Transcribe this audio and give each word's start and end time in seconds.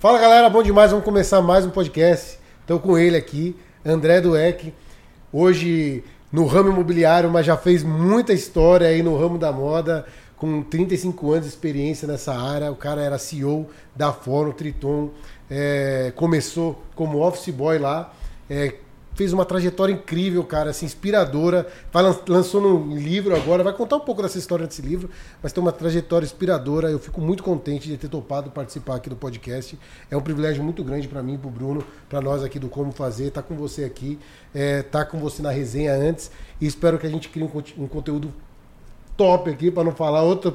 Fala 0.00 0.20
galera, 0.20 0.48
bom 0.48 0.62
demais, 0.62 0.92
vamos 0.92 1.04
começar 1.04 1.42
mais 1.42 1.66
um 1.66 1.70
podcast. 1.70 2.38
Estou 2.60 2.78
com 2.78 2.96
ele 2.96 3.16
aqui, 3.16 3.56
André 3.84 4.20
Dueck. 4.20 4.72
Hoje 5.32 6.04
no 6.30 6.46
ramo 6.46 6.70
imobiliário, 6.70 7.28
mas 7.28 7.44
já 7.44 7.56
fez 7.56 7.82
muita 7.82 8.32
história 8.32 8.86
aí 8.86 9.02
no 9.02 9.18
ramo 9.18 9.36
da 9.36 9.50
moda, 9.50 10.06
com 10.36 10.62
35 10.62 11.32
anos 11.32 11.46
de 11.46 11.48
experiência 11.48 12.06
nessa 12.06 12.32
área. 12.32 12.70
O 12.70 12.76
cara 12.76 13.02
era 13.02 13.18
CEO 13.18 13.68
da 13.96 14.12
Fórum 14.12 14.52
Triton, 14.52 15.10
é, 15.50 16.12
começou 16.14 16.80
como 16.94 17.18
office 17.18 17.52
boy 17.52 17.78
lá, 17.78 18.14
é, 18.48 18.74
fez 19.18 19.32
uma 19.32 19.44
trajetória 19.44 19.92
incrível, 19.92 20.44
cara, 20.44 20.70
assim, 20.70 20.86
inspiradora. 20.86 21.66
Vai, 21.92 22.04
lançou 22.28 22.62
um 22.64 22.96
livro 22.96 23.34
agora, 23.34 23.64
vai 23.64 23.72
contar 23.72 23.96
um 23.96 24.00
pouco 24.00 24.22
dessa 24.22 24.38
história 24.38 24.64
desse 24.64 24.80
livro, 24.80 25.10
mas 25.42 25.52
tem 25.52 25.60
uma 25.60 25.72
trajetória 25.72 26.24
inspiradora. 26.24 26.88
Eu 26.88 27.00
fico 27.00 27.20
muito 27.20 27.42
contente 27.42 27.88
de 27.88 27.96
ter 27.96 28.06
topado 28.06 28.48
participar 28.48 28.94
aqui 28.94 29.10
do 29.10 29.16
podcast. 29.16 29.76
É 30.08 30.16
um 30.16 30.20
privilégio 30.20 30.62
muito 30.62 30.84
grande 30.84 31.08
para 31.08 31.20
mim, 31.20 31.36
para 31.36 31.48
o 31.48 31.50
Bruno, 31.50 31.82
para 32.08 32.20
nós 32.20 32.44
aqui 32.44 32.60
do 32.60 32.68
Como 32.68 32.92
Fazer, 32.92 33.26
estar 33.26 33.42
tá 33.42 33.48
com 33.48 33.56
você 33.56 33.82
aqui, 33.82 34.20
é, 34.54 34.84
tá 34.84 35.04
com 35.04 35.18
você 35.18 35.42
na 35.42 35.50
resenha 35.50 35.94
antes 35.94 36.30
e 36.60 36.66
espero 36.68 36.96
que 36.96 37.06
a 37.08 37.10
gente 37.10 37.28
crie 37.28 37.42
um, 37.42 37.82
um 37.82 37.88
conteúdo 37.88 38.32
top 39.16 39.50
aqui, 39.50 39.68
para 39.68 39.82
não 39.82 39.90
falar 39.90 40.22
outra, 40.22 40.54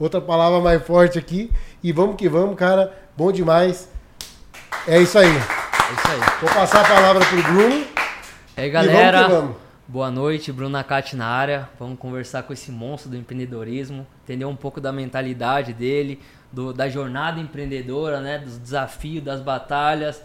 outra 0.00 0.20
palavra 0.20 0.58
mais 0.58 0.84
forte 0.84 1.16
aqui. 1.16 1.48
E 1.80 1.92
vamos 1.92 2.16
que 2.16 2.28
vamos, 2.28 2.56
cara. 2.56 2.92
Bom 3.16 3.30
demais. 3.30 3.88
É 4.88 5.00
isso 5.00 5.16
aí. 5.16 5.28
É 5.28 5.32
isso 5.32 6.08
aí. 6.08 6.40
Vou 6.40 6.50
passar 6.52 6.84
a 6.84 6.88
palavra 6.88 7.24
pro 7.24 7.42
Bruno. 7.54 7.99
E 8.56 8.62
aí, 8.62 8.70
galera. 8.70 9.18
E 9.18 9.22
vamos 9.22 9.38
vamos. 9.40 9.56
Boa 9.86 10.10
noite, 10.10 10.52
Bruno 10.52 10.70
Nakati 10.70 11.16
na 11.16 11.26
área. 11.26 11.68
Vamos 11.78 11.98
conversar 11.98 12.42
com 12.42 12.52
esse 12.52 12.70
monstro 12.70 13.10
do 13.10 13.16
empreendedorismo, 13.16 14.06
entender 14.22 14.44
um 14.44 14.54
pouco 14.54 14.80
da 14.80 14.92
mentalidade 14.92 15.72
dele, 15.72 16.20
do, 16.52 16.72
da 16.72 16.88
jornada 16.88 17.40
empreendedora, 17.40 18.20
né, 18.20 18.38
dos 18.38 18.58
desafios, 18.58 19.24
das 19.24 19.40
batalhas 19.40 20.22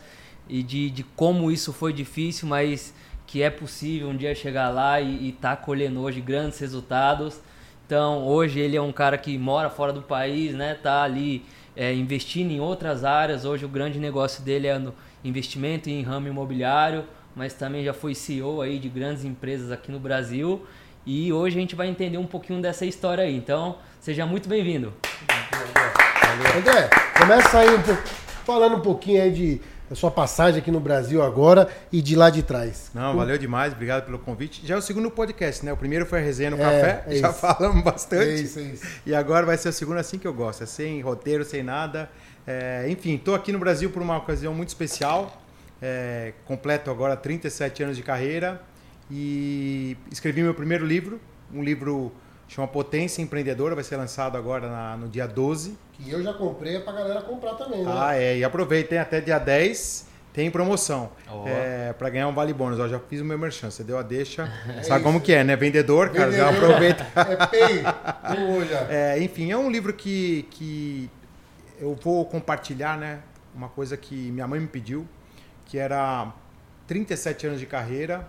e 0.47 0.61
de, 0.61 0.89
de 0.89 1.03
como 1.03 1.51
isso 1.51 1.73
foi 1.73 1.93
difícil, 1.93 2.47
mas 2.47 2.93
que 3.25 3.41
é 3.41 3.49
possível 3.49 4.09
um 4.09 4.15
dia 4.15 4.35
chegar 4.35 4.69
lá 4.69 4.99
e 4.99 5.29
estar 5.29 5.55
tá 5.55 5.61
colhendo 5.61 6.01
hoje 6.01 6.21
grandes 6.21 6.59
resultados. 6.59 7.39
Então, 7.85 8.23
hoje 8.23 8.59
ele 8.59 8.75
é 8.75 8.81
um 8.81 8.91
cara 8.91 9.17
que 9.17 9.37
mora 9.37 9.69
fora 9.69 9.93
do 9.93 10.01
país, 10.01 10.53
né, 10.53 10.75
tá 10.75 11.01
ali 11.03 11.45
é, 11.75 11.93
investindo 11.93 12.51
em 12.51 12.59
outras 12.59 13.03
áreas. 13.03 13.45
Hoje 13.45 13.65
o 13.65 13.69
grande 13.69 13.99
negócio 13.99 14.43
dele 14.43 14.67
é 14.67 14.77
no 14.77 14.93
investimento 15.23 15.89
em 15.89 16.03
ramo 16.03 16.27
imobiliário 16.27 17.05
mas 17.35 17.53
também 17.53 17.83
já 17.83 17.93
foi 17.93 18.15
CEO 18.15 18.61
aí 18.61 18.79
de 18.79 18.89
grandes 18.89 19.25
empresas 19.25 19.71
aqui 19.71 19.91
no 19.91 19.99
Brasil. 19.99 20.65
E 21.05 21.31
hoje 21.31 21.57
a 21.57 21.59
gente 21.59 21.75
vai 21.75 21.87
entender 21.87 22.17
um 22.17 22.25
pouquinho 22.25 22.61
dessa 22.61 22.85
história 22.85 23.23
aí. 23.23 23.35
Então, 23.35 23.77
seja 23.99 24.25
muito 24.25 24.49
bem-vindo. 24.49 24.93
André, 26.57 26.89
começa 27.17 27.59
aí 27.59 27.75
um 27.75 27.81
pouco, 27.81 28.01
falando 28.45 28.75
um 28.77 28.81
pouquinho 28.81 29.21
aí 29.21 29.31
de 29.31 29.61
da 29.89 29.95
sua 29.95 30.09
passagem 30.09 30.59
aqui 30.59 30.71
no 30.71 30.79
Brasil 30.79 31.21
agora 31.21 31.69
e 31.91 32.01
de 32.01 32.15
lá 32.15 32.29
de 32.29 32.41
trás. 32.41 32.89
Não, 32.93 33.15
valeu 33.15 33.37
demais, 33.37 33.73
obrigado 33.73 34.05
pelo 34.05 34.17
convite. 34.17 34.65
Já 34.65 34.75
é 34.75 34.77
o 34.77 34.81
segundo 34.81 35.11
podcast, 35.11 35.63
né? 35.63 35.71
O 35.71 35.77
primeiro 35.77 36.05
foi 36.05 36.19
a 36.19 36.21
resenha 36.23 36.49
no 36.49 36.57
é, 36.57 36.59
café, 36.59 37.03
é 37.07 37.15
já 37.17 37.31
falamos 37.31 37.83
bastante. 37.83 38.23
É 38.23 38.33
isso, 38.33 38.59
é 38.59 38.63
isso. 38.63 38.85
E 39.05 39.13
agora 39.13 39.45
vai 39.45 39.57
ser 39.57 39.69
o 39.69 39.73
segundo 39.73 39.97
assim 39.97 40.17
que 40.17 40.27
eu 40.27 40.33
gosto, 40.33 40.63
é 40.63 40.65
sem 40.65 41.01
roteiro, 41.01 41.45
sem 41.45 41.61
nada. 41.61 42.09
É, 42.47 42.85
enfim, 42.89 43.15
estou 43.15 43.35
aqui 43.35 43.51
no 43.51 43.59
Brasil 43.59 43.89
por 43.91 44.01
uma 44.01 44.17
ocasião 44.17 44.53
muito 44.53 44.69
especial. 44.69 45.41
É, 45.81 46.33
completo 46.45 46.89
agora 46.89 47.15
37 47.17 47.83
anos 47.83 47.97
de 47.97 48.03
carreira 48.03 48.61
e 49.11 49.97
escrevi 50.11 50.41
meu 50.41 50.53
primeiro 50.53 50.85
livro, 50.85 51.19
um 51.53 51.61
livro 51.61 52.11
chama 52.47 52.67
Potência 52.67 53.21
Empreendedora, 53.21 53.75
vai 53.75 53.83
ser 53.83 53.97
lançado 53.97 54.37
agora 54.37 54.69
na, 54.69 54.97
no 54.97 55.07
dia 55.07 55.27
12. 55.27 55.77
Que 55.93 56.09
eu 56.09 56.23
já 56.23 56.33
comprei 56.33 56.77
é 56.77 56.79
pra 56.79 56.93
galera 56.93 57.21
comprar 57.21 57.55
também, 57.55 57.83
né? 57.83 57.91
Ah, 57.95 58.15
é, 58.15 58.37
e 58.37 58.43
aproveitem 58.43 58.97
até 58.97 59.19
dia 59.21 59.39
10 59.39 60.15
tem 60.35 60.51
promoção 60.51 61.11
oh. 61.31 61.47
é, 61.47 61.93
para 61.93 62.09
ganhar 62.09 62.27
um 62.27 62.33
vale 62.33 62.51
bônus. 62.51 62.77
Eu 62.77 62.89
já 62.89 62.99
fiz 62.99 63.21
o 63.21 63.25
meu 63.25 63.39
merchan, 63.39 63.71
você 63.71 63.85
deu 63.85 63.97
a 63.97 64.01
deixa. 64.01 64.51
É 64.67 64.83
sabe 64.83 64.99
isso. 64.99 65.03
como 65.03 65.21
que 65.21 65.31
é, 65.33 65.45
né? 65.45 65.55
Vendedor, 65.55 66.09
cara, 66.09 66.29
Vendedor, 66.29 66.51
já 66.51 66.57
aproveita. 66.57 67.07
é 67.15 67.47
pay, 67.47 67.83
é, 68.89 69.23
enfim, 69.23 69.51
é 69.51 69.57
um 69.57 69.71
livro 69.71 69.93
que, 69.93 70.45
que 70.51 71.09
eu 71.79 71.95
vou 71.95 72.25
compartilhar, 72.25 72.97
né? 72.97 73.19
Uma 73.55 73.69
coisa 73.69 73.95
que 73.95 74.29
minha 74.31 74.45
mãe 74.45 74.59
me 74.59 74.67
pediu 74.67 75.07
que 75.65 75.77
era 75.77 76.33
37 76.87 77.47
anos 77.47 77.59
de 77.59 77.65
carreira 77.65 78.27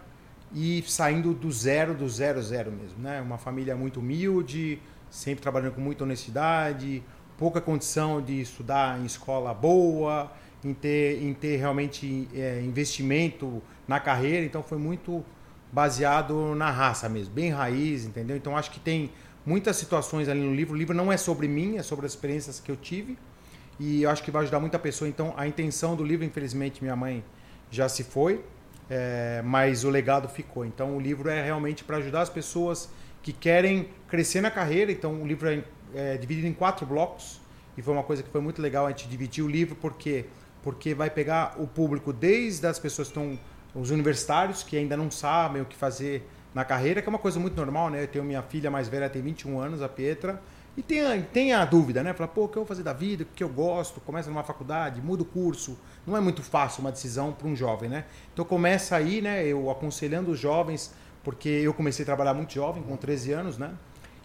e 0.53 0.83
saindo 0.87 1.35
do 1.35 1.51
zero, 1.51 1.95
do 1.95 2.09
zero, 2.09 2.43
zero 2.43 2.73
mesmo. 2.73 2.99
Né? 2.99 3.21
Uma 3.21 3.39
família 3.39 3.77
muito 3.77 4.01
humilde, 4.01 4.81
sempre 5.11 5.43
trabalhando 5.43 5.73
com 5.73 5.81
muita 5.81 6.05
honestidade, 6.05 7.03
pouca 7.39 7.61
condição 7.61 8.21
de 8.23 8.41
estudar 8.41 8.99
em 8.99 9.05
escola 9.05 9.53
boa, 9.53 10.33
em 10.65 10.73
ter, 10.73 11.23
em 11.23 11.35
ter 11.35 11.57
realmente 11.57 12.29
é, 12.35 12.61
investimento 12.63 13.63
na 13.87 14.01
carreira, 14.01 14.45
então 14.45 14.63
foi 14.63 14.79
muito 14.79 15.25
baseado 15.71 16.55
na 16.55 16.71
raça 16.71 17.09
mesmo, 17.09 17.35
bem 17.35 17.51
raiz, 17.51 18.05
entendeu? 18.05 18.37
Então 18.37 18.57
acho 18.57 18.71
que 18.71 18.81
tem 18.81 19.11
muitas 19.45 19.77
situações 19.77 20.29
ali 20.29 20.41
no 20.41 20.55
livro. 20.55 20.75
O 20.75 20.77
livro 20.77 20.95
não 20.95 21.13
é 21.13 21.17
sobre 21.17 21.47
mim, 21.47 21.77
é 21.77 21.83
sobre 21.83 22.07
as 22.07 22.13
experiências 22.13 22.59
que 22.59 22.71
eu 22.71 22.77
tive 22.77 23.19
e 23.79 24.03
eu 24.03 24.11
acho 24.11 24.23
que 24.23 24.31
vai 24.31 24.43
ajudar 24.43 24.61
muita 24.61 24.79
pessoa. 24.79 25.09
Então, 25.09 25.35
a 25.37 25.47
intenção 25.47 25.95
do 25.95 26.05
livro, 26.05 26.25
infelizmente, 26.25 26.83
minha 26.83 26.97
mãe 26.97 27.23
já 27.71 27.89
se 27.89 28.05
foi, 28.05 28.45
é, 28.89 29.43
mas 29.45 29.85
o 29.85 29.91
legado 29.91 30.29
ficou. 30.29 30.65
Então, 30.65 30.97
o 30.97 31.01
livro 31.01 31.29
é 31.29 31.43
realmente 31.45 31.85
para 31.85 31.99
ajudar 31.99 32.23
as 32.23 32.31
pessoas 32.31 32.89
que 33.23 33.33
querem 33.33 33.89
crescer 34.09 34.41
na 34.41 34.51
carreira. 34.51 34.91
Então, 34.91 35.23
o 35.23 35.27
livro 35.27 35.49
é, 35.49 35.63
é, 35.95 36.17
dividido 36.17 36.47
em 36.47 36.53
quatro 36.53 36.87
blocos 36.87 37.41
e 37.77 37.83
foi 37.83 37.93
uma 37.93 38.03
coisa 38.03 38.23
que 38.23 38.31
foi 38.31 38.41
muito 38.41 38.63
legal 38.63 38.87
a 38.87 38.91
gente 38.91 39.09
dividir 39.09 39.45
o 39.45 39.49
livro 39.49 39.77
porque 39.77 40.27
porque 40.63 40.95
vai 40.95 41.09
pegar 41.09 41.55
o 41.59 41.67
público 41.69 42.13
desde 42.13 42.67
as 42.67 42.77
pessoas 42.77 43.07
que 43.07 43.17
estão 43.17 43.39
os 43.73 43.91
universitários 43.93 44.65
que 44.65 44.77
ainda 44.77 44.97
não 44.97 45.13
sabem 45.13 45.63
o 45.63 45.65
que 45.65 45.77
fazer 45.77 46.29
na 46.53 46.65
carreira, 46.65 47.03
que 47.03 47.09
é 47.09 47.11
uma 47.11 47.19
coisa 47.19 47.39
muito 47.39 47.55
normal, 47.55 47.91
né? 47.91 48.03
Eu 48.03 48.09
tenho 48.09 48.25
minha 48.25 48.43
filha 48.43 48.71
mais 48.71 48.89
velha, 48.89 49.09
tem 49.09 49.23
21 49.23 49.61
anos, 49.61 49.83
a 49.83 49.89
Pietra, 49.89 50.43
e 50.77 50.83
tem 50.83 51.01
a, 51.01 51.23
tem 51.23 51.53
a 51.55 51.65
dúvida, 51.65 52.03
né? 52.03 52.13
Fala, 52.13 52.29
pô, 52.29 52.45
o 52.45 52.49
que 52.49 52.59
eu 52.59 52.63
vou 52.63 52.67
fazer 52.67 52.83
da 52.83 52.93
vida? 52.93 53.23
O 53.23 53.27
que 53.35 53.43
eu 53.43 53.49
gosto? 53.49 53.99
Começa 54.01 54.29
numa 54.29 54.43
faculdade, 54.43 55.01
muda 55.01 55.23
o 55.23 55.27
curso. 55.27 55.79
Não 56.07 56.15
é 56.17 56.21
muito 56.21 56.43
fácil 56.43 56.83
uma 56.83 56.93
decisão 56.93 57.33
para 57.33 57.49
um 57.49 57.57
jovem, 57.57 57.89
né? 57.89 58.05
Então 58.33 58.45
começa 58.45 58.95
aí, 58.95 59.23
né? 59.23 59.47
Eu 59.47 59.71
aconselhando 59.71 60.31
os 60.31 60.39
jovens, 60.39 60.93
porque 61.25 61.49
eu 61.49 61.73
comecei 61.73 62.03
a 62.03 62.07
trabalhar 62.07 62.35
muito 62.35 62.53
jovem, 62.53 62.83
com 62.83 62.95
13 62.95 63.33
anos, 63.33 63.57
né? 63.57 63.73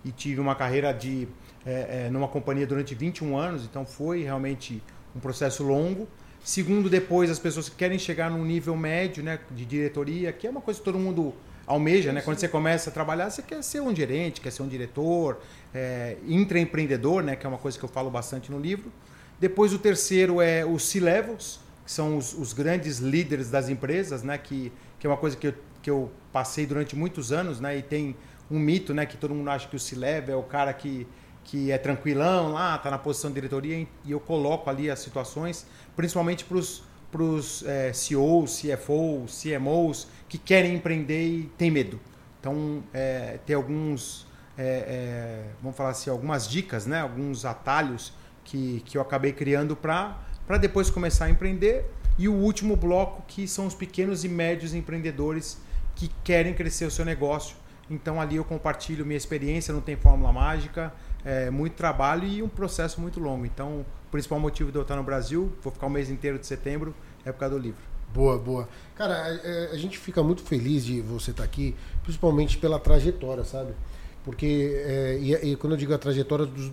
E 0.03 0.11
tive 0.11 0.41
uma 0.41 0.53
carreira 0.53 0.91
de 0.91 1.27
é, 1.65 2.05
é, 2.05 2.09
numa 2.09 2.27
companhia 2.27 2.67
durante 2.67 2.93
21 2.93 3.37
anos, 3.37 3.63
então 3.63 3.85
foi 3.85 4.23
realmente 4.23 4.83
um 5.15 5.19
processo 5.19 5.63
longo. 5.63 6.07
Segundo, 6.43 6.89
depois 6.89 7.29
as 7.29 7.39
pessoas 7.39 7.69
que 7.69 7.75
querem 7.75 7.99
chegar 7.99 8.29
num 8.29 8.43
nível 8.43 8.75
médio, 8.75 9.23
né, 9.23 9.39
de 9.51 9.63
diretoria, 9.63 10.33
que 10.33 10.47
é 10.47 10.49
uma 10.49 10.61
coisa 10.61 10.79
que 10.79 10.83
todo 10.83 10.97
mundo 10.97 11.33
almeja, 11.71 12.11
né? 12.11 12.21
Quando 12.21 12.37
você 12.37 12.47
começa 12.47 12.89
a 12.89 12.93
trabalhar, 12.93 13.29
você 13.29 13.41
quer 13.41 13.63
ser 13.63 13.81
um 13.81 13.95
gerente, 13.95 14.41
quer 14.41 14.51
ser 14.51 14.61
um 14.61 14.67
diretor, 14.67 15.39
é, 15.73 16.17
intraempreendedor, 16.27 17.23
né? 17.23 17.35
Que 17.35 17.45
é 17.45 17.49
uma 17.49 17.57
coisa 17.57 17.77
que 17.77 17.83
eu 17.83 17.89
falo 17.89 18.09
bastante 18.09 18.51
no 18.51 18.59
livro. 18.59 18.91
Depois 19.39 19.73
o 19.73 19.79
terceiro 19.79 20.41
é 20.41 20.65
os 20.65 20.83
C-levels, 20.83 21.59
que 21.85 21.91
são 21.91 22.17
os, 22.17 22.33
os, 22.33 22.53
grandes 22.53 22.99
líderes 22.99 23.49
das 23.49 23.69
empresas, 23.69 24.23
né? 24.23 24.37
Que, 24.37 24.71
que 24.99 25.07
é 25.07 25.09
uma 25.09 25.17
coisa 25.17 25.35
que 25.35 25.47
eu, 25.47 25.53
que 25.81 25.89
eu 25.89 26.11
passei 26.31 26.65
durante 26.65 26.95
muitos 26.95 27.31
anos, 27.31 27.59
né? 27.59 27.77
E 27.77 27.81
tem 27.81 28.15
um 28.49 28.59
mito, 28.59 28.93
né? 28.93 29.05
Que 29.05 29.17
todo 29.17 29.33
mundo 29.33 29.49
acha 29.49 29.67
que 29.67 29.75
o 29.75 29.79
C-level 29.79 30.35
é 30.35 30.37
o 30.37 30.43
cara 30.43 30.73
que 30.73 31.07
que 31.43 31.71
é 31.71 31.77
tranquilão 31.77 32.51
lá, 32.51 32.75
está 32.75 32.91
na 32.91 32.97
posição 32.97 33.29
de 33.29 33.35
diretoria 33.35 33.87
e 34.05 34.11
eu 34.11 34.19
coloco 34.19 34.69
ali 34.69 34.89
as 34.89 34.99
situações, 34.99 35.65
principalmente 35.95 36.45
para 36.45 36.57
os 36.57 36.83
para 37.11 37.21
os 37.21 37.63
é, 37.63 37.91
CEOs, 37.93 38.61
CFOs, 38.61 39.43
CMOs 39.43 40.07
que 40.29 40.37
querem 40.37 40.75
empreender 40.75 41.27
e 41.27 41.43
têm 41.57 41.69
medo. 41.69 41.99
Então, 42.39 42.83
é, 42.93 43.37
tem 43.45 43.55
alguns, 43.55 44.25
é, 44.57 44.63
é, 44.63 45.43
vamos 45.61 45.77
falar 45.77 45.89
assim, 45.89 46.09
algumas 46.09 46.49
dicas, 46.49 46.85
né? 46.85 47.01
alguns 47.01 47.45
atalhos 47.45 48.13
que, 48.43 48.81
que 48.85 48.97
eu 48.97 49.01
acabei 49.01 49.33
criando 49.33 49.75
para 49.75 50.17
depois 50.59 50.89
começar 50.89 51.25
a 51.25 51.29
empreender. 51.29 51.85
E 52.17 52.27
o 52.27 52.33
último 52.33 52.75
bloco, 52.75 53.23
que 53.27 53.47
são 53.47 53.67
os 53.67 53.75
pequenos 53.75 54.23
e 54.23 54.29
médios 54.29 54.73
empreendedores 54.73 55.59
que 55.95 56.09
querem 56.23 56.53
crescer 56.53 56.85
o 56.85 56.91
seu 56.91 57.05
negócio. 57.05 57.55
Então, 57.89 58.21
ali 58.21 58.37
eu 58.37 58.45
compartilho 58.45 59.05
minha 59.05 59.17
experiência, 59.17 59.73
não 59.73 59.81
tem 59.81 59.95
fórmula 59.95 60.31
mágica, 60.31 60.93
é 61.25 61.49
muito 61.49 61.73
trabalho 61.73 62.27
e 62.27 62.41
um 62.41 62.49
processo 62.49 62.99
muito 62.99 63.19
longo. 63.19 63.45
Então, 63.45 63.81
o 63.81 64.11
principal 64.11 64.39
motivo 64.39 64.71
de 64.71 64.77
eu 64.77 64.81
estar 64.81 64.95
no 64.95 65.03
Brasil, 65.03 65.51
vou 65.61 65.71
ficar 65.71 65.87
o 65.87 65.89
mês 65.89 66.09
inteiro 66.09 66.39
de 66.39 66.47
setembro, 66.47 66.93
é 67.25 67.31
por 67.31 67.39
causa 67.39 67.55
do 67.55 67.61
livro. 67.61 67.81
Boa, 68.13 68.37
boa. 68.37 68.67
Cara, 68.95 69.13
a, 69.13 69.33
é, 69.35 69.69
a 69.71 69.77
gente 69.77 69.97
fica 69.97 70.21
muito 70.21 70.41
feliz 70.43 70.83
de 70.83 70.99
você 71.01 71.31
estar 71.31 71.43
aqui, 71.43 71.75
principalmente 72.03 72.57
pela 72.57 72.79
trajetória, 72.79 73.43
sabe? 73.43 73.73
Porque, 74.23 74.81
é, 74.85 75.17
e, 75.19 75.51
e, 75.51 75.55
quando 75.55 75.73
eu 75.73 75.77
digo 75.77 75.93
a 75.93 75.97
trajetória 75.97 76.45
dos, 76.45 76.71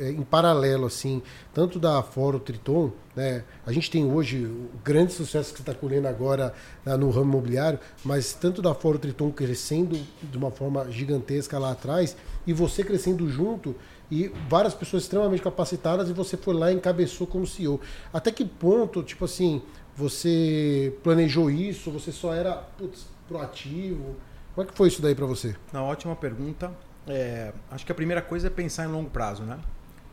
é, 0.00 0.10
em 0.10 0.22
paralelo, 0.22 0.86
assim, 0.86 1.22
tanto 1.52 1.78
da 1.78 2.02
Foro 2.02 2.40
Triton, 2.40 2.90
né? 3.14 3.44
A 3.66 3.70
gente 3.70 3.90
tem 3.90 4.10
hoje 4.10 4.46
o 4.46 4.70
grande 4.82 5.12
sucesso 5.12 5.52
que 5.52 5.58
você 5.58 5.62
está 5.62 5.74
colhendo 5.74 6.08
agora 6.08 6.54
né, 6.84 6.96
no 6.96 7.10
ramo 7.10 7.32
imobiliário, 7.32 7.78
mas 8.02 8.32
tanto 8.32 8.62
da 8.62 8.74
Foro 8.74 8.98
Triton 8.98 9.30
crescendo 9.30 9.98
de 10.22 10.38
uma 10.38 10.50
forma 10.50 10.90
gigantesca 10.90 11.58
lá 11.58 11.72
atrás 11.72 12.16
e 12.46 12.52
você 12.52 12.82
crescendo 12.82 13.28
junto 13.28 13.76
e 14.10 14.32
várias 14.48 14.74
pessoas 14.74 15.02
extremamente 15.02 15.42
capacitadas 15.42 16.08
e 16.08 16.12
você 16.12 16.36
foi 16.36 16.54
lá 16.54 16.72
e 16.72 16.74
encabeçou 16.74 17.26
como 17.26 17.46
CEO. 17.46 17.80
Até 18.12 18.32
que 18.32 18.44
ponto, 18.44 19.02
tipo 19.02 19.26
assim, 19.26 19.62
você 19.94 20.96
planejou 21.02 21.50
isso? 21.50 21.90
Você 21.90 22.10
só 22.10 22.34
era 22.34 22.54
putz, 22.54 23.06
proativo? 23.28 24.16
Como 24.54 24.66
é 24.66 24.70
que 24.70 24.76
foi 24.76 24.88
isso 24.88 25.02
daí 25.02 25.14
para 25.14 25.26
você? 25.26 25.54
Uma 25.72 25.82
ótima 25.82 26.16
pergunta. 26.16 26.72
É, 27.06 27.52
acho 27.70 27.84
que 27.84 27.92
a 27.92 27.94
primeira 27.94 28.22
coisa 28.22 28.46
é 28.46 28.50
pensar 28.50 28.84
em 28.84 28.88
longo 28.88 29.10
prazo, 29.10 29.42
né? 29.42 29.58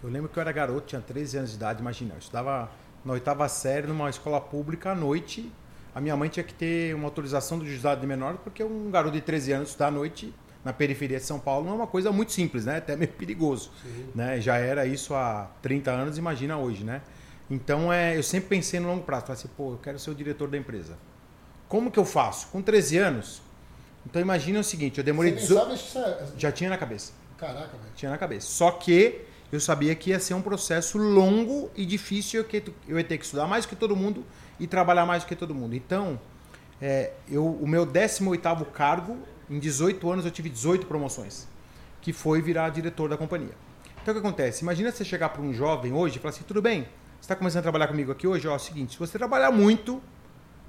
Eu 0.03 0.09
lembro 0.09 0.29
que 0.29 0.37
eu 0.37 0.41
era 0.41 0.51
garoto, 0.51 0.87
tinha 0.87 1.01
13 1.01 1.37
anos 1.37 1.49
de 1.51 1.55
idade, 1.55 1.81
imagina, 1.81 2.13
eu 2.13 2.19
estudava 2.19 2.69
na 3.03 3.13
oitava 3.13 3.47
série 3.49 3.87
numa 3.87 4.09
escola 4.09 4.39
pública 4.39 4.91
à 4.91 4.95
noite. 4.95 5.51
A 5.95 5.99
minha 5.99 6.15
mãe 6.15 6.29
tinha 6.29 6.43
que 6.43 6.53
ter 6.53 6.93
uma 6.93 7.05
autorização 7.05 7.57
do 7.57 7.65
juizado 7.65 8.01
de 8.01 8.07
menor, 8.07 8.37
porque 8.37 8.63
um 8.63 8.91
garoto 8.91 9.15
de 9.15 9.21
13 9.21 9.53
anos 9.53 9.69
estudar 9.69 9.87
à 9.87 9.91
noite 9.91 10.33
na 10.63 10.73
periferia 10.73 11.17
de 11.17 11.23
São 11.23 11.39
Paulo 11.39 11.65
não 11.65 11.71
é 11.71 11.75
uma 11.75 11.87
coisa 11.87 12.11
muito 12.11 12.31
simples, 12.31 12.65
né? 12.65 12.77
Até 12.77 12.95
meio 12.95 13.11
perigoso. 13.13 13.71
Né? 14.13 14.39
Já 14.39 14.57
era 14.57 14.85
isso 14.85 15.15
há 15.15 15.49
30 15.61 15.89
anos, 15.89 16.17
imagina 16.17 16.57
hoje, 16.57 16.83
né? 16.83 17.01
Então 17.49 17.91
é, 17.91 18.17
eu 18.17 18.21
sempre 18.21 18.49
pensei 18.49 18.79
no 18.79 18.87
longo 18.87 19.03
prazo. 19.03 19.27
Falei 19.27 19.39
assim, 19.39 19.49
pô, 19.55 19.71
eu 19.71 19.77
quero 19.77 19.97
ser 19.97 20.11
o 20.11 20.15
diretor 20.15 20.49
da 20.49 20.57
empresa. 20.57 20.97
Como 21.67 21.89
que 21.89 21.97
eu 21.97 22.05
faço? 22.05 22.47
Com 22.47 22.61
13 22.61 22.97
anos. 22.97 23.41
Então 24.05 24.21
imagina 24.21 24.59
o 24.59 24.63
seguinte, 24.63 24.97
eu 24.97 25.03
demorei. 25.03 25.31
Você 25.33 25.47
18... 25.47 25.73
isso 25.73 25.99
é... 25.99 26.27
Já 26.37 26.51
tinha 26.51 26.69
na 26.69 26.77
cabeça. 26.77 27.13
Caraca, 27.37 27.77
velho. 27.77 27.93
Tinha 27.95 28.11
na 28.11 28.17
cabeça. 28.17 28.47
Só 28.47 28.71
que 28.71 29.21
eu 29.51 29.59
sabia 29.59 29.95
que 29.95 30.09
ia 30.09 30.19
ser 30.19 30.33
um 30.33 30.41
processo 30.41 30.97
longo 30.97 31.69
e 31.75 31.85
difícil, 31.85 32.43
que 32.43 32.63
eu 32.87 32.97
ia 32.97 33.03
ter 33.03 33.17
que 33.17 33.25
estudar 33.25 33.47
mais 33.47 33.65
que 33.65 33.75
todo 33.75 33.95
mundo 33.95 34.25
e 34.59 34.67
trabalhar 34.67 35.05
mais 35.05 35.23
que 35.23 35.35
todo 35.35 35.55
mundo. 35.55 35.75
Então, 35.75 36.19
é, 36.81 37.13
eu, 37.29 37.45
o 37.45 37.67
meu 37.67 37.85
18º 37.85 38.65
cargo, 38.71 39.17
em 39.49 39.59
18 39.59 40.11
anos 40.11 40.25
eu 40.25 40.31
tive 40.31 40.49
18 40.49 40.85
promoções, 40.85 41.47
que 42.01 42.11
foi 42.11 42.41
virar 42.41 42.69
diretor 42.69 43.09
da 43.09 43.17
companhia. 43.17 43.55
Então 44.01 44.13
o 44.13 44.21
que 44.21 44.25
acontece? 44.25 44.63
Imagina 44.63 44.91
você 44.91 45.03
chegar 45.03 45.29
para 45.29 45.41
um 45.41 45.53
jovem 45.53 45.93
hoje 45.93 46.17
e 46.17 46.19
falar 46.19 46.33
assim, 46.33 46.43
tudo 46.47 46.61
bem, 46.61 46.83
você 46.83 47.21
está 47.21 47.35
começando 47.35 47.59
a 47.59 47.63
trabalhar 47.63 47.87
comigo 47.87 48.11
aqui 48.11 48.27
hoje, 48.27 48.47
ó, 48.47 48.53
é 48.53 48.55
o 48.55 48.59
seguinte, 48.59 48.93
se 48.93 48.99
você 48.99 49.17
trabalhar 49.17 49.51
muito, 49.51 50.01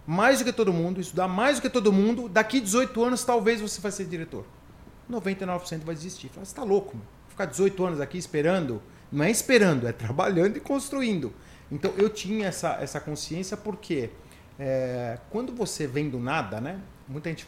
mais 0.07 0.39
do 0.39 0.45
que 0.47 0.53
todo 0.53 0.73
mundo, 0.73 1.01
estudar 1.01 1.29
mais 1.29 1.59
do 1.59 1.63
que 1.63 1.69
todo 1.69 1.93
mundo, 1.93 2.29
daqui 2.29 2.61
18 2.61 3.05
anos 3.05 3.25
talvez 3.25 3.61
você 3.61 3.81
vai 3.81 3.93
ser 3.93 4.07
diretor. 4.07 4.45
99% 5.11 5.85
vai 5.85 5.95
desistir. 5.95 6.29
Fala, 6.29 6.45
você 6.45 6.53
está 6.53 6.63
louco, 6.63 6.97
ficar 7.39 7.47
18 7.47 7.85
anos 7.85 8.01
aqui 8.01 8.19
esperando. 8.19 8.83
Não 9.11 9.25
é 9.25 9.31
esperando, 9.31 9.87
é 9.87 9.93
trabalhando 9.93 10.57
e 10.57 10.61
construindo. 10.61 11.33
Então 11.71 11.93
eu 11.97 12.11
tinha 12.11 12.49
essa, 12.49 12.79
essa 12.81 13.01
consciência 13.01 13.57
porque 13.57 14.11
é, 14.59 15.19
quando 15.31 15.55
você 15.55 15.87
vem 15.87 16.11
do 16.11 16.19
nada, 16.19 16.61
né? 16.61 16.81
Muita 17.07 17.29
gente 17.29 17.47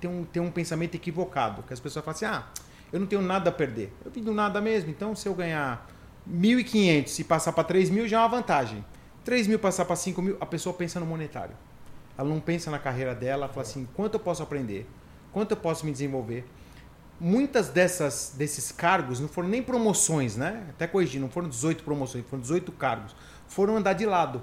tem 0.00 0.08
um, 0.08 0.24
tem 0.24 0.42
um 0.42 0.50
pensamento 0.50 0.94
equivocado, 0.94 1.62
que 1.62 1.72
as 1.72 1.80
pessoas 1.80 2.04
falam 2.04 2.16
assim, 2.16 2.24
ah, 2.24 2.46
eu 2.92 3.00
não 3.00 3.06
tenho 3.06 3.20
nada 3.20 3.50
a 3.50 3.52
perder. 3.52 3.92
Eu 4.04 4.10
vim 4.10 4.22
do 4.22 4.32
nada 4.32 4.60
mesmo, 4.60 4.90
então 4.90 5.14
se 5.14 5.28
eu 5.28 5.34
ganhar 5.34 5.86
1.500 6.30 7.18
e 7.18 7.24
passar 7.24 7.52
para 7.52 7.64
3.000 7.64 8.06
já 8.06 8.18
é 8.18 8.20
uma 8.20 8.28
vantagem. 8.28 8.84
3 9.24 9.46
mil 9.46 9.58
passar 9.58 9.86
para 9.86 9.96
5 9.96 10.20
mil, 10.20 10.36
a 10.38 10.46
pessoa 10.46 10.74
pensa 10.74 11.00
no 11.00 11.06
monetário. 11.06 11.56
Ela 12.16 12.28
não 12.28 12.40
pensa 12.40 12.70
na 12.70 12.78
carreira 12.78 13.14
dela, 13.14 13.44
ela 13.44 13.48
fala 13.48 13.62
assim, 13.62 13.88
quanto 13.94 14.14
eu 14.14 14.20
posso 14.20 14.42
aprender? 14.42 14.86
Quanto 15.32 15.52
eu 15.52 15.56
posso 15.56 15.84
me 15.84 15.90
desenvolver? 15.90 16.44
Muitas 17.20 17.68
dessas 17.68 18.34
desses 18.36 18.72
cargos 18.72 19.20
não 19.20 19.28
foram 19.28 19.48
nem 19.48 19.62
promoções, 19.62 20.36
né? 20.36 20.64
Até 20.70 20.86
corrigir, 20.86 21.20
não 21.20 21.28
foram 21.28 21.48
18 21.48 21.84
promoções, 21.84 22.24
foram 22.28 22.40
18 22.40 22.72
cargos. 22.72 23.14
Foram 23.46 23.76
andar 23.76 23.92
de 23.92 24.06
lado. 24.06 24.42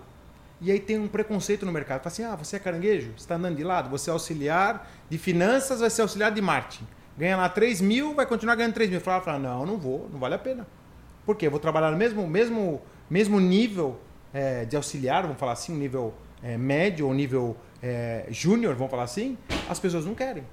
E 0.60 0.72
aí 0.72 0.80
tem 0.80 1.00
um 1.00 1.08
preconceito 1.08 1.66
no 1.66 1.72
mercado. 1.72 2.02
Fala 2.02 2.12
assim: 2.12 2.24
ah, 2.24 2.36
você 2.36 2.56
é 2.56 2.60
caranguejo? 2.60 3.12
Você 3.12 3.24
está 3.24 3.36
andando 3.36 3.56
de 3.56 3.64
lado? 3.64 3.90
Você 3.90 4.10
é 4.10 4.14
auxiliar 4.14 4.90
de 5.10 5.18
finanças, 5.18 5.80
vai 5.80 5.90
ser 5.90 6.04
auxiliar 6.04 6.32
de 6.32 6.42
marketing. 6.42 6.88
Ganha 7.18 7.36
lá 7.36 7.50
3 7.50 7.82
mil, 7.82 8.14
vai 8.14 8.26
continuar 8.26 8.56
ganhando 8.56 8.74
3 8.74 8.90
mil. 8.90 9.02
Fala, 9.02 9.40
não, 9.40 9.66
não 9.66 9.78
vou, 9.78 10.08
não 10.12 10.20
vale 10.20 10.36
a 10.36 10.40
pena. 10.40 10.68
Por 11.26 11.36
quê? 11.36 11.48
Eu 11.48 11.52
vou 11.52 11.60
trabalhar 11.60 11.92
no 11.92 11.98
mesmo, 11.98 12.28
mesmo, 12.28 12.82
mesmo 13.10 13.40
nível 13.40 14.00
é, 14.34 14.66
de 14.66 14.76
auxiliar, 14.76 15.24
vamos 15.24 15.38
falar 15.38 15.54
assim, 15.54 15.74
nível 15.74 16.14
é, 16.42 16.58
médio 16.58 17.08
ou 17.08 17.14
nível 17.14 17.58
é, 17.82 18.26
júnior, 18.30 18.76
vamos 18.76 18.92
falar 18.92 19.04
assim. 19.04 19.38
As 19.70 19.80
pessoas 19.80 20.06
não 20.06 20.16
querem. 20.16 20.44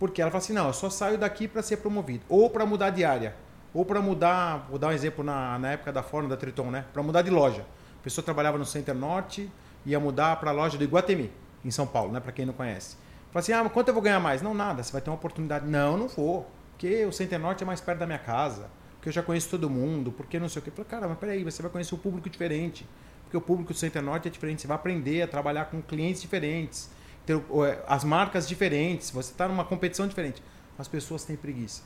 Porque 0.00 0.22
ela 0.22 0.30
fala 0.30 0.42
assim: 0.42 0.54
não, 0.54 0.66
eu 0.66 0.72
só 0.72 0.88
saio 0.88 1.18
daqui 1.18 1.46
para 1.46 1.62
ser 1.62 1.76
promovido. 1.76 2.24
Ou 2.28 2.48
para 2.48 2.64
mudar 2.64 2.88
de 2.88 3.04
área. 3.04 3.36
Ou 3.72 3.84
para 3.84 4.00
mudar, 4.00 4.66
vou 4.68 4.78
dar 4.78 4.88
um 4.88 4.92
exemplo 4.92 5.22
na, 5.22 5.58
na 5.58 5.72
época 5.72 5.92
da 5.92 6.02
Fórmula 6.02 6.34
da 6.34 6.40
Triton, 6.40 6.70
né? 6.70 6.86
Para 6.92 7.02
mudar 7.02 7.22
de 7.22 7.30
loja. 7.30 7.64
A 8.00 8.02
pessoa 8.02 8.24
trabalhava 8.24 8.56
no 8.56 8.64
Center 8.64 8.94
Norte, 8.94 9.52
ia 9.84 10.00
mudar 10.00 10.40
para 10.40 10.50
a 10.50 10.54
loja 10.54 10.78
do 10.78 10.82
Iguatemi, 10.82 11.30
em 11.62 11.70
São 11.70 11.86
Paulo, 11.86 12.10
né? 12.10 12.18
Para 12.18 12.32
quem 12.32 12.46
não 12.46 12.54
conhece. 12.54 12.96
Fala 13.30 13.40
assim: 13.40 13.52
ah, 13.52 13.62
mas 13.62 13.72
quanto 13.72 13.88
eu 13.88 13.94
vou 13.94 14.02
ganhar 14.02 14.18
mais? 14.18 14.40
Não, 14.40 14.54
nada, 14.54 14.82
você 14.82 14.90
vai 14.90 15.02
ter 15.02 15.10
uma 15.10 15.16
oportunidade. 15.16 15.66
Não, 15.66 15.98
não 15.98 16.08
vou. 16.08 16.50
Porque 16.72 17.04
o 17.04 17.12
Center 17.12 17.38
Norte 17.38 17.62
é 17.62 17.66
mais 17.66 17.80
perto 17.82 17.98
da 17.98 18.06
minha 18.06 18.18
casa. 18.18 18.70
Porque 18.96 19.10
eu 19.10 19.12
já 19.12 19.22
conheço 19.22 19.50
todo 19.50 19.68
mundo. 19.68 20.10
Porque 20.10 20.40
não 20.40 20.48
sei 20.48 20.60
o 20.60 20.62
quê. 20.62 20.70
Falei, 20.70 20.90
cara, 20.90 21.06
mas 21.06 21.18
peraí, 21.18 21.44
você 21.44 21.60
vai 21.60 21.70
conhecer 21.70 21.94
um 21.94 21.98
público 21.98 22.30
diferente. 22.30 22.88
Porque 23.24 23.36
o 23.36 23.40
público 23.40 23.74
do 23.74 23.78
Center 23.78 24.02
Norte 24.02 24.28
é 24.28 24.30
diferente. 24.30 24.62
Você 24.62 24.66
vai 24.66 24.76
aprender 24.76 25.20
a 25.20 25.28
trabalhar 25.28 25.66
com 25.66 25.82
clientes 25.82 26.22
diferentes 26.22 26.90
ter 27.30 27.36
é, 27.64 27.78
as 27.86 28.02
marcas 28.02 28.48
diferentes, 28.48 29.10
você 29.10 29.30
está 29.30 29.46
numa 29.46 29.64
competição 29.64 30.08
diferente. 30.08 30.42
As 30.78 30.88
pessoas 30.88 31.24
têm 31.24 31.36
preguiça. 31.36 31.82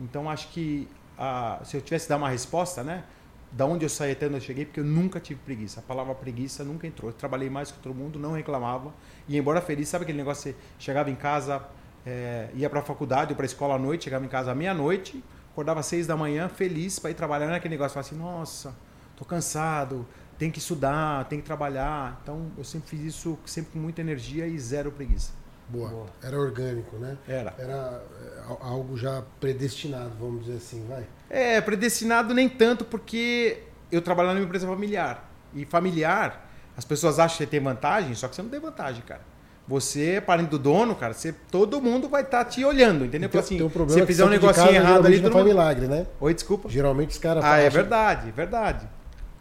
Então 0.00 0.30
acho 0.30 0.48
que 0.48 0.88
a, 1.18 1.60
se 1.64 1.76
eu 1.76 1.82
tivesse 1.82 2.08
dar 2.08 2.16
uma 2.16 2.28
resposta, 2.28 2.82
né? 2.82 3.04
Da 3.50 3.66
onde 3.66 3.84
eu 3.84 3.88
saí 3.88 4.12
até 4.12 4.26
onde 4.26 4.36
eu 4.36 4.40
cheguei, 4.40 4.64
porque 4.64 4.80
eu 4.80 4.84
nunca 4.84 5.20
tive 5.20 5.38
preguiça. 5.44 5.80
A 5.80 5.82
palavra 5.82 6.14
preguiça 6.14 6.64
nunca 6.64 6.86
entrou. 6.86 7.10
Eu 7.10 7.14
trabalhei 7.14 7.50
mais 7.50 7.70
que 7.70 7.78
todo 7.80 7.94
mundo, 7.94 8.18
não 8.18 8.32
reclamava. 8.32 8.94
E 9.28 9.36
embora 9.36 9.60
feliz, 9.60 9.88
sabe 9.88 10.04
aquele 10.04 10.16
negócio? 10.16 10.52
Você 10.52 10.56
chegava 10.78 11.10
em 11.10 11.14
casa, 11.14 11.62
é, 12.06 12.48
ia 12.54 12.70
para 12.70 12.80
a 12.80 12.82
faculdade 12.82 13.32
ou 13.32 13.36
para 13.36 13.44
a 13.44 13.46
escola 13.46 13.74
à 13.74 13.78
noite, 13.78 14.04
chegava 14.04 14.24
em 14.24 14.28
casa 14.28 14.52
à 14.52 14.54
meia-noite, 14.54 15.22
acordava 15.50 15.80
às 15.80 15.86
seis 15.86 16.06
da 16.06 16.16
manhã, 16.16 16.48
feliz 16.48 16.98
para 16.98 17.10
ir 17.10 17.14
trabalhar 17.14 17.48
naquele 17.48 17.74
negócio. 17.74 17.92
Falava 17.92 18.08
assim, 18.08 18.18
nossa, 18.18 18.74
tô 19.16 19.24
cansado, 19.24 20.06
tem 20.42 20.50
que 20.50 20.58
estudar, 20.58 21.24
tem 21.26 21.40
que 21.40 21.46
trabalhar. 21.46 22.18
Então 22.20 22.50
eu 22.58 22.64
sempre 22.64 22.88
fiz 22.88 23.00
isso 23.14 23.38
sempre 23.46 23.70
com 23.74 23.78
muita 23.78 24.00
energia 24.00 24.44
e 24.44 24.58
zero 24.58 24.90
preguiça. 24.90 25.30
Boa. 25.68 25.88
Boa. 25.88 26.06
Era 26.20 26.36
orgânico, 26.36 26.96
né? 26.96 27.16
Era. 27.28 27.54
Era 27.56 28.02
é, 28.20 28.42
algo 28.60 28.96
já 28.96 29.22
predestinado, 29.38 30.10
vamos 30.18 30.46
dizer 30.46 30.56
assim, 30.56 30.84
vai. 30.88 31.06
É, 31.30 31.60
predestinado 31.60 32.34
nem 32.34 32.48
tanto 32.48 32.84
porque 32.84 33.62
eu 33.92 34.02
trabalho 34.02 34.30
numa 34.30 34.44
empresa 34.44 34.66
familiar. 34.66 35.30
E 35.54 35.64
familiar, 35.64 36.50
as 36.76 36.84
pessoas 36.84 37.20
acham 37.20 37.36
que 37.36 37.44
você 37.44 37.46
tem 37.46 37.60
vantagem, 37.60 38.12
só 38.16 38.26
que 38.26 38.34
você 38.34 38.42
não 38.42 38.50
tem 38.50 38.58
vantagem, 38.58 39.00
cara. 39.02 39.20
Você 39.68 40.14
é 40.14 40.20
parente 40.20 40.50
do 40.50 40.58
dono, 40.58 40.96
cara, 40.96 41.14
você, 41.14 41.32
todo 41.52 41.80
mundo 41.80 42.08
vai 42.08 42.22
estar 42.22 42.44
tá 42.44 42.50
te 42.50 42.64
olhando, 42.64 43.04
entendeu? 43.04 43.28
Tem, 43.28 43.40
assim, 43.40 43.58
tem 43.58 43.66
um 43.66 43.70
problema 43.70 44.00
se 44.00 44.06
fizer 44.08 44.24
um 44.24 44.28
negocinho 44.28 44.66
casa, 44.66 44.76
errado 44.76 45.06
ali, 45.06 45.20
não 45.20 45.30
faz 45.30 45.44
milagre, 45.44 45.86
né? 45.86 46.04
Oi, 46.20 46.34
desculpa. 46.34 46.68
Geralmente 46.68 47.10
os 47.10 47.18
caras 47.18 47.44
Ah, 47.44 47.58
é 47.58 47.70
verdade, 47.70 48.32
verdade. 48.32 48.88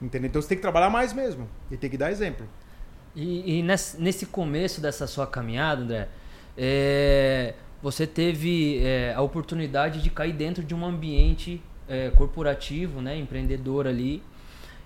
Entendeu? 0.01 0.29
Então 0.29 0.41
você 0.41 0.49
tem 0.49 0.57
que 0.57 0.61
trabalhar 0.61 0.89
mais 0.89 1.13
mesmo. 1.13 1.47
E 1.69 1.77
tem 1.77 1.89
que 1.89 1.97
dar 1.97 2.11
exemplo. 2.11 2.47
E, 3.15 3.59
e 3.59 3.63
nesse, 3.63 4.25
começo 4.25 4.81
dessa 4.81 5.05
sua 5.05 5.27
caminhada, 5.27 5.81
André, 5.83 6.09
é, 6.57 7.53
você 7.81 8.07
teve 8.07 8.79
é, 8.83 9.13
a 9.13 9.21
oportunidade 9.21 10.01
de 10.01 10.09
cair 10.09 10.33
dentro 10.33 10.63
de 10.63 10.73
um 10.73 10.85
ambiente 10.85 11.61
é, 11.87 12.09
corporativo, 12.11 13.01
né, 13.01 13.17
empreendedor 13.17 13.85
ali. 13.85 14.23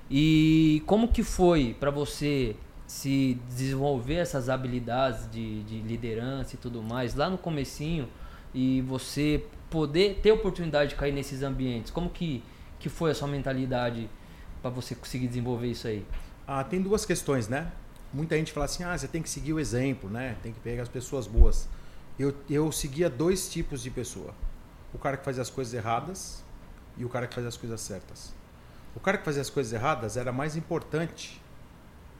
E 0.10 0.84
como 0.86 1.07
que 1.07 1.24
foi 1.24 1.75
para 1.79 1.91
você 1.91 2.55
se 2.88 3.39
desenvolver 3.48 4.15
essas 4.15 4.50
habilidades 4.50 5.29
de, 5.31 5.63
de, 5.63 5.79
liderança 5.81 6.55
e 6.55 6.57
tudo 6.57 6.84
mais 6.84 7.15
lá 7.15 7.29
no 7.29 7.38
comecinho 7.38 8.07
e 8.53 8.81
você 8.81 9.43
poder 9.72 10.19
ter 10.22 10.31
oportunidade 10.31 10.91
de 10.91 10.95
cair 10.95 11.12
nesses 11.12 11.41
ambientes? 11.41 11.91
Como 11.91 12.10
que, 12.10 12.43
que 12.79 12.89
foi 12.89 13.12
a 13.12 13.13
sua 13.13 13.27
mentalidade? 13.27 14.10
Para 14.65 14.72
você 14.72 14.95
conseguir 14.95 15.27
desenvolver 15.27 15.67
isso 15.67 15.88
aí? 15.88 16.03
Ah, 16.48 16.63
tem 16.63 16.81
duas 16.81 17.05
questões, 17.05 17.48
né? 17.48 17.72
Muita 18.12 18.36
gente 18.36 18.51
fala 18.51 18.65
assim, 18.65 18.84
ah, 18.84 18.98
você 18.98 19.07
tem 19.07 19.22
que 19.22 19.29
seguir 19.29 19.53
o 19.53 19.60
exemplo, 19.60 20.10
né? 20.10 20.38
Tem 20.41 20.51
que 20.51 20.60
pegar 20.60 20.81
as 20.81 20.89
pessoas 20.89 21.27
boas. 21.27 21.67
Eu, 22.17 22.34
eu 22.50 22.72
seguia 22.72 23.07
dois 23.07 23.48
tipos 23.48 23.84
de 23.84 23.91
pessoa. 23.91 24.34
O 24.91 24.98
cara 24.98 25.17
que 25.17 25.24
fazia 25.24 25.43
as 25.43 25.51
coisas 25.51 25.72
erradas 25.72 26.43
e 26.98 27.05
o 27.05 27.10
cara 27.10 27.27
que 27.27 27.36
fazia 27.36 27.48
as 27.48 27.55
coisas 27.55 27.79
certas. 27.79 28.34
O 28.95 29.00
cara 29.00 29.19
que 29.19 29.25
fazia 29.25 29.43
as 29.43 29.51
coisas 29.51 29.72
erradas 29.72 30.17
era 30.17 30.31
mais 30.31 30.55
importante. 30.55 31.39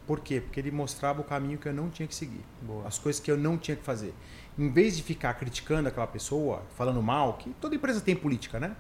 Por 0.06 0.20
quê? 0.20 0.40
Porque 0.40 0.60
ele 0.60 0.70
mostrava 0.70 1.22
o 1.22 1.24
caminho 1.24 1.58
que 1.58 1.68
eu 1.68 1.74
não 1.74 1.90
tinha 1.90 2.08
que 2.08 2.14
seguir. 2.14 2.46
Boa. 2.62 2.88
As 2.88 3.00
coisas 3.00 3.20
que 3.20 3.32
eu 3.32 3.38
não 3.38 3.58
tinha 3.58 3.76
que 3.76 3.84
fazer. 3.84 4.14
Em 4.56 4.70
vez 4.70 4.96
de 4.96 5.02
ficar 5.02 5.34
criticando 5.34 5.88
aquela 5.88 6.06
pessoa, 6.06 6.62
falando 6.76 7.02
mal, 7.02 7.38
que 7.38 7.50
toda 7.60 7.74
empresa 7.74 8.02
tem 8.02 8.16
política, 8.16 8.60
né? 8.60 8.76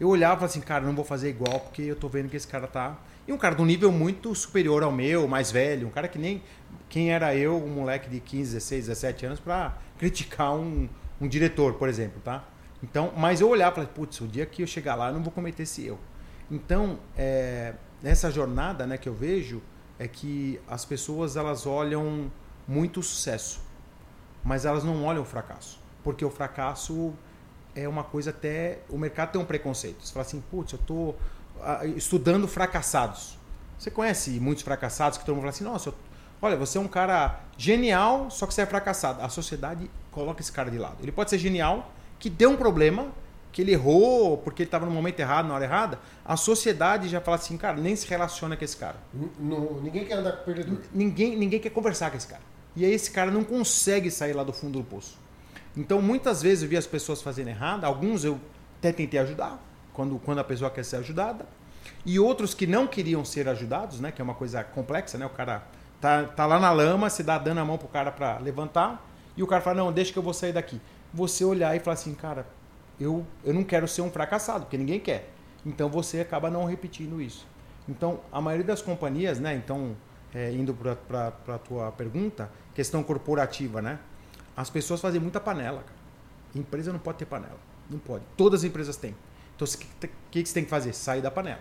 Eu 0.00 0.08
olhava 0.08 0.44
assim, 0.44 0.60
cara, 0.60 0.84
não 0.84 0.94
vou 0.94 1.04
fazer 1.04 1.28
igual 1.28 1.60
porque 1.60 1.82
eu 1.82 1.96
tô 1.96 2.08
vendo 2.08 2.28
que 2.28 2.36
esse 2.36 2.46
cara 2.46 2.66
tá. 2.66 2.98
E 3.26 3.32
um 3.32 3.36
cara 3.36 3.54
de 3.54 3.62
um 3.62 3.66
nível 3.66 3.90
muito 3.90 4.34
superior 4.34 4.82
ao 4.82 4.92
meu, 4.92 5.26
mais 5.26 5.50
velho, 5.50 5.88
um 5.88 5.90
cara 5.90 6.08
que 6.08 6.18
nem 6.18 6.42
quem 6.88 7.12
era 7.12 7.34
eu, 7.34 7.56
um 7.56 7.68
moleque 7.68 8.08
de 8.08 8.20
15, 8.20 8.54
16, 8.54 8.86
17 8.86 9.26
anos, 9.26 9.40
para 9.40 9.76
criticar 9.98 10.54
um, 10.54 10.88
um 11.20 11.28
diretor, 11.28 11.74
por 11.74 11.88
exemplo, 11.88 12.20
tá? 12.24 12.44
Então, 12.82 13.12
mas 13.16 13.40
eu 13.40 13.48
olhava 13.48 13.72
e 13.72 13.74
falei, 13.74 13.90
putz, 13.92 14.20
o 14.20 14.28
dia 14.28 14.46
que 14.46 14.62
eu 14.62 14.66
chegar 14.66 14.94
lá 14.94 15.08
eu 15.08 15.14
não 15.14 15.22
vou 15.22 15.32
cometer 15.32 15.64
esse 15.64 15.86
erro. 15.86 15.98
Então, 16.50 16.98
é, 17.16 17.74
nessa 18.02 18.30
jornada 18.30 18.86
né, 18.86 18.96
que 18.96 19.08
eu 19.08 19.14
vejo, 19.14 19.60
é 19.98 20.06
que 20.06 20.60
as 20.68 20.84
pessoas 20.84 21.36
elas 21.36 21.66
olham 21.66 22.30
muito 22.66 23.00
o 23.00 23.02
sucesso, 23.02 23.60
mas 24.44 24.64
elas 24.64 24.84
não 24.84 25.04
olham 25.04 25.22
o 25.22 25.26
fracasso. 25.26 25.80
Porque 26.04 26.24
o 26.24 26.30
fracasso 26.30 27.12
é 27.82 27.88
uma 27.88 28.04
coisa 28.04 28.30
até. 28.30 28.78
O 28.88 28.98
mercado 28.98 29.32
tem 29.32 29.40
um 29.40 29.44
preconceito. 29.44 30.04
Você 30.04 30.12
fala 30.12 30.26
assim, 30.26 30.42
putz, 30.50 30.72
eu 30.72 30.78
tô 30.78 31.14
estudando 31.96 32.46
fracassados. 32.48 33.38
Você 33.78 33.90
conhece 33.90 34.30
muitos 34.40 34.64
fracassados 34.64 35.18
que 35.18 35.24
todo 35.24 35.36
mundo 35.36 35.42
fala 35.42 35.50
assim: 35.50 35.64
nossa, 35.64 35.94
olha, 36.42 36.56
você 36.56 36.78
é 36.78 36.80
um 36.80 36.88
cara 36.88 37.40
genial, 37.56 38.30
só 38.30 38.46
que 38.46 38.54
você 38.54 38.62
é 38.62 38.66
fracassado. 38.66 39.22
A 39.22 39.28
sociedade 39.28 39.90
coloca 40.10 40.40
esse 40.40 40.50
cara 40.50 40.70
de 40.70 40.78
lado. 40.78 40.96
Ele 41.00 41.12
pode 41.12 41.30
ser 41.30 41.38
genial, 41.38 41.92
que 42.18 42.28
deu 42.28 42.50
um 42.50 42.56
problema, 42.56 43.12
que 43.52 43.62
ele 43.62 43.72
errou 43.72 44.38
porque 44.38 44.62
ele 44.62 44.68
estava 44.68 44.84
no 44.84 44.90
momento 44.90 45.20
errado, 45.20 45.46
na 45.46 45.54
hora 45.54 45.64
errada. 45.64 46.00
A 46.24 46.36
sociedade 46.36 47.08
já 47.08 47.20
fala 47.20 47.36
assim: 47.36 47.56
cara, 47.56 47.76
nem 47.76 47.94
se 47.94 48.06
relaciona 48.08 48.56
com 48.56 48.64
esse 48.64 48.76
cara. 48.76 48.96
Ninguém 49.38 50.04
quer 50.04 50.14
andar 50.14 50.32
com 50.32 50.44
perdedor. 50.44 50.78
Ninguém, 50.92 51.36
ninguém 51.36 51.60
quer 51.60 51.70
conversar 51.70 52.10
com 52.10 52.16
esse 52.16 52.26
cara. 52.26 52.42
E 52.74 52.84
aí 52.84 52.92
esse 52.92 53.10
cara 53.10 53.30
não 53.30 53.44
consegue 53.44 54.10
sair 54.10 54.32
lá 54.32 54.42
do 54.42 54.52
fundo 54.52 54.78
do 54.78 54.84
poço. 54.84 55.18
Então 55.78 56.02
muitas 56.02 56.42
vezes 56.42 56.64
eu 56.64 56.68
vi 56.68 56.76
as 56.76 56.88
pessoas 56.88 57.22
fazendo 57.22 57.48
errado, 57.48 57.84
alguns 57.84 58.24
eu 58.24 58.40
até 58.78 58.90
tentei 58.90 59.20
ajudar, 59.20 59.62
quando, 59.92 60.18
quando 60.18 60.40
a 60.40 60.44
pessoa 60.44 60.68
quer 60.68 60.84
ser 60.84 60.96
ajudada, 60.96 61.46
e 62.04 62.18
outros 62.18 62.52
que 62.52 62.66
não 62.66 62.84
queriam 62.84 63.24
ser 63.24 63.48
ajudados, 63.48 64.00
né, 64.00 64.10
que 64.10 64.20
é 64.20 64.24
uma 64.24 64.34
coisa 64.34 64.64
complexa, 64.64 65.16
né, 65.16 65.24
o 65.24 65.30
cara 65.30 65.62
tá, 66.00 66.24
tá 66.24 66.46
lá 66.46 66.58
na 66.58 66.72
lama, 66.72 67.08
você 67.08 67.22
dá 67.22 67.38
dando 67.38 67.58
a 67.58 67.64
mão 67.64 67.78
pro 67.78 67.86
cara 67.86 68.10
para 68.10 68.38
levantar, 68.38 69.08
e 69.36 69.42
o 69.42 69.46
cara 69.46 69.62
fala, 69.62 69.76
não, 69.76 69.92
deixa 69.92 70.12
que 70.12 70.18
eu 70.18 70.22
vou 70.22 70.34
sair 70.34 70.52
daqui. 70.52 70.80
Você 71.14 71.44
olhar 71.44 71.76
e 71.76 71.78
falar 71.78 71.94
assim, 71.94 72.12
cara, 72.12 72.44
eu, 72.98 73.24
eu 73.44 73.54
não 73.54 73.62
quero 73.62 73.86
ser 73.86 74.02
um 74.02 74.10
fracassado, 74.10 74.64
porque 74.64 74.76
ninguém 74.76 74.98
quer. 74.98 75.30
Então 75.64 75.88
você 75.88 76.18
acaba 76.20 76.50
não 76.50 76.64
repetindo 76.64 77.22
isso. 77.22 77.46
Então, 77.88 78.18
a 78.32 78.40
maioria 78.40 78.66
das 78.66 78.82
companhias, 78.82 79.38
né, 79.38 79.54
então, 79.54 79.96
é, 80.34 80.50
indo 80.50 80.74
para 80.74 81.32
a 81.54 81.58
tua 81.58 81.92
pergunta, 81.92 82.50
questão 82.74 83.00
corporativa, 83.04 83.80
né? 83.80 84.00
As 84.58 84.68
pessoas 84.68 85.00
fazem 85.00 85.20
muita 85.20 85.38
panela. 85.38 85.84
Cara. 85.84 85.98
Empresa 86.52 86.92
não 86.92 86.98
pode 86.98 87.18
ter 87.18 87.26
panela. 87.26 87.58
Não 87.88 88.00
pode. 88.00 88.24
Todas 88.36 88.60
as 88.60 88.64
empresas 88.64 88.96
têm. 88.96 89.14
Então, 89.54 89.68
o 89.68 90.08
que, 90.32 90.42
que, 90.42 90.48
você 90.48 90.52
tem 90.52 90.64
que 90.64 90.70
fazer? 90.70 90.92
Sair 90.92 91.22
da 91.22 91.30
panela. 91.30 91.60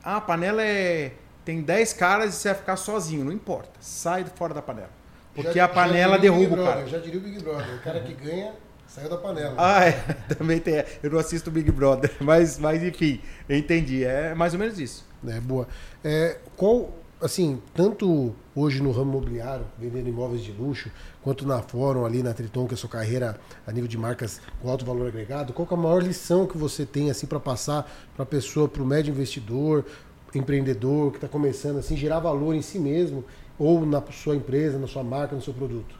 Ah, 0.00 0.18
a 0.18 0.20
panela 0.20 0.62
é 0.62 1.12
tem 1.44 1.60
10 1.60 1.92
caras 1.94 2.34
e 2.34 2.36
você 2.36 2.50
vai 2.50 2.58
ficar 2.58 2.76
sozinho. 2.76 3.24
Não 3.24 3.32
importa. 3.32 3.72
Sai 3.80 4.24
fora 4.36 4.54
da 4.54 4.62
panela. 4.62 4.90
Porque 5.34 5.54
já, 5.54 5.64
a 5.64 5.68
panela 5.68 6.20
derruba 6.20 6.54
o 6.54 6.64
cara. 6.64 6.86
Já 6.86 6.98
diria 6.98 7.18
o 7.18 7.22
Big 7.24 7.42
Brother. 7.42 7.74
O 7.74 7.78
cara 7.80 7.98
que 7.98 8.14
ganha 8.14 8.52
saiu 8.86 9.08
da 9.10 9.16
panela. 9.16 9.56
Ah, 9.58 9.84
é. 9.84 9.92
Também 10.38 10.60
tem. 10.60 10.84
Eu 11.02 11.10
não 11.10 11.18
assisto 11.18 11.50
o 11.50 11.52
Big 11.52 11.72
Brother. 11.72 12.12
Mas, 12.22 12.60
mas 12.60 12.80
enfim, 12.80 13.20
eu 13.48 13.56
entendi. 13.56 14.04
É 14.04 14.36
mais 14.36 14.52
ou 14.52 14.60
menos 14.60 14.78
isso. 14.78 15.04
É, 15.26 15.40
boa. 15.40 15.66
É, 16.04 16.38
qual 16.56 16.92
assim, 17.22 17.62
tanto 17.72 18.34
hoje 18.54 18.82
no 18.82 18.90
ramo 18.90 19.12
imobiliário, 19.12 19.64
vendendo 19.78 20.08
imóveis 20.08 20.42
de 20.42 20.50
luxo, 20.52 20.90
quanto 21.22 21.46
na 21.46 21.62
Fórum, 21.62 22.04
ali 22.04 22.22
na 22.22 22.34
Triton, 22.34 22.66
que 22.66 22.74
é 22.74 22.76
a 22.76 22.78
sua 22.78 22.90
carreira 22.90 23.40
a 23.66 23.72
nível 23.72 23.88
de 23.88 23.96
marcas 23.96 24.40
com 24.60 24.68
alto 24.68 24.84
valor 24.84 25.06
agregado, 25.06 25.52
qual 25.52 25.66
é 25.70 25.74
a 25.74 25.76
maior 25.76 26.02
lição 26.02 26.46
que 26.46 26.58
você 26.58 26.84
tem 26.84 27.10
assim 27.10 27.26
para 27.26 27.38
passar 27.38 27.90
para 28.14 28.24
a 28.24 28.26
pessoa, 28.26 28.68
para 28.68 28.82
o 28.82 28.86
médio 28.86 29.12
investidor, 29.12 29.86
empreendedor 30.34 31.12
que 31.12 31.18
está 31.18 31.28
começando 31.28 31.78
assim, 31.78 31.96
gerar 31.96 32.18
valor 32.18 32.54
em 32.54 32.62
si 32.62 32.78
mesmo 32.78 33.24
ou 33.58 33.86
na 33.86 34.02
sua 34.10 34.34
empresa, 34.34 34.78
na 34.78 34.88
sua 34.88 35.04
marca, 35.04 35.36
no 35.36 35.42
seu 35.42 35.54
produto? 35.54 35.94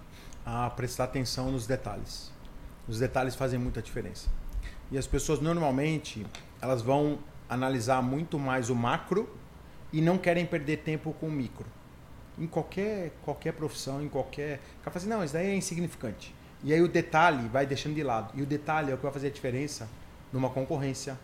A 0.45 0.69
prestar 0.71 1.05
atenção 1.05 1.53
nos 1.53 1.67
detalhes. 1.67 2.33
Os 2.89 2.99
detalhes 2.99 3.37
fazem 3.37 3.61
muita 3.61 3.81
diferença. 3.81 4.29
E 4.91 4.99
as 4.99 5.07
pessoas 5.07 5.41
normalmente 5.41 6.27
elas 6.61 6.83
vão 6.83 7.19
analisar 7.49 8.03
muito 8.03 8.39
mais 8.39 8.71
o 8.71 8.75
macro 8.75 9.29
e 9.93 10.01
não 10.01 10.17
querem 10.17 10.47
perder 10.47 10.79
tempo 10.79 11.13
com 11.21 11.29
o 11.29 11.31
micro. 11.31 11.67
Em 12.39 12.47
qualquer, 12.47 13.13
qualquer 13.23 13.53
profissão, 13.53 14.03
em 14.03 14.09
qualquer. 14.09 14.61
O 14.81 14.85
cara 14.85 14.91
fala 14.91 14.97
assim, 14.97 15.09
não, 15.09 15.25
isso 15.25 15.35
daí 15.35 15.49
é 15.49 15.55
insignificante. 15.55 16.35
E 16.65 16.73
aí 16.73 16.81
o 16.81 16.89
detalhe 16.89 17.49
vai 17.49 17.67
deixando 17.67 17.95
de 17.95 18.03
lado. 18.03 18.33
E 18.35 18.43
o 18.43 18.47
detalhe 18.47 18.91
é 18.91 18.95
o 18.95 18.97
que 18.97 19.03
vai 19.03 19.13
fazer 19.13 19.27
a 19.27 19.31
diferença 19.31 19.89
numa 20.33 20.49
concorrência, 20.49 21.19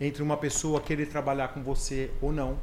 entre 0.00 0.22
uma 0.22 0.36
pessoa 0.36 0.80
querer 0.80 1.06
trabalhar 1.06 1.48
com 1.48 1.62
você 1.62 2.10
ou 2.22 2.32
não, 2.32 2.58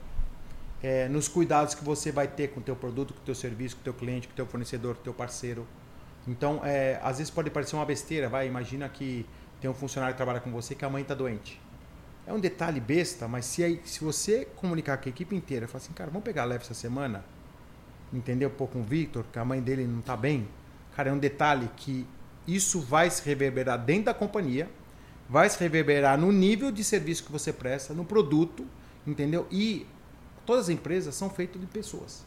é, 0.82 1.08
nos 1.08 1.28
cuidados 1.28 1.76
que 1.76 1.84
você 1.84 2.12
vai 2.12 2.28
ter 2.28 2.50
com 2.50 2.60
o 2.60 2.64
teu 2.64 2.76
produto, 2.76 3.14
com 3.14 3.20
o 3.20 3.24
teu 3.24 3.36
serviço, 3.36 3.76
com 3.76 3.82
o 3.82 3.84
teu 3.84 3.94
cliente, 3.94 4.28
com 4.28 4.34
o 4.34 4.36
teu 4.36 4.46
fornecedor, 4.48 4.96
com 4.96 5.02
o 5.02 5.04
teu 5.04 5.14
parceiro. 5.14 5.68
Então, 6.28 6.62
é, 6.64 7.00
às 7.04 7.20
vezes 7.20 7.30
pode 7.30 7.50
parecer 7.50 7.76
uma 7.76 7.86
besteira, 7.86 8.28
vai, 8.28 8.48
imagina 8.48 8.90
que 8.90 9.26
tem 9.60 9.70
um 9.70 9.74
funcionário 9.74 10.14
que 10.14 10.18
trabalha 10.18 10.40
com 10.40 10.52
você 10.52 10.74
que 10.74 10.84
a 10.84 10.90
mãe 10.90 11.04
está 11.04 11.14
doente. 11.14 11.62
É 12.32 12.34
um 12.34 12.40
detalhe 12.40 12.80
besta, 12.80 13.28
mas 13.28 13.44
se, 13.44 13.62
aí, 13.62 13.82
se 13.84 14.02
você 14.02 14.48
comunicar 14.56 14.98
com 14.98 15.10
a 15.10 15.12
equipe 15.12 15.36
inteira, 15.36 15.68
falar 15.68 15.84
assim, 15.84 15.92
cara, 15.92 16.10
vamos 16.10 16.24
pegar 16.24 16.46
leve 16.46 16.64
essa 16.64 16.74
semana, 16.74 17.26
entendeu? 18.14 18.50
Pô, 18.50 18.68
com 18.68 18.80
o 18.80 18.84
Victor, 18.84 19.26
que 19.30 19.38
a 19.38 19.44
mãe 19.44 19.60
dele 19.60 19.86
não 19.86 20.00
está 20.00 20.16
bem. 20.16 20.48
Cara, 20.96 21.10
é 21.10 21.12
um 21.12 21.18
detalhe 21.18 21.70
que 21.76 22.08
isso 22.48 22.80
vai 22.80 23.10
se 23.10 23.22
reverberar 23.26 23.78
dentro 23.84 24.06
da 24.06 24.14
companhia, 24.14 24.70
vai 25.28 25.50
se 25.50 25.60
reverberar 25.60 26.18
no 26.18 26.32
nível 26.32 26.72
de 26.72 26.86
serviço 26.86 27.26
que 27.26 27.34
você 27.34 27.52
presta, 27.52 27.94
no 27.94 28.06
produto, 28.06 28.66
entendeu? 29.06 29.46
E 29.52 29.86
todas 30.46 30.64
as 30.66 30.70
empresas 30.70 31.14
são 31.14 31.30
feitas 31.30 31.60
de 31.60 31.68
pessoas. 31.68 32.24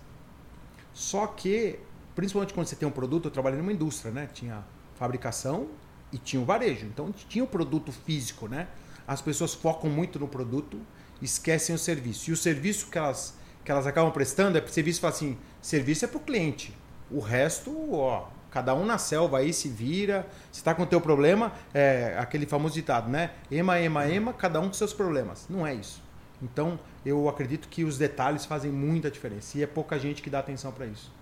Só 0.92 1.26
que, 1.26 1.78
principalmente 2.14 2.52
quando 2.52 2.66
você 2.66 2.76
tem 2.76 2.86
um 2.86 2.92
produto, 2.92 3.28
eu 3.28 3.30
trabalhei 3.30 3.58
numa 3.58 3.72
indústria, 3.72 4.12
né? 4.12 4.28
Tinha 4.34 4.62
fabricação 4.96 5.66
e 6.12 6.18
tinha 6.18 6.42
o 6.42 6.44
varejo. 6.44 6.84
Então 6.84 7.10
tinha 7.10 7.42
o 7.42 7.48
produto 7.48 7.90
físico, 7.90 8.46
né? 8.46 8.68
As 9.06 9.20
pessoas 9.20 9.54
focam 9.54 9.90
muito 9.90 10.18
no 10.18 10.28
produto, 10.28 10.80
esquecem 11.20 11.74
o 11.74 11.78
serviço. 11.78 12.30
E 12.30 12.32
o 12.32 12.36
serviço 12.36 12.88
que 12.88 12.98
elas, 12.98 13.34
que 13.64 13.70
elas 13.70 13.86
acabam 13.86 14.12
prestando 14.12 14.58
é 14.58 14.66
serviço 14.66 15.00
fala 15.00 15.12
assim, 15.12 15.38
serviço 15.60 16.04
é 16.04 16.08
para 16.08 16.18
o 16.18 16.20
cliente. 16.20 16.76
O 17.10 17.20
resto, 17.20 17.92
ó, 17.92 18.28
cada 18.50 18.74
um 18.74 18.84
na 18.84 18.98
selva 18.98 19.38
aí 19.38 19.52
se 19.52 19.68
vira. 19.68 20.26
Se 20.50 20.60
está 20.60 20.74
com 20.74 20.82
o 20.82 20.86
teu 20.86 21.00
problema, 21.00 21.52
é 21.72 22.16
aquele 22.18 22.46
famoso 22.46 22.74
ditado, 22.74 23.10
né? 23.10 23.32
Ema, 23.50 23.78
ema, 23.78 24.08
ema, 24.08 24.32
cada 24.32 24.60
um 24.60 24.68
com 24.68 24.74
seus 24.74 24.92
problemas. 24.92 25.46
Não 25.48 25.66
é 25.66 25.74
isso. 25.74 26.02
Então, 26.42 26.78
eu 27.04 27.28
acredito 27.28 27.68
que 27.68 27.84
os 27.84 27.96
detalhes 27.96 28.44
fazem 28.44 28.70
muita 28.70 29.10
diferença. 29.10 29.56
E 29.58 29.62
é 29.62 29.66
pouca 29.66 29.98
gente 29.98 30.22
que 30.22 30.30
dá 30.30 30.40
atenção 30.40 30.72
para 30.72 30.86
isso. 30.86 31.12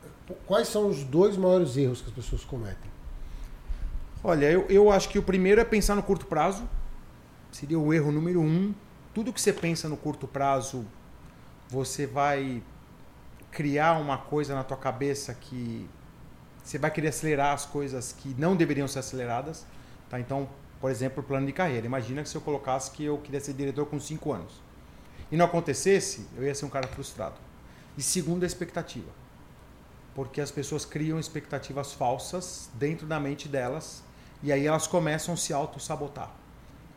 Quais 0.47 0.69
são 0.69 0.89
os 0.89 1.03
dois 1.05 1.37
maiores 1.37 1.77
erros 1.77 2.01
que 2.01 2.09
as 2.09 2.15
pessoas 2.15 2.45
cometem? 2.45 2.91
Olha, 4.25 4.51
eu, 4.51 4.67
eu 4.69 4.91
acho 4.91 5.09
que 5.09 5.19
o 5.19 5.23
primeiro 5.23 5.61
é 5.61 5.65
pensar 5.65 5.95
no 5.95 6.03
curto 6.03 6.27
prazo 6.27 6.69
seria 7.53 7.79
o 7.79 7.93
erro 7.93 8.11
número 8.11 8.41
um. 8.41 8.75
Tudo 9.15 9.33
que 9.33 9.41
você 9.41 9.53
pensa 9.53 9.89
no 9.89 9.97
curto 9.97 10.27
prazo, 10.27 10.85
você 11.69 12.07
vai 12.07 12.63
criar 13.51 13.99
uma 13.99 14.17
coisa 14.19 14.55
na 14.55 14.65
tua 14.65 14.77
cabeça 14.77 15.35
que 15.35 15.89
você 16.65 16.79
vai 16.79 16.91
querer 16.91 17.09
acelerar 17.09 17.53
as 17.53 17.67
coisas 17.67 18.13
que 18.13 18.35
não 18.39 18.57
deveriam 18.57 18.89
ser 18.89 19.01
aceleradas. 19.01 19.67
Tá? 20.09 20.19
Então, 20.19 20.49
por 20.81 20.91
exemplo, 20.91 21.23
plano 21.23 21.47
de 21.47 21.53
carreira. 21.53 21.87
Imagina 21.87 22.23
que 22.23 22.29
se 22.29 22.35
eu 22.35 22.41
colocasse 22.41 22.91
que 22.91 23.05
eu 23.05 23.19
queria 23.19 23.41
ser 23.41 23.53
diretor 23.53 23.87
com 23.87 24.01
5 24.01 24.33
anos 24.33 24.61
e 25.31 25.37
não 25.37 25.47
acontecesse, 25.47 26.27
eu 26.37 26.45
ia 26.45 26.55
ser 26.55 26.65
um 26.65 26.71
cara 26.71 26.89
frustrado. 26.89 27.37
E 27.97 28.03
segundo, 28.03 28.45
a 28.45 28.47
expectativa. 28.47 29.11
Porque 30.15 30.41
as 30.41 30.51
pessoas 30.51 30.85
criam 30.85 31.19
expectativas 31.19 31.93
falsas 31.93 32.71
dentro 32.75 33.07
da 33.07 33.21
mente 33.21 33.49
delas 33.49 34.03
e 34.43 34.53
aí 34.53 34.67
elas 34.67 34.87
começam 34.87 35.35
a 35.35 35.37
se 35.37 35.53
auto-sabotar. 35.53 36.42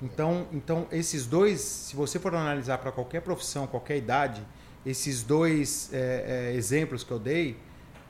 Então, 0.01 0.47
então 0.51 0.87
esses 0.91 1.25
dois, 1.25 1.61
se 1.61 1.95
você 1.95 2.19
for 2.19 2.33
analisar 2.35 2.77
para 2.77 2.91
qualquer 2.91 3.21
profissão, 3.21 3.65
qualquer 3.65 3.97
idade, 3.97 4.45
esses 4.85 5.23
dois 5.23 5.89
é, 5.93 6.51
é, 6.51 6.55
exemplos 6.55 7.03
que 7.03 7.11
eu 7.11 7.19
dei, 7.19 7.57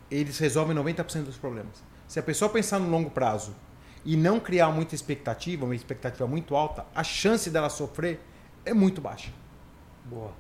eles 0.10 0.38
resolvem 0.38 0.76
90% 0.76 1.24
dos 1.24 1.38
problemas. 1.38 1.84
Se 2.08 2.20
a 2.20 2.24
pessoa 2.24 2.50
pensar 2.50 2.80
no 2.80 2.90
longo 2.90 3.10
prazo 3.10 3.56
e 4.04 4.16
não 4.16 4.40
criar 4.40 4.70
muita 4.70 4.94
expectativa, 4.94 5.66
uma 5.66 5.76
expectativa 5.76 6.28
muito 6.28 6.56
alta, 6.56 6.86
a 6.94 7.04
chance 7.04 7.50
dela 7.50 7.70
sofrer 7.70 8.20
é 8.66 8.74
muito 8.74 9.02
baixa. 9.02 9.32
Boa. 10.06 10.32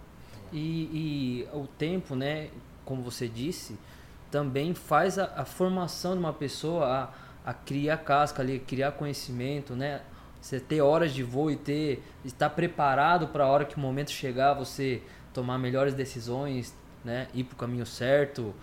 E, 0.52 1.44
e 1.44 1.48
o 1.54 1.68
tempo, 1.68 2.16
né, 2.16 2.50
como 2.84 3.02
você 3.02 3.28
disse, 3.28 3.78
também 4.30 4.74
faz 4.74 5.18
a, 5.18 5.32
a 5.36 5.46
formação 5.46 6.14
de 6.14 6.20
uma 6.20 6.34
pessoa 6.34 7.14
a, 7.46 7.50
a 7.50 7.54
criar 7.54 7.98
casca 7.98 8.42
ali, 8.42 8.60
criar 8.60 8.92
conhecimento, 8.92 9.76
né? 9.76 10.02
Você 10.46 10.60
ter 10.60 10.80
horas 10.80 11.12
de 11.12 11.24
voo 11.24 11.50
e 11.50 11.56
ter 11.56 12.04
estar 12.24 12.52
preparado 12.52 13.30
para 13.30 13.46
a 13.46 13.48
hora 13.48 13.66
que 13.66 13.78
o 13.78 13.80
momento 13.80 14.12
chegar, 14.12 14.54
você 14.54 15.02
tomar 15.34 15.58
melhores 15.58 15.96
decisões, 15.96 16.72
né? 17.04 17.28
Ir 17.34 17.46
para 17.46 17.56
o 17.56 17.58
caminho 17.58 17.84
certo. 17.84 18.54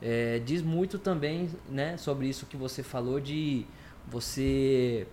É, 0.00 0.38
diz 0.38 0.62
muito 0.62 1.00
também, 1.00 1.50
né? 1.68 1.96
Sobre 1.96 2.28
isso 2.28 2.46
que 2.46 2.56
você 2.56 2.84
falou 2.84 3.18
de 3.18 3.66
você 4.06 5.04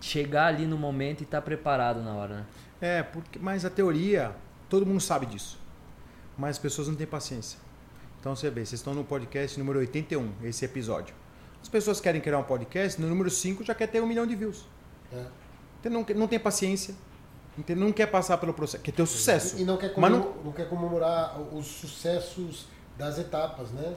chegar 0.00 0.46
ali 0.46 0.66
no 0.66 0.76
momento 0.76 1.20
e 1.20 1.22
estar 1.22 1.38
tá 1.38 1.42
preparado 1.42 2.02
na 2.02 2.14
hora, 2.14 2.34
né? 2.38 2.46
É, 2.80 3.02
porque, 3.04 3.38
mas 3.38 3.64
a 3.64 3.70
teoria, 3.70 4.34
todo 4.68 4.84
mundo 4.84 5.00
sabe 5.00 5.24
disso. 5.24 5.56
Mas 6.36 6.56
as 6.56 6.58
pessoas 6.58 6.88
não 6.88 6.96
têm 6.96 7.06
paciência. 7.06 7.60
Então 8.18 8.34
você 8.34 8.50
vê, 8.50 8.66
vocês 8.66 8.80
estão 8.80 8.92
no 8.92 9.04
podcast 9.04 9.56
número 9.56 9.78
81, 9.78 10.32
esse 10.42 10.64
episódio. 10.64 11.14
As 11.62 11.68
pessoas 11.68 12.00
querem 12.00 12.20
criar 12.20 12.40
um 12.40 12.42
podcast, 12.42 13.00
no 13.00 13.08
número 13.08 13.30
5 13.30 13.62
já 13.62 13.72
quer 13.72 13.86
ter 13.86 14.02
um 14.02 14.06
milhão 14.08 14.26
de 14.26 14.34
views. 14.34 14.66
É. 15.12 15.39
Não, 15.84 16.04
não 16.14 16.28
tem 16.28 16.38
paciência. 16.38 16.94
Entendeu? 17.56 17.84
Não 17.84 17.92
quer 17.92 18.06
passar 18.06 18.38
pelo 18.38 18.54
processo. 18.54 18.82
Quer 18.82 18.92
ter 18.92 19.02
o 19.02 19.06
sucesso. 19.06 19.58
E 19.58 19.64
não 19.64 19.76
quer, 19.76 19.92
comemorar, 19.92 20.26
não... 20.26 20.44
não... 20.44 20.52
quer 20.52 20.68
comemorar 20.68 21.40
os 21.52 21.66
sucessos 21.66 22.66
das 22.96 23.18
etapas, 23.18 23.70
né? 23.70 23.96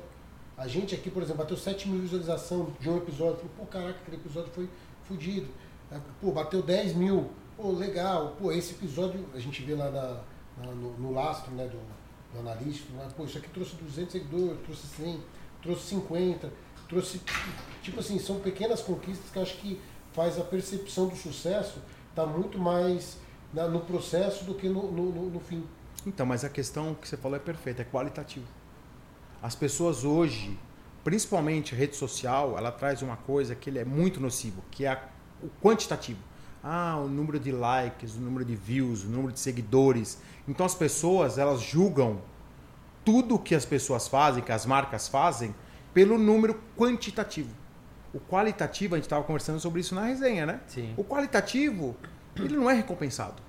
A 0.57 0.67
gente 0.67 0.93
aqui, 0.93 1.09
por 1.09 1.23
exemplo, 1.23 1.43
bateu 1.43 1.57
7 1.57 1.89
mil 1.89 2.01
visualizações 2.01 2.67
de 2.79 2.89
um 2.89 2.97
episódio. 2.97 3.37
Falei, 3.37 3.51
pô, 3.57 3.65
caraca, 3.65 3.99
aquele 4.01 4.17
episódio 4.17 4.51
foi 4.53 4.69
fodido. 5.03 5.47
É, 5.91 5.97
pô, 6.21 6.31
bateu 6.31 6.61
10 6.61 6.95
mil. 6.95 7.29
Pô, 7.57 7.71
legal. 7.71 8.35
Pô, 8.39 8.51
esse 8.51 8.73
episódio, 8.73 9.25
a 9.33 9.39
gente 9.39 9.61
vê 9.61 9.75
lá 9.75 9.89
na, 9.89 10.65
no, 10.73 10.97
no 10.97 11.13
lastro 11.13 11.51
né, 11.53 11.67
do, 11.67 11.79
do 12.33 12.39
analista, 12.39 12.91
né? 12.93 13.07
pô, 13.15 13.25
isso 13.25 13.37
aqui 13.37 13.49
trouxe 13.49 13.75
200 13.75 14.11
seguidores, 14.11 14.59
trouxe 14.63 14.87
100, 14.87 15.21
trouxe 15.61 15.81
50, 15.87 16.51
trouxe. 16.87 17.21
Tipo 17.81 17.99
assim, 17.99 18.19
são 18.19 18.39
pequenas 18.39 18.81
conquistas 18.81 19.29
que 19.31 19.37
eu 19.37 19.43
acho 19.43 19.57
que 19.57 19.81
faz 20.13 20.39
a 20.39 20.43
percepção 20.43 21.07
do 21.07 21.15
sucesso 21.15 21.79
estar 22.09 22.25
tá 22.25 22.25
muito 22.25 22.57
mais 22.57 23.17
na, 23.53 23.67
no 23.67 23.81
processo 23.81 24.45
do 24.45 24.53
que 24.53 24.69
no, 24.69 24.91
no, 24.91 25.29
no, 25.29 25.39
fim. 25.39 25.63
Então, 26.05 26.25
mas 26.25 26.43
a 26.43 26.49
questão 26.49 26.95
que 26.95 27.07
você 27.07 27.17
falou 27.17 27.35
é 27.37 27.39
perfeita, 27.39 27.81
é 27.81 27.85
qualitativo. 27.85 28.45
As 29.41 29.55
pessoas 29.55 30.03
hoje, 30.03 30.57
principalmente 31.03 31.75
a 31.75 31.77
rede 31.77 31.95
social, 31.95 32.57
ela 32.57 32.71
traz 32.71 33.01
uma 33.01 33.17
coisa 33.17 33.55
que 33.55 33.69
ele 33.69 33.79
é 33.79 33.85
muito 33.85 34.19
nocivo, 34.19 34.63
que 34.71 34.85
é 34.85 34.89
a, 34.89 35.03
o 35.41 35.49
quantitativo. 35.61 36.19
Ah, 36.63 36.97
o 36.97 37.09
número 37.09 37.39
de 37.39 37.51
likes, 37.51 38.15
o 38.15 38.21
número 38.21 38.45
de 38.45 38.55
views, 38.55 39.03
o 39.03 39.07
número 39.07 39.33
de 39.33 39.39
seguidores. 39.39 40.17
Então 40.47 40.65
as 40.65 40.73
pessoas, 40.73 41.37
elas 41.37 41.61
julgam 41.61 42.21
tudo 43.03 43.37
que 43.37 43.53
as 43.53 43.65
pessoas 43.65 44.07
fazem, 44.07 44.41
que 44.41 44.51
as 44.51 44.65
marcas 44.65 45.09
fazem, 45.09 45.53
pelo 45.93 46.17
número 46.17 46.59
quantitativo. 46.77 47.62
O 48.13 48.19
qualitativo, 48.19 48.95
a 48.95 48.97
gente 48.97 49.05
estava 49.05 49.23
conversando 49.23 49.59
sobre 49.59 49.81
isso 49.81 49.95
na 49.95 50.05
resenha, 50.05 50.45
né? 50.45 50.59
Sim. 50.67 50.93
O 50.95 51.03
qualitativo, 51.03 51.95
ele 52.35 52.55
não 52.55 52.69
é 52.69 52.73
recompensado. 52.73 53.41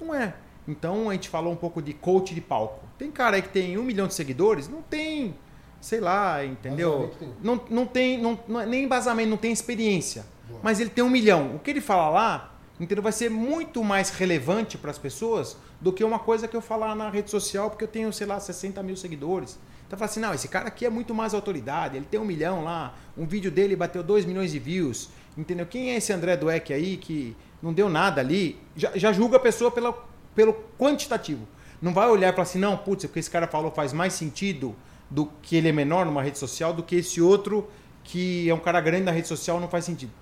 Não 0.00 0.14
é. 0.14 0.34
Então 0.66 1.10
a 1.10 1.12
gente 1.12 1.28
falou 1.28 1.52
um 1.52 1.56
pouco 1.56 1.82
de 1.82 1.92
coach 1.92 2.34
de 2.34 2.40
palco. 2.40 2.86
Tem 2.96 3.10
cara 3.10 3.36
aí 3.36 3.42
que 3.42 3.48
tem 3.48 3.76
um 3.76 3.82
milhão 3.82 4.06
de 4.06 4.14
seguidores, 4.14 4.68
não 4.68 4.80
tem, 4.80 5.34
sei 5.80 6.00
lá, 6.00 6.44
entendeu? 6.44 7.12
Não, 7.42 7.60
não 7.68 7.86
tem 7.86 8.20
não, 8.20 8.38
não, 8.46 8.60
é 8.60 8.66
nem 8.66 8.84
embasamento, 8.84 9.30
não 9.30 9.36
tem 9.36 9.52
experiência. 9.52 10.24
Boa. 10.48 10.60
Mas 10.62 10.78
ele 10.78 10.90
tem 10.90 11.02
um 11.02 11.10
milhão. 11.10 11.56
O 11.56 11.58
que 11.58 11.70
ele 11.70 11.80
fala 11.80 12.08
lá, 12.08 12.54
entendeu? 12.78 13.02
Vai 13.02 13.12
ser 13.12 13.28
muito 13.28 13.82
mais 13.82 14.10
relevante 14.10 14.78
para 14.78 14.90
as 14.90 14.98
pessoas 14.98 15.56
do 15.80 15.92
que 15.92 16.04
uma 16.04 16.18
coisa 16.18 16.46
que 16.46 16.56
eu 16.56 16.62
falar 16.62 16.94
na 16.94 17.10
rede 17.10 17.30
social, 17.30 17.68
porque 17.70 17.84
eu 17.84 17.88
tenho, 17.88 18.12
sei 18.12 18.26
lá, 18.26 18.38
60 18.38 18.80
mil 18.84 18.96
seguidores. 18.96 19.58
Então 19.92 19.98
fala 19.98 20.10
assim, 20.10 20.20
não, 20.20 20.32
esse 20.32 20.48
cara 20.48 20.68
aqui 20.68 20.86
é 20.86 20.88
muito 20.88 21.14
mais 21.14 21.34
autoridade, 21.34 21.98
ele 21.98 22.06
tem 22.06 22.18
um 22.18 22.24
milhão 22.24 22.64
lá, 22.64 22.94
um 23.14 23.26
vídeo 23.26 23.50
dele 23.50 23.76
bateu 23.76 24.02
2 24.02 24.24
milhões 24.24 24.50
de 24.50 24.58
views, 24.58 25.10
entendeu? 25.36 25.66
Quem 25.66 25.90
é 25.90 25.96
esse 25.96 26.10
André 26.14 26.34
Dueck 26.34 26.72
aí 26.72 26.96
que 26.96 27.36
não 27.62 27.74
deu 27.74 27.90
nada 27.90 28.18
ali? 28.18 28.58
Já, 28.74 28.92
já 28.94 29.12
julga 29.12 29.36
a 29.36 29.40
pessoa 29.40 29.70
pela, 29.70 29.92
pelo 30.34 30.54
quantitativo. 30.78 31.46
Não 31.82 31.92
vai 31.92 32.08
olhar 32.08 32.30
e 32.30 32.32
falar 32.32 32.44
assim, 32.44 32.58
não, 32.58 32.74
putz, 32.74 33.04
o 33.04 33.08
que 33.10 33.18
esse 33.18 33.30
cara 33.30 33.46
falou 33.46 33.70
faz 33.70 33.92
mais 33.92 34.14
sentido 34.14 34.74
do 35.10 35.26
que 35.42 35.56
ele 35.56 35.68
é 35.68 35.72
menor 35.72 36.06
numa 36.06 36.22
rede 36.22 36.38
social 36.38 36.72
do 36.72 36.82
que 36.82 36.96
esse 36.96 37.20
outro 37.20 37.68
que 38.02 38.48
é 38.48 38.54
um 38.54 38.60
cara 38.60 38.80
grande 38.80 39.04
na 39.04 39.12
rede 39.12 39.28
social 39.28 39.60
não 39.60 39.68
faz 39.68 39.84
sentido. 39.84 40.12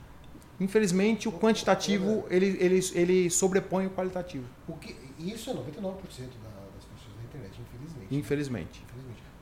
Infelizmente, 0.59 1.29
o 1.29 1.33
quantitativo 1.33 2.25
ele, 2.29 2.57
ele, 2.59 2.81
ele 2.93 3.31
sobrepõe 3.31 3.87
o 3.87 3.91
qualitativo. 3.91 4.47
O 4.67 4.73
que, 4.73 4.97
isso 5.17 5.49
é 5.49 5.55
99% 5.55 5.61
da, 5.63 5.71
das 5.71 6.85
pessoas 6.93 7.15
da 7.17 7.23
internet, 7.23 7.61
infelizmente. 7.61 8.17
Infelizmente. 8.17 8.90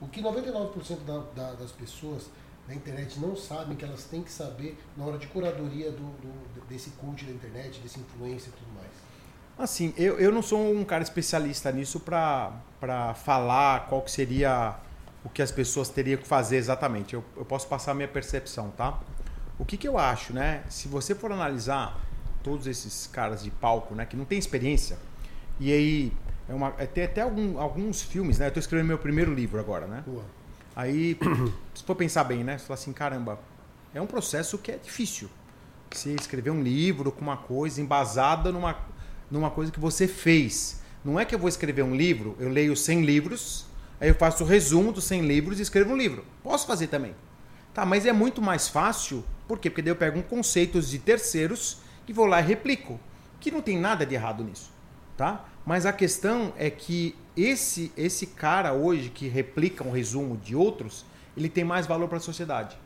O 0.01 0.07
que 0.09 0.23
99% 0.23 0.99
da, 1.05 1.19
da, 1.35 1.55
das 1.55 1.73
pessoas 1.73 2.31
na 2.69 2.75
internet 2.75 3.19
não 3.19 3.35
sabem 3.35 3.77
que 3.77 3.85
elas 3.85 4.05
têm 4.05 4.23
que 4.23 4.31
saber 4.31 4.79
na 4.97 5.05
hora 5.05 5.19
de 5.19 5.27
curadoria 5.27 5.91
do, 5.91 5.99
do 5.99 6.67
desse 6.69 6.91
coach 6.91 7.25
da 7.25 7.33
internet, 7.33 7.81
desse 7.81 7.99
influencer 7.99 8.51
e 8.51 8.53
tudo 8.53 8.75
mais. 8.75 8.91
Assim, 9.59 9.93
eu, 9.97 10.21
eu 10.21 10.31
não 10.31 10.43
sou 10.43 10.73
um 10.73 10.85
cara 10.85 11.03
especialista 11.03 11.73
nisso 11.73 11.99
para 11.99 13.15
falar 13.15 13.89
qual 13.89 14.03
que 14.03 14.11
seria 14.11 14.77
o 15.25 15.29
que 15.29 15.43
as 15.43 15.51
pessoas 15.51 15.89
teriam 15.89 16.21
que 16.21 16.29
fazer 16.29 16.57
exatamente. 16.57 17.15
Eu, 17.15 17.25
eu 17.37 17.45
posso 17.45 17.67
passar 17.67 17.91
a 17.91 17.95
minha 17.95 18.07
percepção, 18.07 18.71
tá? 18.71 19.01
O 19.59 19.65
que, 19.65 19.77
que 19.77 19.89
eu 19.89 19.99
acho, 19.99 20.33
né? 20.33 20.63
Se 20.69 20.87
você 20.87 21.15
for 21.15 21.33
analisar 21.33 22.01
todos 22.45 22.67
esses 22.67 23.09
caras 23.09 23.43
de 23.43 23.51
palco, 23.51 23.95
né, 23.95 24.07
que 24.07 24.17
não 24.17 24.25
tem 24.25 24.39
experiência, 24.39 24.97
e 25.59 25.73
aí 25.73 26.13
é 26.49 26.55
uma, 26.55 26.75
é, 26.79 26.87
tem 26.87 27.05
até 27.05 27.21
algum, 27.21 27.59
alguns 27.59 28.03
filmes, 28.03 28.39
né? 28.39 28.47
Eu 28.47 28.49
estou 28.49 28.61
escrevendo 28.61 28.89
meu 28.89 28.99
primeiro 28.99 29.35
livro 29.35 29.61
agora, 29.61 29.87
né? 29.87 30.03
Boa. 30.07 30.25
Aí, 30.75 31.19
se 31.75 31.85
for 31.85 31.95
pensar 31.95 32.25
bem, 32.25 32.43
né? 32.43 32.57
Você 32.57 32.65
fala 32.65 32.79
assim, 32.79 32.93
caramba, 32.93 33.39
é 33.95 34.01
um 34.01 34.07
processo 34.07 34.57
que 34.57 34.73
é 34.73 34.77
difícil. 34.77 35.29
Você 35.91 36.15
escrever 36.15 36.51
um 36.51 36.63
livro 36.63 37.13
com 37.13 37.21
uma 37.21 37.37
coisa 37.37 37.81
embasada 37.81 38.51
numa, 38.51 38.77
numa 39.31 39.51
coisa 39.51 39.71
que 39.71 39.81
você 39.81 40.09
fez. 40.09 40.81
Não 41.05 41.19
é 41.19 41.25
que 41.25 41.35
eu 41.35 41.39
vou 41.39 41.49
escrever 41.49 41.83
um 41.83 41.95
livro, 41.95 42.37
eu 42.39 42.49
leio 42.49 42.77
100 42.77 43.03
livros, 43.03 43.67
aí 44.01 44.09
eu 44.09 44.15
faço 44.15 44.45
o 44.45 44.47
resumo 44.47 44.93
dos 44.93 45.05
100 45.05 45.23
livros 45.23 45.59
e 45.59 45.63
escrevo 45.63 45.93
um 45.93 45.97
livro. 45.97 46.25
Posso 46.43 46.67
fazer 46.67 46.89
também. 46.89 47.15
Tá, 47.73 47.87
mas 47.87 48.07
é 48.07 48.13
muito 48.13 48.43
mais 48.43 48.69
fácil, 48.69 49.25
por 49.47 49.59
quê? 49.59 49.71
Porque 49.71 49.83
daí 49.83 49.93
eu 49.93 49.97
pego 49.97 50.19
um 50.19 50.23
conceitos 50.23 50.89
de 50.89 50.99
terceiros 50.99 51.79
e 52.07 52.13
vou 52.13 52.27
lá 52.27 52.41
e 52.41 52.45
replico. 52.45 52.99
Que 53.41 53.51
não 53.51 53.63
tem 53.63 53.79
nada 53.79 54.05
de 54.05 54.15
errado 54.15 54.43
nisso, 54.43 54.71
tá? 55.19 55.45
Mas 55.67 55.85
a 55.85 55.93
questão 55.93 56.55
é 56.57 56.71
que 56.71 57.15
esse 57.37 57.93
esse 57.97 58.29
cara 58.29 58.73
hoje 58.73 59.11
que 59.11 59.29
replica 59.29 59.87
um 59.87 59.91
resumo 59.91 60.37
de 60.39 60.57
outros, 60.57 61.05
ele 61.37 61.49
tem 61.49 61.65
mais 61.65 61.87
valor 61.87 62.09
para 62.09 62.17
a 62.17 62.21
sociedade. 62.21 62.79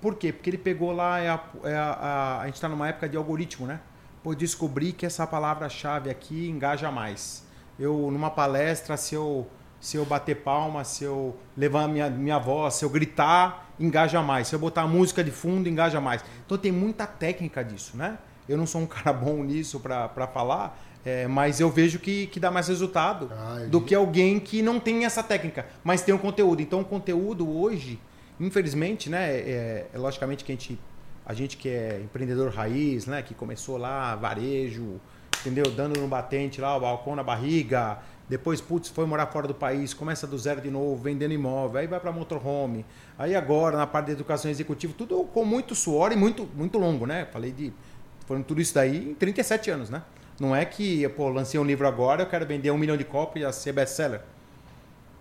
Por 0.00 0.14
quê? 0.14 0.32
Porque 0.32 0.48
ele 0.48 0.56
pegou 0.56 0.92
lá, 0.92 1.18
é 1.18 1.28
a, 1.28 1.40
é 1.64 1.76
a, 1.76 1.90
a, 1.90 2.40
a 2.40 2.46
gente 2.46 2.54
está 2.54 2.68
numa 2.68 2.88
época 2.88 3.06
de 3.08 3.16
algoritmo, 3.16 3.66
né? 3.66 3.80
Pô, 4.22 4.34
descobri 4.34 4.92
que 4.92 5.04
essa 5.04 5.26
palavra-chave 5.26 6.08
aqui 6.08 6.48
engaja 6.48 6.90
mais. 6.90 7.44
Eu, 7.78 8.10
numa 8.10 8.30
palestra, 8.30 8.96
se 8.96 9.14
eu, 9.14 9.46
se 9.80 9.96
eu 9.96 10.04
bater 10.04 10.36
palma, 10.36 10.84
se 10.84 11.04
eu 11.04 11.36
levar 11.56 11.88
minha, 11.88 12.08
minha 12.08 12.38
voz, 12.38 12.74
se 12.74 12.84
eu 12.84 12.90
gritar, 12.90 13.70
engaja 13.78 14.22
mais. 14.22 14.48
Se 14.48 14.54
eu 14.54 14.58
botar 14.58 14.86
música 14.86 15.24
de 15.24 15.30
fundo, 15.30 15.68
engaja 15.68 16.00
mais. 16.00 16.24
Então 16.46 16.56
tem 16.56 16.72
muita 16.72 17.06
técnica 17.06 17.64
disso, 17.64 17.96
né? 17.96 18.18
Eu 18.48 18.56
não 18.56 18.66
sou 18.66 18.80
um 18.80 18.86
cara 18.88 19.12
bom 19.12 19.42
nisso 19.42 19.80
para 19.80 20.26
falar, 20.26 20.78
é, 21.04 21.26
mas 21.26 21.60
eu 21.60 21.70
vejo 21.70 21.98
que, 21.98 22.26
que 22.26 22.38
dá 22.38 22.50
mais 22.50 22.68
resultado 22.68 23.30
do 23.68 23.80
que 23.80 23.94
alguém 23.94 24.38
que 24.38 24.62
não 24.62 24.78
tem 24.78 25.04
essa 25.04 25.22
técnica, 25.22 25.66
mas 25.82 26.02
tem 26.02 26.14
um 26.14 26.18
conteúdo. 26.18 26.60
Então, 26.60 26.80
o 26.80 26.84
conteúdo 26.84 27.48
hoje, 27.48 27.98
infelizmente, 28.38 29.08
né, 29.08 29.30
é, 29.30 29.86
é, 29.92 29.98
logicamente 29.98 30.44
que 30.44 30.52
a 30.52 30.54
gente, 30.54 30.78
a 31.24 31.32
gente 31.32 31.56
que 31.56 31.68
é 31.68 32.00
empreendedor 32.04 32.52
raiz, 32.52 33.06
né, 33.06 33.22
que 33.22 33.34
começou 33.34 33.78
lá, 33.78 34.14
varejo, 34.14 35.00
entendeu? 35.40 35.70
Dando 35.70 35.98
no 35.98 36.06
batente 36.06 36.60
lá, 36.60 36.76
o 36.76 36.80
balcão 36.80 37.16
na 37.16 37.22
barriga, 37.22 37.98
depois, 38.28 38.60
putz, 38.60 38.88
foi 38.88 39.06
morar 39.06 39.26
fora 39.26 39.48
do 39.48 39.54
país, 39.54 39.92
começa 39.92 40.26
do 40.26 40.38
zero 40.38 40.60
de 40.60 40.70
novo, 40.70 41.02
vendendo 41.02 41.32
imóvel, 41.32 41.80
aí 41.80 41.86
vai 41.86 41.98
para 41.98 42.12
motorhome, 42.12 42.84
aí 43.18 43.34
agora 43.34 43.76
na 43.76 43.86
parte 43.86 44.06
de 44.06 44.12
educação 44.12 44.50
executiva, 44.50 44.94
tudo 44.96 45.24
com 45.24 45.44
muito 45.44 45.74
suor 45.74 46.12
e 46.12 46.16
muito, 46.16 46.48
muito 46.54 46.78
longo, 46.78 47.06
né? 47.06 47.26
Falei 47.32 47.50
de. 47.50 47.72
Foram 48.26 48.42
tudo 48.44 48.60
isso 48.60 48.72
daí 48.72 49.10
em 49.10 49.14
37 49.14 49.70
anos, 49.70 49.90
né? 49.90 50.02
Não 50.40 50.56
é 50.56 50.64
que, 50.64 51.06
pô, 51.10 51.28
lancei 51.28 51.60
um 51.60 51.64
livro 51.64 51.86
agora, 51.86 52.22
eu 52.22 52.26
quero 52.26 52.46
vender 52.46 52.70
um 52.70 52.78
milhão 52.78 52.96
de 52.96 53.04
cópias 53.04 53.56
e 53.56 53.60
ser 53.60 53.72
best-seller. 53.72 54.22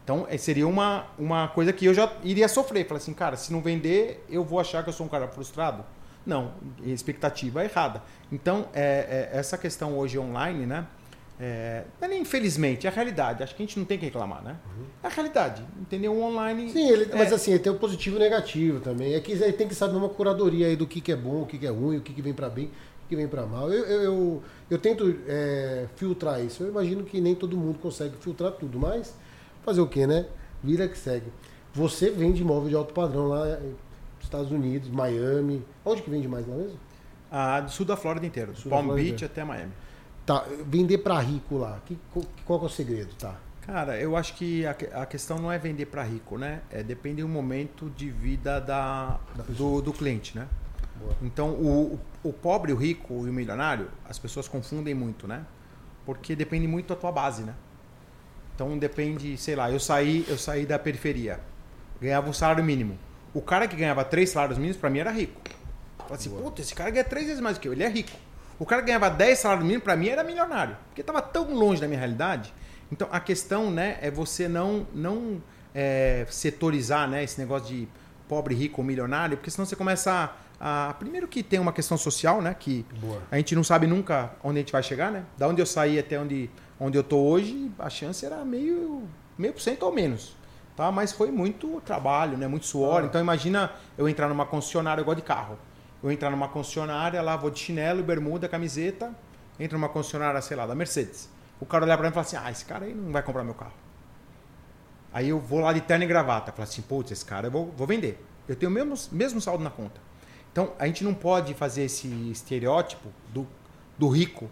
Então, 0.01 0.25
é, 0.29 0.37
seria 0.37 0.65
uma, 0.65 1.07
uma 1.19 1.49
coisa 1.49 1.73
que 1.73 1.85
eu 1.85 1.93
já 1.93 2.11
iria 2.23 2.47
sofrer. 2.47 2.87
Falei 2.87 3.03
assim, 3.03 3.13
cara, 3.13 3.35
se 3.35 3.51
não 3.51 3.61
vender, 3.61 4.25
eu 4.29 4.45
vou 4.45 4.59
achar 4.59 4.81
que 4.81 4.89
eu 4.89 4.93
sou 4.93 5.05
um 5.05 5.09
cara 5.09 5.27
frustrado? 5.27 5.83
Não, 6.25 6.53
expectativa 6.85 7.61
é 7.61 7.65
errada. 7.65 8.01
Então, 8.31 8.69
é, 8.73 9.29
é, 9.33 9.37
essa 9.37 9.57
questão 9.57 9.97
hoje 9.97 10.17
online, 10.17 10.65
né? 10.65 10.87
É, 11.39 11.83
é 12.01 12.07
nem 12.07 12.21
infelizmente, 12.21 12.87
é 12.87 12.89
a 12.89 12.93
realidade. 12.93 13.43
Acho 13.43 13.55
que 13.55 13.61
a 13.61 13.65
gente 13.65 13.77
não 13.77 13.85
tem 13.85 13.97
que 13.97 14.05
reclamar, 14.05 14.41
né? 14.41 14.55
Uhum. 14.65 14.85
É 15.03 15.07
a 15.07 15.09
realidade, 15.09 15.63
entendeu? 15.79 16.13
O 16.13 16.21
online. 16.21 16.69
Sim, 16.71 16.89
ele, 16.89 17.03
é... 17.11 17.15
mas 17.15 17.31
assim, 17.31 17.57
tem 17.57 17.71
o 17.71 17.75
positivo 17.75 18.15
e 18.15 18.19
o 18.19 18.19
negativo 18.21 18.79
também. 18.79 19.13
É 19.13 19.19
que 19.19 19.33
ele 19.33 19.53
tem 19.53 19.67
que 19.67 19.75
saber 19.75 19.95
uma 19.95 20.09
curadoria 20.09 20.67
aí 20.67 20.75
do 20.75 20.87
que, 20.87 21.01
que 21.01 21.11
é 21.11 21.15
bom, 21.15 21.43
o 21.43 21.45
que, 21.45 21.57
que 21.57 21.67
é 21.67 21.69
ruim, 21.69 21.97
o 21.97 22.01
que, 22.01 22.13
que 22.13 22.21
vem 22.21 22.33
para 22.33 22.49
bem 22.49 22.71
que 23.09 23.15
vem 23.15 23.27
para 23.27 23.45
mal. 23.45 23.71
Eu, 23.73 23.83
eu, 23.85 24.01
eu, 24.01 24.43
eu 24.69 24.77
tento 24.77 25.13
é, 25.27 25.87
filtrar 25.95 26.39
isso. 26.45 26.63
Eu 26.63 26.69
imagino 26.69 27.03
que 27.03 27.19
nem 27.19 27.33
todo 27.33 27.57
mundo 27.57 27.79
consegue 27.79 28.15
filtrar 28.17 28.51
tudo, 28.51 28.79
mas 28.79 29.15
fazer 29.65 29.81
o 29.81 29.87
que, 29.87 30.05
né? 30.05 30.27
Vira 30.63 30.87
que 30.87 30.97
segue. 30.97 31.31
Você 31.73 32.11
vende 32.11 32.41
imóvel 32.41 32.69
de 32.69 32.75
alto 32.75 32.93
padrão 32.93 33.27
lá 33.27 33.45
nos 33.57 34.23
Estados 34.23 34.51
Unidos, 34.51 34.89
Miami. 34.89 35.65
Onde 35.83 36.03
que 36.03 36.09
vende 36.09 36.27
mais 36.27 36.47
lá 36.47 36.55
mesmo? 36.55 36.79
Ah, 37.31 37.59
do 37.59 37.71
sul 37.71 37.85
da 37.85 37.97
Flórida 37.97 38.25
inteiro. 38.25 38.55
Sul 38.55 38.69
Palm 38.69 38.93
Beach 38.93 39.25
até 39.25 39.43
Miami. 39.43 39.73
Tá, 40.25 40.45
vender 40.65 40.99
para 40.99 41.19
rico 41.19 41.57
lá. 41.57 41.79
Que, 41.85 41.97
qual 42.45 42.61
é 42.61 42.65
o 42.65 42.69
segredo, 42.69 43.13
tá? 43.15 43.35
Cara, 43.61 43.99
eu 43.99 44.15
acho 44.15 44.33
que 44.35 44.65
a, 44.65 44.75
a 44.93 45.05
questão 45.05 45.37
não 45.37 45.51
é 45.51 45.57
vender 45.57 45.85
para 45.85 46.03
rico, 46.03 46.37
né? 46.37 46.61
É 46.71 46.81
depende 46.81 47.21
do 47.21 47.27
momento 47.27 47.89
de 47.95 48.09
vida 48.09 48.59
da, 48.59 49.19
da 49.35 49.43
do, 49.49 49.81
do 49.81 49.93
cliente, 49.93 50.35
né? 50.35 50.47
Então, 51.21 51.49
o, 51.49 51.99
o 52.23 52.33
pobre, 52.33 52.73
o 52.73 52.75
rico 52.75 53.25
e 53.25 53.29
o 53.29 53.33
milionário, 53.33 53.89
as 54.07 54.19
pessoas 54.19 54.47
confundem 54.47 54.93
muito, 54.93 55.27
né? 55.27 55.45
Porque 56.05 56.35
depende 56.35 56.67
muito 56.67 56.87
da 56.87 56.95
tua 56.95 57.11
base, 57.11 57.43
né? 57.43 57.53
Então 58.55 58.77
depende, 58.77 59.37
sei 59.37 59.55
lá, 59.55 59.71
eu 59.71 59.79
saí, 59.79 60.25
eu 60.27 60.37
saí 60.37 60.65
da 60.65 60.77
periferia, 60.77 61.39
ganhava 62.01 62.29
um 62.29 62.33
salário 62.33 62.61
mínimo. 62.61 62.99
O 63.33 63.41
cara 63.41 63.67
que 63.67 63.75
ganhava 63.75 64.03
três 64.03 64.31
salários 64.31 64.57
mínimos, 64.57 64.75
para 64.75 64.89
mim 64.89 64.99
era 64.99 65.11
rico. 65.11 65.39
Falei 65.99 66.15
assim, 66.15 66.29
puta, 66.29 66.61
esse 66.61 66.75
cara 66.75 66.89
ganha 66.89 67.05
três 67.05 67.27
vezes 67.27 67.39
mais 67.39 67.57
do 67.57 67.61
que 67.61 67.69
eu, 67.69 67.71
ele 67.71 67.83
é 67.83 67.87
rico. 67.87 68.11
O 68.59 68.65
cara 68.65 68.81
que 68.81 68.87
ganhava 68.87 69.09
10 69.09 69.39
salários 69.39 69.63
mínimos, 69.63 69.85
para 69.85 69.95
mim 69.95 70.09
era 70.09 70.23
milionário. 70.23 70.75
Porque 70.87 70.99
estava 70.99 71.21
tão 71.21 71.53
longe 71.53 71.79
da 71.79 71.87
minha 71.87 71.99
realidade. 71.99 72.53
Então 72.91 73.07
a 73.11 73.19
questão, 73.19 73.71
né, 73.71 73.97
é 74.01 74.11
você 74.11 74.49
não, 74.49 74.85
não 74.93 75.41
é, 75.73 76.25
setorizar, 76.29 77.07
né, 77.07 77.23
esse 77.23 77.39
negócio 77.39 77.67
de 77.69 77.87
pobre, 78.27 78.53
rico 78.53 78.81
ou 78.81 78.85
milionário, 78.85 79.37
porque 79.37 79.49
senão 79.49 79.65
você 79.65 79.75
começa 79.75 80.11
a 80.11 80.31
Ah, 80.59 80.93
primeiro 80.99 81.27
que 81.27 81.41
tem 81.41 81.59
uma 81.59 81.71
questão 81.71 81.97
social, 81.97 82.41
né? 82.41 82.53
Que 82.53 82.85
Boa. 82.99 83.21
a 83.31 83.37
gente 83.37 83.55
não 83.55 83.63
sabe 83.63 83.87
nunca 83.87 84.31
onde 84.43 84.59
a 84.59 84.61
gente 84.61 84.71
vai 84.71 84.83
chegar, 84.83 85.09
né? 85.09 85.23
Da 85.37 85.47
onde 85.47 85.61
eu 85.61 85.65
saí 85.65 85.97
até 85.97 86.19
onde, 86.19 86.49
onde 86.79 86.97
eu 86.97 87.03
tô 87.03 87.17
hoje, 87.17 87.71
a 87.79 87.89
chance 87.89 88.25
era 88.25 88.43
meio, 88.43 89.07
meio 89.37 89.53
por 89.53 89.61
cento 89.61 89.83
ou 89.83 89.93
menos. 89.93 90.35
Tá? 90.75 90.91
Mas 90.91 91.13
foi 91.13 91.31
muito 91.31 91.79
trabalho, 91.81 92.37
né? 92.37 92.47
Muito 92.47 92.65
suor. 92.65 93.03
Ah. 93.03 93.05
Então 93.05 93.21
imagina 93.21 93.71
eu 93.97 94.09
entrar 94.09 94.27
numa 94.27 94.45
concessionária, 94.45 95.01
igual 95.01 95.15
de 95.15 95.21
carro. 95.21 95.57
Eu 96.03 96.11
entrar 96.11 96.29
numa 96.29 96.49
concessionária, 96.49 97.21
lá 97.21 97.37
vou 97.37 97.49
de 97.49 97.59
chinelo, 97.59 98.03
bermuda, 98.03 98.47
camiseta, 98.47 99.13
entro 99.59 99.77
numa 99.77 99.89
concessionária, 99.89 100.41
sei 100.41 100.57
lá, 100.57 100.65
da 100.65 100.75
Mercedes. 100.75 101.29
O 101.59 101.65
cara 101.65 101.85
olhar 101.85 101.97
para 101.97 102.05
mim 102.05 102.11
e 102.11 102.13
fala 102.13 102.25
assim: 102.25 102.37
ah, 102.37 102.51
esse 102.51 102.65
cara 102.65 102.85
aí 102.85 102.93
não 102.93 103.11
vai 103.11 103.23
comprar 103.23 103.43
meu 103.43 103.53
carro. 103.53 103.73
Aí 105.11 105.29
eu 105.29 105.39
vou 105.39 105.59
lá 105.59 105.73
de 105.73 105.81
terno 105.81 106.03
e 106.03 106.07
gravata. 106.07 106.51
Falo 106.51 106.63
assim: 106.63 106.81
putz, 106.81 107.11
esse 107.11 107.25
cara 107.25 107.47
eu 107.47 107.51
vou, 107.51 107.73
vou 107.77 107.87
vender. 107.87 108.25
Eu 108.47 108.55
tenho 108.55 108.69
o 108.69 108.73
mesmo, 108.73 108.95
mesmo 109.11 109.39
saldo 109.39 109.63
na 109.63 109.69
conta. 109.69 110.08
Então 110.59 110.73
a 110.77 110.85
gente 110.87 111.05
não 111.05 111.13
pode 111.13 111.53
fazer 111.53 111.83
esse 111.83 112.05
estereótipo 112.29 113.07
do, 113.33 113.47
do 113.97 114.09
rico 114.09 114.49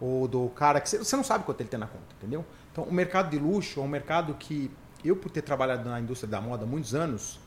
ou 0.00 0.26
do 0.26 0.48
cara 0.48 0.80
que 0.80 0.88
você 0.88 1.14
não 1.14 1.22
sabe 1.22 1.44
quanto 1.44 1.60
ele 1.60 1.68
tem 1.68 1.78
na 1.78 1.86
conta, 1.86 2.16
entendeu? 2.18 2.44
Então 2.72 2.82
o 2.82 2.92
mercado 2.92 3.30
de 3.30 3.38
luxo 3.38 3.78
é 3.78 3.82
um 3.84 3.86
mercado 3.86 4.34
que 4.34 4.68
eu, 5.04 5.14
por 5.14 5.30
ter 5.30 5.42
trabalhado 5.42 5.88
na 5.88 6.00
indústria 6.00 6.28
da 6.28 6.40
moda 6.40 6.64
há 6.64 6.66
muitos 6.66 6.96
anos, 6.96 7.38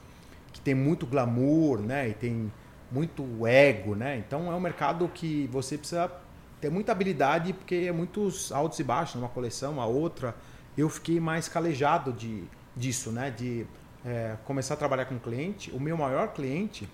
que 0.53 0.61
tem 0.61 0.73
muito 0.73 1.05
glamour, 1.05 1.81
né? 1.81 2.07
E 2.07 2.13
tem 2.13 2.49
muito 2.89 3.45
ego, 3.45 3.95
né? 3.95 4.17
Então 4.17 4.49
é 4.49 4.55
um 4.55 4.61
mercado 4.61 5.05
que 5.09 5.47
você 5.51 5.77
precisa 5.77 6.09
ter 6.61 6.71
muita 6.71 6.93
habilidade 6.93 7.51
porque 7.51 7.75
é 7.75 7.91
muitos 7.91 8.49
altos 8.53 8.79
e 8.79 8.83
baixos 8.83 9.15
numa 9.15 9.27
coleção, 9.27 9.73
uma 9.73 9.85
outra. 9.85 10.33
Eu 10.77 10.87
fiquei 10.87 11.19
mais 11.19 11.49
calejado 11.49 12.13
de, 12.13 12.45
disso, 12.77 13.11
né? 13.11 13.29
De 13.29 13.67
é, 14.05 14.37
começar 14.45 14.75
a 14.75 14.77
trabalhar 14.77 15.03
com 15.03 15.19
cliente. 15.19 15.69
O 15.71 15.81
meu 15.81 15.97
maior 15.97 16.29
cliente, 16.29 16.87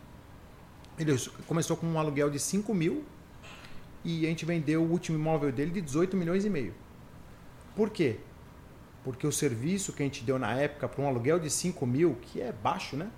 ele 0.97 1.17
começou 1.47 1.75
com 1.75 1.85
um 1.85 1.99
aluguel 1.99 2.29
de 2.29 2.39
5 2.39 2.73
mil 2.73 3.03
e 4.03 4.25
a 4.25 4.29
gente 4.29 4.45
vendeu 4.45 4.83
o 4.83 4.89
último 4.89 5.17
imóvel 5.17 5.51
dele 5.51 5.71
de 5.71 5.81
18 5.81 6.15
milhões 6.15 6.45
e 6.45 6.49
meio. 6.49 6.73
Por 7.75 7.89
quê? 7.89 8.17
Porque 9.03 9.25
o 9.27 9.31
serviço 9.31 9.93
que 9.93 10.01
a 10.01 10.05
gente 10.05 10.23
deu 10.23 10.39
na 10.39 10.53
época 10.53 10.87
para 10.87 11.01
um 11.01 11.07
aluguel 11.07 11.39
de 11.39 11.49
5 11.49 11.85
mil, 11.85 12.17
que 12.21 12.41
é 12.41 12.51
baixo, 12.51 12.95
né? 12.95 13.09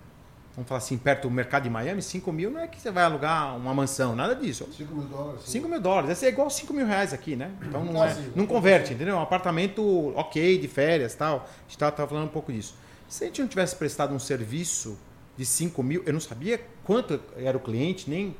vamos 0.57 0.67
falar 0.67 0.79
assim, 0.79 0.97
perto 0.97 1.27
do 1.27 1.31
mercado 1.31 1.63
de 1.63 1.69
Miami, 1.69 2.01
5 2.01 2.31
mil 2.31 2.49
não 2.49 2.59
é 2.59 2.67
que 2.67 2.81
você 2.81 2.89
vai 2.89 3.03
alugar 3.03 3.55
uma 3.55 3.75
mansão, 3.75 4.15
nada 4.15 4.35
disso. 4.35 4.67
5 4.75 4.95
mil 4.95 5.03
dólares. 5.03 5.41
5 5.45 5.69
mil 5.69 5.79
dólares. 5.79 6.23
é 6.23 6.29
igual 6.29 6.49
5 6.49 6.73
mil 6.73 6.85
reais 6.87 7.13
aqui, 7.13 7.35
né? 7.35 7.51
Então 7.61 7.85
não, 7.85 8.03
é, 8.03 8.17
não 8.35 8.47
converte, 8.47 8.91
entendeu? 8.91 9.17
Um 9.17 9.21
apartamento 9.21 10.11
ok, 10.15 10.57
de 10.57 10.67
férias 10.67 11.13
tal. 11.13 11.35
A 11.35 11.61
gente 11.61 11.71
estava 11.71 12.07
falando 12.07 12.25
um 12.25 12.31
pouco 12.31 12.51
disso. 12.51 12.73
Se 13.07 13.23
a 13.23 13.27
gente 13.27 13.39
não 13.39 13.47
tivesse 13.47 13.75
prestado 13.75 14.15
um 14.15 14.19
serviço 14.19 14.97
de 15.37 15.45
5 15.45 15.83
mil, 15.83 16.01
eu 16.07 16.11
não 16.11 16.19
sabia 16.19 16.59
quanto 16.87 17.19
era 17.35 17.57
o 17.57 17.59
cliente, 17.59 18.09
nem 18.09 18.33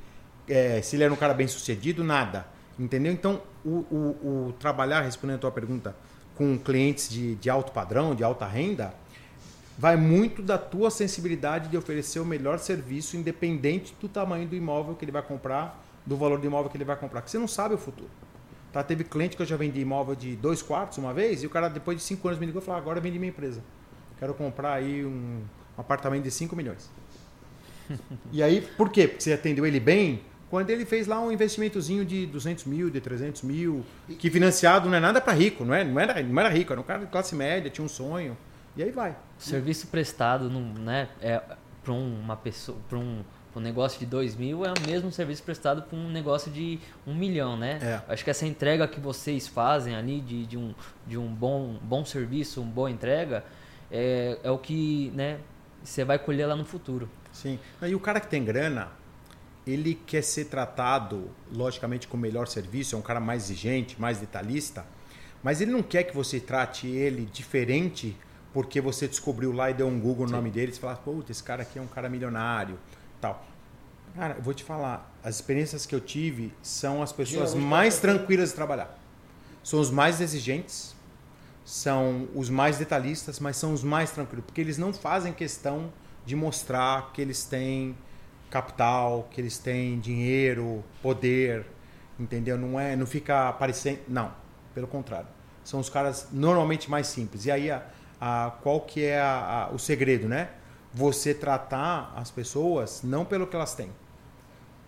é, 0.48 0.82
se 0.82 0.96
ele 0.96 1.04
era 1.04 1.14
um 1.14 1.18
cara 1.18 1.34
bem 1.34 1.50
sucedido, 1.50 2.02
nada. 2.02 2.48
Entendeu? 2.80 3.12
Então, 3.12 3.42
o, 3.66 3.70
o, 3.92 4.48
o 4.48 4.54
trabalhar, 4.58 5.02
respondendo 5.02 5.36
a 5.36 5.40
tua 5.40 5.52
pergunta, 5.52 5.94
com 6.36 6.58
clientes 6.58 7.10
de, 7.10 7.36
de 7.36 7.50
alto 7.50 7.74
padrão, 7.74 8.16
de 8.16 8.24
alta 8.24 8.46
renda, 8.46 8.94
vai 9.78 9.98
muito 9.98 10.42
da 10.42 10.58
tua 10.58 10.90
sensibilidade 10.90 11.68
de 11.68 11.76
oferecer 11.76 12.22
o 12.22 12.26
melhor 12.26 12.58
serviço, 12.58 13.18
independente 13.18 13.94
do 14.00 14.08
tamanho 14.08 14.48
do 14.48 14.56
imóvel 14.56 14.96
que 14.96 15.04
ele 15.04 15.12
vai 15.12 15.22
comprar, 15.22 15.84
do 16.06 16.16
valor 16.16 16.40
do 16.40 16.48
imóvel 16.48 16.72
que 16.72 16.78
ele 16.78 16.86
vai 16.86 16.96
comprar, 16.96 17.20
porque 17.20 17.32
você 17.32 17.38
não 17.38 17.50
sabe 17.50 17.76
o 17.76 17.78
futuro. 17.78 18.10
Tá, 18.72 18.82
teve 18.82 19.04
cliente 19.04 19.36
que 19.36 19.42
eu 19.42 19.46
já 19.46 19.58
vendi 19.58 19.82
imóvel 19.82 20.16
de 20.16 20.38
dois 20.38 20.62
quartos 20.62 20.98
uma 20.98 21.14
vez, 21.14 21.44
e 21.44 21.48
o 21.48 21.50
cara 21.50 21.68
depois 21.68 21.98
de 21.98 22.04
cinco 22.04 22.28
anos 22.30 22.40
me 22.40 22.46
ligou 22.46 22.62
e 22.62 22.66
falou, 22.66 22.80
agora 22.80 23.02
vendi 23.02 23.20
minha 23.20 23.30
empresa. 23.30 23.62
Quero 24.18 24.34
comprar 24.34 24.74
aí 24.74 25.06
um, 25.06 25.42
um 25.78 25.82
apartamento 25.82 26.24
de 26.24 26.32
5 26.32 26.56
milhões. 26.56 26.90
e 28.32 28.42
aí, 28.42 28.62
por 28.62 28.90
quê? 28.90 29.08
Porque 29.08 29.24
você 29.24 29.34
atendeu 29.34 29.66
ele 29.66 29.80
bem, 29.80 30.22
quando 30.50 30.70
ele 30.70 30.86
fez 30.86 31.08
lá 31.08 31.20
um 31.20 31.32
investimentozinho 31.32 32.06
de 32.06 32.26
200 32.26 32.66
mil, 32.66 32.90
de 32.90 33.02
300 33.02 33.42
mil, 33.42 33.86
que 34.18 34.30
financiado 34.30 34.90
não 34.90 34.96
é 34.96 35.00
nada 35.00 35.20
para 35.20 35.34
rico, 35.34 35.66
não, 35.66 35.74
é, 35.74 35.84
não, 35.84 36.00
era, 36.00 36.22
não 36.24 36.40
era 36.40 36.50
rico, 36.50 36.72
era 36.72 36.80
um 36.80 36.84
cara 36.84 37.02
de 37.02 37.08
classe 37.08 37.36
média, 37.36 37.70
tinha 37.70 37.84
um 37.84 37.90
sonho. 37.90 38.38
E 38.76 38.84
aí 38.84 38.92
vai. 38.92 39.16
Serviço 39.38 39.88
prestado, 39.88 40.50
né, 40.50 41.10
é 41.22 41.42
para 41.84 41.94
uma 41.94 42.36
pessoa, 42.36 42.78
para 42.88 42.98
um, 42.98 43.24
um 43.58 43.60
negócio 43.60 44.00
de 44.00 44.06
dois 44.06 44.36
mil 44.36 44.66
é 44.66 44.70
o 44.72 44.88
mesmo 44.88 45.12
serviço 45.12 45.44
prestado 45.44 45.82
para 45.82 45.98
um 45.98 46.10
negócio 46.10 46.52
de 46.52 46.80
um 47.06 47.16
milhão, 47.16 47.58
né? 47.58 47.80
É. 47.82 48.14
Acho 48.14 48.24
que 48.24 48.30
essa 48.30 48.46
entrega 48.46 48.88
que 48.88 49.00
vocês 49.00 49.48
fazem 49.48 49.96
ali 49.96 50.22
de, 50.22 50.46
de, 50.46 50.58
um, 50.58 50.74
de 51.06 51.18
um 51.18 51.28
bom, 51.28 51.78
bom 51.82 52.06
serviço, 52.06 52.62
uma 52.62 52.72
boa 52.72 52.92
entrega, 52.92 53.44
é, 53.92 54.38
é 54.44 54.52
o 54.52 54.58
que, 54.58 55.12
né, 55.16 55.40
você 55.84 56.04
vai 56.04 56.20
colher 56.20 56.46
lá 56.48 56.56
no 56.56 56.66
futuro. 56.66 57.10
Sim. 57.42 57.60
E 57.82 57.94
o 57.94 58.00
cara 58.00 58.20
que 58.20 58.28
tem 58.28 58.44
grana, 58.44 58.90
ele 59.66 59.94
quer 60.06 60.24
ser 60.24 60.46
tratado, 60.46 61.30
logicamente, 61.52 62.08
com 62.08 62.18
melhor 62.18 62.48
serviço, 62.48 62.96
é 62.96 62.98
um 62.98 63.02
cara 63.02 63.20
mais 63.20 63.44
exigente, 63.44 64.00
mais 64.00 64.18
detalhista, 64.18 64.86
mas 65.44 65.62
ele 65.62 65.72
não 65.72 65.84
quer 65.84 66.04
que 66.04 66.16
você 66.16 66.40
trate 66.40 66.88
ele 66.88 67.26
diferente 67.26 68.18
porque 68.54 68.82
você 68.82 69.08
descobriu 69.08 69.52
lá 69.52 69.70
e 69.70 69.74
deu 69.74 69.88
um 69.88 70.00
Google 70.00 70.26
no 70.26 70.32
nome 70.32 70.50
dele 70.50 70.72
e 70.72 70.76
você 70.76 70.82
fala, 70.82 70.96
puta, 70.96 71.32
esse 71.32 71.44
cara 71.44 71.62
aqui 71.62 71.78
é 71.78 71.82
um 71.82 71.88
cara 71.88 72.10
milionário, 72.10 72.80
tal. 73.22 73.46
Cara, 74.16 74.36
eu 74.36 74.42
vou 74.42 74.54
te 74.54 74.64
falar, 74.64 75.14
as 75.24 75.36
experiências 75.36 75.86
que 75.86 75.94
eu 75.94 76.02
tive 76.02 76.52
são 76.64 77.04
as 77.04 77.12
pessoas 77.12 77.54
mais 77.54 78.00
tranquilas 78.00 78.50
de 78.50 78.56
trabalhar. 78.56 78.98
São 79.64 79.80
os 79.80 79.92
mais 79.92 80.22
exigentes, 80.22 80.96
são 81.64 82.28
os 82.34 82.50
mais 82.50 82.78
detalhistas, 82.78 83.40
mas 83.40 83.58
são 83.58 83.74
os 83.74 83.84
mais 83.84 84.10
tranquilos, 84.10 84.46
porque 84.46 84.62
eles 84.62 84.78
não 84.78 84.92
fazem 84.92 85.34
questão 85.34 85.92
de 86.28 86.36
mostrar 86.36 87.14
que 87.14 87.22
eles 87.22 87.46
têm 87.46 87.98
capital, 88.50 89.30
que 89.32 89.40
eles 89.40 89.58
têm 89.58 89.98
dinheiro, 89.98 90.84
poder, 91.02 91.66
entendeu? 92.20 92.58
Não 92.58 92.78
é, 92.78 92.98
não 92.98 93.06
fica 93.06 93.54
parecendo, 93.54 94.02
não, 94.10 94.34
pelo 94.76 94.88
contrário. 94.88 95.30
São 95.64 95.80
os 95.80 95.90
caras 95.90 96.28
normalmente 96.30 96.92
mais 96.92 97.08
simples. 97.08 97.46
E 97.46 97.52
aí 97.52 97.72
a, 97.72 97.82
a, 98.20 98.52
qual 98.62 98.82
que 98.82 99.06
é 99.06 99.22
a, 99.22 99.70
a, 99.70 99.74
o 99.74 99.80
segredo, 99.80 100.28
né? 100.28 100.50
Você 100.94 101.34
tratar 101.34 102.12
as 102.14 102.30
pessoas 102.30 103.04
não 103.04 103.24
pelo 103.24 103.48
que 103.48 103.56
elas 103.56 103.74
têm, 103.74 103.90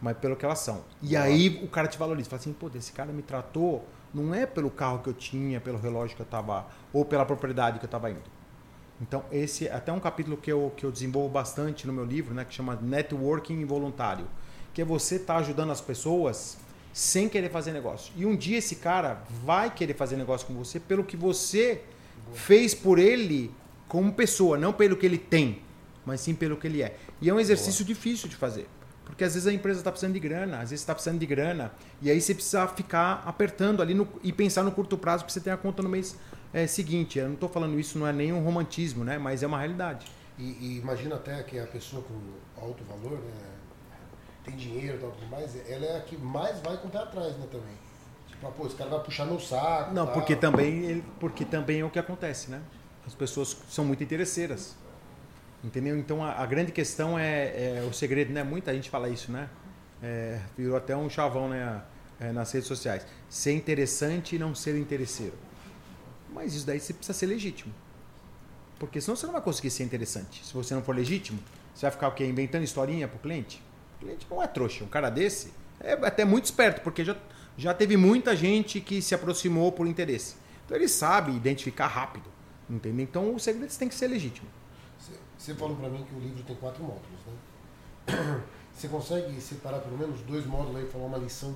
mas 0.01 0.17
pelo 0.17 0.35
que 0.35 0.43
elas 0.43 0.59
são. 0.59 0.83
E 1.01 1.11
Boa. 1.11 1.21
aí 1.21 1.61
o 1.63 1.69
cara 1.69 1.87
te 1.87 1.97
valoriza. 1.97 2.29
Fala 2.29 2.41
assim, 2.41 2.51
pô, 2.51 2.69
esse 2.75 2.91
cara 2.91 3.13
me 3.13 3.21
tratou 3.21 3.87
não 4.13 4.35
é 4.35 4.45
pelo 4.45 4.69
carro 4.69 4.99
que 4.99 5.07
eu 5.07 5.13
tinha, 5.13 5.61
pelo 5.61 5.79
relógio 5.79 6.17
que 6.17 6.21
eu 6.21 6.25
estava, 6.25 6.67
ou 6.91 7.05
pela 7.05 7.25
propriedade 7.25 7.79
que 7.79 7.85
eu 7.85 7.87
estava 7.87 8.11
indo. 8.11 8.38
Então, 9.01 9.23
esse 9.31 9.67
é 9.67 9.73
até 9.73 9.91
um 9.91 9.99
capítulo 9.99 10.35
que 10.35 10.51
eu, 10.51 10.73
que 10.75 10.85
eu 10.85 10.91
desenvolvo 10.91 11.29
bastante 11.29 11.87
no 11.87 11.93
meu 11.93 12.03
livro, 12.03 12.33
né, 12.33 12.43
que 12.43 12.53
chama 12.53 12.77
Networking 12.81 13.61
Involuntário, 13.61 14.27
que 14.73 14.81
é 14.81 14.85
você 14.85 15.15
estar 15.15 15.35
tá 15.35 15.39
ajudando 15.39 15.71
as 15.71 15.79
pessoas 15.79 16.57
sem 16.91 17.29
querer 17.29 17.49
fazer 17.49 17.71
negócio. 17.71 18.11
E 18.17 18.25
um 18.25 18.35
dia 18.35 18.57
esse 18.57 18.75
cara 18.75 19.23
vai 19.43 19.73
querer 19.73 19.93
fazer 19.93 20.17
negócio 20.17 20.45
com 20.45 20.53
você 20.53 20.79
pelo 20.79 21.03
que 21.03 21.15
você 21.15 21.81
fez 22.33 22.73
por 22.73 22.99
ele 22.99 23.51
como 23.87 24.11
pessoa, 24.13 24.57
não 24.57 24.73
pelo 24.73 24.97
que 24.97 25.05
ele 25.05 25.17
tem, 25.17 25.61
mas 26.05 26.21
sim 26.21 26.35
pelo 26.35 26.57
que 26.57 26.67
ele 26.67 26.83
é. 26.83 26.97
E 27.21 27.29
é 27.29 27.33
um 27.33 27.39
exercício 27.39 27.85
Boa. 27.85 27.95
difícil 27.95 28.27
de 28.27 28.35
fazer. 28.35 28.67
Porque 29.19 29.25
às 29.25 29.33
vezes 29.33 29.47
a 29.49 29.51
empresa 29.51 29.81
está 29.81 29.91
precisando 29.91 30.13
de 30.13 30.19
grana, 30.21 30.61
às 30.61 30.69
vezes 30.69 30.79
está 30.79 30.93
precisando 30.93 31.19
de 31.19 31.25
grana, 31.25 31.73
e 32.01 32.09
aí 32.09 32.21
você 32.21 32.33
precisa 32.33 32.65
ficar 32.69 33.21
apertando 33.25 33.81
ali 33.81 33.93
no, 33.93 34.07
e 34.23 34.31
pensar 34.31 34.63
no 34.63 34.71
curto 34.71 34.97
prazo 34.97 35.25
para 35.25 35.33
você 35.33 35.41
ter 35.41 35.49
a 35.49 35.57
conta 35.57 35.83
no 35.83 35.89
mês 35.89 36.17
é, 36.53 36.65
seguinte. 36.65 37.19
Eu 37.19 37.25
não 37.25 37.33
estou 37.33 37.49
falando 37.49 37.77
isso, 37.77 37.99
não 37.99 38.07
é 38.07 38.13
nenhum 38.13 38.41
romantismo, 38.41 39.03
né? 39.03 39.17
mas 39.17 39.43
é 39.43 39.47
uma 39.47 39.57
realidade. 39.57 40.05
E, 40.37 40.43
e, 40.43 40.77
imagina 40.77 41.15
até 41.15 41.43
que 41.43 41.59
a 41.59 41.67
pessoa 41.67 42.01
com 42.01 42.65
alto 42.65 42.81
valor, 42.85 43.19
né? 43.19 43.33
tem 44.45 44.55
dinheiro 44.55 44.95
e 44.95 44.99
tal, 45.01 45.13
mais, 45.29 45.53
ela 45.69 45.85
é 45.85 45.97
a 45.97 45.99
que 45.99 46.15
mais 46.15 46.61
vai 46.61 46.77
comprar 46.77 47.01
atrás 47.01 47.35
né, 47.35 47.45
também. 47.51 47.75
Tipo, 48.29 48.49
pô, 48.53 48.67
esse 48.67 48.75
cara 48.77 48.89
vai 48.89 49.03
puxar 49.03 49.25
meu 49.25 49.37
saco. 49.41 49.93
Não, 49.93 50.07
porque 50.07 50.33
também, 50.33 51.03
porque 51.19 51.43
também 51.43 51.81
é 51.81 51.83
o 51.83 51.89
que 51.89 51.99
acontece, 51.99 52.49
né? 52.49 52.61
As 53.05 53.13
pessoas 53.13 53.57
são 53.67 53.83
muito 53.83 54.01
interesseiras. 54.01 54.77
Entendeu? 55.63 55.97
Então 55.97 56.23
a, 56.23 56.41
a 56.41 56.45
grande 56.45 56.71
questão 56.71 57.19
é, 57.19 57.79
é, 57.79 57.87
o 57.89 57.93
segredo, 57.93 58.31
né? 58.31 58.43
Muita 58.43 58.73
gente 58.73 58.89
fala 58.89 59.09
isso, 59.09 59.31
né? 59.31 59.49
É, 60.01 60.39
virou 60.57 60.77
até 60.77 60.95
um 60.95 61.09
chavão 61.09 61.49
né? 61.49 61.81
É, 62.19 62.31
nas 62.31 62.51
redes 62.51 62.67
sociais. 62.67 63.05
Ser 63.29 63.53
interessante 63.53 64.35
e 64.35 64.39
não 64.39 64.55
ser 64.55 64.77
interesseiro. 64.77 65.37
Mas 66.33 66.53
isso 66.53 66.65
daí 66.65 66.79
você 66.79 66.93
precisa 66.93 67.17
ser 67.17 67.25
legítimo. 67.25 67.73
Porque 68.77 69.01
senão 69.01 69.15
você 69.15 69.25
não 69.25 69.33
vai 69.33 69.41
conseguir 69.41 69.69
ser 69.69 69.83
interessante. 69.83 70.45
Se 70.45 70.53
você 70.53 70.73
não 70.73 70.81
for 70.81 70.95
legítimo, 70.95 71.39
você 71.73 71.85
vai 71.85 71.91
ficar 71.91 72.07
o 72.07 72.11
quê? 72.13 72.25
Inventando 72.25 72.63
historinha 72.63 73.07
pro 73.07 73.19
cliente? 73.19 73.61
O 73.97 73.99
cliente 73.99 74.25
não 74.29 74.41
é 74.41 74.47
trouxa. 74.47 74.83
Um 74.83 74.87
cara 74.87 75.09
desse 75.09 75.51
é 75.79 75.93
até 75.93 76.23
muito 76.23 76.45
esperto, 76.45 76.81
porque 76.81 77.03
já, 77.03 77.15
já 77.57 77.73
teve 77.73 77.97
muita 77.97 78.35
gente 78.35 78.79
que 78.79 79.01
se 79.01 79.13
aproximou 79.13 79.71
por 79.71 79.87
interesse. 79.87 80.35
Então 80.65 80.77
ele 80.77 80.87
sabe 80.87 81.35
identificar 81.35 81.87
rápido. 81.87 82.29
Entendeu? 82.69 83.03
Então 83.03 83.35
o 83.35 83.39
segredo 83.39 83.75
tem 83.77 83.89
que 83.89 83.95
ser 83.95 84.07
legítimo. 84.07 84.47
Você 85.39 85.55
falou 85.55 85.77
para 85.77 85.87
mim 85.87 86.03
que 86.03 86.13
o 86.13 86.19
livro 86.19 86.43
tem 86.43 86.53
quatro 86.57 86.83
módulos, 86.83 87.19
né? 87.25 88.41
Você 88.75 88.89
consegue 88.89 89.39
separar 89.39 89.79
pelo 89.79 89.97
menos 89.97 90.19
dois 90.21 90.45
módulos 90.45 90.75
aí 90.75 90.83
e 90.83 90.87
falar 90.89 91.05
uma 91.05 91.17
lição 91.17 91.55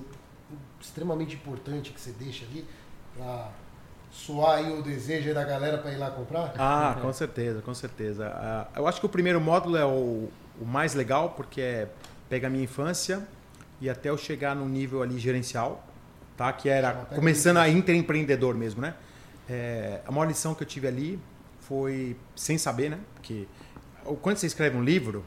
extremamente 0.80 1.34
importante 1.36 1.92
que 1.92 2.00
você 2.00 2.12
deixa 2.12 2.44
ali 2.44 2.66
para 3.16 3.50
soar 4.10 4.58
aí 4.58 4.78
o 4.78 4.82
desejo 4.82 5.32
da 5.32 5.44
galera 5.44 5.78
para 5.78 5.92
ir 5.92 5.96
lá 5.96 6.10
comprar? 6.10 6.54
Ah, 6.58 6.98
com 7.00 7.12
certeza, 7.12 7.62
com 7.62 7.74
certeza. 7.74 8.28
Uh, 8.28 8.80
eu 8.80 8.86
acho 8.86 9.00
que 9.00 9.06
o 9.06 9.08
primeiro 9.08 9.40
módulo 9.40 9.76
é 9.76 9.86
o, 9.86 10.28
o 10.60 10.64
mais 10.64 10.94
legal 10.94 11.30
porque 11.30 11.60
é 11.60 11.88
pega 12.28 12.46
a 12.46 12.50
minha 12.50 12.64
infância 12.64 13.26
e 13.80 13.88
até 13.88 14.10
eu 14.10 14.18
chegar 14.18 14.54
no 14.54 14.68
nível 14.68 15.02
ali 15.02 15.18
gerencial, 15.18 15.84
tá? 16.36 16.52
Que 16.52 16.68
era 16.68 16.92
começando 17.14 17.58
a 17.58 17.68
interempreendedor 17.68 18.54
mesmo, 18.54 18.80
né? 18.80 18.94
É, 19.48 20.00
a 20.06 20.12
maior 20.12 20.26
lição 20.26 20.54
que 20.54 20.62
eu 20.62 20.66
tive 20.66 20.88
ali 20.88 21.18
foi 21.60 22.16
sem 22.34 22.58
saber, 22.58 22.90
né? 22.90 22.98
Porque 23.14 23.46
quando 24.22 24.36
você 24.36 24.46
escreve 24.46 24.76
um 24.76 24.82
livro, 24.82 25.24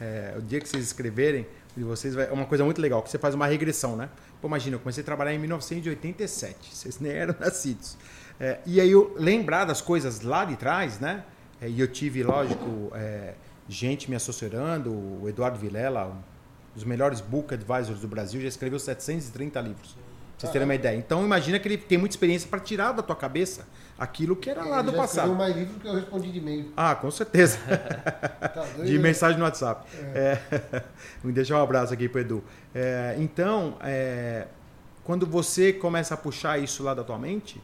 é, 0.00 0.34
o 0.36 0.42
dia 0.42 0.60
que 0.60 0.68
vocês 0.68 0.84
escreverem, 0.84 1.46
vocês 1.76 2.14
vai, 2.14 2.26
é 2.26 2.32
uma 2.32 2.46
coisa 2.46 2.64
muito 2.64 2.80
legal, 2.80 3.02
que 3.02 3.10
você 3.10 3.18
faz 3.18 3.34
uma 3.34 3.46
regressão, 3.46 3.96
né? 3.96 4.08
Pô, 4.40 4.48
imagina, 4.48 4.76
eu 4.76 4.80
comecei 4.80 5.02
a 5.02 5.04
trabalhar 5.04 5.34
em 5.34 5.38
1987, 5.38 6.74
vocês 6.74 6.98
nem 6.98 7.12
eram 7.12 7.34
nascidos. 7.38 7.96
É, 8.38 8.58
e 8.64 8.80
aí 8.80 8.90
eu 8.90 9.14
lembrar 9.18 9.64
das 9.64 9.80
coisas 9.80 10.22
lá 10.22 10.44
de 10.44 10.56
trás, 10.56 10.98
né? 10.98 11.24
É, 11.60 11.68
e 11.68 11.78
eu 11.78 11.86
tive, 11.86 12.22
lógico, 12.22 12.90
é, 12.94 13.34
gente 13.68 14.08
me 14.08 14.16
assessorando, 14.16 14.90
o 14.90 15.28
Eduardo 15.28 15.58
Vilela, 15.58 16.06
um 16.06 16.74
dos 16.74 16.84
melhores 16.84 17.20
book 17.20 17.52
advisors 17.52 18.00
do 18.00 18.08
Brasil, 18.08 18.40
já 18.40 18.48
escreveu 18.48 18.78
730 18.78 19.60
livros. 19.60 19.96
Pra 20.40 20.48
vocês 20.48 20.52
terem 20.52 20.64
uma 20.64 20.74
ideia. 20.74 20.96
Então 20.96 21.22
imagina 21.22 21.58
que 21.58 21.68
ele 21.68 21.76
tem 21.76 21.98
muita 21.98 22.14
experiência 22.14 22.48
para 22.48 22.60
tirar 22.60 22.92
da 22.92 23.02
tua 23.02 23.14
cabeça 23.14 23.66
aquilo 23.98 24.34
que 24.34 24.48
era 24.48 24.64
lá 24.64 24.80
do 24.80 24.90
passado. 24.90 25.28
Ele 25.28 25.38
mais 25.38 25.54
livro 25.54 25.78
que 25.78 25.86
eu 25.86 25.94
respondi 25.94 26.32
de 26.32 26.38
e-mail. 26.38 26.72
Ah, 26.74 26.94
com 26.94 27.10
certeza. 27.10 27.58
tá 28.40 28.64
de 28.82 28.98
mensagem 28.98 29.38
no 29.38 29.44
WhatsApp. 29.44 29.86
É. 30.14 30.38
É. 30.72 30.84
Me 31.22 31.30
deixa 31.30 31.54
um 31.54 31.62
abraço 31.62 31.92
aqui 31.92 32.08
pro 32.08 32.22
Edu. 32.22 32.42
É, 32.74 33.16
então, 33.18 33.76
é, 33.82 34.46
quando 35.04 35.26
você 35.26 35.74
começa 35.74 36.14
a 36.14 36.16
puxar 36.16 36.58
isso 36.58 36.82
lá 36.82 36.94
da 36.94 37.04
tua 37.04 37.18
mente, 37.18 37.60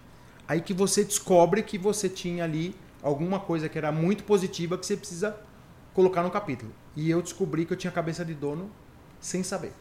aí 0.47 0.61
que 0.61 0.75
você 0.75 1.03
descobre 1.03 1.63
que 1.63 1.79
você 1.79 2.11
tinha 2.11 2.45
ali 2.45 2.77
alguma 3.03 3.41
coisa 3.41 3.71
que 3.71 3.79
era 3.79 3.91
muito 3.91 4.23
positiva 4.25 4.77
que 4.77 4.85
você 4.85 4.99
precisa 4.99 5.35
colocar 5.95 6.23
no 6.23 6.31
capítulo. 6.31 6.71
E 6.95 7.09
eu 7.09 7.23
descobri 7.23 7.65
que 7.65 7.73
eu 7.73 7.77
tinha 7.77 7.91
cabeça 7.91 8.23
de 8.23 8.35
dono 8.35 8.71
sem 9.19 9.43
saber. 9.43 9.73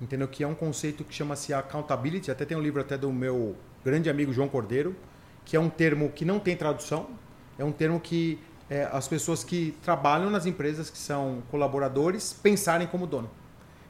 Entendeu? 0.00 0.28
Que 0.28 0.44
é 0.44 0.46
um 0.46 0.54
conceito 0.54 1.04
que 1.04 1.14
chama-se 1.14 1.54
accountability. 1.54 2.30
Até 2.30 2.44
tem 2.44 2.56
um 2.56 2.60
livro 2.60 2.80
até 2.80 2.98
do 2.98 3.12
meu 3.12 3.56
grande 3.84 4.10
amigo 4.10 4.32
João 4.32 4.48
Cordeiro, 4.48 4.94
que 5.44 5.56
é 5.56 5.60
um 5.60 5.70
termo 5.70 6.10
que 6.10 6.24
não 6.24 6.38
tem 6.38 6.56
tradução. 6.56 7.08
É 7.58 7.64
um 7.64 7.72
termo 7.72 7.98
que 7.98 8.38
é, 8.68 8.88
as 8.92 9.08
pessoas 9.08 9.42
que 9.42 9.74
trabalham 9.82 10.28
nas 10.30 10.44
empresas, 10.44 10.90
que 10.90 10.98
são 10.98 11.42
colaboradores, 11.50 12.32
pensarem 12.32 12.86
como 12.86 13.06
dono. 13.06 13.30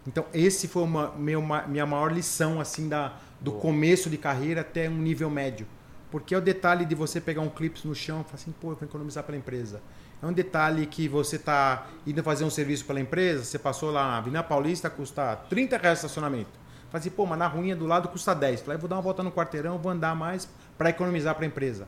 Então, 0.07 0.25
esse 0.33 0.69
foi 0.69 0.85
uma, 0.85 1.11
meu, 1.17 1.43
minha 1.67 1.85
maior 1.85 2.13
lição 2.13 2.61
assim 2.61 2.89
da, 2.89 3.17
do 3.41 3.51
Boa. 3.51 3.63
começo 3.63 4.09
de 4.09 4.17
carreira 4.17 4.61
até 4.61 4.89
um 4.89 4.99
nível 4.99 5.29
médio. 5.29 5.67
Porque 6.11 6.35
é 6.35 6.39
o 6.39 6.41
detalhe 6.41 6.85
de 6.85 6.95
você 6.95 7.21
pegar 7.21 7.41
um 7.41 7.49
clipe 7.49 7.81
no 7.87 7.95
chão 7.95 8.21
e 8.21 8.25
falar 8.25 8.35
assim, 8.35 8.55
pô, 8.61 8.71
eu 8.71 8.77
vou 8.77 8.89
economizar 8.89 9.25
para 9.25 9.35
a 9.35 9.39
empresa. 9.39 9.83
Um 10.27 10.33
detalhe 10.33 10.87
que 10.87 11.09
você 11.09 11.37
está 11.37 11.87
indo 12.05 12.21
fazer 12.23 12.45
um 12.45 12.51
serviço 12.51 12.85
pela 12.85 12.99
empresa, 12.99 13.45
você 13.45 13.59
passou 13.59 13.93
lá 13.93 14.09
na 14.09 14.19
Avenida 14.19 14.43
Paulista, 14.43 14.91
custa 14.91 15.37
30 15.49 15.77
reais 15.77 16.01
de 16.01 16.07
estacionamento. 16.07 16.51
Fala 16.91 16.99
assim, 16.99 17.11
pô, 17.11 17.25
mas 17.25 17.39
na 17.39 17.47
ruinha 17.47 17.77
do 17.77 17.87
lado 17.87 18.09
custa 18.09 18.35
10. 18.35 18.63
Falei, 18.63 18.77
vou 18.77 18.89
dar 18.89 18.97
uma 18.97 19.03
volta 19.03 19.23
no 19.23 19.31
quarteirão, 19.31 19.79
vou 19.79 19.93
andar 19.93 20.17
mais 20.17 20.49
para 20.77 20.91
economizar 20.91 21.35
para 21.37 21.45
a 21.45 21.47
empresa. 21.47 21.87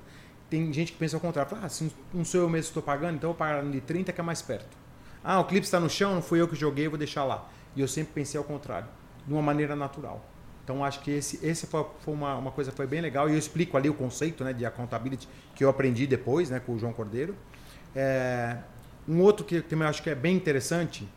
Tem 0.49 0.73
gente 0.73 0.93
que 0.93 0.99
pensa 0.99 1.17
ao 1.17 1.21
contrário. 1.21 1.51
Fala, 1.51 1.67
ah, 1.67 1.69
se 1.69 1.93
não 2.15 2.25
sou 2.25 2.43
eu 2.43 2.49
mesmo 2.49 2.67
que 2.67 2.71
estou 2.71 2.83
pagando, 2.83 3.17
então 3.17 3.31
eu 3.31 3.35
vou 3.35 3.39
pagar 3.39 3.65
de 3.65 3.81
30 3.81 4.13
que 4.13 4.21
é 4.21 4.25
mais 4.25 4.41
perto. 4.41 4.77
Ah, 5.25 5.41
o 5.41 5.45
clipe 5.45 5.65
está 5.65 5.81
no 5.81 5.91
chão, 5.91 6.15
não 6.15 6.23
fui 6.23 6.41
eu 6.41 6.47
que 6.47 6.55
joguei, 6.55 6.87
vou 6.87 6.97
deixar 6.97 7.25
lá. 7.25 7.49
E 7.75 7.81
eu 7.81 7.89
sempre 7.89 8.13
pensei 8.15 8.39
ao 8.39 8.45
contrário, 8.45 8.89
de 9.27 9.33
uma 9.33 9.43
maneira 9.43 9.75
natural. 9.75 10.25
Então 10.63 10.85
acho 10.85 11.01
que 11.01 11.11
esse, 11.11 11.45
esse 11.45 11.67
foi, 11.67 11.85
foi 12.01 12.15
uma, 12.15 12.37
uma 12.37 12.51
coisa 12.53 12.71
que 12.71 12.77
foi 12.77 12.87
bem 12.87 13.01
legal. 13.01 13.29
E 13.29 13.33
eu 13.33 13.39
explico 13.39 13.77
ali 13.77 13.89
o 13.89 13.95
conceito 13.95 14.45
né, 14.45 14.53
de 14.53 14.65
accountability 14.65 15.29
que 15.55 15.65
eu 15.65 15.69
aprendi 15.69 16.07
depois 16.07 16.51
né, 16.51 16.61
com 16.61 16.75
o 16.75 16.79
João 16.79 16.93
Cordeiro. 16.93 17.35
É, 18.01 18.57
um 19.09 19.21
outro 19.21 19.45
que 19.45 19.61
também 19.61 19.89
acho 19.89 20.05
que 20.05 20.09
é 20.09 20.15
bem 20.15 20.37
interessante 20.37 21.09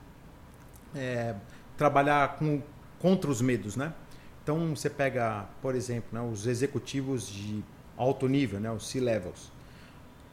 é 0.96 1.36
trabalhar 1.78 2.38
com, 2.38 2.60
contra 2.98 3.30
os 3.30 3.39
medos, 3.39 3.76
né? 3.76 3.94
Então 4.41 4.76
você 4.76 4.89
pega, 4.89 5.46
por 5.62 5.76
exemplo, 5.76 6.10
né, 6.12 6.22
os 6.22 6.48
executivos 6.48 7.28
de 7.28 7.63
alto 7.96 8.28
nível, 8.28 8.60
né, 8.60 8.72
os 8.72 8.89
C-levels. 8.89 9.52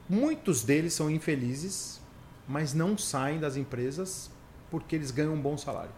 Muitos 0.08 0.64
deles 0.64 0.94
são 0.94 1.11
infelizes, 1.11 2.00
mas 2.48 2.72
não 2.72 2.96
saem 2.96 3.38
das 3.38 3.54
empresas 3.58 4.30
porque 4.70 4.96
eles 4.96 5.11
ganham 5.11 5.34
um 5.34 5.40
bom 5.40 5.58
salário. 5.58 5.92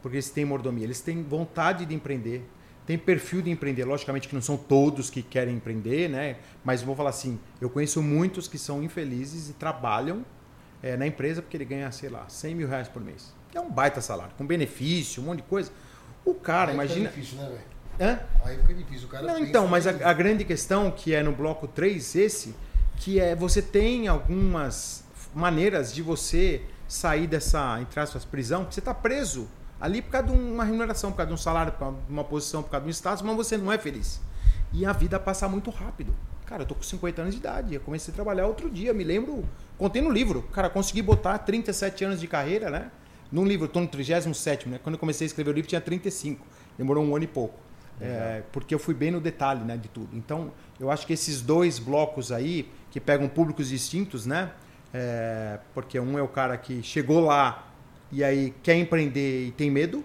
Porque 0.00 0.14
eles 0.14 0.30
têm 0.30 0.44
mordomia, 0.44 0.84
eles 0.84 1.00
têm 1.00 1.24
vontade 1.24 1.84
de 1.86 1.92
empreender, 1.92 2.48
tem 2.86 2.98
perfil 2.98 3.42
de 3.42 3.50
empreender. 3.50 3.84
Logicamente 3.84 4.28
que 4.28 4.34
não 4.34 4.42
são 4.42 4.56
todos 4.56 5.10
que 5.10 5.22
querem 5.22 5.56
empreender, 5.56 6.08
né? 6.08 6.36
Mas 6.64 6.82
vou 6.82 6.96
falar 6.96 7.10
assim, 7.10 7.38
eu 7.60 7.70
conheço 7.70 8.02
muitos 8.02 8.48
que 8.48 8.58
são 8.58 8.82
infelizes 8.82 9.48
e 9.48 9.52
trabalham 9.52 10.24
é, 10.82 10.96
na 10.96 11.06
empresa 11.06 11.40
porque 11.40 11.56
ele 11.56 11.64
ganha, 11.64 11.90
sei 11.92 12.08
lá, 12.08 12.28
100 12.28 12.54
mil 12.54 12.68
reais 12.68 12.88
por 12.88 13.02
mês. 13.02 13.32
É 13.54 13.60
um 13.60 13.70
baita 13.70 14.00
salário, 14.00 14.34
com 14.36 14.46
benefício, 14.46 15.22
um 15.22 15.26
monte 15.26 15.38
de 15.38 15.44
coisa. 15.44 15.70
O 16.24 16.34
cara, 16.34 16.70
Aí 16.70 16.74
imagina... 16.74 17.10
Fica 17.10 17.20
difícil, 17.20 17.38
né, 17.42 17.48
velho? 17.48 17.72
Hã? 18.00 18.20
Aí 18.44 18.56
fica 18.56 18.74
difícil. 18.74 19.06
O 19.06 19.10
cara 19.10 19.26
não, 19.26 19.38
então, 19.38 19.68
mas 19.68 19.86
a, 19.86 19.90
a, 19.90 20.12
grande 20.12 20.44
questão 20.44 20.90
que 20.90 21.14
é 21.14 21.22
no 21.22 21.32
bloco 21.32 21.68
3, 21.68 22.16
esse, 22.16 22.54
que 22.96 23.20
é 23.20 23.36
você 23.36 23.60
tem 23.60 24.08
algumas 24.08 25.04
maneiras 25.34 25.92
de 25.92 26.02
você 26.02 26.62
sair 26.88 27.26
dessa, 27.26 27.80
entre 27.80 28.00
aspas, 28.00 28.24
prisão, 28.24 28.62
porque 28.62 28.74
você 28.74 28.80
está 28.80 28.94
preso 28.94 29.48
ali 29.82 30.00
por 30.00 30.12
causa 30.12 30.28
de 30.28 30.32
uma 30.32 30.62
remuneração, 30.62 31.10
por 31.10 31.16
causa 31.16 31.26
de 31.26 31.34
um 31.34 31.36
salário, 31.36 31.72
por 31.72 31.80
causa 31.80 31.96
de 32.06 32.12
uma 32.12 32.22
posição, 32.22 32.62
por 32.62 32.70
causa 32.70 32.84
de 32.84 32.88
um 32.88 32.92
status, 32.92 33.20
mas 33.20 33.34
você 33.34 33.58
não 33.58 33.72
é 33.72 33.76
feliz. 33.76 34.20
E 34.72 34.86
a 34.86 34.92
vida 34.92 35.18
passa 35.18 35.48
muito 35.48 35.70
rápido. 35.70 36.14
Cara, 36.46 36.62
eu 36.62 36.66
tô 36.66 36.76
com 36.76 36.84
50 36.84 37.20
anos 37.20 37.34
de 37.34 37.40
idade, 37.40 37.74
eu 37.74 37.80
comecei 37.80 38.12
a 38.12 38.14
trabalhar 38.14 38.46
outro 38.46 38.70
dia, 38.70 38.94
me 38.94 39.02
lembro, 39.02 39.44
contei 39.76 40.00
no 40.00 40.08
livro. 40.08 40.42
Cara, 40.52 40.70
consegui 40.70 41.02
botar 41.02 41.36
37 41.38 42.04
anos 42.04 42.20
de 42.20 42.28
carreira, 42.28 42.70
né? 42.70 42.92
Num 43.32 43.44
livro, 43.44 43.64
eu 43.64 43.68
tô 43.68 43.80
no 43.80 43.88
37, 43.88 44.68
né? 44.68 44.78
Quando 44.80 44.94
eu 44.94 45.00
comecei 45.00 45.24
a 45.24 45.26
escrever 45.26 45.50
o 45.50 45.54
livro 45.54 45.68
tinha 45.68 45.80
35. 45.80 46.46
Demorou 46.78 47.02
um 47.02 47.16
ano 47.16 47.24
e 47.24 47.28
pouco. 47.28 47.58
É, 48.00 48.44
porque 48.52 48.72
eu 48.72 48.78
fui 48.78 48.94
bem 48.94 49.10
no 49.10 49.20
detalhe 49.20 49.64
né, 49.64 49.76
de 49.76 49.88
tudo. 49.88 50.16
Então, 50.16 50.52
eu 50.78 50.92
acho 50.92 51.06
que 51.06 51.12
esses 51.12 51.42
dois 51.42 51.80
blocos 51.80 52.30
aí, 52.30 52.70
que 52.90 53.00
pegam 53.00 53.28
públicos 53.28 53.68
distintos, 53.68 54.26
né? 54.26 54.52
É, 54.94 55.58
porque 55.74 55.98
um 55.98 56.16
é 56.16 56.22
o 56.22 56.28
cara 56.28 56.56
que 56.56 56.82
chegou 56.82 57.20
lá 57.20 57.71
e 58.12 58.22
aí 58.22 58.54
quer 58.62 58.76
empreender 58.76 59.46
e 59.46 59.50
tem 59.50 59.70
medo, 59.70 60.04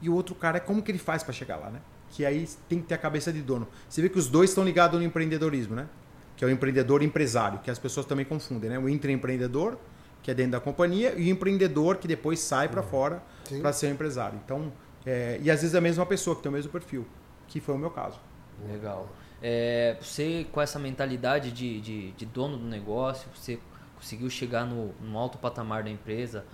e 0.00 0.08
o 0.08 0.14
outro 0.14 0.34
cara 0.34 0.58
é 0.58 0.60
como 0.60 0.82
que 0.82 0.90
ele 0.90 0.98
faz 0.98 1.22
para 1.22 1.32
chegar 1.32 1.56
lá, 1.56 1.68
né? 1.68 1.80
Que 2.10 2.24
aí 2.24 2.48
tem 2.68 2.80
que 2.80 2.86
ter 2.86 2.94
a 2.94 2.98
cabeça 2.98 3.32
de 3.32 3.42
dono. 3.42 3.68
Você 3.88 4.00
vê 4.00 4.08
que 4.08 4.18
os 4.18 4.28
dois 4.28 4.50
estão 4.50 4.64
ligados 4.64 4.98
no 4.98 5.04
empreendedorismo, 5.04 5.74
né? 5.74 5.88
Que 6.36 6.44
é 6.44 6.46
o 6.46 6.50
empreendedor 6.50 7.02
empresário, 7.02 7.58
que 7.58 7.70
as 7.70 7.78
pessoas 7.78 8.06
também 8.06 8.24
confundem, 8.24 8.70
né? 8.70 8.78
O 8.78 8.88
intraempreendedor, 8.88 9.76
que 10.22 10.30
é 10.30 10.34
dentro 10.34 10.52
da 10.52 10.60
companhia, 10.60 11.14
e 11.16 11.28
o 11.28 11.28
empreendedor 11.28 11.96
que 11.96 12.08
depois 12.08 12.40
sai 12.40 12.68
para 12.68 12.80
uhum. 12.80 12.88
fora 12.88 13.22
para 13.60 13.72
ser 13.72 13.88
um 13.88 13.90
empresário. 13.90 14.40
Então, 14.44 14.72
é, 15.04 15.38
e 15.42 15.50
às 15.50 15.60
vezes 15.60 15.74
é 15.74 15.78
a 15.78 15.80
mesma 15.80 16.06
pessoa 16.06 16.36
que 16.36 16.42
tem 16.42 16.50
o 16.50 16.52
mesmo 16.52 16.70
perfil, 16.70 17.06
que 17.48 17.60
foi 17.60 17.74
o 17.74 17.78
meu 17.78 17.90
caso. 17.90 18.20
Legal. 18.68 19.08
É, 19.42 19.96
você 20.00 20.46
com 20.52 20.60
essa 20.60 20.78
mentalidade 20.78 21.50
de, 21.50 21.80
de, 21.80 22.12
de, 22.12 22.26
dono 22.26 22.58
do 22.58 22.66
negócio, 22.66 23.28
você 23.34 23.58
conseguiu 23.96 24.28
chegar 24.28 24.66
no, 24.66 24.92
no 25.00 25.18
alto 25.18 25.38
patamar 25.38 25.82
da 25.82 25.90
empresa, 25.90 26.44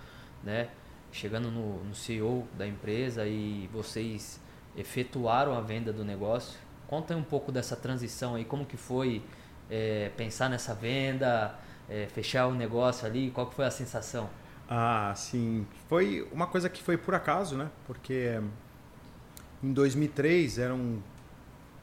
né? 0.42 0.68
Chegando 1.16 1.50
no, 1.50 1.82
no 1.82 1.94
CEO 1.94 2.46
da 2.56 2.66
empresa 2.66 3.26
e 3.26 3.68
vocês 3.72 4.38
efetuaram 4.76 5.56
a 5.56 5.60
venda 5.60 5.92
do 5.92 6.04
negócio. 6.04 6.58
Conta 6.86 7.16
um 7.16 7.22
pouco 7.22 7.50
dessa 7.50 7.74
transição 7.74 8.34
aí, 8.34 8.44
como 8.44 8.66
que 8.66 8.76
foi 8.76 9.22
é, 9.70 10.10
pensar 10.16 10.50
nessa 10.50 10.74
venda, 10.74 11.58
é, 11.88 12.06
fechar 12.06 12.46
o 12.46 12.54
negócio 12.54 13.06
ali, 13.06 13.30
qual 13.30 13.46
que 13.46 13.54
foi 13.54 13.64
a 13.64 13.70
sensação? 13.70 14.28
Ah, 14.68 15.12
sim, 15.16 15.66
foi 15.88 16.28
uma 16.32 16.46
coisa 16.46 16.68
que 16.68 16.82
foi 16.82 16.98
por 16.98 17.14
acaso, 17.14 17.56
né? 17.56 17.70
Porque 17.86 18.40
em 19.62 19.72
2003 19.72 20.58
eram 20.58 21.02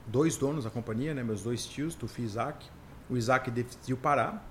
dois 0.05 0.37
donos 0.37 0.65
da 0.65 0.69
companhia, 0.69 1.13
né? 1.13 1.23
Meus 1.23 1.41
dois 1.41 1.65
tios, 1.65 1.95
Tufi 1.95 2.21
e 2.21 2.25
Isaac. 2.25 2.69
O 3.09 3.17
Isaac 3.17 3.49
decidiu 3.49 3.97
parar 3.97 4.45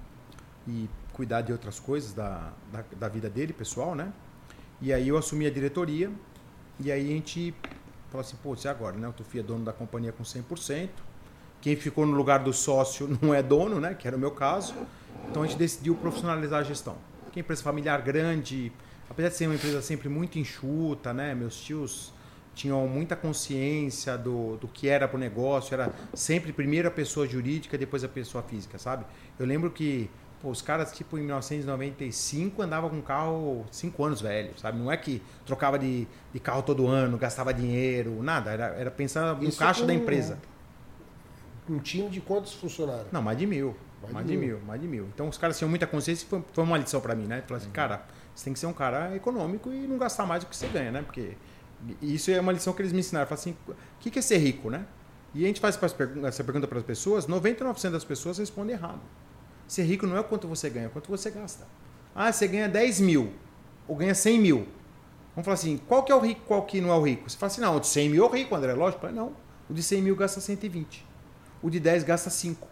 e 0.67 0.89
cuidar 1.13 1.43
de 1.43 1.53
outras 1.53 1.79
coisas 1.79 2.13
da, 2.13 2.53
da, 2.73 2.85
da 2.99 3.09
vida 3.09 3.31
dele, 3.31 3.53
pessoal, 3.53 3.95
né? 3.95 4.13
E 4.83 4.93
aí 4.93 5.07
eu 5.07 5.17
assumi 5.17 5.47
a 5.47 5.51
diretoria 5.51 6.11
e 6.81 6.91
aí 6.91 7.07
a 7.07 7.15
gente 7.15 7.55
falou 8.11 8.27
assim, 8.27 8.37
pô, 8.43 8.57
e 8.57 8.69
agora, 8.69 8.97
né? 8.97 9.07
O 9.07 9.13
Tufi 9.13 9.39
é 9.39 9.43
dono 9.43 9.65
da 9.65 9.73
companhia 9.73 10.11
com 10.11 10.25
100%. 10.25 10.89
Quem 11.61 11.77
ficou 11.77 12.05
no 12.05 12.13
lugar 12.17 12.41
do 12.41 12.53
sócio 12.53 13.09
não 13.23 13.33
é 13.33 13.41
dono, 13.41 13.79
né? 13.79 13.95
Que 13.95 14.09
era 14.09 14.17
o 14.17 14.19
meu 14.19 14.33
caso. 14.33 14.75
Então 15.31 15.45
a 15.45 15.47
gente 15.47 15.57
decidiu 15.57 15.95
profissionalizar 15.95 16.61
a 16.61 16.63
gestão. 16.65 16.97
Que 17.31 17.39
é 17.39 17.43
empresa 17.43 17.63
familiar 17.63 18.03
grande, 18.03 18.73
apesar 19.09 19.29
de 19.29 19.37
ser 19.37 19.47
uma 19.47 19.55
empresa 19.55 19.81
sempre 19.81 20.09
muito 20.09 20.37
enxuta, 20.37 21.15
né? 21.15 21.33
Meus 21.33 21.61
tios 21.61 22.13
tinham 22.53 22.87
muita 22.89 23.15
consciência 23.15 24.19
do, 24.19 24.57
do 24.57 24.67
que 24.67 24.89
era 24.89 25.07
para 25.07 25.17
o 25.17 25.21
negócio, 25.21 25.73
era 25.73 25.93
sempre 26.13 26.53
primeiro 26.53 26.89
a 26.89 26.91
pessoa 26.91 27.27
jurídica, 27.27 27.79
depois 27.79 28.03
a 28.03 28.09
pessoa 28.09 28.43
física, 28.43 28.79
sabe? 28.79 29.07
Eu 29.39 29.47
lembro 29.47 29.71
que 29.71 30.11
Pô, 30.43 30.51
os 30.51 30.61
caras, 30.61 30.91
tipo, 30.91 31.17
em 31.17 31.21
1995 31.21 32.61
andavam 32.63 32.91
com 32.91 33.01
carro 33.01 33.65
5 33.71 34.05
anos 34.05 34.21
velho, 34.21 34.59
sabe? 34.59 34.77
Não 34.77 34.91
é 34.91 34.97
que 34.97 35.23
trocava 35.47 35.79
de, 35.79 36.09
de 36.33 36.41
carro 36.41 36.65
todo 36.65 36.89
ano, 36.89 37.17
gastava 37.17 37.55
dinheiro, 37.55 38.21
nada. 38.25 38.51
Era, 38.51 38.65
era 38.75 38.91
pensar 38.91 39.37
no 39.37 39.45
Isso 39.45 39.57
caixa 39.57 39.87
da 39.87 39.95
empresa. 39.95 40.41
Um 41.71 41.79
time 41.79 42.11
de 42.11 42.21
quantos 42.21 42.55
funcionários? 42.55 43.07
Não, 43.13 43.23
mais 43.23 43.39
de 43.39 43.47
mil. 43.47 43.77
Mais, 44.03 44.15
mais 44.15 44.27
de, 44.27 44.37
mil. 44.37 44.57
mil. 44.57 44.67
mais 44.67 44.81
de 44.81 44.89
mil. 44.89 45.05
Então 45.15 45.29
os 45.29 45.39
caras 45.39 45.57
tinham 45.57 45.69
muita 45.69 45.87
consciência 45.87 46.25
e 46.25 46.29
foi, 46.29 46.43
foi 46.53 46.65
uma 46.65 46.77
lição 46.77 47.01
para 47.01 47.15
mim, 47.15 47.27
né? 47.27 47.41
Falaram 47.43 47.59
assim, 47.59 47.67
uhum. 47.67 47.73
cara, 47.73 48.05
você 48.35 48.45
tem 48.45 48.53
que 48.53 48.59
ser 48.59 48.67
um 48.67 48.73
cara 48.73 49.15
econômico 49.15 49.73
e 49.73 49.87
não 49.87 49.97
gastar 49.97 50.27
mais 50.27 50.43
do 50.43 50.49
que 50.49 50.57
você 50.57 50.67
ganha, 50.67 50.91
né? 50.91 51.03
Porque 51.03 51.37
isso 52.01 52.33
é 52.33 52.41
uma 52.41 52.51
lição 52.51 52.73
que 52.73 52.83
eles 52.83 52.93
me 52.93 52.99
ensinaram. 52.99 53.29
Falaram 53.29 53.41
assim, 53.41 53.57
o 53.69 54.11
que 54.11 54.19
é 54.19 54.23
ser 54.23 54.39
rico, 54.39 54.71
né? 54.71 54.85
E 55.33 55.45
a 55.45 55.47
gente 55.47 55.61
faz 55.61 55.79
essa 56.25 56.43
pergunta 56.43 56.67
para 56.67 56.79
as 56.79 56.85
pessoas, 56.85 57.29
99% 57.29 57.91
das 57.91 58.05
pessoas 58.05 58.39
respondem 58.39 58.75
errado. 58.75 59.01
Ser 59.73 59.85
rico 59.85 60.07
não 60.07 60.19
é 60.19 60.23
quanto 60.23 60.47
você 60.47 60.69
ganha, 60.69 60.85
é 60.85 60.89
quanto 60.91 61.09
você 61.09 61.31
gasta. 61.31 61.67
Ah, 62.15 62.31
você 62.31 62.47
ganha 62.47 62.69
10 62.69 63.01
mil 63.01 63.33
ou 63.89 63.97
ganha 63.97 64.15
100 64.15 64.39
mil. 64.39 64.69
Vamos 65.35 65.47
falar 65.47 65.55
assim, 65.55 65.81
qual 65.89 66.03
que 66.03 66.13
é 66.13 66.15
o 66.15 66.19
rico, 66.19 66.43
qual 66.47 66.67
que 66.67 66.79
não 66.79 66.91
é 66.91 66.95
o 66.95 67.01
rico? 67.01 67.31
Você 67.31 67.39
fala 67.39 67.51
assim, 67.51 67.63
não, 67.63 67.79
o 67.79 67.81
de 67.81 67.87
100 67.87 68.11
mil 68.11 68.23
é 68.23 68.29
o 68.29 68.31
rico, 68.31 68.55
André, 68.55 68.75
lógico. 68.75 69.09
Não, 69.09 69.33
o 69.71 69.73
de 69.73 69.83
100 69.83 70.03
mil 70.03 70.15
gasta 70.15 70.43
120. 70.43 71.07
O 71.63 71.71
de 71.71 71.81
10 71.81 72.05
gasta 72.05 72.29
5. 72.29 72.69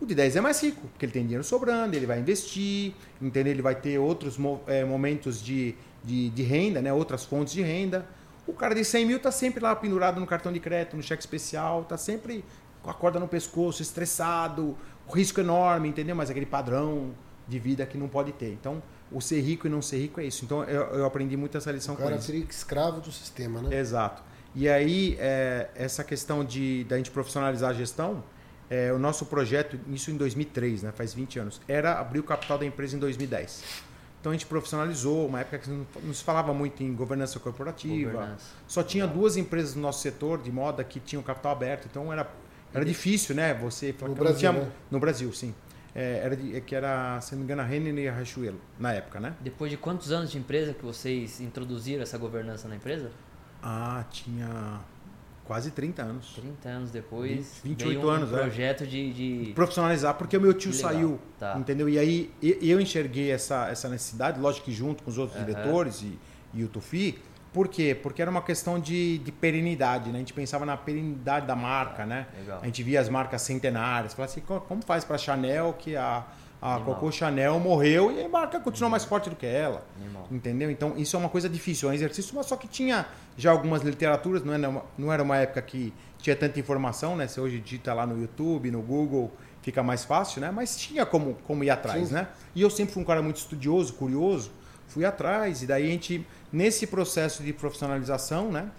O 0.00 0.04
de 0.04 0.16
10 0.16 0.34
é 0.34 0.40
mais 0.40 0.60
rico, 0.60 0.88
porque 0.88 1.06
ele 1.06 1.12
tem 1.12 1.22
dinheiro 1.22 1.44
sobrando, 1.44 1.94
ele 1.94 2.06
vai 2.06 2.18
investir, 2.18 2.92
entendeu? 3.20 3.52
ele 3.52 3.62
vai 3.62 3.76
ter 3.76 4.00
outros 4.00 4.36
é, 4.66 4.84
momentos 4.84 5.40
de, 5.40 5.76
de, 6.02 6.28
de, 6.30 6.42
renda, 6.42 6.82
né? 6.82 6.92
outras 6.92 7.24
fontes 7.24 7.54
de 7.54 7.62
renda. 7.62 8.04
O 8.48 8.52
cara 8.52 8.74
de 8.74 8.84
100 8.84 9.06
mil 9.06 9.18
está 9.18 9.30
sempre 9.30 9.62
lá 9.62 9.76
pendurado 9.76 10.18
no 10.18 10.26
cartão 10.26 10.52
de 10.52 10.58
crédito, 10.58 10.96
no 10.96 11.04
cheque 11.04 11.22
especial, 11.22 11.82
está 11.82 11.96
sempre 11.96 12.44
com 12.82 12.90
a 12.90 12.94
corda 12.94 13.20
no 13.20 13.28
pescoço, 13.28 13.80
estressado, 13.80 14.70
o 14.70 14.76
risco 15.08 15.40
enorme, 15.40 15.88
entendeu? 15.88 16.14
Mas 16.14 16.30
aquele 16.30 16.46
padrão 16.46 17.12
de 17.48 17.58
vida 17.58 17.84
que 17.86 17.98
não 17.98 18.08
pode 18.08 18.32
ter. 18.32 18.52
Então, 18.52 18.82
o 19.10 19.20
ser 19.20 19.40
rico 19.40 19.66
e 19.66 19.70
não 19.70 19.82
ser 19.82 19.98
rico 19.98 20.20
é 20.20 20.24
isso. 20.24 20.44
Então, 20.44 20.64
eu, 20.64 20.82
eu 20.82 21.04
aprendi 21.04 21.36
muito 21.36 21.56
essa 21.56 21.70
lição 21.70 21.94
o 21.94 21.98
com 21.98 22.04
cara 22.04 22.20
seria 22.20 22.44
escravo 22.48 23.00
do 23.00 23.12
sistema, 23.12 23.60
né? 23.62 23.78
Exato. 23.78 24.22
E 24.54 24.68
aí, 24.68 25.16
é, 25.18 25.70
essa 25.74 26.04
questão 26.04 26.44
de 26.44 26.84
da 26.84 26.96
gente 26.96 27.10
profissionalizar 27.10 27.70
a 27.70 27.72
gestão, 27.72 28.22
é, 28.68 28.92
o 28.92 28.98
nosso 28.98 29.26
projeto, 29.26 29.78
isso 29.88 30.10
em 30.10 30.16
2003, 30.16 30.82
né, 30.82 30.92
faz 30.92 31.12
20 31.12 31.38
anos, 31.38 31.60
era 31.68 31.98
abrir 31.98 32.20
o 32.20 32.22
capital 32.22 32.58
da 32.58 32.64
empresa 32.64 32.96
em 32.96 32.98
2010. 32.98 33.62
Então 34.18 34.30
a 34.30 34.34
gente 34.34 34.46
profissionalizou, 34.46 35.26
uma 35.26 35.40
época 35.40 35.58
que 35.58 35.68
não 35.68 36.14
se 36.14 36.22
falava 36.22 36.54
muito 36.54 36.82
em 36.82 36.94
governança 36.94 37.40
corporativa. 37.40 38.12
Governança. 38.12 38.46
Só 38.68 38.82
tinha 38.82 39.06
duas 39.06 39.36
empresas 39.36 39.74
no 39.74 39.82
nosso 39.82 40.00
setor 40.00 40.40
de 40.40 40.52
moda 40.52 40.84
que 40.84 41.00
tinham 41.00 41.22
capital 41.22 41.52
aberto, 41.52 41.88
então 41.90 42.12
era, 42.12 42.30
era 42.74 42.84
difícil, 42.84 43.34
né? 43.34 43.54
Você 43.54 43.94
no 44.00 44.14
Brasil, 44.14 44.38
tinha, 44.38 44.52
né? 44.52 44.72
no 44.90 44.98
Brasil, 45.00 45.32
sim. 45.32 45.54
É, 45.94 46.22
era 46.24 46.36
de, 46.36 46.60
que 46.62 46.74
era, 46.74 47.20
se 47.20 47.32
não 47.32 47.40
me 47.40 47.44
engano, 47.44 47.60
a 47.60 47.64
Renner 47.64 47.94
e 47.98 48.08
a 48.08 48.14
Riachuelo, 48.14 48.58
na 48.78 48.92
época, 48.92 49.20
né? 49.20 49.34
Depois 49.40 49.70
de 49.70 49.76
quantos 49.76 50.10
anos 50.10 50.30
de 50.30 50.38
empresa 50.38 50.72
que 50.72 50.84
vocês 50.84 51.40
introduziram 51.40 52.02
essa 52.02 52.16
governança 52.16 52.66
na 52.66 52.76
empresa? 52.76 53.10
Ah, 53.62 54.04
tinha 54.10 54.80
quase 55.44 55.70
30 55.70 56.02
anos. 56.02 56.32
30 56.34 56.68
anos 56.68 56.90
depois. 56.90 57.60
28 57.62 58.06
um 58.06 58.08
anos, 58.08 58.32
é. 58.32 58.36
projeto 58.36 58.84
é. 58.84 58.86
de, 58.86 59.12
de, 59.12 59.52
Profissionalizar, 59.52 60.14
porque 60.14 60.36
o 60.36 60.40
meu 60.40 60.54
tio 60.54 60.72
saiu. 60.72 61.20
Tá. 61.38 61.58
Entendeu? 61.58 61.88
E 61.88 61.98
aí 61.98 62.30
eu 62.40 62.80
enxerguei 62.80 63.30
essa, 63.30 63.68
essa 63.68 63.88
necessidade, 63.88 64.40
lógico 64.40 64.64
que 64.64 64.72
junto 64.72 65.02
com 65.02 65.10
os 65.10 65.18
outros 65.18 65.38
uhum. 65.38 65.46
diretores 65.46 66.02
e, 66.02 66.18
e 66.54 66.64
o 66.64 66.68
Tufi. 66.68 67.18
Por 67.52 67.68
quê? 67.68 67.94
Porque 67.94 68.22
era 68.22 68.30
uma 68.30 68.42
questão 68.42 68.80
de, 68.80 69.18
de 69.18 69.30
perenidade, 69.30 70.10
né? 70.10 70.16
A 70.16 70.18
gente 70.18 70.32
pensava 70.32 70.64
na 70.64 70.76
perenidade 70.76 71.46
da 71.46 71.54
marca, 71.54 72.06
né? 72.06 72.26
Legal. 72.38 72.60
A 72.62 72.66
gente 72.66 72.82
via 72.82 73.00
as 73.00 73.08
marcas 73.08 73.42
centenárias. 73.42 74.14
Falava 74.14 74.32
assim, 74.32 74.40
como 74.40 74.82
faz 74.82 75.04
para 75.04 75.18
Chanel 75.18 75.74
que 75.78 75.96
a 75.96 76.24
a 76.62 76.76
Animal. 76.76 76.94
Coco 76.94 77.10
Chanel 77.10 77.58
morreu 77.58 78.12
e 78.12 78.22
a 78.22 78.28
marca 78.28 78.60
continuou 78.60 78.88
mais 78.88 79.04
forte 79.04 79.28
do 79.28 79.34
que 79.34 79.44
ela. 79.44 79.84
Animal. 80.00 80.28
Entendeu? 80.30 80.70
Então 80.70 80.96
isso 80.96 81.16
é 81.16 81.18
uma 81.18 81.28
coisa 81.28 81.48
difícil, 81.48 81.88
é 81.88 81.90
um 81.90 81.94
exercício, 81.94 82.32
mas 82.36 82.46
só 82.46 82.56
que 82.56 82.68
tinha 82.68 83.04
já 83.36 83.50
algumas 83.50 83.82
literaturas, 83.82 84.44
não 84.44 84.54
era 84.54 84.68
uma, 84.68 84.84
não 84.96 85.12
era 85.12 85.22
uma 85.24 85.36
época 85.38 85.60
que 85.60 85.92
tinha 86.18 86.36
tanta 86.36 86.60
informação, 86.60 87.16
né? 87.16 87.26
Você 87.26 87.40
hoje 87.40 87.58
digita 87.58 87.92
lá 87.92 88.06
no 88.06 88.20
YouTube, 88.20 88.70
no 88.70 88.80
Google, 88.80 89.32
fica 89.60 89.82
mais 89.82 90.04
fácil, 90.04 90.40
né? 90.40 90.52
Mas 90.52 90.76
tinha 90.76 91.04
como, 91.04 91.34
como 91.48 91.64
ir 91.64 91.70
atrás, 91.70 92.08
Sim. 92.08 92.14
né? 92.14 92.28
E 92.54 92.62
eu 92.62 92.70
sempre 92.70 92.94
fui 92.94 93.02
um 93.02 93.06
cara 93.06 93.20
muito 93.20 93.38
estudioso, 93.38 93.94
curioso, 93.94 94.52
fui 94.86 95.04
atrás, 95.04 95.64
e 95.64 95.66
daí 95.66 95.88
a 95.88 95.90
gente, 95.90 96.24
nesse 96.52 96.86
processo 96.86 97.42
de 97.42 97.52
profissionalização, 97.52 98.50
né? 98.52 98.70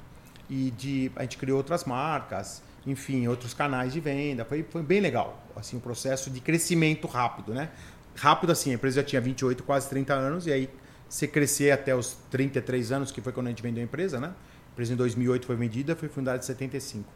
E 0.49 0.71
de, 0.71 1.11
a 1.15 1.23
gente 1.23 1.37
criou 1.37 1.57
outras 1.57 1.85
marcas, 1.85 2.61
enfim, 2.85 3.27
outros 3.27 3.53
canais 3.53 3.93
de 3.93 3.99
venda. 3.99 4.45
Foi, 4.45 4.63
foi 4.63 4.83
bem 4.83 4.99
legal, 4.99 5.41
assim, 5.55 5.77
um 5.77 5.79
processo 5.79 6.29
de 6.29 6.39
crescimento 6.39 7.07
rápido, 7.07 7.53
né? 7.53 7.69
Rápido 8.15 8.51
assim, 8.51 8.71
a 8.71 8.73
empresa 8.75 9.01
já 9.01 9.03
tinha 9.03 9.21
28, 9.21 9.63
quase 9.63 9.89
30 9.89 10.13
anos, 10.13 10.45
e 10.45 10.51
aí 10.51 10.69
você 11.09 11.27
crescer 11.27 11.71
até 11.71 11.95
os 11.95 12.17
33 12.29 12.91
anos, 12.91 13.11
que 13.11 13.21
foi 13.21 13.31
quando 13.31 13.47
a 13.47 13.49
gente 13.49 13.63
vendeu 13.63 13.81
a 13.81 13.85
empresa, 13.85 14.19
né? 14.19 14.27
A 14.27 14.71
empresa 14.73 14.93
em 14.93 14.95
2008 14.95 15.45
foi 15.45 15.55
vendida, 15.55 15.95
foi 15.95 16.09
fundada 16.09 16.37
em 16.37 16.41
75. 16.41 17.09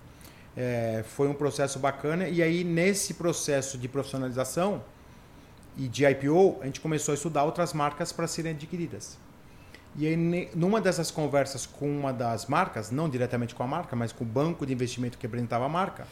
É, 0.55 1.03
foi 1.07 1.27
um 1.27 1.33
processo 1.33 1.77
bacana, 1.77 2.27
e 2.27 2.41
aí 2.41 2.63
nesse 2.63 3.13
processo 3.13 3.77
de 3.77 3.87
profissionalização 3.87 4.83
e 5.75 5.87
de 5.87 6.03
IPO, 6.03 6.57
a 6.61 6.65
gente 6.65 6.81
começou 6.81 7.11
a 7.11 7.15
estudar 7.15 7.43
outras 7.43 7.73
marcas 7.73 8.11
para 8.11 8.25
serem 8.25 8.53
adquiridas. 8.53 9.19
E 9.95 10.05
aí, 10.05 10.49
numa 10.53 10.79
dessas 10.79 11.09
conversas 11.09 11.65
com 11.65 11.89
uma 11.89 12.13
das 12.13 12.45
marcas, 12.45 12.91
não 12.91 13.09
diretamente 13.09 13.55
com 13.55 13.63
a 13.63 13.67
marca, 13.67 13.95
mas 13.95 14.11
com 14.11 14.23
o 14.23 14.27
banco 14.27 14.65
de 14.65 14.73
investimento 14.73 15.17
que 15.17 15.25
representava 15.25 15.65
a 15.65 15.69
marca, 15.69 16.05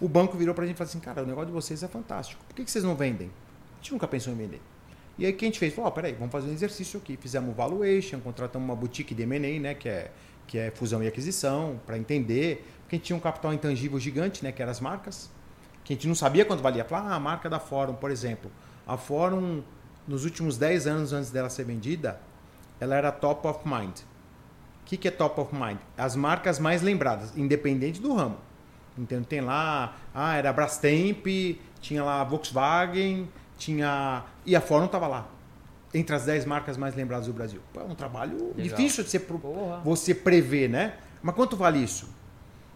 o 0.00 0.08
banco 0.08 0.36
virou 0.36 0.54
para 0.54 0.64
a 0.64 0.66
gente 0.66 0.76
e 0.76 0.78
falou 0.78 0.88
assim: 0.88 1.00
Cara, 1.00 1.22
o 1.22 1.26
negócio 1.26 1.46
de 1.46 1.52
vocês 1.52 1.82
é 1.82 1.88
fantástico. 1.88 2.42
Por 2.46 2.54
que, 2.54 2.64
que 2.64 2.70
vocês 2.70 2.84
não 2.84 2.94
vendem? 2.94 3.28
A 3.28 3.76
gente 3.82 3.92
nunca 3.92 4.08
pensou 4.08 4.32
em 4.32 4.36
vender. 4.36 4.60
E 5.18 5.24
aí, 5.24 5.32
o 5.32 5.36
que 5.36 5.44
a 5.44 5.48
gente 5.48 5.58
fez? 5.58 5.74
Falou: 5.74 5.90
oh, 5.90 5.92
peraí, 5.92 6.12
vamos 6.12 6.30
fazer 6.30 6.48
um 6.48 6.52
exercício 6.52 6.98
aqui. 6.98 7.16
Fizemos 7.16 7.54
valuation, 7.54 8.20
contratamos 8.20 8.68
uma 8.68 8.76
boutique 8.76 9.14
de 9.14 9.22
M&A, 9.22 9.60
né, 9.60 9.74
que 9.74 9.88
é, 9.88 10.10
que 10.46 10.58
é 10.58 10.70
fusão 10.70 11.02
e 11.02 11.08
aquisição, 11.08 11.80
para 11.86 11.96
entender. 11.96 12.66
Porque 12.82 12.96
a 12.96 12.98
gente 12.98 13.06
tinha 13.06 13.16
um 13.16 13.20
capital 13.20 13.52
intangível 13.52 13.98
gigante, 13.98 14.44
né, 14.44 14.52
que 14.52 14.60
eram 14.60 14.70
as 14.70 14.80
marcas, 14.80 15.30
que 15.82 15.92
a 15.92 15.96
gente 15.96 16.06
não 16.06 16.14
sabia 16.14 16.44
quanto 16.44 16.62
valia. 16.62 16.84
Falar, 16.84 17.10
ah, 17.10 17.14
a 17.14 17.20
marca 17.20 17.48
da 17.48 17.58
Fórum, 17.58 17.94
por 17.94 18.10
exemplo. 18.10 18.50
A 18.86 18.96
Fórum, 18.96 19.62
nos 20.06 20.24
últimos 20.24 20.58
10 20.58 20.86
anos 20.86 21.12
antes 21.12 21.30
dela 21.30 21.48
ser 21.48 21.64
vendida, 21.64 22.20
ela 22.80 22.94
era 22.94 23.12
top 23.12 23.46
of 23.46 23.60
mind. 23.66 23.98
O 23.98 24.84
que, 24.86 24.96
que 24.96 25.08
é 25.08 25.10
top 25.10 25.40
of 25.40 25.54
mind? 25.54 25.78
As 25.96 26.14
marcas 26.14 26.58
mais 26.58 26.82
lembradas, 26.82 27.36
independente 27.36 28.00
do 28.00 28.14
ramo. 28.14 28.38
Então 28.98 29.22
tem 29.22 29.40
lá, 29.40 29.96
ah, 30.14 30.36
era 30.36 30.52
Brastemp, 30.52 31.26
tinha 31.80 32.02
lá 32.02 32.24
Volkswagen, 32.24 33.28
tinha. 33.58 34.24
E 34.44 34.56
a 34.56 34.60
Ford 34.60 34.86
estava 34.86 35.06
lá. 35.06 35.28
Entre 35.92 36.14
as 36.14 36.24
10 36.24 36.44
marcas 36.44 36.76
mais 36.76 36.94
lembradas 36.94 37.26
do 37.26 37.32
Brasil. 37.32 37.60
Pô, 37.72 37.80
é 37.80 37.84
um 37.84 37.94
trabalho 37.94 38.52
Legal. 38.56 38.76
difícil 38.76 39.04
de 39.04 39.10
ser, 39.10 39.26
você 39.84 40.14
prever, 40.14 40.68
né? 40.68 40.94
Mas 41.22 41.34
quanto 41.34 41.56
vale 41.56 41.78
isso? 41.78 42.08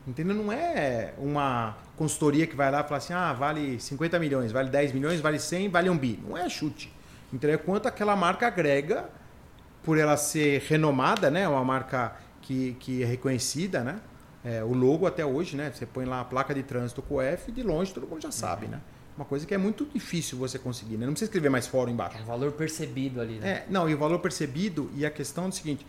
Entendeu? 0.06 0.34
Não 0.34 0.50
é 0.50 1.12
uma 1.18 1.76
consultoria 1.96 2.46
que 2.46 2.56
vai 2.56 2.70
lá 2.70 2.80
e 2.80 2.84
fala 2.84 2.96
assim: 2.96 3.12
ah, 3.12 3.32
vale 3.32 3.78
50 3.78 4.18
milhões, 4.18 4.52
vale 4.52 4.70
10 4.70 4.92
milhões, 4.92 5.20
vale 5.20 5.38
100, 5.38 5.68
vale 5.68 5.90
um 5.90 5.96
bi. 5.96 6.18
Não 6.26 6.36
é 6.36 6.48
chute. 6.48 6.92
Entendeu? 7.32 7.54
É 7.54 7.58
quanto 7.58 7.86
aquela 7.86 8.16
marca 8.16 8.46
agrega 8.46 9.08
por 9.82 9.98
ela 9.98 10.16
ser 10.16 10.62
renomada, 10.68 11.30
né? 11.30 11.48
Uma 11.48 11.64
marca 11.64 12.16
que, 12.42 12.76
que 12.80 13.02
é 13.02 13.06
reconhecida, 13.06 13.82
né? 13.82 14.00
É, 14.44 14.64
o 14.64 14.72
logo 14.72 15.06
até 15.06 15.24
hoje, 15.24 15.56
né? 15.56 15.70
Você 15.74 15.86
põe 15.86 16.04
lá 16.04 16.20
a 16.20 16.24
placa 16.24 16.54
de 16.54 16.62
trânsito 16.62 17.02
com 17.02 17.16
o 17.16 17.20
F, 17.20 17.52
de 17.52 17.62
longe 17.62 17.92
todo 17.92 18.06
mundo 18.06 18.22
já 18.22 18.30
sabe, 18.30 18.66
uhum. 18.66 18.72
né? 18.72 18.80
Uma 19.16 19.24
coisa 19.24 19.46
que 19.46 19.54
é 19.54 19.58
muito 19.58 19.84
difícil 19.92 20.38
você 20.38 20.58
conseguir, 20.58 20.96
né? 20.96 21.04
Não 21.04 21.12
precisa 21.12 21.28
escrever 21.28 21.50
mais 21.50 21.66
fora 21.66 21.90
embaixo. 21.90 22.16
É 22.16 22.22
o 22.22 22.24
valor 22.24 22.52
percebido 22.52 23.20
ali, 23.20 23.38
né? 23.38 23.48
É, 23.48 23.66
não, 23.68 23.88
e 23.88 23.94
o 23.94 23.98
valor 23.98 24.18
percebido 24.18 24.90
e 24.94 25.04
a 25.04 25.10
questão 25.10 25.44
é 25.44 25.48
o 25.48 25.52
seguinte, 25.52 25.86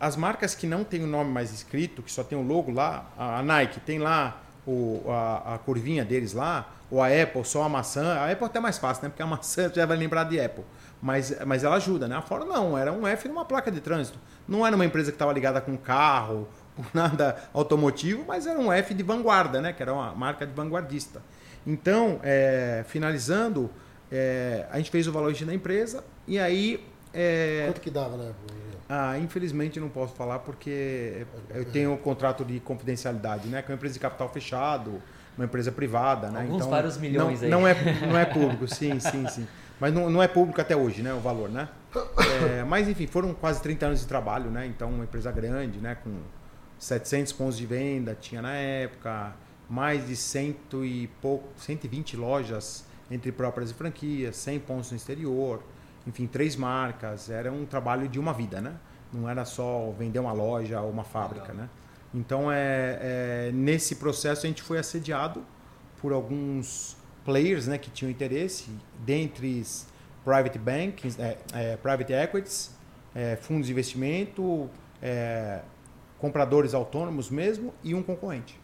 as 0.00 0.16
marcas 0.16 0.54
que 0.54 0.66
não 0.66 0.82
tem 0.82 1.04
o 1.04 1.06
nome 1.06 1.30
mais 1.30 1.52
escrito, 1.52 2.02
que 2.02 2.10
só 2.10 2.24
tem 2.24 2.36
o 2.36 2.42
logo 2.42 2.72
lá, 2.72 3.08
a 3.16 3.40
Nike 3.42 3.78
tem 3.80 4.00
lá 4.00 4.42
o, 4.66 5.00
a, 5.08 5.54
a 5.54 5.58
curvinha 5.58 6.04
deles 6.04 6.32
lá, 6.32 6.72
ou 6.90 7.00
a 7.00 7.06
Apple 7.06 7.44
só 7.44 7.62
a 7.62 7.68
maçã, 7.68 8.14
a 8.14 8.30
Apple 8.30 8.44
é 8.44 8.46
até 8.46 8.58
mais 8.58 8.78
fácil, 8.78 9.04
né? 9.04 9.08
Porque 9.10 9.22
a 9.22 9.26
maçã 9.28 9.72
já 9.72 9.86
vai 9.86 9.96
lembrar 9.96 10.24
de 10.24 10.40
Apple 10.40 10.64
mas, 11.02 11.36
mas 11.44 11.64
ela 11.64 11.76
ajuda, 11.76 12.06
né? 12.06 12.14
A 12.14 12.22
Ford 12.22 12.46
não, 12.46 12.78
era 12.78 12.92
um 12.92 13.04
F 13.04 13.26
numa 13.26 13.44
placa 13.44 13.72
de 13.72 13.80
trânsito. 13.80 14.20
Não 14.46 14.64
era 14.64 14.76
uma 14.76 14.84
empresa 14.84 15.10
que 15.10 15.16
estava 15.16 15.32
ligada 15.32 15.60
com 15.60 15.76
carro, 15.76 16.48
por 16.76 16.86
nada 16.94 17.36
automotivo, 17.52 18.24
mas 18.26 18.46
era 18.46 18.58
um 18.58 18.72
F 18.72 18.94
de 18.94 19.02
vanguarda, 19.02 19.60
né? 19.60 19.72
Que 19.72 19.82
era 19.82 19.92
uma 19.92 20.14
marca 20.14 20.46
de 20.46 20.52
vanguardista. 20.54 21.20
Então, 21.66 22.20
é, 22.22 22.84
finalizando, 22.86 23.68
é, 24.12 24.64
a 24.70 24.78
gente 24.78 24.92
fez 24.92 25.08
o 25.08 25.12
valor 25.12 25.34
da 25.34 25.52
empresa 25.52 26.04
e 26.26 26.38
aí. 26.38 26.86
É, 27.12 27.64
Quanto 27.66 27.80
que 27.80 27.90
dava, 27.90 28.16
né? 28.16 28.32
Ah, 28.88 29.18
infelizmente 29.18 29.80
não 29.80 29.88
posso 29.88 30.14
falar 30.14 30.40
porque 30.40 31.26
eu 31.50 31.64
tenho 31.64 31.92
um 31.92 31.96
contrato 31.96 32.44
de 32.44 32.60
confidencialidade, 32.60 33.48
né? 33.48 33.60
Que 33.60 33.70
é 33.70 33.72
uma 33.72 33.76
empresa 33.76 33.94
de 33.94 34.00
capital 34.00 34.28
fechado, 34.28 35.02
uma 35.36 35.46
empresa 35.46 35.72
privada, 35.72 36.30
né? 36.30 36.42
Alguns 36.42 36.56
então, 36.56 36.70
vários 36.70 36.96
milhões 36.96 37.40
não, 37.40 37.46
aí. 37.46 37.50
Não 37.50 37.68
é, 37.68 37.74
não 38.06 38.18
é 38.18 38.24
público, 38.24 38.68
sim, 38.68 39.00
sim, 39.00 39.26
sim. 39.28 39.48
Mas 39.82 39.92
não, 39.92 40.08
não 40.08 40.22
é 40.22 40.28
público 40.28 40.60
até 40.60 40.76
hoje, 40.76 41.02
né? 41.02 41.12
O 41.12 41.18
valor, 41.18 41.50
né? 41.50 41.68
É, 42.48 42.62
mas 42.62 42.88
enfim, 42.88 43.08
foram 43.08 43.34
quase 43.34 43.60
30 43.60 43.86
anos 43.86 44.00
de 44.00 44.06
trabalho, 44.06 44.48
né? 44.48 44.64
Então, 44.64 44.88
uma 44.88 45.02
empresa 45.02 45.32
grande, 45.32 45.80
né? 45.80 45.96
Com 45.96 46.20
700 46.78 47.32
pontos 47.32 47.58
de 47.58 47.66
venda, 47.66 48.14
tinha 48.14 48.40
na 48.40 48.54
época 48.54 49.34
mais 49.68 50.06
de 50.06 50.14
cento 50.14 50.84
e 50.84 51.08
pouco, 51.20 51.48
120 51.56 52.16
lojas 52.16 52.84
entre 53.10 53.32
próprias 53.32 53.72
e 53.72 53.74
franquias, 53.74 54.36
100 54.36 54.60
pontos 54.60 54.92
no 54.92 54.96
exterior, 54.96 55.60
enfim, 56.06 56.28
três 56.28 56.54
marcas. 56.54 57.28
Era 57.28 57.50
um 57.50 57.66
trabalho 57.66 58.06
de 58.06 58.20
uma 58.20 58.32
vida, 58.32 58.60
né? 58.60 58.76
Não 59.12 59.28
era 59.28 59.44
só 59.44 59.92
vender 59.98 60.20
uma 60.20 60.32
loja 60.32 60.80
ou 60.80 60.92
uma 60.92 61.02
fábrica, 61.02 61.48
Legal. 61.48 61.64
né? 61.64 61.68
Então, 62.14 62.52
é, 62.52 62.98
é, 63.00 63.50
nesse 63.52 63.96
processo 63.96 64.46
a 64.46 64.48
gente 64.48 64.62
foi 64.62 64.78
assediado 64.78 65.44
por 66.00 66.12
alguns 66.12 66.96
players 67.24 67.66
né, 67.66 67.78
que 67.78 67.90
tinham 67.90 68.10
interesse, 68.10 68.70
dentre 69.04 69.64
private 70.24 70.58
banks, 70.58 71.18
é, 71.18 71.38
é, 71.52 71.76
private 71.76 72.12
equities, 72.12 72.70
é, 73.14 73.36
fundos 73.36 73.66
de 73.66 73.72
investimento, 73.72 74.68
é, 75.00 75.60
compradores 76.18 76.74
autônomos 76.74 77.30
mesmo 77.30 77.74
e 77.82 77.94
um 77.94 78.02
concorrente. 78.02 78.58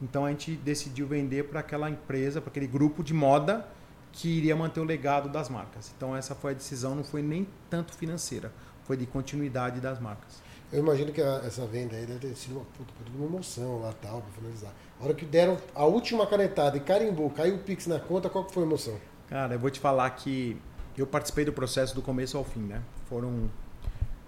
Então 0.00 0.24
a 0.24 0.30
gente 0.30 0.52
decidiu 0.52 1.06
vender 1.06 1.44
para 1.44 1.60
aquela 1.60 1.90
empresa, 1.90 2.40
para 2.40 2.50
aquele 2.50 2.66
grupo 2.66 3.02
de 3.02 3.14
moda 3.14 3.66
que 4.12 4.28
iria 4.28 4.56
manter 4.56 4.80
o 4.80 4.84
legado 4.84 5.28
das 5.28 5.48
marcas. 5.48 5.92
Então 5.96 6.16
essa 6.16 6.34
foi 6.34 6.52
a 6.52 6.54
decisão, 6.54 6.94
não 6.94 7.04
foi 7.04 7.22
nem 7.22 7.46
tanto 7.68 7.94
financeira, 7.94 8.52
foi 8.84 8.96
de 8.96 9.06
continuidade 9.06 9.80
das 9.80 10.00
marcas. 10.00 10.42
Eu 10.70 10.80
imagino 10.80 11.12
que 11.12 11.22
a, 11.22 11.42
essa 11.46 11.66
venda 11.66 11.96
aí 11.96 12.04
deve 12.04 12.20
ter 12.20 12.36
sido 12.36 12.56
uma, 12.56 12.64
puta, 12.64 12.92
uma 13.14 13.26
emoção 13.26 13.80
lá 13.80 13.92
tal, 14.02 14.20
para 14.20 14.30
finalizar. 14.32 14.72
A 15.00 15.04
hora 15.04 15.14
que 15.14 15.24
deram 15.24 15.56
a 15.74 15.84
última 15.86 16.26
canetada 16.26 16.76
e 16.76 16.80
carimbou, 16.80 17.30
caiu 17.30 17.54
o 17.54 17.58
Pix 17.58 17.86
na 17.86 17.98
conta, 17.98 18.28
qual 18.28 18.44
que 18.44 18.52
foi 18.52 18.64
a 18.64 18.66
emoção? 18.66 18.96
Cara, 19.28 19.54
eu 19.54 19.58
vou 19.58 19.70
te 19.70 19.80
falar 19.80 20.10
que 20.10 20.60
eu 20.96 21.06
participei 21.06 21.44
do 21.44 21.52
processo 21.52 21.94
do 21.94 22.02
começo 22.02 22.36
ao 22.36 22.44
fim, 22.44 22.60
né? 22.60 22.82
Foram, 23.08 23.50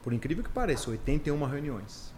por 0.03 0.12
incrível 0.12 0.43
que 0.43 0.51
pareça, 0.51 0.91
81 0.91 1.45
reuniões. 1.45 2.11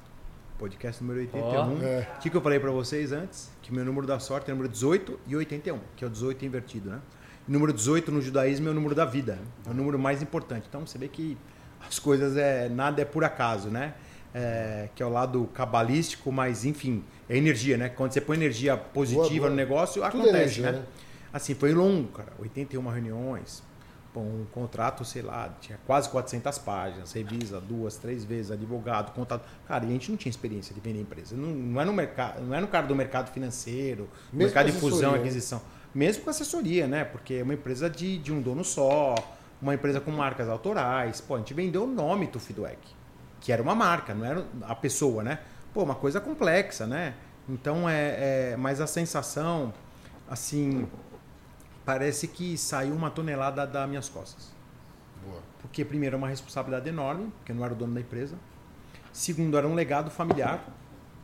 Podcast 0.57 1.03
número 1.03 1.21
81. 1.21 1.79
O 1.79 1.83
é. 1.83 2.09
que, 2.21 2.31
que 2.31 2.37
eu 2.37 2.41
falei 2.41 2.61
para 2.61 2.71
vocês 2.71 3.11
antes? 3.11 3.51
Que 3.61 3.73
meu 3.73 3.85
número 3.85 4.07
da 4.07 4.21
sorte 4.21 4.51
é 4.51 4.53
o 4.53 4.57
número 4.57 4.71
18 4.73 5.19
e 5.27 5.35
81, 5.35 5.81
que 5.97 6.05
é 6.05 6.07
o 6.07 6.11
18 6.11 6.45
invertido, 6.45 6.91
né? 6.91 7.01
O 7.49 7.51
número 7.51 7.73
18 7.73 8.13
no 8.13 8.23
judaísmo 8.23 8.69
é 8.69 8.71
o 8.71 8.75
número 8.75 8.95
da 8.95 9.05
vida, 9.05 9.35
né? 9.35 9.43
é 9.67 9.71
o 9.71 9.75
número 9.75 9.99
mais 9.99 10.23
importante. 10.23 10.67
Então 10.69 10.87
você 10.87 10.97
vê 10.97 11.09
que 11.09 11.37
as 11.85 11.99
coisas 11.99 12.37
é 12.37 12.69
nada 12.69 13.03
é 13.03 13.05
por 13.05 13.25
acaso, 13.25 13.69
né? 13.69 13.95
É, 14.35 14.89
que 14.95 15.03
é 15.03 15.07
o 15.07 15.11
lado 15.11 15.47
cabalístico, 15.53 16.33
mas 16.33 16.65
enfim, 16.65 17.05
é 17.29 17.37
energia, 17.37 17.77
né? 17.77 17.91
Quando 17.91 18.13
você 18.13 18.21
põe 18.21 18.37
energia 18.37 18.77
positiva 18.77 19.27
boa, 19.27 19.39
boa. 19.41 19.51
no 19.51 19.57
negócio, 19.57 20.03
Tudo 20.03 20.23
acontece, 20.23 20.37
energia, 20.37 20.73
né? 20.73 20.79
né? 20.79 20.85
Assim, 21.33 21.55
foi 21.55 21.73
longo, 21.73 22.09
cara. 22.09 22.33
81 22.39 22.89
reuniões, 22.89 23.63
um 24.21 24.45
contrato, 24.53 25.05
sei 25.05 25.23
lá, 25.23 25.55
tinha 25.61 25.79
quase 25.87 26.09
400 26.11 26.59
páginas, 26.59 27.13
revisa 27.13 27.61
duas, 27.61 27.97
três 27.97 28.25
vezes, 28.25 28.51
advogado, 28.51 29.13
contato. 29.13 29.49
Cara, 29.67 29.85
e 29.85 29.89
a 29.89 29.91
gente 29.93 30.11
não 30.11 30.19
tinha 30.19 30.31
experiência 30.31 30.75
de 30.75 30.81
vender 30.81 31.01
empresa. 31.01 31.35
Não, 31.35 31.49
não 31.49 31.81
é 31.81 31.85
no 31.85 31.93
mercado, 31.93 32.43
não 32.43 32.55
é 32.55 32.61
no 32.61 32.69
cara 32.69 32.87
do 32.87 32.95
mercado 32.95 33.33
financeiro, 33.33 34.09
Mesmo 34.33 34.45
mercado 34.45 34.67
de 34.67 34.73
fusão, 34.73 35.15
aquisição. 35.15 35.63
Mesmo 35.95 36.25
com 36.25 36.31
assessoria, 36.31 36.87
né? 36.87 37.05
Porque 37.05 37.35
é 37.35 37.43
uma 37.43 37.55
empresa 37.55 37.89
de, 37.89 38.19
de 38.19 38.33
um 38.33 38.41
dono 38.41 38.65
só, 38.65 39.15
uma 39.61 39.75
empresa 39.75 40.01
com 40.01 40.11
marcas 40.11 40.49
autorais. 40.49 41.21
Pô, 41.21 41.37
a 41.37 41.39
gente 41.39 41.55
vendeu 41.55 41.85
o 41.85 41.87
nome 41.87 42.27
do 42.27 42.39
Feedback, 42.39 42.79
que 43.43 43.53
era 43.53 43.61
uma 43.61 43.75
marca, 43.75 44.15
não 44.15 44.25
era 44.25 44.47
a 44.63 44.75
pessoa, 44.75 45.23
né? 45.23 45.41
Pô, 45.75 45.83
uma 45.83 45.97
coisa 45.97 46.21
complexa, 46.21 46.87
né? 46.87 47.15
Então 47.49 47.89
é, 47.89 48.53
é 48.53 48.57
mas 48.57 48.81
a 48.81 48.87
sensação, 48.87 49.75
assim, 50.31 50.89
parece 51.85 52.29
que 52.29 52.57
saiu 52.57 52.95
uma 52.95 53.11
tonelada 53.11 53.67
das 53.67 53.89
minhas 53.89 54.09
costas. 54.09 54.53
Boa. 55.25 55.43
Porque, 55.61 55.85
primeiro, 55.85 56.17
é 56.17 56.19
uma 56.19 56.29
responsabilidade 56.29 56.89
enorme, 56.89 57.33
porque 57.39 57.53
eu 57.53 57.57
não 57.57 57.65
era 57.65 57.75
o 57.75 57.77
dono 57.77 57.95
da 57.95 58.01
empresa. 58.01 58.37
Segundo, 59.13 59.59
era 59.59 59.67
um 59.67 59.75
legado 59.75 60.11
familiar. 60.11 60.65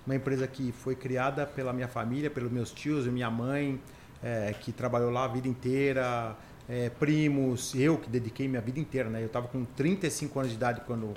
Uma 0.05 0.17
empresa 0.17 0.47
que 0.47 0.73
foi 0.73 0.97
criada 0.97 1.47
pela 1.47 1.73
minha 1.73 1.89
família, 1.89 2.31
pelos 2.31 2.51
meus 2.51 2.71
tios 2.71 3.07
e 3.07 3.11
minha 3.11 3.31
mãe, 3.31 3.81
é, 4.23 4.55
que 4.59 4.73
trabalhou 4.73 5.11
lá 5.11 5.25
a 5.25 5.29
vida 5.29 5.47
inteira, 5.47 6.35
é, 6.69 6.91
primos, 6.91 7.75
eu 7.75 7.99
que 7.99 8.09
dediquei 8.09 8.49
minha 8.49 8.61
vida 8.61 8.81
inteira. 8.81 9.09
Né? 9.09 9.23
Eu 9.23 9.27
estava 9.27 9.49
com 9.49 9.65
35 9.65 10.39
anos 10.39 10.51
de 10.51 10.57
idade 10.57 10.81
quando, 10.87 11.13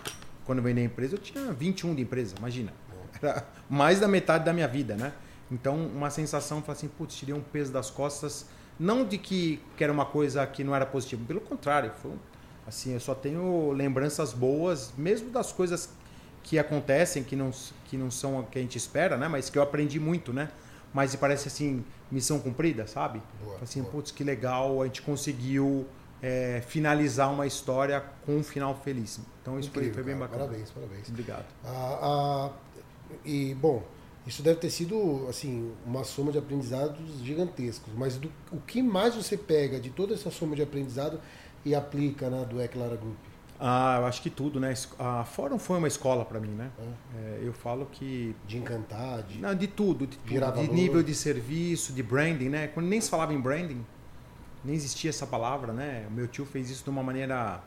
quando 0.46 0.60
eu 0.60 0.64
vendi 0.64 0.82
a 0.82 0.84
empresa, 0.84 1.16
eu 1.16 1.20
tinha 1.20 1.52
21 1.52 1.96
de 1.96 2.02
empresa, 2.02 2.36
imagina. 2.38 2.74
Era 3.22 3.46
mais 3.70 4.00
da 4.00 4.08
metade 4.08 4.46
da 4.46 4.54
minha 4.54 4.68
vida, 4.68 4.96
né? 4.96 5.14
Então, 5.52 5.76
uma 5.76 6.10
sensação, 6.10 6.64
assim, 6.68 6.88
putz, 6.88 7.16
tirei 7.16 7.36
um 7.36 7.42
peso 7.42 7.72
das 7.72 7.90
costas 7.90 8.48
não 8.82 9.06
de 9.06 9.18
que, 9.20 9.62
que 9.78 9.84
era 9.84 9.94
uma 9.94 10.06
coisa 10.06 10.46
que 10.48 10.64
não 10.64 10.76
era 10.76 10.88
positiva, 10.88 11.22
pelo 11.28 11.40
contrário, 11.40 11.92
foi, 12.02 12.14
assim, 12.66 12.94
eu 12.94 13.00
só 13.00 13.14
tenho 13.14 13.72
lembranças 13.72 14.34
boas, 14.34 14.92
mesmo 14.98 15.30
das 15.30 15.52
coisas 15.52 15.90
que 16.42 16.58
acontecem, 16.58 17.24
que 17.24 17.36
não, 17.36 17.52
que 17.86 17.96
não 17.96 18.10
são 18.10 18.40
o 18.40 18.44
que 18.44 18.58
a 18.58 18.62
gente 18.62 18.78
espera, 18.80 19.18
né? 19.18 19.28
Mas 19.28 19.52
que 19.52 19.58
eu 19.60 19.62
aprendi 19.62 20.00
muito, 20.00 20.34
né? 20.34 20.50
Mas 20.92 21.16
parece 21.16 21.48
assim, 21.48 21.86
missão 22.10 22.40
cumprida, 22.40 22.88
sabe? 22.88 23.22
Boa, 23.44 23.60
assim, 23.62 23.82
boa. 23.82 23.94
putz, 23.94 24.10
que 24.12 24.24
legal, 24.24 24.82
a 24.82 24.86
gente 24.86 25.04
conseguiu 25.04 25.86
é, 26.22 26.62
finalizar 26.68 27.32
uma 27.32 27.48
história 27.48 28.04
com 28.26 28.38
um 28.38 28.44
final 28.44 28.76
feliz. 28.76 29.20
Então 29.42 29.60
isso 29.60 29.70
Incrível, 29.70 29.94
foi, 29.94 30.04
foi, 30.04 30.14
bem 30.14 30.20
cara. 30.20 30.30
bacana. 30.30 30.46
Parabéns, 30.46 30.72
parabéns. 30.72 31.10
Obrigado. 31.10 31.46
Ah, 31.66 32.00
ah, 32.02 32.50
e, 33.26 33.56
bom, 33.56 33.84
isso 34.26 34.44
deve 34.44 34.60
ter 34.60 34.70
sido 34.70 35.26
assim 35.28 35.74
uma 35.86 36.04
soma 36.04 36.32
de 36.32 36.38
aprendizados 36.38 37.20
gigantescos. 37.24 37.92
Mas 37.96 38.18
do, 38.18 38.32
o 38.52 38.58
que 38.58 38.84
mais 38.84 39.16
você 39.16 39.36
pega 39.36 39.80
de 39.80 39.90
toda 39.90 40.14
essa 40.14 40.30
soma 40.30 40.56
de 40.56 40.62
aprendizado 40.62 41.20
e 41.66 41.74
aplica 41.74 42.30
na 42.30 42.44
do 42.44 42.62
Eclara 42.62 42.96
Group? 42.96 43.18
Ah, 43.64 43.98
eu 44.00 44.08
acho 44.08 44.24
que 44.24 44.30
tudo, 44.32 44.60
né? 44.60 44.74
A 44.98 45.24
Fórum 45.24 45.60
foi 45.60 45.78
uma 45.78 45.88
escola 45.88 46.26
para 46.26 46.40
mim, 46.40 46.50
né? 46.50 46.72
É. 46.80 47.20
É, 47.20 47.40
eu 47.44 47.54
falo 47.54 47.86
que 47.92 48.36
de 48.48 48.58
encantar, 48.58 49.22
de 49.22 49.38
não, 49.38 49.54
de 49.54 49.68
tudo, 49.68 50.08
de, 50.08 50.18
tudo, 50.18 50.52
de 50.54 50.68
nível 50.72 51.04
de 51.04 51.14
serviço, 51.14 51.94
de 51.94 52.02
branding, 52.02 52.50
né? 52.50 52.68
Quando 52.68 52.88
nem 52.88 53.00
se 53.00 53.08
falava 53.08 53.36
em 53.36 53.40
branding, 53.40 53.86
nem 54.64 54.76
existia 54.76 55.10
essa 55.10 55.28
palavra, 55.28 55.74
né? 55.74 56.06
O 56.10 56.12
meu 56.12 56.28
tio 56.28 56.46
fez 56.46 56.70
isso 56.70 56.84
de 56.84 56.90
uma 56.90 57.04
maneira 57.04 57.62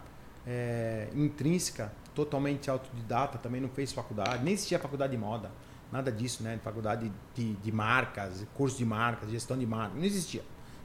é, 0.47 1.09
intrínseca, 1.15 1.93
totalmente 2.15 2.71
autodidata, 2.71 3.39
também 3.39 3.61
não 3.61 3.69
fez 3.69 3.93
faculdade, 3.93 4.45
nem 4.45 4.55
existia 4.55 4.79
faculdade 4.79 5.13
de 5.13 5.19
moda 5.19 5.51
nada 5.95 6.11
disso, 6.11 6.43
né? 6.43 6.59
Faculdade 6.63 7.11
de, 7.35 7.53
de 7.55 7.73
marcas, 7.73 8.45
curso 8.55 8.77
de 8.77 8.85
marcas, 8.85 9.31
gestão 9.31 9.57
de 9.57 9.65
marcas, 9.65 9.97
não 9.97 10.05
existia 10.05 10.43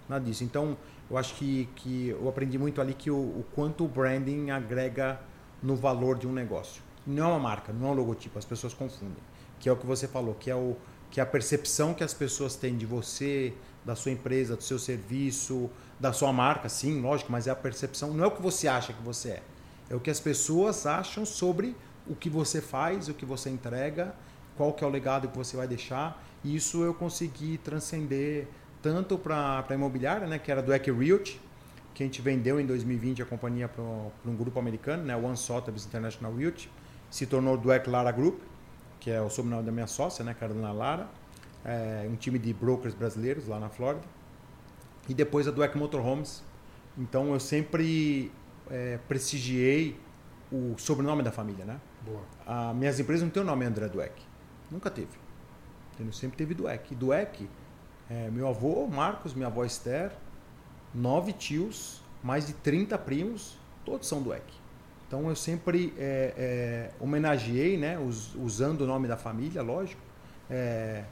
nada 0.07 0.23
disso. 0.23 0.43
Então, 0.43 0.77
eu 1.09 1.17
acho 1.17 1.33
que, 1.33 1.67
que 1.75 2.09
eu 2.09 2.29
aprendi 2.29 2.59
muito 2.59 2.79
ali 2.79 2.93
que 2.93 3.09
o, 3.09 3.17
o 3.17 3.45
quanto 3.55 3.85
o 3.85 3.87
branding 3.87 4.51
agrega 4.51 5.19
no 5.63 5.75
valor 5.75 6.17
de 6.17 6.27
um 6.27 6.31
negócio. 6.31 6.83
Não 7.07 7.23
é 7.23 7.27
uma 7.27 7.39
marca, 7.39 7.73
não 7.73 7.87
é 7.87 7.91
um 7.91 7.93
logotipo, 7.95 8.37
as 8.37 8.45
pessoas 8.45 8.73
confundem. 8.73 9.23
Que 9.59 9.67
é 9.67 9.71
o 9.71 9.75
que 9.75 9.85
você 9.85 10.07
falou, 10.07 10.35
que 10.35 10.51
é, 10.51 10.55
o, 10.55 10.77
que 11.09 11.19
é 11.19 11.23
a 11.23 11.25
percepção 11.25 11.93
que 11.93 12.03
as 12.03 12.13
pessoas 12.13 12.55
têm 12.55 12.77
de 12.77 12.85
você, 12.85 13.53
da 13.83 13.95
sua 13.95 14.11
empresa, 14.11 14.55
do 14.55 14.63
seu 14.63 14.77
serviço, 14.77 15.71
da 15.99 16.13
sua 16.13 16.31
marca, 16.31 16.69
sim, 16.69 17.01
lógico, 17.01 17.31
mas 17.31 17.47
é 17.47 17.51
a 17.51 17.55
percepção, 17.55 18.13
não 18.13 18.23
é 18.23 18.27
o 18.27 18.31
que 18.31 18.41
você 18.41 18.67
acha 18.67 18.93
que 18.93 19.01
você 19.01 19.29
é. 19.29 19.43
É 19.89 19.95
o 19.95 19.99
que 19.99 20.09
as 20.09 20.19
pessoas 20.19 20.85
acham 20.85 21.25
sobre 21.25 21.75
o 22.07 22.15
que 22.15 22.29
você 22.29 22.61
faz, 22.61 23.09
o 23.09 23.13
que 23.13 23.25
você 23.25 23.49
entrega 23.49 24.13
qual 24.59 24.73
que 24.73 24.83
é 24.83 24.87
o 24.87 24.89
legado 24.89 25.29
que 25.29 25.37
você 25.37 25.55
vai 25.55 25.65
deixar. 25.65 26.21
E 26.43 26.53
isso 26.53 26.83
eu 26.83 26.93
consegui 26.93 27.57
transcender 27.59 28.45
tanto 28.81 29.17
para 29.17 29.65
a 29.67 29.73
imobiliária, 29.73 30.27
né, 30.27 30.37
que 30.37 30.51
era 30.51 30.61
do 30.61 30.73
Eck 30.73 30.91
Realty, 30.91 31.39
que 31.93 32.03
a 32.03 32.05
gente 32.05 32.21
vendeu 32.21 32.59
em 32.59 32.65
2020 32.65 33.21
a 33.21 33.25
companhia 33.25 33.69
para 33.69 33.81
um 33.81 34.35
grupo 34.35 34.59
americano, 34.59 35.03
né, 35.03 35.15
One 35.15 35.37
Sotheby's 35.37 35.85
International 35.85 36.35
Realty, 36.35 36.69
se 37.09 37.25
tornou 37.25 37.57
do 37.57 37.71
Eck 37.71 37.89
Lara 37.89 38.11
Group, 38.11 38.41
que 38.99 39.09
é 39.09 39.21
o 39.21 39.29
sobrenome 39.29 39.63
da 39.63 39.71
minha 39.71 39.87
sócia, 39.87 40.25
né, 40.25 40.33
Carolina 40.37 40.73
Lara, 40.73 41.07
é, 41.63 42.05
um 42.09 42.17
time 42.17 42.37
de 42.37 42.53
brokers 42.53 42.93
brasileiros 42.93 43.47
lá 43.47 43.61
na 43.61 43.69
Flórida, 43.69 44.03
e 45.09 45.13
depois 45.13 45.47
a 45.47 45.51
do 45.51 45.63
Eck 45.63 45.77
Motorhomes. 45.77 46.43
Então 46.97 47.33
eu 47.33 47.39
sempre 47.39 48.31
é, 48.69 48.99
prestigiei 49.07 49.99
o 50.51 50.75
sobrenome 50.77 51.23
da 51.23 51.31
família, 51.31 51.65
né? 51.65 51.79
Boa. 52.05 52.21
A, 52.45 52.73
minhas 52.73 52.99
empresas 52.99 53.23
não 53.23 53.29
têm 53.29 53.41
o 53.41 53.45
nome 53.45 53.65
André 53.65 53.89
Dweck. 53.89 54.21
Nunca 54.71 54.89
teve. 54.89 55.17
Entendeu? 55.93 56.13
Sempre 56.13 56.37
teve 56.37 56.53
Dueck. 56.53 56.93
E 56.93 56.95
Dueck, 56.95 57.49
é, 58.09 58.29
meu 58.29 58.47
avô 58.47 58.87
Marcos, 58.87 59.33
minha 59.33 59.47
avó 59.47 59.65
Esther, 59.65 60.11
nove 60.93 61.33
tios, 61.33 62.01
mais 62.23 62.47
de 62.47 62.53
30 62.53 62.97
primos, 62.99 63.57
todos 63.83 64.07
são 64.07 64.21
Dueck. 64.21 64.45
Então 65.07 65.27
eu 65.27 65.35
sempre 65.35 65.93
é, 65.97 66.33
é, 66.37 66.91
homenageei, 66.99 67.77
né, 67.77 67.97
us, 67.99 68.35
usando 68.35 68.81
o 68.81 68.87
nome 68.87 69.07
da 69.07 69.17
família, 69.17 69.61
lógico, 69.61 70.01
é, 70.49 71.03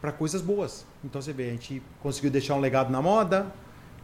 para 0.00 0.12
coisas 0.12 0.40
boas. 0.40 0.86
Então 1.04 1.20
você 1.20 1.32
vê, 1.32 1.48
a 1.48 1.50
gente 1.50 1.82
conseguiu 2.02 2.30
deixar 2.30 2.54
um 2.54 2.60
legado 2.60 2.90
na 2.90 3.00
moda, 3.02 3.46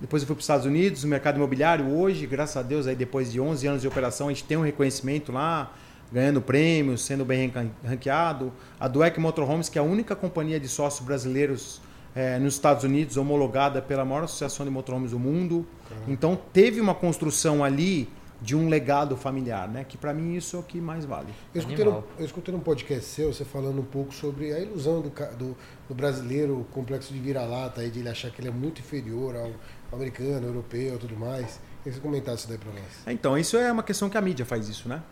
depois 0.01 0.23
eu 0.23 0.27
fui 0.27 0.35
para 0.35 0.41
os 0.41 0.45
Estados 0.45 0.67
Unidos, 0.67 1.05
o 1.05 1.09
mercado 1.09 1.37
imobiliário 1.37 1.89
hoje, 1.89 2.27
graças 2.27 2.57
a 2.57 2.63
Deus, 2.63 2.87
aí 2.87 2.97
depois 2.97 3.31
de 3.31 3.41
11 3.41 3.67
anos 3.67 3.83
de 3.83 3.89
operação, 3.89 4.29
a 4.29 4.31
gente 4.31 4.43
tem 4.45 4.57
um 4.57 4.63
reconhecimento 4.63 5.31
lá, 5.31 5.73
ganhando 6.13 6.41
prêmios, 6.41 7.05
sendo 7.05 7.25
bem 7.25 7.53
ranqueado. 7.85 8.53
A 8.81 8.89
Dueck 8.89 9.21
Motorhomes, 9.21 9.69
que 9.69 9.79
é 9.79 9.81
a 9.81 9.85
única 9.85 10.17
companhia 10.17 10.59
de 10.59 10.67
sócios 10.67 11.07
brasileiros 11.07 11.81
é, 12.15 12.39
nos 12.39 12.55
Estados 12.55 12.85
Unidos, 12.85 13.17
homologada 13.17 13.81
pela 13.81 14.05
maior 14.05 14.25
associação 14.25 14.67
de 14.67 14.73
motorhomes 14.73 15.13
do 15.13 15.19
mundo. 15.19 15.67
Então 16.09 16.39
teve 16.53 16.81
uma 16.81 16.95
construção 16.95 17.63
ali 17.63 18.09
de 18.43 18.57
um 18.57 18.69
legado 18.69 19.17
familiar, 19.17 19.69
né? 19.69 19.85
Que 19.85 19.97
para 19.97 20.13
mim 20.13 20.35
isso 20.35 20.57
é 20.57 20.59
o 20.59 20.63
que 20.63 20.81
mais 20.81 21.05
vale. 21.05 21.33
Eu 21.55 21.61
escutei, 21.61 21.85
no, 21.85 22.05
eu 22.19 22.25
escutei 22.25 22.53
num 22.53 22.61
podcast 22.61 23.05
seu 23.05 23.33
você 23.33 23.45
falando 23.45 23.81
um 23.81 23.85
pouco 23.85 24.13
sobre 24.13 24.53
a 24.53 24.59
ilusão 24.59 25.01
do, 25.01 25.11
do, 25.39 25.57
do 25.89 25.95
brasileiro, 25.95 26.61
o 26.61 26.65
complexo 26.65 27.13
de 27.13 27.21
vira-lata, 27.21 27.89
de 27.89 28.01
ele 28.01 28.09
achar 28.09 28.31
que 28.31 28.41
ele 28.41 28.49
é 28.49 28.53
muito 28.53 28.81
inferior 28.81 29.37
ao, 29.37 29.53
americano, 29.93 30.47
europeu, 30.47 30.99
tudo 30.99 31.17
mais. 31.17 31.61
Queria 31.83 31.85
que 31.85 31.91
você 31.93 32.01
comentasse 32.01 32.39
isso 32.39 32.49
daí 32.49 32.59
para 32.59 32.73
nós. 32.73 32.83
Então 33.07 33.39
isso 33.39 33.57
é 33.57 33.71
uma 33.71 33.83
questão 33.83 34.09
que 34.09 34.17
a 34.17 34.21
mídia 34.21 34.45
faz 34.45 34.69
isso, 34.69 34.89
né? 34.89 35.03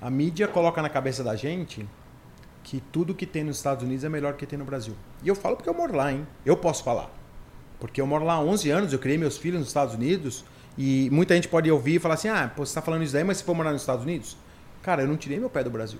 A 0.00 0.10
mídia 0.10 0.46
coloca 0.46 0.82
na 0.82 0.88
cabeça 0.88 1.24
da 1.24 1.34
gente 1.34 1.88
que 2.62 2.80
tudo 2.92 3.14
que 3.14 3.24
tem 3.24 3.44
nos 3.44 3.56
Estados 3.56 3.82
Unidos 3.82 4.04
é 4.04 4.08
melhor 4.08 4.34
que 4.34 4.44
tem 4.44 4.58
no 4.58 4.64
Brasil. 4.64 4.94
E 5.22 5.28
eu 5.28 5.34
falo 5.34 5.56
porque 5.56 5.70
eu 5.70 5.74
moro 5.74 5.96
lá, 5.96 6.12
hein? 6.12 6.26
Eu 6.44 6.56
posso 6.56 6.84
falar. 6.84 7.10
Porque 7.80 8.00
eu 8.00 8.06
moro 8.06 8.24
lá 8.24 8.34
há 8.34 8.40
11 8.40 8.70
anos, 8.70 8.92
eu 8.92 8.98
criei 8.98 9.16
meus 9.16 9.38
filhos 9.38 9.60
nos 9.60 9.68
Estados 9.68 9.94
Unidos. 9.94 10.44
E 10.78 11.10
muita 11.10 11.34
gente 11.34 11.48
pode 11.48 11.68
ouvir 11.68 11.96
e 11.96 11.98
falar 11.98 12.14
assim: 12.14 12.28
ah, 12.28 12.50
pô, 12.54 12.64
você 12.64 12.70
está 12.70 12.80
falando 12.80 13.02
isso 13.02 13.12
daí, 13.12 13.24
mas 13.24 13.38
se 13.38 13.44
for 13.44 13.54
morar 13.54 13.72
nos 13.72 13.82
Estados 13.82 14.04
Unidos? 14.04 14.36
Cara, 14.80 15.02
eu 15.02 15.08
não 15.08 15.16
tirei 15.16 15.38
meu 15.40 15.50
pé 15.50 15.64
do 15.64 15.70
Brasil. 15.70 15.98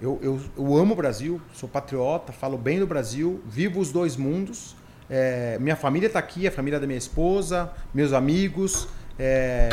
Eu, 0.00 0.18
eu, 0.20 0.40
eu 0.58 0.76
amo 0.76 0.92
o 0.92 0.96
Brasil, 0.96 1.40
sou 1.54 1.68
patriota, 1.68 2.32
falo 2.32 2.58
bem 2.58 2.80
do 2.80 2.86
Brasil, 2.86 3.40
vivo 3.46 3.78
os 3.78 3.92
dois 3.92 4.16
mundos. 4.16 4.74
É, 5.08 5.56
minha 5.60 5.76
família 5.76 6.08
está 6.08 6.18
aqui, 6.18 6.48
a 6.48 6.50
família 6.50 6.80
da 6.80 6.86
minha 6.86 6.98
esposa, 6.98 7.72
meus 7.94 8.12
amigos. 8.12 8.88
É, 9.16 9.68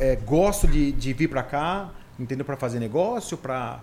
é, 0.00 0.16
gosto 0.16 0.66
de, 0.66 0.90
de 0.90 1.12
vir 1.12 1.28
para 1.28 1.44
cá, 1.44 1.90
entendeu? 2.18 2.44
Para 2.44 2.56
fazer 2.56 2.80
negócio, 2.80 3.38
para 3.38 3.80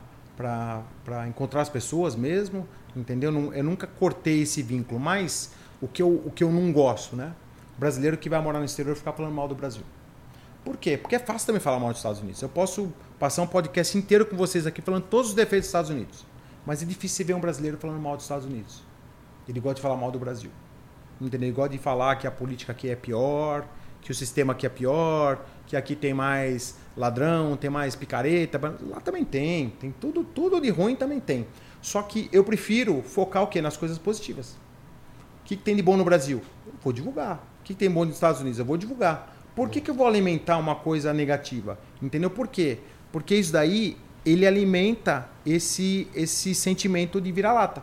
encontrar 1.30 1.62
as 1.62 1.70
pessoas 1.70 2.14
mesmo, 2.14 2.68
entendeu? 2.94 3.54
Eu 3.54 3.64
nunca 3.64 3.88
cortei 3.88 4.42
esse 4.42 4.62
vínculo, 4.62 5.00
mas 5.00 5.54
o 5.82 5.88
que 5.88 6.02
eu, 6.02 6.10
o 6.26 6.30
que 6.30 6.44
eu 6.44 6.52
não 6.52 6.74
gosto, 6.74 7.16
né? 7.16 7.32
Brasileiro 7.78 8.18
que 8.18 8.30
vai 8.30 8.42
morar 8.42 8.60
no 8.60 8.66
exterior 8.66 8.96
ficar 8.96 9.14
falando 9.14 9.34
mal 9.34 9.48
do 9.48 9.56
Brasil. 9.56 9.84
Por 10.64 10.78
quê? 10.78 10.98
Porque 10.98 11.16
é 11.16 11.20
fácil 11.20 11.48
também 11.48 11.60
falar 11.60 11.80
mal 11.80 11.90
dos 11.90 11.98
Estados 11.98 12.22
Unidos. 12.22 12.42
Eu 12.42 12.50
posso 12.50 12.94
passar 13.20 13.42
um 13.42 13.48
podcast 13.48 13.98
inteiro 13.98 14.26
com 14.26 14.38
vocês 14.38 14.66
aqui 14.66 14.82
falando 14.82 15.04
todos 15.04 15.30
os 15.30 15.36
defeitos 15.36 15.68
dos 15.68 15.70
Estados 15.70 15.90
Unidos. 15.90 16.26
Mas 16.66 16.82
é 16.82 16.86
difícil 16.86 17.26
ver 17.26 17.34
um 17.34 17.40
brasileiro 17.40 17.78
falando 17.78 18.00
mal 18.00 18.16
dos 18.16 18.24
Estados 18.24 18.46
Unidos. 18.46 18.82
Ele 19.48 19.60
gosta 19.60 19.76
de 19.76 19.82
falar 19.82 19.98
mal 19.98 20.12
do 20.12 20.20
Brasil. 20.20 20.52
Entendeu? 21.20 21.48
Ele 21.48 21.56
gosta 21.56 21.70
de 21.70 21.78
falar 21.78 22.16
que 22.16 22.26
a 22.26 22.32
política 22.32 22.72
aqui 22.72 22.90
é 22.90 22.96
pior, 22.96 23.68
que 24.02 24.12
o 24.12 24.16
sistema 24.16 24.54
aqui 24.54 24.66
é 24.66 24.70
pior, 24.70 25.46
que 25.68 25.76
aqui 25.76 25.96
tem 25.96 26.14
mais 26.14 26.78
ladrão, 26.96 27.58
tem 27.58 27.70
mais 27.70 27.96
picareta. 27.96 28.60
Lá 28.88 29.02
também 29.02 29.26
tem. 29.26 29.72
Tem 29.72 29.92
tudo, 29.92 30.24
tudo 30.24 30.62
de 30.62 30.70
ruim 30.70 30.96
também 30.96 31.20
tem. 31.20 31.46
Só 31.82 32.02
que 32.02 32.30
eu 32.32 32.44
prefiro 32.46 33.02
focar 33.02 33.44
o 33.44 33.48
quê? 33.48 33.62
Nas 33.62 33.76
coisas 33.76 33.98
positivas. 33.98 34.58
O 35.42 35.46
que, 35.46 35.58
que 35.58 35.64
tem 35.64 35.76
de 35.76 35.82
bom 35.82 35.98
no 35.98 36.06
Brasil? 36.06 36.42
Vou 36.82 36.94
divulgar. 36.94 37.46
O 37.64 37.66
que, 37.66 37.74
tem 37.74 37.90
bom 37.90 38.04
nos 38.04 38.16
Estados 38.16 38.42
Unidos? 38.42 38.60
Eu 38.60 38.66
vou 38.66 38.76
divulgar. 38.76 39.34
Por 39.56 39.70
que, 39.70 39.80
que 39.80 39.90
eu 39.90 39.96
vou 39.96 40.06
alimentar 40.06 40.58
uma 40.58 40.76
coisa 40.76 41.14
negativa? 41.14 41.80
Entendeu 42.02 42.30
por 42.30 42.50
quê? 42.50 42.80
Porque 43.10 43.34
isso 43.34 43.54
daí, 43.54 43.96
ele 44.26 44.46
alimenta 44.46 45.30
esse, 45.46 46.10
esse 46.14 46.54
sentimento 46.54 47.22
de 47.22 47.32
vira-lata. 47.32 47.82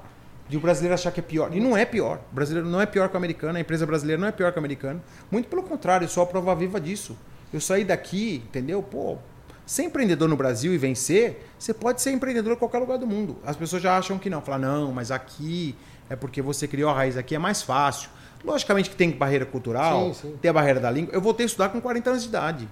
De 0.50 0.58
o 0.58 0.60
brasileiro 0.60 0.92
achar 0.92 1.10
que 1.10 1.20
é 1.20 1.22
pior. 1.22 1.56
E 1.56 1.60
não 1.60 1.74
é 1.74 1.86
pior. 1.86 2.20
O 2.30 2.34
brasileiro 2.34 2.68
não 2.68 2.78
é 2.78 2.84
pior 2.84 3.08
que 3.08 3.14
o 3.14 3.16
americano, 3.16 3.56
a 3.56 3.60
empresa 3.62 3.86
brasileira 3.86 4.20
não 4.20 4.28
é 4.28 4.32
pior 4.32 4.52
que 4.52 4.58
o 4.58 4.60
americano. 4.60 5.00
Muito 5.30 5.48
pelo 5.48 5.62
contrário, 5.62 6.04
eu 6.04 6.10
sou 6.10 6.24
a 6.24 6.26
prova 6.26 6.54
viva 6.54 6.78
disso. 6.78 7.16
Eu 7.50 7.58
saí 7.58 7.82
daqui, 7.82 8.42
entendeu? 8.48 8.82
Pô, 8.82 9.16
ser 9.64 9.84
empreendedor 9.84 10.28
no 10.28 10.36
Brasil 10.36 10.74
e 10.74 10.76
vencer, 10.76 11.46
você 11.58 11.72
pode 11.72 12.02
ser 12.02 12.10
empreendedor 12.10 12.52
em 12.52 12.56
qualquer 12.56 12.80
lugar 12.80 12.98
do 12.98 13.06
mundo. 13.06 13.38
As 13.46 13.56
pessoas 13.56 13.80
já 13.80 13.96
acham 13.96 14.18
que 14.18 14.28
não. 14.28 14.42
Falar, 14.42 14.58
não, 14.58 14.92
mas 14.92 15.10
aqui 15.10 15.74
é 16.10 16.16
porque 16.16 16.42
você 16.42 16.68
criou 16.68 16.90
a 16.90 16.92
raiz 16.92 17.16
aqui, 17.16 17.34
é 17.34 17.38
mais 17.38 17.62
fácil. 17.62 18.10
Logicamente 18.44 18.88
que 18.88 18.96
tem 18.96 19.10
barreira 19.10 19.44
cultural, 19.44 20.14
sim, 20.14 20.28
sim. 20.30 20.36
tem 20.40 20.48
a 20.48 20.52
barreira 20.52 20.80
da 20.80 20.90
língua. 20.90 21.12
Eu 21.12 21.20
voltei 21.20 21.44
a 21.44 21.46
estudar 21.46 21.68
com 21.68 21.80
40 21.80 22.10
anos 22.10 22.22
de 22.22 22.28
idade. 22.28 22.68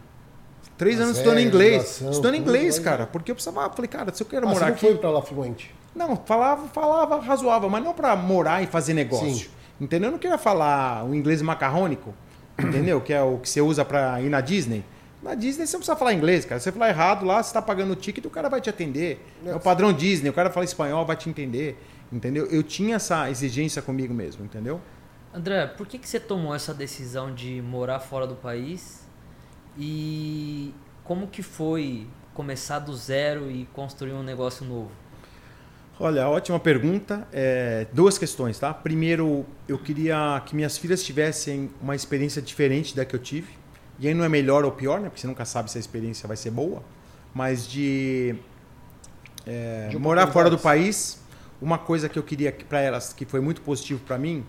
Três 0.79 1.01
anos 1.01 1.19
estudando 1.19 1.41
inglês. 1.41 2.01
Estudando 2.01 2.37
inglês, 2.37 2.79
cara. 2.79 3.07
Porque 3.07 3.31
eu 3.31 3.35
precisava. 3.35 3.69
Falei, 3.71 3.89
cara, 3.89 4.15
se 4.15 4.23
eu 4.23 4.27
quero 4.27 4.47
ah, 4.47 4.51
morar 4.51 4.59
você 4.59 4.65
não 4.65 4.73
aqui. 4.73 4.87
foi 4.87 4.97
pra 4.97 5.11
lá 5.11 5.21
fluente? 5.21 5.75
Não, 5.95 6.17
falava, 6.17 6.69
falava 6.69 7.21
razoável, 7.21 7.69
mas 7.69 7.83
não 7.83 7.93
para 7.93 8.15
morar 8.15 8.63
e 8.63 8.67
fazer 8.67 8.95
negócio. 8.95 9.29
Sim. 9.29 9.51
Entendeu? 9.81 10.09
Eu 10.09 10.13
não 10.13 10.19
queria 10.19 10.39
falar 10.39 11.05
o 11.05 11.15
inglês 11.15 11.43
macarrônico, 11.43 12.15
entendeu? 12.59 13.01
Que 13.01 13.13
é 13.13 13.23
o 13.23 13.39
que 13.39 13.49
você 13.49 13.61
usa 13.61 13.85
para 13.85 14.21
ir 14.21 14.29
na 14.29 14.41
Disney. 14.41 14.85
Na 15.21 15.35
Disney 15.35 15.67
você 15.67 15.73
não 15.73 15.81
precisa 15.81 15.97
falar 15.97 16.13
inglês, 16.13 16.45
cara. 16.45 16.61
Você 16.61 16.71
falar 16.71 16.91
errado 16.91 17.27
lá, 17.27 17.43
você 17.43 17.49
está 17.49 17.61
pagando 17.61 17.93
o 17.93 17.97
ticket, 17.97 18.25
o 18.25 18.31
cara 18.31 18.49
vai 18.49 18.61
te 18.61 18.71
atender. 18.71 19.25
É 19.45 19.55
o 19.55 19.61
padrão 19.61 19.93
Disney, 19.93 20.31
o 20.31 20.33
cara 20.33 20.49
fala 20.49 20.65
espanhol, 20.65 21.05
vai 21.05 21.17
te 21.17 21.29
entender. 21.29 21.77
Entendeu? 22.13 22.47
Eu 22.47 22.63
tinha 22.63 22.97
essa 22.97 23.29
exigência 23.29 23.83
comigo 23.83 24.15
mesmo, 24.15 24.45
entendeu? 24.45 24.81
André, 25.33 25.67
por 25.67 25.87
que, 25.87 25.99
que 25.99 26.09
você 26.09 26.19
tomou 26.19 26.55
essa 26.55 26.73
decisão 26.73 27.35
de 27.35 27.61
morar 27.61 28.01
fora 28.01 28.27
do 28.27 28.35
país? 28.35 29.07
E 29.77 30.75
como 31.05 31.29
que 31.29 31.43
foi 31.43 32.07
começar 32.35 32.79
do 32.79 32.95
zero 32.97 33.51
e 33.51 33.67
construir 33.67 34.13
um 34.13 34.23
negócio 34.23 34.65
novo? 34.65 34.91
Olha, 36.01 36.29
ótima 36.29 36.59
pergunta. 36.61 37.27
É, 37.33 37.87
duas 37.93 38.17
questões, 38.17 38.59
tá? 38.59 38.73
Primeiro, 38.73 39.45
eu 39.67 39.79
queria 39.79 40.41
que 40.47 40.55
minhas 40.55 40.79
filhas 40.79 41.03
tivessem 41.03 41.71
uma 41.81 41.95
experiência 41.97 42.41
diferente 42.41 42.97
da 42.97 43.05
que 43.05 43.15
eu 43.15 43.21
tive. 43.21 43.53
E 43.99 44.07
aí 44.07 44.15
não 44.15 44.25
é 44.25 44.29
melhor 44.29 44.65
ou 44.65 44.71
pior, 44.71 45.01
né? 45.01 45.09
Porque 45.09 45.21
você 45.21 45.27
nunca 45.27 45.45
sabe 45.45 45.71
se 45.71 45.77
a 45.77 45.81
experiência 45.81 46.29
vai 46.29 46.37
ser 46.37 46.53
boa. 46.53 46.83
Mas 47.35 47.69
de, 47.69 48.37
é, 49.45 49.89
de 49.89 49.99
morar 49.99 50.29
fora 50.29 50.49
do 50.49 50.59
país, 50.59 51.21
uma 51.61 51.79
coisa 51.79 52.09
que 52.09 52.19
eu 52.19 52.23
queria 52.23 52.57
para 52.69 52.81
elas, 52.81 53.13
que 53.13 53.25
foi 53.25 53.41
muito 53.41 53.61
positivo 53.61 54.01
para 54.07 54.17
mim, 54.17 54.47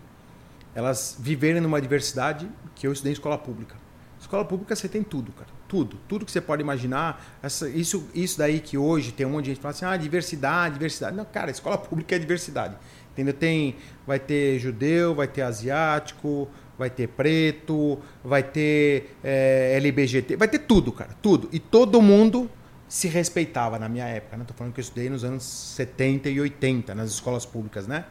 elas 0.79 1.17
viverem 1.19 1.61
numa 1.61 1.81
diversidade 1.81 2.49
que 2.73 2.87
eu 2.87 2.93
estudei 2.93 3.11
em 3.11 3.13
escola 3.13 3.37
pública. 3.37 3.75
Escola 4.19 4.45
pública 4.45 4.75
você 4.75 4.87
tem 4.87 5.03
tudo, 5.03 5.31
cara. 5.33 5.49
Tudo. 5.67 5.97
Tudo 6.07 6.25
que 6.25 6.31
você 6.31 6.41
pode 6.41 6.61
imaginar. 6.61 7.37
Essa, 7.43 7.69
isso, 7.69 8.09
isso 8.13 8.37
daí 8.37 8.59
que 8.59 8.77
hoje 8.77 9.11
tem 9.11 9.25
um 9.25 9.31
monte 9.31 9.45
de 9.45 9.51
gente 9.51 9.57
que 9.57 9.61
fala 9.61 9.73
assim, 9.73 9.85
ah, 9.85 9.95
diversidade, 9.97 10.75
diversidade. 10.75 11.15
Não, 11.15 11.25
cara, 11.25 11.51
escola 11.51 11.77
pública 11.79 12.15
é 12.15 12.19
diversidade. 12.19 12.75
Entendeu? 13.11 13.33
Tem, 13.33 13.75
vai 14.07 14.19
ter 14.19 14.57
judeu, 14.59 15.13
vai 15.13 15.27
ter 15.27 15.41
asiático, 15.41 16.47
vai 16.77 16.89
ter 16.89 17.07
preto, 17.07 17.99
vai 18.23 18.41
ter 18.41 19.17
é, 19.21 19.75
LBGT, 19.75 20.37
vai 20.37 20.47
ter 20.47 20.59
tudo, 20.59 20.91
cara. 20.93 21.11
Tudo. 21.21 21.49
E 21.51 21.59
todo 21.59 22.01
mundo 22.01 22.49
se 22.87 23.07
respeitava 23.07 23.77
na 23.77 23.89
minha 23.89 24.05
época. 24.05 24.37
Né? 24.37 24.45
Tô 24.47 24.53
falando 24.53 24.73
que 24.73 24.79
eu 24.79 24.83
estudei 24.83 25.09
nos 25.09 25.25
anos 25.25 25.43
70 25.43 26.29
e 26.29 26.39
80 26.39 26.95
nas 26.95 27.11
escolas 27.11 27.45
públicas, 27.45 27.85
né? 27.85 28.05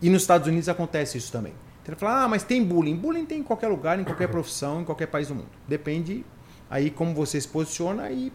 E 0.00 0.08
nos 0.10 0.22
Estados 0.22 0.48
Unidos 0.48 0.68
acontece 0.68 1.18
isso 1.18 1.30
também. 1.30 1.52
Você 1.84 1.94
fala, 1.96 2.24
ah, 2.24 2.28
mas 2.28 2.42
tem 2.42 2.64
bullying. 2.64 2.96
Bullying 2.96 3.26
tem 3.26 3.40
em 3.40 3.42
qualquer 3.42 3.68
lugar, 3.68 3.98
em 3.98 4.04
qualquer 4.04 4.28
profissão, 4.28 4.80
em 4.80 4.84
qualquer 4.84 5.06
país 5.06 5.28
do 5.28 5.34
mundo. 5.34 5.50
Depende 5.68 6.24
aí 6.70 6.90
como 6.90 7.14
você 7.14 7.40
se 7.40 7.46
posiciona 7.46 8.10
e, 8.10 8.32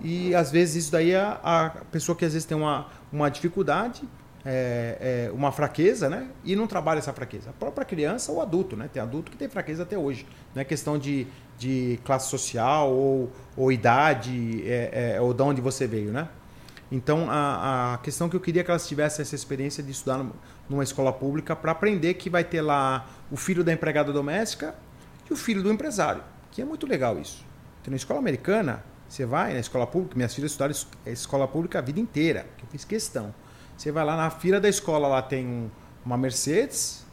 e 0.00 0.34
às 0.34 0.50
vezes 0.52 0.84
isso 0.84 0.92
daí 0.92 1.10
é 1.10 1.20
a 1.20 1.82
pessoa 1.90 2.16
que 2.16 2.24
às 2.24 2.32
vezes 2.32 2.46
tem 2.46 2.56
uma, 2.56 2.86
uma 3.12 3.28
dificuldade, 3.28 4.02
é, 4.44 5.28
é, 5.28 5.32
uma 5.32 5.50
fraqueza, 5.50 6.08
né? 6.08 6.28
E 6.44 6.54
não 6.54 6.66
trabalha 6.66 6.98
essa 6.98 7.12
fraqueza. 7.12 7.50
A 7.50 7.52
própria 7.52 7.84
criança 7.84 8.30
ou 8.30 8.40
adulto, 8.40 8.76
né? 8.76 8.88
Tem 8.92 9.02
adulto 9.02 9.30
que 9.30 9.36
tem 9.36 9.48
fraqueza 9.48 9.82
até 9.82 9.98
hoje. 9.98 10.26
Não 10.54 10.62
é 10.62 10.64
questão 10.64 10.96
de, 10.96 11.26
de 11.58 11.98
classe 12.04 12.28
social 12.28 12.92
ou, 12.92 13.30
ou 13.56 13.72
idade 13.72 14.62
é, 14.64 15.14
é 15.16 15.20
ou 15.20 15.34
de 15.34 15.42
onde 15.42 15.60
você 15.60 15.86
veio, 15.86 16.12
né? 16.12 16.28
Então, 16.94 17.30
a, 17.30 17.94
a 17.94 17.98
questão 17.98 18.28
que 18.28 18.36
eu 18.36 18.40
queria 18.40 18.62
que 18.62 18.70
elas 18.70 18.86
tivessem 18.86 19.22
essa 19.22 19.34
experiência 19.34 19.82
de 19.82 19.90
estudar 19.90 20.26
numa 20.68 20.82
escola 20.82 21.10
pública 21.10 21.56
para 21.56 21.72
aprender 21.72 22.12
que 22.12 22.28
vai 22.28 22.44
ter 22.44 22.60
lá 22.60 23.06
o 23.30 23.36
filho 23.36 23.64
da 23.64 23.72
empregada 23.72 24.12
doméstica 24.12 24.74
e 25.28 25.32
o 25.32 25.36
filho 25.36 25.62
do 25.62 25.72
empresário, 25.72 26.22
que 26.50 26.60
é 26.60 26.66
muito 26.66 26.86
legal 26.86 27.18
isso. 27.18 27.46
Então, 27.80 27.92
na 27.92 27.96
escola 27.96 28.18
americana, 28.18 28.84
você 29.08 29.24
vai 29.24 29.54
na 29.54 29.60
escola 29.60 29.86
pública, 29.86 30.16
minhas 30.16 30.34
filhas 30.34 30.50
estudaram 30.50 30.74
escola 31.06 31.48
pública 31.48 31.78
a 31.78 31.82
vida 31.82 31.98
inteira, 31.98 32.44
que 32.58 32.64
eu 32.64 32.68
fiz 32.68 32.84
questão. 32.84 33.34
Você 33.74 33.90
vai 33.90 34.04
lá 34.04 34.14
na 34.14 34.28
fila 34.28 34.60
da 34.60 34.68
escola, 34.68 35.08
lá 35.08 35.22
tem 35.22 35.72
uma 36.04 36.18
Mercedes, 36.18 37.06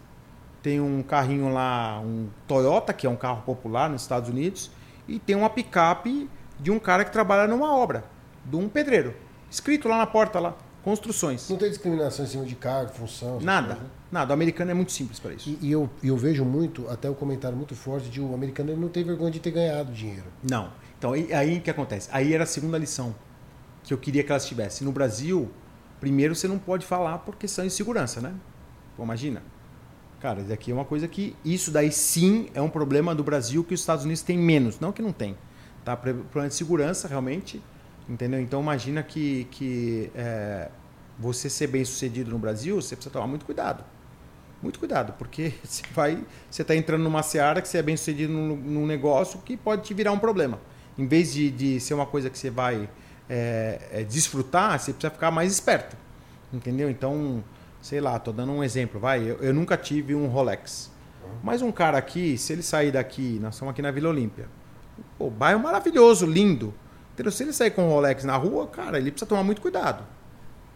tem 0.61 0.81
um 0.81 1.01
carrinho 1.01 1.53
lá, 1.53 2.01
um 2.01 2.27
Toyota, 2.45 2.91
que 2.91 3.07
é 3.07 3.09
um 3.09 3.15
carro 3.15 3.43
popular 3.43 3.89
nos 3.89 4.01
Estados 4.01 4.29
Unidos, 4.29 4.71
e 5.07 5.19
tem 5.19 5.37
uma 5.37 5.49
picape 5.49 6.29
de 6.59 6.69
um 6.69 6.77
cara 6.77 7.05
que 7.05 7.13
trabalha 7.13 7.47
numa 7.47 7.73
obra, 7.73 8.03
de 8.43 8.57
um 8.57 8.67
pedreiro. 8.67 9.28
Escrito 9.49 9.87
lá 9.87 9.97
na 9.97 10.05
porta 10.05 10.39
lá, 10.39 10.55
construções. 10.83 11.49
Não 11.49 11.57
tem 11.57 11.69
discriminação 11.69 12.23
em 12.25 12.27
cima 12.27 12.45
de 12.45 12.55
cargo, 12.55 12.91
função? 12.93 13.39
Nada. 13.39 13.75
Né? 13.75 13.81
Nada. 14.11 14.31
O 14.31 14.33
americano 14.33 14.71
é 14.71 14.73
muito 14.73 14.91
simples 14.91 15.19
para 15.19 15.33
isso. 15.33 15.49
E, 15.49 15.67
e, 15.67 15.71
eu, 15.71 15.89
eu 16.03 16.15
vejo 16.15 16.45
muito, 16.45 16.87
até 16.89 17.09
o 17.09 17.13
um 17.13 17.15
comentário 17.15 17.57
muito 17.57 17.75
forte, 17.75 18.09
de 18.09 18.21
o 18.21 18.33
americano 18.33 18.71
ele 18.71 18.79
não 18.79 18.89
tem 18.89 19.03
vergonha 19.03 19.31
de 19.31 19.39
ter 19.39 19.51
ganhado 19.51 19.91
dinheiro. 19.91 20.25
Não. 20.47 20.71
Então, 20.97 21.13
aí 21.13 21.57
o 21.57 21.61
que 21.61 21.69
acontece? 21.69 22.09
Aí 22.11 22.33
era 22.33 22.43
a 22.43 22.47
segunda 22.47 22.77
lição 22.77 23.15
que 23.83 23.93
eu 23.93 23.97
queria 23.97 24.23
que 24.23 24.31
elas 24.31 24.45
tivessem. 24.45 24.85
No 24.85 24.91
Brasil, 24.91 25.49
primeiro 25.99 26.35
você 26.35 26.47
não 26.47 26.59
pode 26.59 26.85
falar 26.85 27.19
por 27.19 27.35
questão 27.35 27.65
de 27.65 27.71
segurança, 27.71 28.21
né? 28.21 28.33
Pô, 28.95 29.03
imagina. 29.03 29.41
Cara, 30.19 30.41
isso 30.41 30.51
aqui 30.51 30.71
é 30.71 30.73
uma 30.73 30.85
coisa 30.85 31.07
que. 31.07 31.35
Isso 31.45 31.71
daí 31.71 31.91
sim 31.91 32.49
é 32.53 32.61
um 32.61 32.69
problema 32.69 33.15
do 33.15 33.23
Brasil 33.23 33.63
que 33.63 33.73
os 33.73 33.79
Estados 33.79 34.03
Unidos 34.03 34.21
têm 34.21 34.37
menos. 34.37 34.79
Não 34.79 34.91
que 34.91 35.01
não 35.01 35.13
tem. 35.13 35.37
Tá? 35.85 35.95
Problema 35.95 36.49
de 36.49 36.55
segurança, 36.55 37.07
realmente 37.07 37.61
Entendeu? 38.09 38.39
Então 38.39 38.59
imagina 38.59 39.03
que, 39.03 39.45
que 39.51 40.11
é, 40.15 40.69
você 41.17 41.47
ser 41.49 41.67
bem 41.67 41.85
sucedido 41.85 42.31
no 42.31 42.39
Brasil, 42.39 42.81
você 42.81 42.95
precisa 42.95 43.13
tomar 43.13 43.27
muito 43.27 43.45
cuidado. 43.45 43.83
Muito 44.63 44.79
cuidado, 44.79 45.13
porque 45.17 45.53
você 45.63 45.83
vai. 45.93 46.23
Você 46.49 46.63
está 46.63 46.75
entrando 46.75 47.03
numa 47.03 47.21
seara 47.21 47.61
que 47.61 47.67
você 47.67 47.77
é 47.77 47.83
bem 47.83 47.95
sucedido 47.95 48.33
num, 48.33 48.55
num, 48.55 48.87
negócio 48.87 49.39
que 49.41 49.55
pode 49.55 49.83
te 49.83 49.93
virar 49.93 50.11
um 50.11 50.17
problema. 50.17 50.59
Em 50.97 51.07
vez 51.07 51.31
de, 51.31 51.51
de 51.51 51.79
ser 51.79 51.93
uma 51.93 52.05
coisa 52.05 52.29
que 52.29 52.37
você 52.37 52.49
vai 52.49 52.89
é, 53.29 53.79
é, 53.91 54.03
desfrutar, 54.03 54.79
você 54.79 54.91
precisa 54.91 55.11
ficar 55.11 55.29
mais 55.29 55.51
esperto. 55.51 55.95
Entendeu? 56.51 56.89
Então, 56.89 57.43
sei 57.79 58.01
lá, 58.01 58.17
tô 58.17 58.31
dando 58.31 58.51
um 58.51 58.63
exemplo. 58.63 58.99
Vai, 58.99 59.21
eu, 59.21 59.37
eu 59.37 59.53
nunca 59.53 59.77
tive 59.77 60.15
um 60.15 60.27
Rolex. 60.27 60.91
Mas 61.43 61.61
um 61.61 61.71
cara 61.71 61.97
aqui, 61.97 62.37
se 62.39 62.53
ele 62.53 62.63
sair 62.63 62.91
daqui, 62.91 63.37
nós 63.39 63.53
estamos 63.53 63.71
aqui 63.71 63.83
na 63.83 63.91
Vila 63.91 64.09
Olímpia. 64.09 64.47
O 65.19 65.29
bairro 65.29 65.59
maravilhoso, 65.61 66.25
lindo. 66.25 66.73
Entendeu? 67.19 67.33
Se 67.33 67.43
ele 67.43 67.51
sair 67.51 67.71
com 67.71 67.85
o 67.85 67.89
Rolex 67.89 68.23
na 68.23 68.37
rua, 68.37 68.65
cara, 68.67 68.97
ele 68.97 69.11
precisa 69.11 69.27
tomar 69.27 69.43
muito 69.43 69.59
cuidado. 69.59 70.05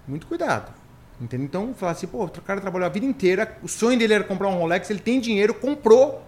Muito 0.06 0.28
cuidado. 0.28 0.74
Entendeu? 1.22 1.46
Então, 1.46 1.74
falar 1.74 1.94
assim, 1.94 2.06
pô, 2.06 2.26
o 2.26 2.30
cara 2.30 2.60
trabalhou 2.60 2.86
a 2.86 2.89
vida 2.89 3.06
inteira, 3.06 3.58
o 3.64 3.68
sonho 3.70 3.98
dele 3.98 4.14
era 4.14 4.26
comprar 4.26 4.50
um 4.50 4.58
Rolex, 4.58 4.89
ele 4.89 5.00
tem 5.00 5.22
dinheiro, 5.22 5.54
comprou, 5.54 6.22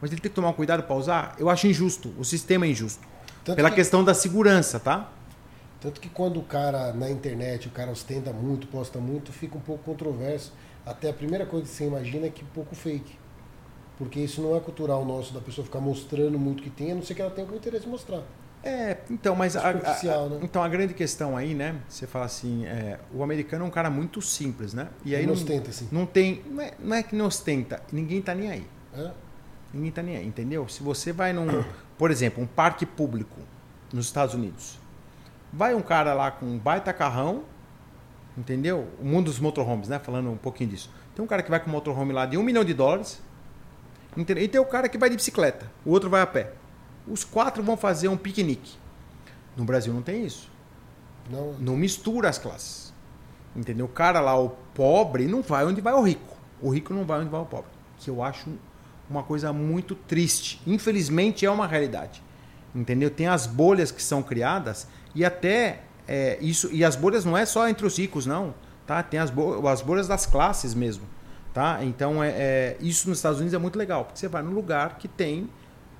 mas 0.00 0.10
ele 0.10 0.20
tem 0.20 0.28
que 0.28 0.34
tomar 0.34 0.52
cuidado 0.54 0.82
para 0.82 0.96
usar. 0.96 1.36
Eu 1.38 1.48
acho 1.48 1.68
injusto, 1.68 2.12
o 2.18 2.24
sistema 2.24 2.66
é 2.66 2.70
injusto. 2.70 3.06
Tanto 3.44 3.54
pela 3.54 3.70
que, 3.70 3.76
questão 3.76 4.02
da 4.02 4.14
segurança, 4.14 4.80
tá? 4.80 5.08
Tanto 5.80 6.00
que 6.00 6.08
quando 6.08 6.40
o 6.40 6.42
cara 6.42 6.92
na 6.92 7.08
internet, 7.08 7.68
o 7.68 7.70
cara 7.70 7.92
ostenta 7.92 8.32
muito, 8.32 8.66
posta 8.66 8.98
muito, 8.98 9.32
fica 9.32 9.56
um 9.56 9.60
pouco 9.60 9.84
controverso. 9.84 10.52
Até 10.84 11.08
a 11.08 11.12
primeira 11.12 11.46
coisa 11.46 11.66
que 11.66 11.72
você 11.72 11.86
imagina 11.86 12.26
é 12.26 12.30
que 12.30 12.42
um 12.42 12.48
pouco 12.52 12.74
fake. 12.74 13.16
Porque 13.96 14.18
isso 14.18 14.42
não 14.42 14.56
é 14.56 14.60
cultural 14.60 15.04
nosso 15.04 15.32
da 15.32 15.40
pessoa 15.40 15.64
ficar 15.64 15.78
mostrando 15.78 16.36
muito 16.36 16.64
que 16.64 16.70
tem, 16.70 16.90
a 16.90 16.94
não 16.96 17.02
ser 17.02 17.14
que 17.14 17.22
ela 17.22 17.30
tenha 17.30 17.46
algum 17.46 17.56
interesse 17.56 17.86
em 17.86 17.90
mostrar. 17.90 18.22
É, 18.64 18.98
então, 19.10 19.34
mas 19.34 19.56
a, 19.56 19.70
a, 19.70 19.72
né? 19.72 20.38
então 20.40 20.62
a 20.62 20.68
grande 20.68 20.94
questão 20.94 21.36
aí, 21.36 21.52
né? 21.52 21.80
Você 21.88 22.06
fala 22.06 22.26
assim, 22.26 22.64
é, 22.64 22.98
o 23.12 23.22
americano 23.22 23.64
é 23.64 23.68
um 23.68 23.70
cara 23.70 23.90
muito 23.90 24.22
simples, 24.22 24.72
né? 24.72 24.88
E 25.04 25.16
aí 25.16 25.26
não, 25.26 25.34
não 25.34 25.40
ostenta, 25.40 25.70
assim. 25.70 25.88
Não 25.90 26.06
tem, 26.06 26.42
não 26.46 26.62
é, 26.62 26.72
não 26.78 26.96
é, 26.96 27.02
que 27.02 27.16
não 27.16 27.26
ostenta, 27.26 27.82
ninguém 27.92 28.22
tá 28.22 28.34
nem 28.34 28.50
aí. 28.50 28.66
É? 28.94 29.10
Ninguém 29.74 29.90
tá 29.90 30.02
nem 30.02 30.16
aí, 30.16 30.26
entendeu? 30.26 30.68
Se 30.68 30.82
você 30.82 31.12
vai 31.12 31.32
num, 31.32 31.64
por 31.98 32.10
exemplo, 32.10 32.42
um 32.42 32.46
parque 32.46 32.86
público 32.86 33.40
nos 33.92 34.06
Estados 34.06 34.34
Unidos, 34.34 34.78
vai 35.52 35.74
um 35.74 35.82
cara 35.82 36.14
lá 36.14 36.30
com 36.30 36.46
um 36.46 36.58
baita 36.58 36.92
carrão, 36.92 37.42
entendeu? 38.38 38.86
O 39.00 39.04
mundo 39.04 39.24
dos 39.24 39.40
motorhomes, 39.40 39.88
né? 39.88 39.98
Falando 39.98 40.30
um 40.30 40.36
pouquinho 40.36 40.70
disso. 40.70 40.88
Tem 41.16 41.24
um 41.24 41.28
cara 41.28 41.42
que 41.42 41.50
vai 41.50 41.58
com 41.58 41.68
um 41.68 41.72
motorhome 41.72 42.12
lá 42.12 42.26
de 42.26 42.38
um 42.38 42.44
milhão 42.44 42.62
de 42.62 42.74
dólares, 42.74 43.20
entendeu? 44.16 44.44
e 44.44 44.48
tem 44.48 44.60
o 44.60 44.64
cara 44.64 44.88
que 44.88 44.96
vai 44.96 45.10
de 45.10 45.16
bicicleta, 45.16 45.68
o 45.84 45.90
outro 45.90 46.08
vai 46.08 46.22
a 46.22 46.26
pé 46.26 46.61
os 47.06 47.24
quatro 47.24 47.62
vão 47.62 47.76
fazer 47.76 48.08
um 48.08 48.16
piquenique. 48.16 48.76
No 49.56 49.64
Brasil 49.64 49.92
não 49.92 50.02
tem 50.02 50.24
isso. 50.24 50.50
Não, 51.30 51.52
não 51.54 51.76
mistura 51.76 52.28
as 52.28 52.38
classes. 52.38 52.92
Entendeu? 53.54 53.86
O 53.86 53.88
cara 53.88 54.20
lá, 54.20 54.38
o 54.38 54.50
pobre, 54.74 55.26
não 55.26 55.42
vai 55.42 55.64
onde 55.64 55.80
vai 55.80 55.92
o 55.92 56.02
rico. 56.02 56.36
O 56.60 56.70
rico 56.70 56.94
não 56.94 57.04
vai 57.04 57.20
onde 57.20 57.28
vai 57.28 57.40
o 57.40 57.44
pobre. 57.44 57.70
Que 57.98 58.08
eu 58.08 58.22
acho 58.22 58.50
uma 59.08 59.22
coisa 59.22 59.52
muito 59.52 59.94
triste. 59.94 60.60
Infelizmente 60.66 61.44
é 61.44 61.50
uma 61.50 61.66
realidade. 61.66 62.22
Entendeu? 62.74 63.10
Tem 63.10 63.26
as 63.26 63.46
bolhas 63.46 63.90
que 63.90 64.02
são 64.02 64.22
criadas 64.22 64.86
e 65.14 65.24
até 65.24 65.82
é, 66.08 66.38
isso. 66.40 66.70
E 66.72 66.84
as 66.84 66.96
bolhas 66.96 67.24
não 67.24 67.36
é 67.36 67.44
só 67.44 67.68
entre 67.68 67.86
os 67.86 67.98
ricos, 67.98 68.24
não. 68.24 68.54
Tá? 68.86 69.02
Tem 69.02 69.20
as, 69.20 69.30
bo 69.30 69.66
as 69.68 69.82
bolhas 69.82 70.08
das 70.08 70.24
classes 70.24 70.74
mesmo. 70.74 71.04
Tá? 71.52 71.80
Então 71.82 72.24
é, 72.24 72.30
é, 72.30 72.76
isso 72.80 73.08
nos 73.08 73.18
Estados 73.18 73.38
Unidos 73.38 73.54
é 73.54 73.58
muito 73.58 73.78
legal. 73.78 74.06
Porque 74.06 74.18
você 74.18 74.28
vai 74.28 74.42
num 74.42 74.52
lugar 74.52 74.96
que 74.96 75.06
tem 75.06 75.50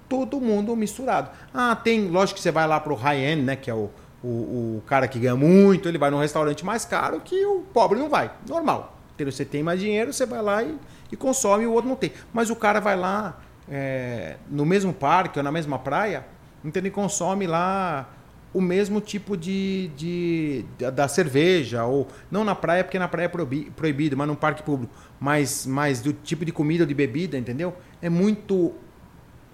todo 0.09 0.41
mundo 0.41 0.75
misturado. 0.77 1.31
Ah, 1.53 1.75
tem, 1.75 2.09
lógico 2.09 2.37
que 2.37 2.43
você 2.43 2.51
vai 2.51 2.67
lá 2.67 2.79
pro 2.81 2.95
high-end, 2.95 3.43
né? 3.43 3.57
Que 3.57 3.71
é 3.71 3.75
o, 3.75 3.91
o, 4.23 4.29
o, 4.29 4.83
cara 4.87 5.09
que 5.09 5.19
ganha 5.19 5.37
muito, 5.37 5.89
ele 5.89 5.99
vai 5.99 6.11
num 6.11 6.21
restaurante 6.21 6.65
mais 6.65 6.85
caro 6.85 7.21
que 7.21 7.45
o 7.45 7.61
pobre 7.73 7.99
não 7.99 8.09
vai. 8.09 8.31
Normal. 8.49 8.99
Você 9.19 9.45
tem 9.45 9.63
mais 9.63 9.79
dinheiro, 9.79 10.13
você 10.13 10.27
vai 10.27 10.43
lá 10.43 10.63
e, 10.63 10.77
e 11.13 11.17
consome, 11.17 11.67
o 11.67 11.73
outro 11.73 11.89
não 11.89 11.97
tem. 11.97 12.13
Mas 12.33 12.51
o 12.51 12.57
cara 12.57 12.81
vai 12.81 12.97
lá 12.97 13.41
é, 13.69 14.37
no 14.51 14.67
mesmo 14.67 14.93
parque 14.93 15.39
ou 15.39 15.43
na 15.45 15.53
mesma 15.53 15.79
praia, 15.79 16.27
então 16.65 16.81
ele 16.81 16.91
consome 16.91 17.47
lá 17.47 18.09
o 18.55 18.61
mesmo 18.61 19.01
tipo 19.01 19.37
de, 19.37 19.91
de, 19.97 20.65
de, 20.77 20.91
da 20.91 21.09
cerveja 21.09 21.85
ou 21.85 22.07
não 22.31 22.45
na 22.45 22.55
praia 22.55 22.85
porque 22.85 22.99
na 22.99 23.09
praia 23.09 23.27
é 23.27 23.71
proibido, 23.71 24.17
mas 24.17 24.29
num 24.29 24.35
parque 24.35 24.63
público, 24.63 24.93
mas 25.19 25.65
mas 25.65 26.01
do 26.01 26.13
tipo 26.13 26.45
de 26.45 26.53
comida 26.53 26.83
ou 26.83 26.87
de 26.87 26.95
bebida, 26.95 27.39
entendeu? 27.39 27.75
É 28.01 28.11
muito 28.11 28.75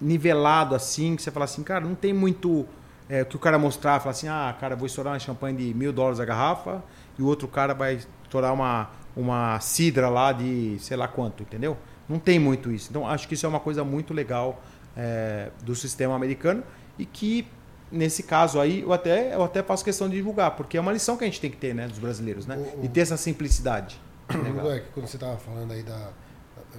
nivelado 0.01 0.75
assim, 0.75 1.15
que 1.15 1.21
você 1.21 1.31
fala 1.31 1.45
assim, 1.45 1.63
cara, 1.63 1.85
não 1.85 1.95
tem 1.95 2.13
muito. 2.13 2.65
É, 3.07 3.25
que 3.25 3.35
o 3.35 3.39
cara 3.39 3.57
mostrar, 3.57 3.99
falar 3.99 4.11
assim, 4.11 4.27
ah, 4.27 4.55
cara, 4.59 4.75
vou 4.75 4.85
estourar 4.85 5.13
uma 5.13 5.19
champanhe 5.19 5.57
de 5.57 5.73
mil 5.73 5.91
dólares 5.91 6.19
a 6.19 6.25
garrafa, 6.25 6.83
e 7.17 7.23
o 7.23 7.25
outro 7.25 7.47
cara 7.47 7.73
vai 7.73 7.99
estourar 8.23 8.53
uma, 8.53 8.91
uma 9.15 9.59
cidra 9.59 10.09
lá 10.09 10.31
de 10.31 10.77
sei 10.79 10.95
lá 10.95 11.07
quanto, 11.07 11.41
entendeu? 11.41 11.75
Não 12.07 12.19
tem 12.19 12.37
muito 12.37 12.71
isso. 12.71 12.87
Então, 12.89 13.07
acho 13.07 13.27
que 13.27 13.33
isso 13.33 13.45
é 13.45 13.49
uma 13.49 13.59
coisa 13.59 13.83
muito 13.83 14.13
legal 14.13 14.61
é, 14.95 15.49
do 15.63 15.75
sistema 15.75 16.15
americano 16.15 16.63
e 16.99 17.05
que, 17.05 17.47
nesse 17.91 18.23
caso 18.23 18.59
aí, 18.59 18.81
eu 18.81 18.93
até, 18.93 19.33
eu 19.33 19.43
até 19.43 19.63
faço 19.63 19.83
questão 19.83 20.07
de 20.07 20.15
divulgar, 20.15 20.51
porque 20.51 20.77
é 20.77 20.81
uma 20.81 20.91
lição 20.91 21.17
que 21.17 21.23
a 21.23 21.27
gente 21.27 21.41
tem 21.41 21.49
que 21.49 21.57
ter, 21.57 21.73
né, 21.73 21.87
dos 21.87 21.99
brasileiros, 21.99 22.45
né? 22.45 22.57
O, 22.57 22.85
e 22.85 22.89
ter 22.89 23.01
essa 23.01 23.17
simplicidade. 23.17 23.99
É, 24.29 24.83
quando 24.93 25.07
você 25.07 25.15
estava 25.15 25.37
falando 25.37 25.71
aí 25.71 25.81
da 25.81 26.11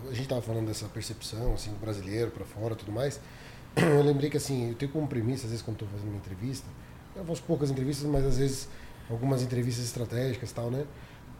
a 0.04 0.10
gente 0.10 0.22
estava 0.22 0.40
falando 0.40 0.66
dessa 0.66 0.86
percepção 0.86 1.54
assim, 1.54 1.70
do 1.70 1.78
brasileiro 1.78 2.30
para 2.30 2.44
fora 2.44 2.74
tudo 2.74 2.92
mais. 2.92 3.20
Eu 3.76 4.02
lembrei 4.02 4.30
que 4.30 4.36
assim, 4.36 4.70
eu 4.70 4.74
tenho 4.74 4.90
como 4.90 5.06
premissa, 5.06 5.44
às 5.44 5.50
vezes, 5.50 5.62
quando 5.62 5.76
estou 5.76 5.88
fazendo 5.88 6.08
uma 6.08 6.16
entrevista, 6.16 6.66
eu 7.14 7.24
faço 7.24 7.42
poucas 7.44 7.70
entrevistas, 7.70 8.08
mas 8.08 8.24
às 8.24 8.38
vezes 8.38 8.68
algumas 9.08 9.42
entrevistas 9.42 9.84
estratégicas 9.84 10.50
tal, 10.50 10.70
né? 10.70 10.84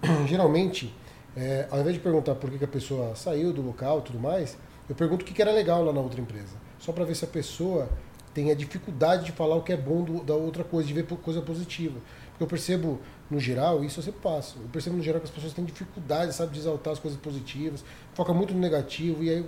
Geralmente, 0.28 0.94
é, 1.36 1.66
ao 1.70 1.80
invés 1.80 1.94
de 1.94 2.01
perguntar 2.01 2.36
por 2.36 2.51
que, 2.51 2.59
que 2.59 2.64
a 2.64 2.68
pessoa 2.68 3.16
saiu 3.16 3.53
do 3.53 3.62
local 3.62 4.01
tudo 4.03 4.18
mais, 4.18 4.57
eu 4.88 4.94
pergunto 4.94 5.22
o 5.22 5.26
que, 5.26 5.34
que 5.34 5.42
era 5.42 5.53
legal 5.53 5.84
lá 5.84 5.92
na 5.92 6.01
outra 6.01 6.20
empresa. 6.20 6.57
Só 6.78 6.92
para 6.92 7.05
ver 7.05 7.14
se 7.14 7.24
a 7.24 7.28
pessoa 7.28 7.88
tem 8.33 8.51
a 8.51 8.55
dificuldade 8.55 9.24
de 9.24 9.33
falar 9.33 9.57
o 9.57 9.62
que 9.62 9.72
é 9.72 9.76
bom 9.76 10.03
do, 10.03 10.22
da 10.22 10.35
outra 10.35 10.62
coisa, 10.62 10.87
de 10.87 10.95
ver 10.95 11.05
coisa 11.05 11.41
positiva. 11.41 11.99
Porque 12.31 12.45
eu 12.45 12.47
percebo 12.47 13.01
no 13.31 13.39
geral, 13.39 13.85
isso 13.85 14.01
eu 14.01 14.05
sempre 14.05 14.20
passo. 14.20 14.59
Eu 14.61 14.68
percebo 14.68 14.97
no 14.97 15.03
geral 15.03 15.20
que 15.20 15.26
as 15.26 15.33
pessoas 15.33 15.53
têm 15.53 15.64
dificuldade, 15.64 16.35
sabe, 16.35 16.53
de 16.53 16.59
exaltar 16.59 16.93
as 16.93 16.99
coisas 16.99 17.18
positivas, 17.18 17.85
foca 18.14 18.33
muito 18.33 18.55
no 18.55 18.61
negativo 18.61 19.22
e 19.22 19.31
aí 19.31 19.47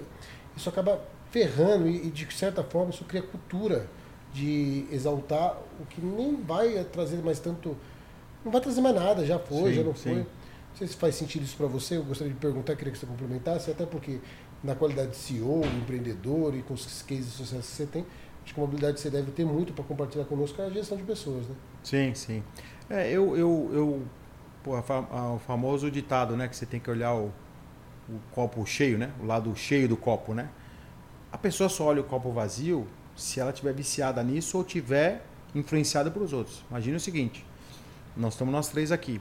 isso 0.57 0.69
acaba 0.69 1.01
ferrando 1.31 1.89
e, 1.89 2.07
e 2.07 2.11
de 2.11 2.33
certa 2.33 2.63
forma 2.63 2.91
isso 2.91 3.05
cria 3.05 3.23
cultura 3.23 3.89
de 4.33 4.87
exaltar 4.91 5.59
o 5.81 5.87
que 5.87 6.01
nem 6.01 6.37
vai 6.37 6.85
trazer 6.85 7.23
mais 7.23 7.39
tanto, 7.39 7.77
não 8.45 8.51
vai 8.51 8.61
trazer 8.61 8.81
mais 8.81 8.95
nada, 8.95 9.25
já 9.25 9.39
foi, 9.39 9.71
sim, 9.71 9.77
já 9.77 9.83
não 9.83 9.95
foi. 9.95 10.15
Sim. 10.15 10.19
Não 10.19 10.79
sei 10.79 10.87
se 10.87 10.97
faz 10.97 11.15
sentido 11.15 11.45
isso 11.45 11.57
para 11.57 11.67
você, 11.67 11.97
eu 11.99 12.05
gostaria 12.05 12.33
de 12.33 12.39
perguntar, 12.39 12.75
queria 12.77 12.93
que 12.93 12.99
você 12.99 13.05
complementasse, 13.05 13.71
até 13.71 13.85
porque 13.85 14.21
na 14.65 14.75
qualidade 14.75 15.11
de 15.11 15.17
CEO, 15.17 15.63
empreendedor 15.65 16.55
e 16.55 16.63
com 16.63 16.73
os 16.73 17.03
cases 17.03 17.27
de 17.27 17.33
sucesso 17.33 17.71
que 17.71 17.77
você 17.77 17.87
tem, 17.87 18.07
acho 18.45 18.55
que 18.55 18.61
uma 18.61 18.67
habilidade 18.67 18.95
que 18.95 19.01
você 19.01 19.11
deve 19.11 19.31
ter 19.33 19.45
muito 19.45 19.73
para 19.73 19.85
compartilhar 19.85 20.25
conosco 20.25 20.61
é 20.61 20.67
a 20.67 20.71
gestão 20.71 20.97
de 20.97 21.05
pessoas, 21.05 21.47
né? 21.47 21.55
Sim, 21.83 22.15
sim. 22.15 22.43
É, 22.91 23.11
eu, 23.11 23.37
eu, 23.37 23.71
eu 23.73 24.03
pô, 24.63 24.77
o 24.77 25.39
famoso 25.39 25.91
ditado, 25.91 26.37
né? 26.37 26.49
Que 26.49 26.57
você 26.57 26.67
tem 26.67 26.81
que 26.81 26.91
olhar 26.91 27.15
o, 27.15 27.33
o 28.09 28.19
copo 28.33 28.65
cheio, 28.67 28.99
né? 28.99 29.13
O 29.21 29.27
lado 29.27 29.55
cheio 29.57 29.89
do 29.89 29.97
copo, 29.97 30.35
né? 30.35 30.49
A 31.31 31.39
pessoa 31.39 31.69
só 31.69 31.87
olha 31.87 32.01
o 32.01 32.05
copo 32.05 32.31
vazio 32.31 32.87
se 33.17 33.41
ela 33.41 33.53
tiver 33.53 33.73
viciada 33.73 34.23
nisso 34.23 34.59
ou 34.59 34.65
tiver 34.65 35.25
influenciada 35.55 36.11
pelos 36.11 36.33
outros. 36.33 36.65
Imagina 36.71 36.97
o 36.97 37.01
seguinte: 37.01 37.45
nós 38.17 38.35
estamos 38.35 38.53
nós 38.53 38.69
três 38.69 38.93
aqui. 38.93 39.21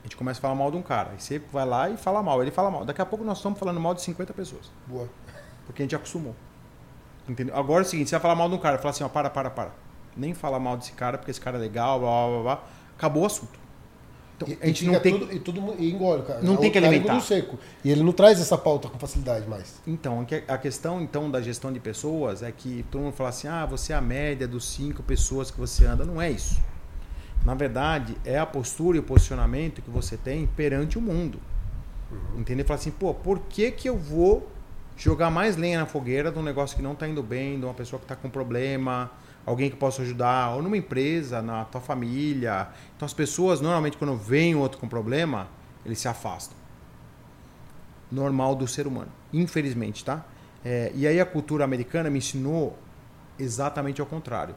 A 0.00 0.06
gente 0.06 0.16
começa 0.16 0.38
a 0.38 0.42
falar 0.42 0.54
mal 0.54 0.70
de 0.70 0.76
um 0.76 0.82
cara. 0.82 1.12
Aí 1.12 1.20
você 1.20 1.38
vai 1.52 1.64
lá 1.64 1.88
e 1.88 1.96
fala 1.96 2.22
mal. 2.22 2.42
Ele 2.42 2.50
fala 2.50 2.70
mal. 2.70 2.84
Daqui 2.84 3.00
a 3.00 3.06
pouco 3.06 3.24
nós 3.24 3.38
estamos 3.38 3.58
falando 3.58 3.80
mal 3.80 3.94
de 3.94 4.02
50 4.02 4.34
pessoas. 4.34 4.70
Boa. 4.86 5.08
Porque 5.64 5.82
a 5.82 5.84
gente 5.84 5.96
acostumou. 5.96 6.36
Entendeu? 7.28 7.56
Agora 7.56 7.82
é 7.82 7.86
o 7.86 7.88
seguinte: 7.88 8.08
você 8.08 8.16
vai 8.16 8.22
falar 8.22 8.34
mal 8.34 8.48
de 8.48 8.54
um 8.54 8.58
cara, 8.58 8.78
fala 8.78 8.90
assim: 8.90 9.04
ó, 9.04 9.08
para, 9.08 9.30
para, 9.30 9.50
para. 9.50 9.72
Nem 10.16 10.34
fala 10.34 10.58
mal 10.60 10.76
desse 10.76 10.92
cara 10.92 11.18
porque 11.18 11.30
esse 11.30 11.40
cara 11.40 11.56
é 11.56 11.60
legal, 11.60 11.98
blá, 11.98 12.28
blá, 12.28 12.42
blá 12.42 12.64
acabou 12.96 13.24
o 13.24 13.26
assunto. 13.26 13.64
Então, 14.36 14.48
e, 14.48 14.58
a 14.60 14.66
gente 14.66 14.84
não 14.86 14.98
tem 14.98 15.18
tudo, 15.18 15.32
e 15.32 15.38
tudo 15.38 15.74
e 15.78 15.92
engole, 15.92 16.22
cara. 16.24 16.42
Não 16.42 16.56
tem 16.56 16.70
que 16.70 16.78
alimentar. 16.78 17.20
seco. 17.20 17.56
E 17.84 17.90
ele 17.90 18.02
não 18.02 18.12
traz 18.12 18.40
essa 18.40 18.58
pauta 18.58 18.88
com 18.88 18.98
facilidade 18.98 19.48
mais. 19.48 19.80
Então, 19.86 20.26
a 20.48 20.58
questão 20.58 21.00
então 21.00 21.30
da 21.30 21.40
gestão 21.40 21.72
de 21.72 21.78
pessoas 21.78 22.42
é 22.42 22.50
que 22.50 22.84
todo 22.90 23.02
mundo 23.02 23.14
fala 23.14 23.28
assim: 23.28 23.46
"Ah, 23.46 23.64
você 23.64 23.92
é 23.92 23.96
a 23.96 24.00
média 24.00 24.48
dos 24.48 24.64
cinco 24.64 25.02
pessoas 25.02 25.50
que 25.50 25.58
você 25.58 25.84
anda". 25.84 26.04
Não 26.04 26.20
é 26.20 26.30
isso. 26.30 26.60
Na 27.44 27.54
verdade, 27.54 28.16
é 28.24 28.38
a 28.38 28.46
postura 28.46 28.96
e 28.96 29.00
o 29.00 29.02
posicionamento 29.02 29.82
que 29.82 29.90
você 29.90 30.16
tem 30.16 30.46
perante 30.46 30.98
o 30.98 31.00
mundo. 31.00 31.38
Uhum. 32.10 32.40
Entendeu? 32.40 32.66
Fala 32.66 32.80
assim: 32.80 32.90
"Pô, 32.90 33.14
por 33.14 33.38
que 33.38 33.70
que 33.70 33.88
eu 33.88 33.96
vou 33.96 34.48
jogar 34.96 35.30
mais 35.30 35.56
lenha 35.56 35.80
na 35.80 35.86
fogueira 35.86 36.30
de 36.30 36.38
um 36.38 36.42
negócio 36.42 36.76
que 36.76 36.82
não 36.82 36.92
está 36.92 37.08
indo 37.08 37.22
bem, 37.22 37.58
de 37.58 37.64
uma 37.64 37.74
pessoa 37.74 37.98
que 37.98 38.04
está 38.04 38.16
com 38.16 38.28
problema?" 38.28 39.10
alguém 39.46 39.70
que 39.70 39.76
possa 39.76 40.02
ajudar, 40.02 40.54
ou 40.54 40.62
numa 40.62 40.76
empresa, 40.76 41.42
na 41.42 41.64
tua 41.64 41.80
família. 41.80 42.68
Então 42.96 43.06
as 43.06 43.12
pessoas, 43.12 43.60
normalmente, 43.60 43.96
quando 43.96 44.16
vem 44.16 44.54
outro 44.54 44.78
com 44.78 44.88
problema, 44.88 45.48
eles 45.84 45.98
se 45.98 46.08
afastam. 46.08 46.56
Normal 48.10 48.54
do 48.54 48.66
ser 48.66 48.86
humano, 48.86 49.10
infelizmente, 49.32 50.04
tá? 50.04 50.24
É, 50.64 50.90
e 50.94 51.06
aí 51.06 51.20
a 51.20 51.26
cultura 51.26 51.64
americana 51.64 52.08
me 52.08 52.18
ensinou 52.18 52.78
exatamente 53.38 54.00
ao 54.00 54.06
contrário. 54.06 54.54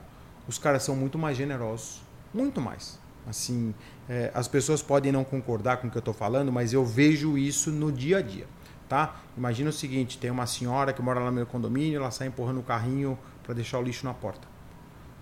Os 0.47 0.57
caras 0.57 0.83
são 0.83 0.95
muito 0.95 1.17
mais 1.17 1.35
generosos, 1.35 2.01
muito 2.33 2.61
mais. 2.61 2.97
Assim, 3.27 3.75
é, 4.07 4.31
as 4.33 4.47
pessoas 4.47 4.81
podem 4.81 5.11
não 5.11 5.25
concordar 5.25 5.77
com 5.77 5.87
o 5.87 5.91
que 5.91 5.97
eu 5.97 5.99
estou 6.01 6.13
falando, 6.13 6.49
mas 6.49 6.71
eu 6.71 6.85
vejo 6.85 7.37
isso 7.37 7.71
no 7.71 7.91
dia 7.91 8.19
a 8.19 8.21
dia, 8.21 8.47
tá? 8.87 9.15
Imagina 9.35 9.69
o 9.69 9.73
seguinte: 9.73 10.17
tem 10.17 10.31
uma 10.31 10.45
senhora 10.45 10.93
que 10.93 11.01
mora 11.01 11.19
lá 11.19 11.27
no 11.27 11.31
meu 11.31 11.45
condomínio, 11.45 11.99
ela 11.99 12.11
sai 12.11 12.27
empurrando 12.27 12.59
o 12.59 12.63
carrinho 12.63 13.17
para 13.43 13.53
deixar 13.53 13.79
o 13.79 13.81
lixo 13.81 14.05
na 14.05 14.13
porta. 14.13 14.47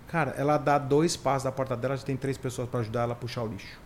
Cara, 0.08 0.32
ela 0.36 0.56
dá 0.56 0.78
dois 0.78 1.16
passos 1.16 1.44
da 1.44 1.52
porta 1.52 1.76
dela, 1.76 1.96
já 1.96 2.04
tem 2.04 2.16
três 2.16 2.38
pessoas 2.38 2.68
para 2.68 2.80
ajudar 2.80 3.02
ela 3.02 3.12
a 3.12 3.16
puxar 3.16 3.42
o 3.42 3.48
lixo. 3.48 3.78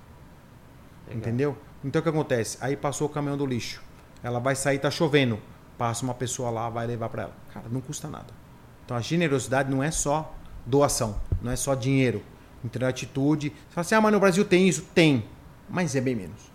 Legal. 1.06 1.18
Entendeu? 1.18 1.58
Então 1.82 2.00
o 2.00 2.02
que 2.02 2.08
acontece? 2.08 2.58
Aí 2.60 2.76
passou 2.76 3.06
o 3.06 3.10
caminhão 3.10 3.36
do 3.36 3.46
lixo. 3.46 3.82
Ela 4.22 4.38
vai 4.38 4.54
sair, 4.54 4.78
tá 4.78 4.90
chovendo. 4.90 5.38
Passa 5.78 6.04
uma 6.04 6.12
pessoa 6.12 6.50
lá, 6.50 6.68
vai 6.68 6.86
levar 6.86 7.08
para 7.08 7.22
ela. 7.22 7.36
Cara, 7.54 7.66
não 7.70 7.80
custa 7.80 8.06
nada. 8.08 8.34
Então 8.84 8.96
a 8.96 9.00
generosidade 9.00 9.70
não 9.70 9.82
é 9.82 9.90
só 9.90 10.34
doação, 10.66 11.18
não 11.40 11.50
é 11.50 11.56
só 11.56 11.74
dinheiro. 11.74 12.22
Então 12.62 12.86
a 12.86 12.90
atitude. 12.90 13.48
Você 13.48 13.56
fala 13.70 13.80
assim, 13.82 13.94
ah, 13.94 14.00
mas 14.00 14.12
no 14.12 14.20
Brasil 14.20 14.44
tem 14.44 14.68
isso? 14.68 14.82
Tem. 14.94 15.24
Mas 15.68 15.96
é 15.96 16.00
bem 16.00 16.14
menos. 16.14 16.50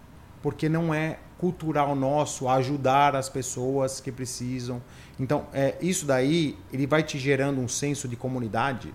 porque 0.45 0.69
não 0.69 0.93
é 0.93 1.17
cultural 1.38 1.96
nosso 1.96 2.48
ajudar 2.48 3.16
as 3.16 3.30
pessoas 3.30 4.00
que 4.00 4.12
precisam. 4.12 4.82
Então, 5.20 5.48
é, 5.54 5.76
isso 5.82 6.06
daí, 6.06 6.58
ele 6.72 6.88
vai 6.88 7.04
te 7.04 7.18
gerando 7.18 7.60
um 7.60 7.68
senso 7.68 8.08
de 8.08 8.16
comunidade 8.16 8.94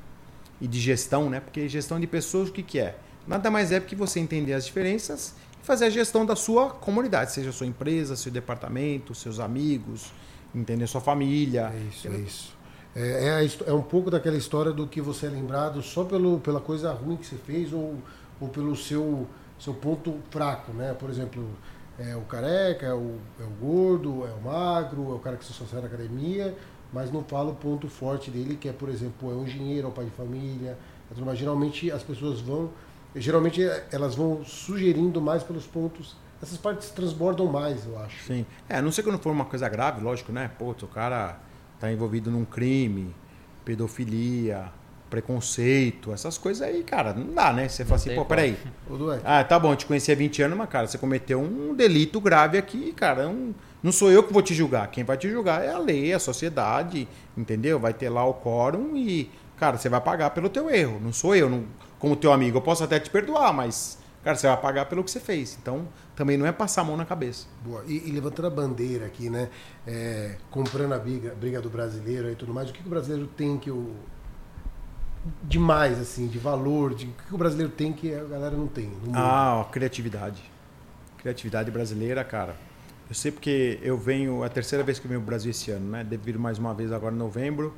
e 0.60 0.66
de 0.66 0.80
gestão, 0.80 1.30
né? 1.30 1.40
Porque 1.40 1.68
gestão 1.68 1.98
de 1.98 2.06
pessoas, 2.06 2.48
o 2.48 2.52
que, 2.52 2.62
que 2.62 2.78
é? 2.78 2.96
Nada 3.26 3.50
mais 3.50 3.72
é 3.72 3.80
que 3.80 3.94
você 3.94 4.20
entender 4.20 4.54
as 4.54 4.66
diferenças 4.66 5.34
e 5.62 5.64
fazer 5.64 5.86
a 5.86 5.90
gestão 5.90 6.24
da 6.24 6.34
sua 6.34 6.70
comunidade, 6.70 7.32
seja 7.32 7.50
a 7.50 7.52
sua 7.52 7.66
empresa, 7.66 8.16
seu 8.16 8.32
departamento, 8.32 9.14
seus 9.14 9.38
amigos, 9.38 10.12
entender 10.54 10.86
sua 10.86 11.00
família. 11.00 11.72
É 11.74 11.88
isso, 11.88 12.08
é 12.08 12.16
isso. 12.16 12.60
É, 12.94 13.44
é, 13.44 13.70
é, 13.70 13.72
um 13.72 13.82
pouco 13.82 14.10
daquela 14.10 14.36
história 14.36 14.72
do 14.72 14.86
que 14.86 15.00
você 15.00 15.26
é 15.26 15.28
lembrado 15.28 15.80
só 15.80 16.04
pelo, 16.04 16.40
pela 16.40 16.60
coisa 16.60 16.92
ruim 16.92 17.16
que 17.16 17.26
você 17.26 17.36
fez 17.36 17.72
ou, 17.72 17.96
ou 18.40 18.48
pelo 18.48 18.74
seu, 18.74 19.28
seu 19.58 19.74
ponto 19.74 20.18
fraco, 20.30 20.72
né? 20.72 20.92
Por 20.94 21.08
exemplo, 21.08 21.48
é 22.00 22.16
o 22.16 22.22
careca, 22.22 22.86
é 22.86 22.94
o, 22.94 23.18
é 23.38 23.44
o 23.44 23.50
gordo, 23.60 24.26
é 24.26 24.30
o 24.32 24.40
magro, 24.40 25.12
é 25.12 25.14
o 25.14 25.18
cara 25.18 25.36
que 25.36 25.44
se 25.44 25.52
associa 25.52 25.80
na 25.80 25.86
academia, 25.86 26.56
mas 26.92 27.12
não 27.12 27.22
fala 27.22 27.50
o 27.50 27.54
ponto 27.54 27.88
forte 27.88 28.30
dele, 28.30 28.56
que 28.56 28.68
é, 28.68 28.72
por 28.72 28.88
exemplo, 28.88 29.30
é 29.30 29.34
um 29.34 29.44
engenheiro, 29.44 29.86
é 29.86 29.90
um 29.90 29.92
pai 29.92 30.06
de 30.06 30.10
família. 30.12 30.78
Mas 31.18 31.38
geralmente 31.38 31.90
as 31.90 32.02
pessoas 32.02 32.40
vão, 32.40 32.70
geralmente 33.14 33.60
elas 33.92 34.14
vão 34.14 34.44
sugerindo 34.44 35.20
mais 35.20 35.42
pelos 35.42 35.66
pontos. 35.66 36.16
Essas 36.42 36.56
partes 36.56 36.90
transbordam 36.90 37.46
mais, 37.46 37.84
eu 37.84 37.98
acho. 37.98 38.24
Sim. 38.24 38.46
É, 38.68 38.76
a 38.76 38.82
não 38.82 38.90
ser 38.90 39.02
quando 39.02 39.18
for 39.18 39.30
uma 39.30 39.44
coisa 39.44 39.68
grave, 39.68 40.00
lógico, 40.00 40.32
né? 40.32 40.50
Pô, 40.58 40.70
o 40.70 40.88
cara 40.88 41.38
tá 41.78 41.92
envolvido 41.92 42.30
num 42.30 42.44
crime, 42.44 43.14
pedofilia, 43.64 44.72
preconceito, 45.10 46.12
essas 46.12 46.38
coisas 46.38 46.62
aí, 46.62 46.84
cara, 46.84 47.12
não 47.12 47.34
dá, 47.34 47.52
né? 47.52 47.68
Você 47.68 47.84
fala 47.84 47.96
assim, 47.96 48.14
pô, 48.14 48.24
peraí. 48.24 48.56
Ah, 49.24 49.42
tá 49.42 49.58
bom, 49.58 49.74
te 49.74 49.84
conheci 49.84 50.10
há 50.12 50.14
20 50.14 50.42
anos, 50.42 50.56
mas, 50.56 50.68
cara, 50.68 50.86
você 50.86 50.96
cometeu 50.96 51.40
um 51.40 51.74
delito 51.74 52.20
grave 52.20 52.56
aqui, 52.56 52.92
cara. 52.92 53.28
Um, 53.28 53.52
não 53.82 53.90
sou 53.90 54.10
eu 54.10 54.22
que 54.22 54.32
vou 54.32 54.40
te 54.40 54.54
julgar. 54.54 54.88
Quem 54.90 55.02
vai 55.02 55.16
te 55.16 55.28
julgar 55.28 55.64
é 55.64 55.72
a 55.72 55.78
lei, 55.78 56.14
a 56.14 56.18
sociedade, 56.20 57.08
entendeu? 57.36 57.78
Vai 57.78 57.92
ter 57.92 58.08
lá 58.08 58.24
o 58.24 58.34
quórum 58.34 58.96
e, 58.96 59.28
cara, 59.58 59.76
você 59.76 59.88
vai 59.88 60.00
pagar 60.00 60.30
pelo 60.30 60.48
teu 60.48 60.70
erro. 60.70 61.00
Não 61.02 61.12
sou 61.12 61.34
eu, 61.34 61.50
não, 61.50 61.64
como 61.98 62.14
teu 62.14 62.32
amigo. 62.32 62.58
Eu 62.58 62.62
posso 62.62 62.84
até 62.84 63.00
te 63.00 63.10
perdoar, 63.10 63.52
mas, 63.52 63.98
cara, 64.22 64.36
você 64.36 64.46
vai 64.46 64.56
pagar 64.58 64.86
pelo 64.86 65.02
que 65.02 65.10
você 65.10 65.18
fez. 65.18 65.58
Então, 65.60 65.88
também 66.14 66.36
não 66.36 66.46
é 66.46 66.52
passar 66.52 66.82
a 66.82 66.84
mão 66.84 66.96
na 66.96 67.04
cabeça. 67.04 67.48
Boa. 67.64 67.82
E, 67.84 68.08
e 68.08 68.12
levantando 68.12 68.46
a 68.46 68.50
bandeira 68.50 69.06
aqui, 69.06 69.28
né? 69.28 69.48
É, 69.84 70.36
comprando 70.52 70.92
a 70.92 70.98
briga, 70.98 71.34
briga 71.34 71.60
do 71.60 71.68
brasileiro 71.68 72.30
e 72.30 72.36
tudo 72.36 72.54
mais, 72.54 72.70
o 72.70 72.72
que, 72.72 72.80
que 72.80 72.86
o 72.86 72.90
brasileiro 72.90 73.26
tem 73.26 73.58
que 73.58 73.72
o 73.72 73.96
demais, 75.42 75.98
assim, 75.98 76.26
de 76.26 76.38
valor, 76.38 76.94
de 76.94 77.06
o 77.06 77.12
que 77.12 77.34
o 77.34 77.38
brasileiro 77.38 77.72
tem 77.72 77.92
que 77.92 78.14
a 78.14 78.24
galera 78.24 78.56
não 78.56 78.66
tem. 78.66 78.90
Ah, 79.12 79.66
criatividade. 79.70 80.42
Criatividade 81.18 81.70
brasileira, 81.70 82.24
cara. 82.24 82.56
Eu 83.08 83.14
sei 83.14 83.30
porque 83.30 83.78
eu 83.82 83.98
venho, 83.98 84.42
a 84.42 84.48
terceira 84.48 84.84
vez 84.84 84.98
que 84.98 85.06
eu 85.06 85.08
venho 85.08 85.20
ao 85.20 85.26
Brasil 85.26 85.50
esse 85.50 85.70
ano, 85.70 85.90
né? 85.90 86.04
Devo 86.04 86.22
vir 86.22 86.38
mais 86.38 86.58
uma 86.58 86.72
vez 86.72 86.92
agora 86.92 87.14
em 87.14 87.18
novembro 87.18 87.74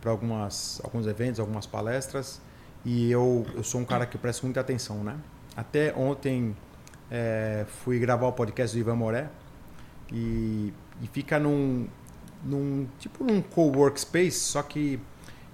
para 0.00 0.10
algumas 0.10 0.80
alguns 0.84 1.06
eventos, 1.06 1.40
algumas 1.40 1.66
palestras. 1.66 2.40
E 2.84 3.10
eu, 3.10 3.44
eu 3.54 3.64
sou 3.64 3.80
um 3.80 3.84
cara 3.84 4.06
que 4.06 4.16
presta 4.16 4.46
muita 4.46 4.60
atenção, 4.60 5.02
né? 5.02 5.16
Até 5.56 5.92
ontem 5.96 6.54
é, 7.10 7.64
fui 7.82 7.98
gravar 7.98 8.26
o 8.26 8.32
podcast 8.32 8.76
do 8.76 8.80
Ivan 8.80 8.96
Moré 8.96 9.28
e, 10.12 10.72
e 11.02 11.06
fica 11.08 11.38
num, 11.38 11.88
num 12.44 12.86
tipo 12.98 13.24
num 13.24 13.40
co-workspace, 13.40 14.32
só 14.32 14.62
que 14.62 15.00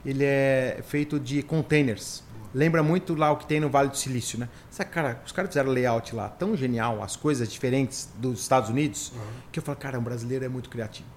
ele 0.04 0.24
é 0.24 0.80
feito 0.82 1.18
de 1.18 1.42
containers. 1.42 2.22
Lembra 2.54 2.82
muito 2.82 3.14
lá 3.14 3.30
o 3.30 3.36
que 3.36 3.46
tem 3.46 3.60
no 3.60 3.70
Vale 3.70 3.88
do 3.88 3.96
Silício, 3.96 4.38
né? 4.38 4.48
Sabe, 4.70 4.90
cara, 4.90 5.22
os 5.24 5.32
caras 5.32 5.50
fizeram 5.50 5.70
layout 5.70 6.14
lá 6.14 6.28
tão 6.28 6.54
genial, 6.54 7.02
as 7.02 7.16
coisas 7.16 7.50
diferentes 7.50 8.10
dos 8.16 8.40
Estados 8.40 8.68
Unidos, 8.68 9.12
uhum. 9.14 9.20
que 9.50 9.58
eu 9.58 9.62
falo, 9.62 9.78
cara, 9.78 9.98
o 9.98 10.02
brasileiro 10.02 10.44
é 10.44 10.48
muito 10.48 10.68
criativo. 10.68 11.08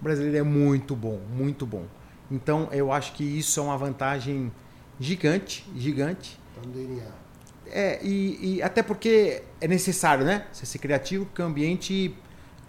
O 0.00 0.04
brasileiro 0.04 0.36
é 0.36 0.42
muito 0.42 0.94
bom, 0.94 1.18
muito 1.34 1.64
bom. 1.64 1.86
Então, 2.30 2.68
eu 2.72 2.92
acho 2.92 3.12
que 3.14 3.24
isso 3.24 3.58
é 3.58 3.62
uma 3.62 3.76
vantagem 3.76 4.52
gigante, 4.98 5.66
gigante. 5.74 6.38
Tá. 6.54 6.62
É, 7.72 8.00
e, 8.02 8.56
e 8.56 8.62
até 8.62 8.82
porque 8.82 9.42
é 9.60 9.68
necessário, 9.68 10.24
né? 10.24 10.46
Você 10.52 10.66
ser 10.66 10.78
criativo, 10.78 11.24
porque 11.24 11.40
o 11.40 11.44
ambiente, 11.44 12.14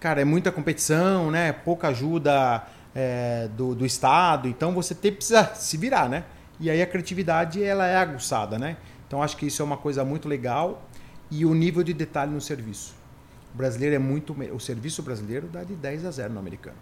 cara, 0.00 0.20
é 0.20 0.24
muita 0.24 0.50
competição, 0.50 1.30
né? 1.30 1.52
Pouca 1.52 1.88
ajuda 1.88 2.66
é, 2.94 3.48
do, 3.56 3.74
do 3.74 3.86
Estado. 3.86 4.48
Então 4.48 4.72
você 4.72 4.94
tem, 4.94 5.12
precisa 5.12 5.54
se 5.54 5.76
virar, 5.76 6.08
né? 6.08 6.24
E 6.60 6.70
aí 6.70 6.80
a 6.82 6.86
criatividade 6.86 7.62
ela 7.62 7.86
é 7.86 7.96
aguçada, 7.96 8.58
né? 8.58 8.76
Então 9.06 9.22
acho 9.22 9.36
que 9.36 9.46
isso 9.46 9.62
é 9.62 9.64
uma 9.64 9.76
coisa 9.76 10.04
muito 10.04 10.28
legal 10.28 10.88
e 11.30 11.44
o 11.44 11.54
nível 11.54 11.82
de 11.82 11.92
detalhe 11.92 12.32
no 12.32 12.40
serviço. 12.40 12.94
O 13.54 13.56
brasileiro 13.56 13.94
é 13.94 13.98
muito. 13.98 14.34
O 14.54 14.60
serviço 14.60 15.02
brasileiro 15.02 15.46
dá 15.48 15.64
de 15.64 15.74
10 15.74 16.06
a 16.06 16.10
0 16.10 16.32
no 16.32 16.38
americano. 16.38 16.76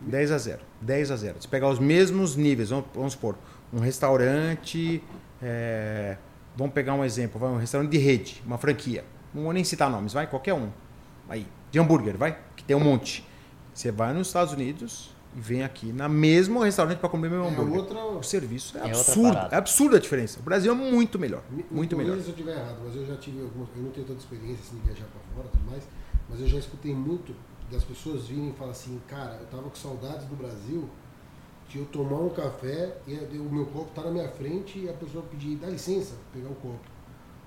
10 0.00 0.30
a 0.32 0.38
0. 0.38 0.60
10 0.80 1.10
a 1.10 1.16
0. 1.16 1.36
Se 1.40 1.48
pegar 1.48 1.68
os 1.68 1.78
mesmos 1.78 2.36
níveis, 2.36 2.70
vamos, 2.70 2.86
vamos 2.94 3.12
supor, 3.12 3.36
um 3.72 3.80
restaurante. 3.80 5.02
É, 5.42 6.16
vamos 6.56 6.72
pegar 6.72 6.94
um 6.94 7.04
exemplo, 7.04 7.38
vai 7.38 7.50
um 7.50 7.58
restaurante 7.58 7.90
de 7.90 7.98
rede, 7.98 8.42
uma 8.46 8.56
franquia. 8.56 9.04
Não 9.34 9.42
vou 9.44 9.52
nem 9.52 9.64
citar 9.64 9.90
nomes, 9.90 10.12
vai, 10.12 10.26
qualquer 10.26 10.54
um. 10.54 10.70
Aí, 11.28 11.46
de 11.70 11.78
hambúrguer, 11.78 12.16
vai, 12.16 12.38
que 12.56 12.64
tem 12.64 12.74
um 12.74 12.80
monte. 12.80 13.26
Você 13.76 13.92
vai 13.92 14.14
nos 14.14 14.28
Estados 14.28 14.54
Unidos 14.54 15.10
e 15.36 15.40
vem 15.40 15.62
aqui 15.62 15.92
na 15.92 16.08
mesmo 16.08 16.60
restaurante 16.60 16.98
para 16.98 17.10
comer 17.10 17.28
meu 17.28 17.44
é 17.44 17.48
hambúrguer. 17.48 17.80
Outra... 17.80 18.02
O 18.06 18.22
serviço 18.22 18.78
é, 18.78 18.80
é 18.80 18.84
absurdo. 18.86 19.38
É 19.50 19.54
absurda 19.54 19.96
a 19.98 20.00
diferença. 20.00 20.40
O 20.40 20.42
Brasil 20.42 20.72
é 20.72 20.74
muito 20.74 21.18
melhor. 21.18 21.42
Me, 21.50 21.62
muito 21.70 21.94
me 21.94 22.02
melhor. 22.02 22.18
se 22.18 22.28
eu 22.28 22.30
estiver 22.30 22.56
errado, 22.56 22.78
mas 22.82 22.96
eu 22.96 23.04
já 23.04 23.16
tive 23.16 23.42
algumas. 23.42 23.68
Eu 23.76 23.82
não 23.82 23.90
tenho 23.90 24.06
tanta 24.06 24.20
experiência 24.20 24.64
assim, 24.66 24.76
de 24.76 24.82
viajar 24.82 25.04
para 25.04 25.20
fora 25.34 25.46
e 25.46 25.58
tudo 25.58 25.70
mais, 25.70 25.82
mas 26.30 26.40
eu 26.40 26.48
já 26.48 26.58
escutei 26.58 26.94
muito 26.94 27.34
das 27.70 27.84
pessoas 27.84 28.28
virem 28.28 28.48
e 28.48 28.52
falar 28.54 28.70
assim: 28.70 28.98
cara, 29.06 29.36
eu 29.42 29.46
tava 29.48 29.64
com 29.64 29.76
saudades 29.76 30.26
do 30.26 30.36
Brasil 30.36 30.88
de 31.68 31.78
eu 31.78 31.84
tomar 31.84 32.20
um 32.20 32.30
café 32.30 32.96
e 33.06 33.36
o 33.36 33.52
meu 33.52 33.66
copo 33.66 33.90
tá 33.94 34.04
na 34.04 34.10
minha 34.10 34.28
frente 34.30 34.78
e 34.78 34.88
a 34.88 34.94
pessoa 34.94 35.22
pedir, 35.30 35.56
dá 35.56 35.66
licença, 35.66 36.14
pegar 36.32 36.48
o 36.48 36.54
copo. 36.54 36.80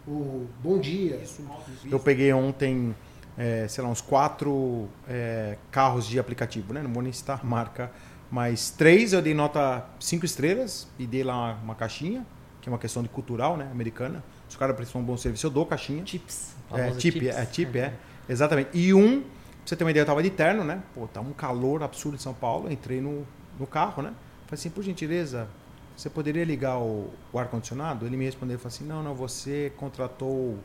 Ou 0.05 0.45
bom 0.61 0.77
dia. 0.77 1.15
Isso, 1.15 1.43
eu 1.89 1.99
peguei 1.99 2.31
ontem 2.31 2.95
é, 3.39 3.65
sei 3.69 3.81
lá, 3.81 3.89
uns 3.89 4.01
quatro 4.01 4.89
é, 5.07 5.57
carros 5.71 6.05
de 6.05 6.19
aplicativo, 6.19 6.73
né? 6.73 6.83
Não 6.83 6.91
vou 6.91 7.01
nem 7.01 7.13
citar 7.13 7.39
a 7.41 7.45
marca, 7.45 7.89
mas 8.29 8.69
três 8.69 9.13
eu 9.13 9.21
dei 9.21 9.33
nota 9.33 9.85
cinco 9.97 10.25
estrelas 10.25 10.89
e 10.99 11.07
dei 11.07 11.23
lá 11.23 11.35
uma, 11.37 11.53
uma 11.63 11.75
caixinha, 11.75 12.25
que 12.59 12.67
é 12.67 12.71
uma 12.71 12.77
questão 12.77 13.01
de 13.01 13.07
cultural, 13.07 13.55
né? 13.55 13.69
Americana. 13.71 14.21
Se 14.49 14.57
o 14.57 14.59
cara 14.59 14.73
prestou 14.73 15.01
um 15.01 15.05
bom 15.05 15.15
serviço, 15.15 15.47
eu 15.47 15.51
dou 15.51 15.65
caixinha. 15.65 16.05
Chips. 16.05 16.53
É, 16.73 16.91
chip, 16.99 17.19
chips. 17.19 17.35
é, 17.37 17.45
chip, 17.45 17.79
é. 17.79 17.93
Exatamente. 18.27 18.71
E 18.73 18.93
um, 18.93 19.21
pra 19.21 19.29
você 19.65 19.75
ter 19.77 19.85
uma 19.85 19.91
ideia, 19.91 20.01
eu 20.01 20.07
tava 20.07 20.21
de 20.21 20.29
terno, 20.29 20.65
né? 20.65 20.83
Pô, 20.93 21.07
tá 21.07 21.21
um 21.21 21.31
calor 21.31 21.81
absurdo 21.81 22.15
em 22.15 22.19
São 22.19 22.33
Paulo. 22.33 22.69
Entrei 22.69 22.99
no, 22.99 23.25
no 23.57 23.65
carro, 23.65 24.03
né? 24.03 24.13
Falei 24.47 24.59
assim, 24.59 24.69
por 24.69 24.83
gentileza, 24.83 25.47
você 25.95 26.09
poderia 26.09 26.43
ligar 26.43 26.77
o, 26.77 27.09
o 27.31 27.39
ar-condicionado? 27.39 28.05
Ele 28.05 28.17
me 28.17 28.25
respondeu, 28.25 28.59
falou 28.59 28.75
assim, 28.75 28.83
não, 28.83 29.01
não, 29.01 29.15
você 29.15 29.71
contratou 29.77 30.57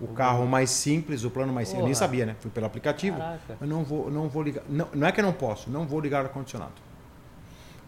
o 0.00 0.08
carro 0.08 0.46
mais 0.46 0.70
simples, 0.70 1.24
o 1.24 1.30
plano 1.30 1.52
mais 1.52 1.68
simples. 1.68 1.82
Eu 1.82 1.86
nem 1.86 1.94
sabia, 1.94 2.24
né? 2.24 2.36
Fui 2.40 2.50
pelo 2.50 2.66
aplicativo. 2.66 3.18
Caraca. 3.18 3.56
Eu 3.60 3.66
não 3.66 3.82
vou, 3.82 4.10
não 4.10 4.28
vou 4.28 4.42
ligar. 4.42 4.62
Não, 4.68 4.88
não 4.94 5.06
é 5.06 5.12
que 5.12 5.20
eu 5.20 5.24
não 5.24 5.32
posso, 5.32 5.70
não 5.70 5.86
vou 5.86 6.00
ligar 6.00 6.22
o 6.22 6.26
ar-condicionado. 6.26 6.72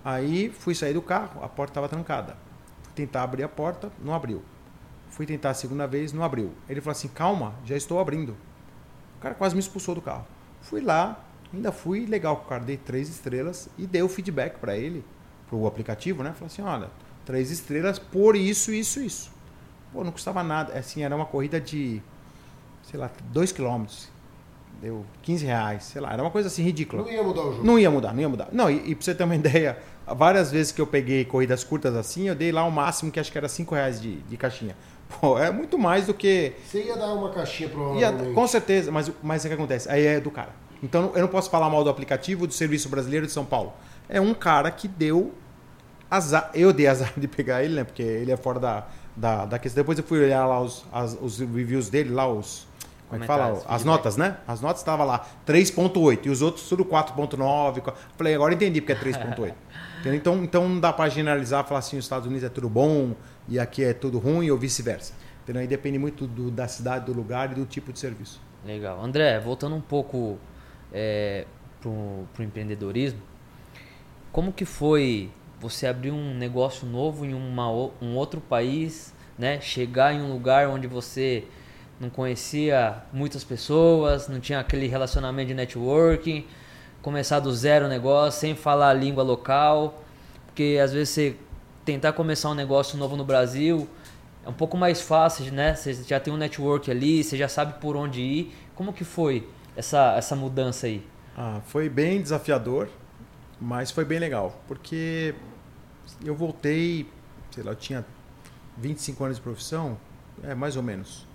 Aí 0.05 0.51
fui 0.51 0.75
sair 0.75 0.95
do 0.95 1.03
carro, 1.03 1.43
a 1.45 1.49
porta 1.49 1.73
estava 1.73 1.89
trancada. 1.89 2.37
Fui 2.83 2.93
tentar 2.95 3.23
abrir 3.23 3.45
a 3.45 3.49
porta, 3.49 3.93
não 4.03 4.15
abriu. 4.15 4.43
Fui 5.11 5.27
tentar 5.27 5.51
a 5.51 5.55
segunda 5.55 5.87
vez, 5.87 6.13
não 6.13 6.25
abriu. 6.25 6.53
Ele 6.69 6.81
falou 6.81 6.93
assim: 6.93 7.09
calma, 7.09 7.55
já 7.65 7.77
estou 7.77 8.01
abrindo. 8.01 8.37
O 9.19 9.21
cara 9.21 9.35
quase 9.35 9.55
me 9.55 9.61
expulsou 9.61 9.95
do 9.95 10.01
carro. 10.01 10.27
Fui 10.63 10.81
lá, 10.81 11.23
ainda 11.53 11.71
fui 11.71 12.07
legal 12.07 12.37
com 12.39 12.47
o 12.47 12.49
cara, 12.49 12.65
dei 12.65 12.77
três 12.77 13.09
estrelas 13.09 13.69
e 13.77 13.87
dei 13.87 14.03
o 14.03 14.09
feedback 14.09 14.59
para 14.59 14.77
ele, 14.77 15.05
para 15.49 15.57
o 15.57 15.67
aplicativo, 15.67 16.23
né? 16.23 16.33
Falei 16.33 16.47
assim: 16.47 16.63
olha, 16.63 16.91
três 17.25 17.51
estrelas 17.51 17.99
por 17.99 18.35
isso, 18.35 18.73
isso, 18.73 19.01
isso. 19.01 19.39
Pô, 19.93 20.05
não 20.05 20.12
custava 20.12 20.43
nada. 20.43 20.78
Assim, 20.78 21.03
era 21.03 21.14
uma 21.14 21.26
corrida 21.26 21.61
de, 21.61 22.01
sei 22.82 22.99
lá, 22.99 23.11
2 23.32 23.53
quilômetros. 23.53 24.09
Deu 24.80 25.05
15 25.22 25.45
reais, 25.45 25.84
sei 25.84 26.01
lá. 26.01 26.12
Era 26.12 26.22
uma 26.22 26.30
coisa 26.30 26.49
assim 26.49 26.62
ridícula. 26.62 27.03
Não 27.03 27.11
ia 27.11 27.22
mudar 27.22 27.43
o 27.43 27.53
jogo. 27.53 27.64
Não 27.64 27.78
ia 27.78 27.91
mudar, 27.91 28.14
não 28.14 28.20
ia 28.20 28.28
mudar. 28.28 28.49
Não, 28.53 28.70
e, 28.70 28.91
e 28.91 28.95
pra 28.95 29.05
você 29.05 29.14
ter 29.14 29.24
uma 29.24 29.34
ideia, 29.36 29.78
várias 30.07 30.51
vezes 30.51 30.72
que 30.72 30.80
eu 30.80 30.86
peguei 30.86 31.24
corridas 31.24 31.62
curtas 31.64 31.95
assim, 31.95 32.28
eu 32.28 32.34
dei 32.34 32.51
lá 32.51 32.64
o 32.64 32.70
máximo 32.70 33.11
que 33.11 33.20
acho 33.20 33.30
que 33.30 33.36
era 33.36 33.49
5 33.49 33.74
reais 33.74 34.01
de, 34.01 34.16
de 34.16 34.36
caixinha. 34.36 34.74
Pô, 35.20 35.38
é 35.38 35.51
muito 35.51 35.76
mais 35.76 36.07
do 36.07 36.14
que. 36.14 36.55
Você 36.64 36.84
ia 36.84 36.97
dar 36.97 37.12
uma 37.12 37.30
caixinha 37.30 37.68
provavelmente. 37.68 38.28
Ia, 38.28 38.32
com 38.34 38.47
certeza, 38.47 38.91
mas, 38.93 39.11
mas 39.22 39.45
o 39.45 39.49
que 39.49 39.55
acontece? 39.55 39.88
Aí 39.91 40.07
é 40.07 40.20
do 40.20 40.30
cara. 40.30 40.51
Então 40.82 41.12
eu 41.14 41.22
não 41.22 41.28
posso 41.28 41.51
falar 41.51 41.68
mal 41.68 41.84
do 41.84 41.91
aplicativo 41.91 42.47
do 42.47 42.55
Serviço 42.55 42.88
Brasileiro 42.88 43.26
de 43.26 43.32
São 43.32 43.45
Paulo. 43.45 43.72
É 44.09 44.20
um 44.20 44.32
cara 44.32 44.70
que 44.70 44.88
deu 44.88 45.32
azar. 46.11 46.51
Eu 46.55 46.72
dei 46.72 46.86
azar 46.86 47.12
de 47.18 47.28
pegar 47.28 47.62
ele, 47.62 47.74
né? 47.74 47.84
Porque 47.84 48.03
ele 48.03 48.32
é 48.32 48.36
fora 48.36 48.59
da, 48.59 48.86
da, 49.21 49.45
da 49.45 49.59
questão. 49.59 49.83
Depois 49.83 49.99
eu 49.99 50.05
fui 50.05 50.23
olhar 50.25 50.47
lá 50.47 50.61
os, 50.61 50.85
as, 50.91 51.16
os 51.21 51.39
reviews 51.39 51.91
dele, 51.91 52.11
lá 52.11 52.27
os. 52.27 52.66
Como 53.09 53.23
é 53.23 53.27
que 53.27 53.27
fala? 53.27 53.61
As 53.66 53.85
notas, 53.85 54.16
né? 54.16 54.37
As 54.47 54.61
notas 54.61 54.81
estavam 54.81 55.05
lá 55.05 55.27
3.8 55.47 56.27
e 56.27 56.31
os 56.31 56.43
outros 56.43 56.68
tudo 56.68 56.85
4.9. 56.85 57.93
Falei, 58.16 58.35
agora 58.35 58.55
entendi 58.55 58.81
porque 58.81 58.93
é 58.93 58.97
3.8. 58.97 59.53
então, 60.14 60.45
então 60.45 60.68
não 60.68 60.79
dá 60.79 60.93
para 60.93 61.11
generalizar, 61.11 61.64
falar 61.64 61.81
assim, 61.81 61.99
os 61.99 62.05
Estados 62.05 62.27
Unidos 62.27 62.45
é 62.45 62.49
tudo 62.49 62.68
bom 62.68 63.14
e 63.49 63.59
aqui 63.59 63.83
é 63.83 63.93
tudo 63.93 64.18
ruim 64.18 64.49
ou 64.51 64.57
vice-versa. 64.57 65.12
Entendeu? 65.43 65.66
Depende 65.66 65.99
muito 65.99 66.27
do, 66.27 66.53
da 66.53 66.68
cidade, 66.68 67.07
do 67.07 67.12
lugar 67.12 67.51
e 67.51 67.55
do 67.57 67.66
tipo 67.66 67.93
de 67.93 67.99
serviço. 67.99 68.41
Legal. 68.64 69.03
André, 69.03 69.41
voltando 69.41 69.75
um 69.75 69.81
pouco 69.81 70.39
é, 70.93 71.47
para 71.81 71.91
o 71.91 72.27
empreendedorismo, 72.39 73.21
como 74.31 74.53
que 74.53 74.64
foi 74.64 75.31
você 75.61 75.87
abrir 75.87 76.11
um 76.11 76.35
negócio 76.35 76.87
novo 76.87 77.25
em 77.25 77.35
uma, 77.35 77.71
um 78.01 78.17
outro 78.17 78.41
país, 78.41 79.15
né? 79.39 79.61
Chegar 79.61 80.15
em 80.15 80.23
um 80.23 80.33
lugar 80.33 80.69
onde 80.69 80.87
você 80.87 81.45
não 82.01 82.09
conhecia 82.09 83.03
muitas 83.13 83.45
pessoas, 83.45 84.27
não 84.27 84.41
tinha 84.41 84.59
aquele 84.59 84.87
relacionamento 84.87 85.49
de 85.49 85.55
networking, 85.55 86.47
começar 87.03 87.41
do 87.41 87.53
zero 87.53 87.85
o 87.85 87.89
negócio, 87.89 88.41
sem 88.41 88.57
falar 88.57 88.89
a 88.89 88.95
língua 88.95 89.23
local, 89.23 90.03
porque 90.47 90.81
às 90.83 90.93
vezes 90.93 91.11
você 91.11 91.37
tentar 91.85 92.15
começar 92.15 92.49
um 92.49 92.55
negócio 92.55 92.97
novo 92.97 93.17
no 93.17 93.25
Brasil 93.25 93.87
é 94.45 94.49
um 94.49 94.55
pouco 94.55 94.77
mais 94.79 95.03
fácil, 95.03 95.53
né? 95.53 95.75
Você 95.75 95.93
já 95.93 96.19
tem 96.19 96.33
um 96.33 96.39
network 96.39 96.91
ali, 96.91 97.23
você 97.23 97.37
já 97.37 97.49
sabe 97.49 97.75
por 97.81 97.97
onde 97.97 98.23
ir. 98.23 98.55
Como 98.75 98.93
que 98.93 99.05
foi 99.05 99.47
essa, 99.77 100.15
essa 100.17 100.35
mudança 100.35 100.87
aí? 100.87 101.07
Ah, 101.37 101.61
foi 101.67 101.89
bem 101.89 102.23
desafiador, 102.23 102.89
mas 103.61 103.91
foi 103.91 104.05
bem 104.05 104.19
legal, 104.19 104.59
porque 104.67 105.35
eu 106.25 106.35
voltei, 106.35 107.09
sei 107.51 107.63
lá, 107.63 107.73
eu 107.73 107.77
tinha 107.77 108.05
25 108.77 109.25
anos 109.25 109.37
de 109.37 109.43
profissão, 109.43 109.99
é 110.43 110.55
mais 110.55 110.77
ou 110.77 110.83
menos 110.83 111.29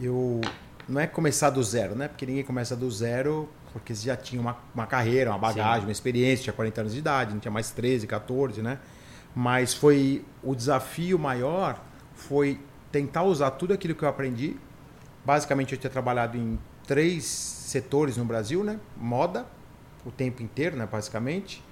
eu 0.00 0.40
não 0.88 1.00
é 1.00 1.06
começar 1.06 1.50
do 1.50 1.62
zero, 1.62 1.94
né? 1.94 2.08
Porque 2.08 2.24
ninguém 2.24 2.44
começa 2.44 2.74
do 2.74 2.90
zero 2.90 3.48
porque 3.72 3.94
você 3.94 4.06
já 4.06 4.16
tinha 4.16 4.40
uma, 4.40 4.56
uma 4.74 4.86
carreira, 4.86 5.30
uma 5.30 5.38
bagagem, 5.38 5.80
Sim. 5.80 5.86
uma 5.86 5.92
experiência, 5.92 6.44
tinha 6.44 6.52
40 6.52 6.80
anos 6.82 6.92
de 6.92 6.98
idade, 6.98 7.32
não 7.32 7.40
tinha 7.40 7.52
mais 7.52 7.70
13, 7.70 8.06
14, 8.06 8.62
né? 8.62 8.78
Mas 9.34 9.72
foi 9.72 10.24
o 10.42 10.54
desafio 10.54 11.18
maior 11.18 11.80
foi 12.14 12.60
tentar 12.90 13.22
usar 13.22 13.52
tudo 13.52 13.72
aquilo 13.72 13.94
que 13.94 14.04
eu 14.04 14.08
aprendi. 14.08 14.56
Basicamente 15.24 15.72
eu 15.72 15.78
tinha 15.78 15.90
trabalhado 15.90 16.36
em 16.36 16.58
três 16.86 17.24
setores 17.24 18.16
no 18.16 18.24
Brasil, 18.24 18.62
né? 18.62 18.78
Moda, 18.96 19.46
o 20.04 20.10
tempo 20.10 20.42
inteiro, 20.42 20.76
né, 20.76 20.86
basicamente. 20.90 21.62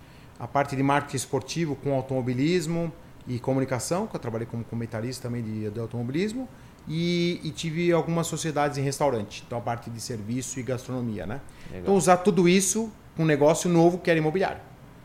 A 0.40 0.48
parte 0.48 0.74
de 0.74 0.82
marketing 0.82 1.16
esportivo 1.16 1.76
com 1.76 1.94
automobilismo 1.94 2.90
e 3.28 3.38
comunicação, 3.38 4.06
que 4.06 4.16
eu 4.16 4.20
trabalhei 4.20 4.46
como 4.46 4.64
comentarista 4.64 5.28
também 5.28 5.42
de, 5.42 5.70
de 5.70 5.78
automobilismo 5.78 6.48
e, 6.88 7.40
e, 7.44 7.50
tive 7.50 7.92
algumas 7.92 8.26
sociedades 8.26 8.78
em 8.78 8.80
restaurante, 8.80 9.44
então 9.46 9.58
a 9.58 9.60
parte 9.60 9.90
de 9.90 10.00
serviço 10.00 10.58
e 10.58 10.62
gastronomia, 10.62 11.26
né? 11.26 11.40
Legal. 11.66 11.82
Então 11.82 11.94
usar 11.94 12.16
tudo 12.16 12.48
isso 12.48 12.90
com 13.14 13.22
um 13.22 13.26
negócio 13.26 13.68
novo 13.68 13.98
que 13.98 14.10
era 14.10 14.18
imobiliário, 14.18 14.62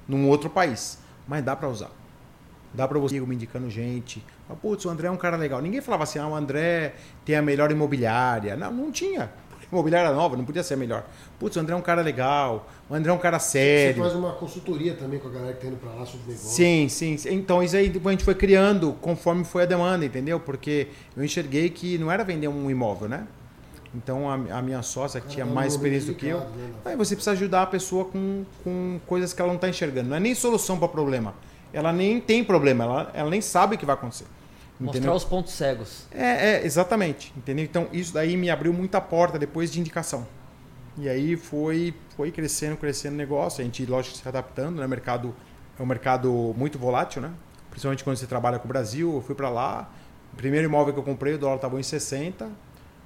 num 0.07 0.29
outro 0.29 0.49
país, 0.49 0.99
mas 1.27 1.43
dá 1.43 1.53
para 1.53 1.67
usar. 1.67 1.91
Dá 2.73 2.87
para 2.87 2.99
você 2.99 3.19
me 3.21 3.35
indicando 3.35 3.69
gente. 3.69 4.23
Putz, 4.61 4.85
o 4.85 4.89
André 4.89 5.07
é 5.07 5.11
um 5.11 5.17
cara 5.17 5.37
legal. 5.37 5.61
Ninguém 5.61 5.79
falava 5.79 6.03
assim, 6.03 6.19
ah, 6.19 6.27
o 6.27 6.35
André 6.35 6.95
tem 7.23 7.35
a 7.35 7.41
melhor 7.41 7.71
imobiliária. 7.71 8.57
Não, 8.57 8.69
não 8.69 8.91
tinha 8.91 9.31
imobiliária 9.71 10.11
nova, 10.11 10.35
não 10.37 10.45
podia 10.45 10.63
ser 10.63 10.75
melhor. 10.75 11.03
Putz, 11.39 11.55
o 11.55 11.59
André 11.59 11.73
é 11.73 11.77
um 11.77 11.81
cara 11.81 12.01
legal, 12.01 12.67
o 12.89 12.93
André 12.93 13.11
é 13.11 13.13
um 13.13 13.19
cara 13.19 13.39
sério. 13.39 13.95
Você 13.95 14.09
faz 14.09 14.15
uma 14.15 14.33
consultoria 14.33 14.93
também 14.93 15.19
com 15.19 15.27
a 15.27 15.31
galera 15.31 15.53
que 15.53 15.61
tá 15.61 15.67
indo 15.67 15.77
pra 15.77 15.91
lá 15.91 16.05
sobre 16.05 16.27
negócio. 16.27 16.49
Sim, 16.49 16.87
sim. 16.89 17.17
Então 17.29 17.61
isso 17.61 17.75
aí 17.75 17.91
a 18.03 18.09
gente 18.11 18.23
foi 18.23 18.35
criando 18.35 18.93
conforme 19.01 19.43
foi 19.43 19.63
a 19.63 19.65
demanda, 19.65 20.05
entendeu? 20.05 20.39
Porque 20.39 20.87
eu 21.15 21.23
enxerguei 21.23 21.69
que 21.69 21.97
não 21.97 22.11
era 22.11 22.23
vender 22.23 22.47
um 22.47 22.69
imóvel, 22.69 23.09
né? 23.09 23.27
Então 23.95 24.29
a, 24.29 24.33
a 24.33 24.61
minha 24.61 24.81
sócia, 24.81 25.21
que 25.21 25.27
tinha 25.27 25.45
mais 25.45 25.73
experiência 25.73 26.11
do 26.11 26.17
que 26.17 26.27
eu, 26.27 26.39
né? 26.39 26.71
aí 26.83 26.95
você 26.95 27.15
precisa 27.15 27.31
ajudar 27.31 27.61
a 27.61 27.65
pessoa 27.65 28.05
com, 28.05 28.43
com 28.63 28.99
coisas 29.07 29.31
que 29.31 29.41
ela 29.41 29.47
não 29.47 29.55
está 29.55 29.69
enxergando. 29.69 30.09
Não 30.09 30.17
é 30.17 30.19
nem 30.19 30.35
solução 30.35 30.77
para 30.77 30.87
problema. 30.87 31.33
Ela 31.71 31.91
nem 31.91 32.19
tem 32.21 32.43
problema, 32.43 32.83
ela, 32.83 33.11
ela 33.13 33.29
nem 33.29 33.41
sabe 33.41 33.75
o 33.75 33.77
que 33.77 33.85
vai 33.85 33.95
acontecer. 33.95 34.25
Mostrar 34.79 34.99
entendeu? 34.99 35.15
os 35.15 35.23
pontos 35.23 35.53
cegos. 35.53 36.05
É, 36.11 36.55
é, 36.55 36.65
exatamente. 36.65 37.33
Entendeu? 37.37 37.63
Então, 37.63 37.87
isso 37.93 38.13
daí 38.13 38.35
me 38.35 38.49
abriu 38.49 38.73
muita 38.73 38.99
porta 38.99 39.39
depois 39.39 39.71
de 39.71 39.79
indicação. 39.79 40.27
E 40.97 41.07
aí 41.07 41.35
foi, 41.35 41.93
foi 42.15 42.31
crescendo, 42.31 42.75
crescendo 42.75 43.13
o 43.13 43.17
negócio. 43.17 43.61
A 43.61 43.63
gente, 43.63 43.85
lógico, 43.85 44.17
se 44.17 44.27
adaptando, 44.27 44.79
né? 44.79 44.85
O 44.85 44.89
mercado 44.89 45.33
é 45.79 45.83
um 45.83 45.85
mercado 45.85 46.53
muito 46.57 46.77
volátil, 46.77 47.21
né? 47.21 47.31
Principalmente 47.69 48.03
quando 48.03 48.17
você 48.17 48.27
trabalha 48.27 48.59
com 48.59 48.65
o 48.65 48.67
Brasil. 48.67 49.13
Eu 49.13 49.21
fui 49.21 49.35
para 49.35 49.49
lá. 49.49 49.89
O 50.33 50.35
primeiro 50.35 50.65
imóvel 50.65 50.93
que 50.93 50.99
eu 50.99 51.03
comprei, 51.03 51.35
o 51.35 51.37
dólar 51.37 51.55
estava 51.55 51.79
em 51.79 51.83
60. 51.83 52.49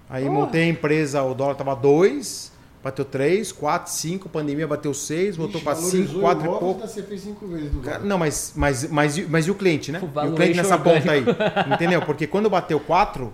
Aí 0.09 0.28
oh. 0.28 0.32
montei 0.32 0.63
a 0.63 0.67
empresa, 0.67 1.22
o 1.24 1.36
dólar 1.36 1.51
estava 1.53 1.76
2. 1.76 2.51
Bateu 2.82 3.04
3, 3.04 3.52
4, 3.52 3.92
5, 3.92 4.30
pandemia 4.30 4.66
bateu 4.66 4.94
6, 4.94 5.36
voltou 5.36 5.60
para 5.60 5.76
5, 5.76 6.20
4 6.22 6.44
e 6.44 6.48
pouco. 6.48 6.80
Você 6.80 7.04
fez 7.04 7.22
5 7.22 7.48
vezes 7.48 7.72
do 7.72 7.82
Não, 8.06 8.18
mas, 8.18 8.54
mas, 8.56 8.90
mas, 8.90 9.28
mas 9.28 9.48
e 9.48 9.52
o 9.52 9.56
cliente, 9.56 9.92
né? 9.92 10.00
O, 10.00 10.26
e 10.26 10.30
o 10.30 10.34
cliente 10.34 10.56
nessa 10.56 10.76
orgânico. 10.76 11.02
ponta 11.02 11.12
aí. 11.12 11.74
Entendeu? 11.74 12.02
Porque 12.02 12.26
quando 12.26 12.50
bateu 12.50 12.80
4, 12.80 13.34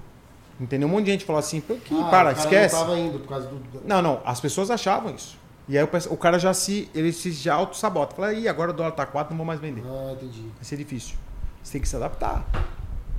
entendeu? 0.60 0.88
Um 0.88 0.92
monte 0.92 1.06
de 1.06 1.12
gente 1.12 1.26
falou 1.26 1.40
assim, 1.40 1.62
que, 1.62 1.78
ah, 1.94 2.10
para, 2.10 2.32
esquece. 2.32 2.74
Não, 2.74 2.82
tava 2.82 2.98
indo 2.98 3.20
por 3.20 3.30
causa 3.30 3.48
do... 3.48 3.62
não, 3.86 4.02
não, 4.02 4.22
as 4.26 4.40
pessoas 4.40 4.72
achavam 4.72 5.14
isso. 5.14 5.38
E 5.70 5.78
aí 5.78 5.84
o, 5.84 6.14
o 6.14 6.18
cara 6.18 6.40
já 6.40 6.52
se, 6.52 6.90
ele 6.96 7.14
se 7.14 7.32
já 7.32 7.54
auto-sabota. 7.54 8.16
Fala, 8.16 8.34
ih, 8.34 8.48
agora 8.48 8.72
o 8.72 8.74
dólar 8.74 8.94
tá 8.94 9.06
4, 9.06 9.32
não 9.32 9.38
vou 9.38 9.46
mais 9.46 9.60
vender. 9.60 9.84
Ah, 9.86 10.14
entendi. 10.14 10.42
Vai 10.56 10.64
ser 10.64 10.78
difícil. 10.78 11.18
Você 11.62 11.74
tem 11.74 11.82
que 11.82 11.88
se 11.88 11.96
adaptar. 11.96 12.44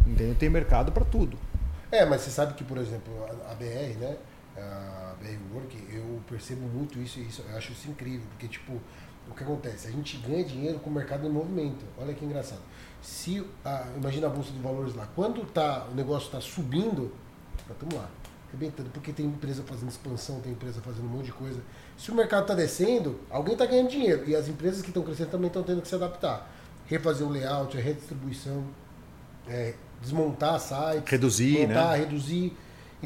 Entendeu? 0.04 0.34
Tem 0.34 0.48
mercado 0.48 0.90
para 0.90 1.04
tudo. 1.04 1.36
É, 1.90 2.04
mas 2.04 2.22
você 2.22 2.30
sabe 2.30 2.54
que, 2.54 2.64
por 2.64 2.78
exemplo, 2.78 3.12
a, 3.46 3.52
a 3.52 3.54
BR, 3.54 3.96
né? 4.00 4.16
A 4.56 4.95
BR 5.20 5.54
Work, 5.54 5.76
eu 5.92 6.20
percebo 6.28 6.66
muito 6.66 6.98
isso 6.98 7.18
e 7.18 7.22
isso, 7.22 7.42
eu 7.48 7.56
acho 7.56 7.72
isso 7.72 7.88
incrível, 7.88 8.26
porque 8.30 8.48
tipo, 8.48 8.80
o 9.30 9.34
que 9.34 9.42
acontece? 9.42 9.88
A 9.88 9.90
gente 9.90 10.16
ganha 10.18 10.44
dinheiro 10.44 10.78
com 10.78 10.90
o 10.90 10.92
mercado 10.92 11.26
em 11.26 11.30
movimento. 11.30 11.84
Olha 11.98 12.14
que 12.14 12.24
engraçado. 12.24 12.60
Se 13.02 13.44
a, 13.64 13.86
imagina 13.96 14.26
a 14.26 14.30
bolsa 14.30 14.52
de 14.52 14.58
valores 14.58 14.94
lá, 14.94 15.08
quando 15.14 15.44
tá, 15.46 15.86
o 15.90 15.94
negócio 15.94 16.26
está 16.26 16.40
subindo, 16.40 17.12
estamos 17.68 17.94
lá, 17.94 18.08
arrebentando, 18.48 18.88
porque 18.90 19.12
tem 19.12 19.26
empresa 19.26 19.62
fazendo 19.64 19.90
expansão, 19.90 20.40
tem 20.40 20.52
empresa 20.52 20.80
fazendo 20.80 21.06
um 21.06 21.10
monte 21.10 21.26
de 21.26 21.32
coisa. 21.32 21.60
Se 21.96 22.10
o 22.10 22.14
mercado 22.14 22.42
está 22.42 22.54
descendo, 22.54 23.18
alguém 23.30 23.54
está 23.54 23.66
ganhando 23.66 23.90
dinheiro. 23.90 24.28
E 24.28 24.34
as 24.34 24.48
empresas 24.48 24.80
que 24.80 24.88
estão 24.88 25.02
crescendo 25.02 25.30
também 25.30 25.48
estão 25.48 25.62
tendo 25.62 25.82
que 25.82 25.88
se 25.88 25.94
adaptar. 25.94 26.50
Refazer 26.86 27.26
o 27.26 27.30
layout, 27.30 27.76
a 27.76 27.80
redistribuição, 27.80 28.64
é, 29.48 29.74
desmontar 30.00 30.60
sites, 30.60 31.10
reduzir, 31.10 31.66
montar, 31.66 31.92
né? 31.92 31.96
reduzir. 31.98 32.56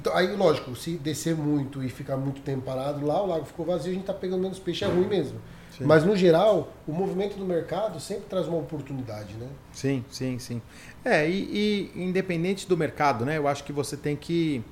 Então, 0.01 0.16
aí, 0.16 0.34
lógico, 0.34 0.74
se 0.74 0.92
descer 0.96 1.36
muito 1.36 1.82
e 1.82 1.90
ficar 1.90 2.16
muito 2.16 2.40
tempo 2.40 2.62
parado 2.62 3.05
lá, 3.05 3.22
o 3.22 3.26
lago 3.26 3.44
ficou 3.44 3.66
vazio, 3.66 3.90
a 3.90 3.92
gente 3.92 4.01
está 4.01 4.14
pegando 4.14 4.40
menos 4.40 4.59
peixe, 4.59 4.82
é 4.82 4.88
ruim 4.88 5.07
mesmo. 5.07 5.38
Sim. 5.76 5.84
Mas, 5.84 6.05
no 6.05 6.16
geral, 6.16 6.72
o 6.88 6.92
movimento 6.92 7.36
do 7.36 7.44
mercado 7.44 8.01
sempre 8.01 8.24
traz 8.24 8.48
uma 8.48 8.57
oportunidade, 8.57 9.34
né? 9.34 9.46
Sim, 9.74 10.03
sim, 10.11 10.38
sim. 10.38 10.62
É, 11.05 11.28
e, 11.28 11.90
e, 11.94 12.03
independente 12.03 12.66
do 12.66 12.78
mercado, 12.78 13.26
né? 13.26 13.36
Eu 13.36 13.46
acho 13.46 13.62
que 13.62 13.74
você 13.74 13.94
tem 13.94 14.16
que 14.16 14.64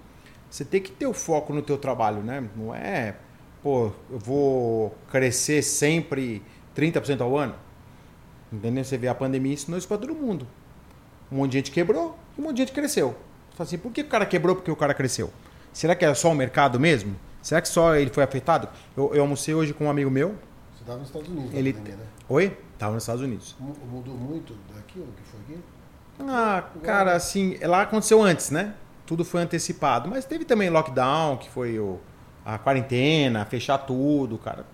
você 0.48 0.64
tem 0.64 0.80
que 0.80 0.90
ter 0.90 1.06
o 1.06 1.12
foco 1.12 1.52
no 1.52 1.60
teu 1.60 1.76
trabalho, 1.76 2.22
né? 2.22 2.48
Não 2.56 2.74
é, 2.74 3.16
pô, 3.62 3.92
eu 4.10 4.18
vou 4.18 4.96
crescer 5.10 5.62
sempre 5.62 6.42
30% 6.74 7.20
ao 7.20 7.36
ano. 7.36 7.54
Entendeu? 8.50 8.82
Você 8.82 8.96
vê 8.96 9.08
a 9.08 9.14
pandemia 9.14 9.52
ensinou 9.52 9.76
isso 9.76 9.86
para 9.86 9.98
todo 9.98 10.14
mundo. 10.14 10.46
Um 11.30 11.36
monte 11.36 11.50
de 11.52 11.58
gente 11.58 11.70
quebrou 11.70 12.16
e 12.36 12.40
um 12.40 12.44
monte 12.44 12.56
de 12.56 12.62
gente 12.62 12.72
cresceu. 12.72 13.14
Fala 13.58 13.66
assim, 13.66 13.76
por 13.76 13.90
que 13.90 14.02
o 14.02 14.06
cara 14.06 14.24
quebrou 14.24 14.54
porque 14.54 14.70
o 14.70 14.76
cara 14.76 14.94
cresceu? 14.94 15.32
Será 15.72 15.96
que 15.96 16.04
é 16.04 16.14
só 16.14 16.30
o 16.30 16.34
mercado 16.34 16.78
mesmo? 16.78 17.16
Será 17.42 17.60
que 17.60 17.66
só 17.66 17.96
ele 17.96 18.08
foi 18.08 18.22
afetado? 18.22 18.68
Eu, 18.96 19.12
eu 19.12 19.22
almocei 19.22 19.52
hoje 19.52 19.74
com 19.74 19.86
um 19.86 19.90
amigo 19.90 20.08
meu. 20.08 20.36
Você 20.72 20.82
estava 20.82 21.00
nos 21.00 21.08
Estados 21.08 21.28
Unidos, 21.28 21.52
ele... 21.52 21.72
Pandemia, 21.72 21.96
né? 21.96 22.04
Oi? 22.28 22.56
Estava 22.74 22.94
nos 22.94 23.02
Estados 23.02 23.20
Unidos. 23.20 23.56
Mudou 23.58 24.14
muito 24.14 24.54
daqui, 24.72 25.00
o 25.00 25.06
que 25.06 25.22
foi 25.28 25.40
aqui? 25.40 25.60
Ah, 26.20 26.68
cara, 26.84 27.16
assim, 27.16 27.58
lá 27.62 27.82
aconteceu 27.82 28.22
antes, 28.22 28.52
né? 28.52 28.74
Tudo 29.04 29.24
foi 29.24 29.42
antecipado. 29.42 30.08
Mas 30.08 30.24
teve 30.24 30.44
também 30.44 30.70
lockdown, 30.70 31.38
que 31.38 31.50
foi 31.50 31.80
o, 31.80 31.98
a 32.44 32.58
quarentena, 32.58 33.44
fechar 33.44 33.78
tudo, 33.78 34.38
cara. 34.38 34.64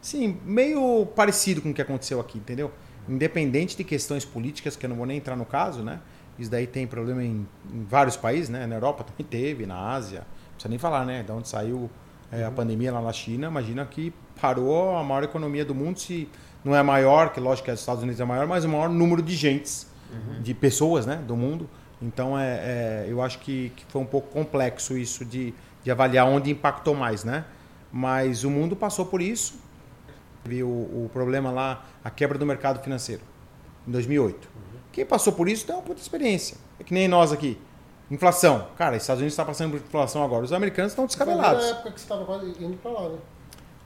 Sim, 0.00 0.40
meio 0.46 1.04
parecido 1.14 1.60
com 1.60 1.72
o 1.72 1.74
que 1.74 1.82
aconteceu 1.82 2.18
aqui, 2.20 2.38
entendeu? 2.38 2.72
Independente 3.06 3.76
de 3.76 3.84
questões 3.84 4.24
políticas, 4.24 4.76
que 4.76 4.86
eu 4.86 4.88
não 4.88 4.96
vou 4.96 5.04
nem 5.04 5.18
entrar 5.18 5.36
no 5.36 5.44
caso, 5.44 5.82
né? 5.82 6.00
Isso 6.38 6.50
daí 6.50 6.66
tem 6.66 6.86
problema 6.86 7.22
em, 7.22 7.46
em, 7.72 7.84
vários 7.84 8.16
países, 8.16 8.48
né? 8.48 8.66
Na 8.66 8.76
Europa 8.76 9.04
também 9.04 9.26
teve, 9.26 9.66
na 9.66 9.92
Ásia. 9.92 10.20
Não 10.20 10.52
precisa 10.52 10.68
nem 10.68 10.78
falar, 10.78 11.04
né? 11.04 11.22
De 11.22 11.32
onde 11.32 11.48
saiu 11.48 11.90
é, 12.30 12.44
a 12.44 12.48
uhum. 12.48 12.54
pandemia 12.54 12.92
lá 12.92 13.00
na 13.00 13.12
China. 13.12 13.48
Imagina 13.48 13.84
que 13.84 14.12
parou 14.40 14.96
a 14.96 15.02
maior 15.02 15.24
economia 15.24 15.64
do 15.64 15.74
mundo, 15.74 15.98
se 15.98 16.28
não 16.64 16.74
é 16.74 16.82
maior, 16.82 17.32
que 17.32 17.40
lógico 17.40 17.66
que 17.66 17.72
os 17.72 17.80
Estados 17.80 18.02
Unidos 18.02 18.20
é 18.20 18.24
maior, 18.24 18.46
mas 18.46 18.64
o 18.64 18.68
maior 18.68 18.88
número 18.88 19.20
de 19.20 19.34
gentes, 19.34 19.88
uhum. 20.12 20.40
de 20.40 20.54
pessoas, 20.54 21.06
né? 21.06 21.16
Do 21.16 21.36
mundo. 21.36 21.68
Então, 22.00 22.38
é, 22.38 22.46
é 22.46 23.06
eu 23.08 23.20
acho 23.20 23.40
que, 23.40 23.72
que, 23.74 23.84
foi 23.88 24.00
um 24.00 24.06
pouco 24.06 24.30
complexo 24.30 24.96
isso 24.96 25.24
de, 25.24 25.52
de 25.82 25.90
avaliar 25.90 26.26
onde 26.26 26.50
impactou 26.50 26.94
mais, 26.94 27.24
né? 27.24 27.44
Mas 27.90 28.44
o 28.44 28.50
mundo 28.50 28.76
passou 28.76 29.06
por 29.06 29.20
isso. 29.20 29.54
Viu 30.44 30.68
o, 30.68 31.06
o 31.06 31.10
problema 31.12 31.50
lá, 31.50 31.84
a 32.04 32.10
quebra 32.10 32.38
do 32.38 32.46
mercado 32.46 32.80
financeiro, 32.82 33.22
em 33.86 33.90
2008. 33.90 34.48
Quem 34.98 35.06
passou 35.06 35.32
por 35.32 35.48
isso 35.48 35.64
tem 35.64 35.76
uma 35.76 35.80
puta 35.80 36.00
experiência. 36.00 36.56
É 36.80 36.82
que 36.82 36.92
nem 36.92 37.06
nós 37.06 37.30
aqui. 37.30 37.56
Inflação. 38.10 38.66
Cara, 38.76 38.96
os 38.96 39.02
Estados 39.04 39.20
Unidos 39.20 39.32
está 39.32 39.44
passando 39.44 39.70
por 39.70 39.76
inflação 39.76 40.24
agora. 40.24 40.42
Os 40.44 40.52
americanos 40.52 40.90
estão 40.90 41.06
descabelados. 41.06 41.62
Foi 41.62 41.70
na 41.70 41.78
época 41.78 41.92
que 41.92 42.00
você 42.00 42.04
estava 42.04 42.24
quase 42.24 42.46
indo 42.58 42.76
para 42.78 42.90
lá, 42.90 43.08
né? 43.10 43.18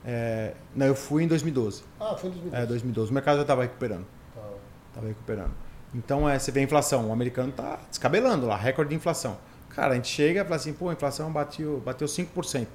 É, 0.07 0.55
não, 0.75 0.87
eu 0.87 0.95
fui 0.95 1.25
em 1.25 1.29
2012. 1.29 1.85
Ah, 2.01 2.17
foi 2.17 2.31
em 2.31 2.33
2012. 2.33 2.63
É, 2.63 2.67
2012. 2.67 3.11
O 3.11 3.15
mercado 3.15 3.37
já 3.37 3.43
estava 3.43 3.61
recuperando. 3.61 4.07
Estava 4.31 4.57
tá. 4.95 5.07
recuperando. 5.07 5.53
Então, 5.95 6.27
é, 6.27 6.39
você 6.39 6.51
vê 6.51 6.61
a 6.61 6.63
inflação. 6.63 7.11
O 7.11 7.13
americano 7.13 7.51
está 7.51 7.79
descabelando 7.91 8.47
lá, 8.47 8.57
recorde 8.57 8.89
de 8.89 8.97
inflação. 8.97 9.37
Cara, 9.69 9.93
a 9.93 9.97
gente 9.97 10.09
chega 10.09 10.41
e 10.41 10.45
fala 10.45 10.57
assim, 10.57 10.73
pô, 10.73 10.89
a 10.89 10.95
inflação 10.95 11.31
bateu, 11.31 11.83
bateu 11.85 12.09
5%. 12.09 12.67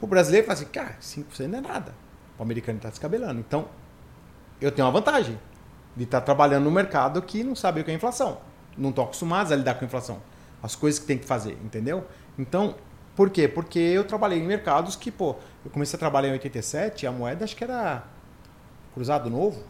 O 0.00 0.08
brasileiro 0.08 0.44
fala 0.44 0.58
assim, 0.58 0.66
cara, 0.66 0.96
5% 1.00 1.46
não 1.46 1.58
é 1.58 1.60
nada. 1.60 1.94
O 2.36 2.42
americano 2.42 2.78
está 2.78 2.88
descabelando. 2.88 3.38
Então, 3.38 3.68
eu 4.60 4.72
tenho 4.72 4.88
uma 4.88 4.92
vantagem 4.92 5.38
de 5.96 6.04
estar 6.04 6.20
tá 6.20 6.24
trabalhando 6.24 6.64
no 6.64 6.70
mercado 6.70 7.20
que 7.22 7.44
não 7.44 7.54
sabe 7.54 7.80
o 7.80 7.84
que 7.84 7.90
é 7.90 7.94
inflação. 7.94 8.38
Não 8.76 8.90
estão 8.90 9.04
acostumados 9.04 9.52
a 9.52 9.56
lidar 9.56 9.74
com 9.74 9.84
inflação. 9.84 10.18
As 10.62 10.74
coisas 10.74 10.98
que 10.98 11.06
tem 11.06 11.18
que 11.18 11.26
fazer, 11.26 11.58
entendeu? 11.64 12.04
Então, 12.38 12.74
por 13.14 13.30
quê? 13.30 13.46
Porque 13.46 13.78
eu 13.78 14.04
trabalhei 14.04 14.38
em 14.38 14.46
mercados 14.46 14.96
que, 14.96 15.10
pô, 15.10 15.36
eu 15.64 15.70
comecei 15.70 15.96
a 15.96 16.00
trabalhar 16.00 16.30
em 16.30 16.32
87 16.32 17.02
e 17.02 17.06
a 17.06 17.12
moeda 17.12 17.44
acho 17.44 17.54
que 17.54 17.62
era 17.62 18.02
Cruzado 18.92 19.30
Novo. 19.30 19.62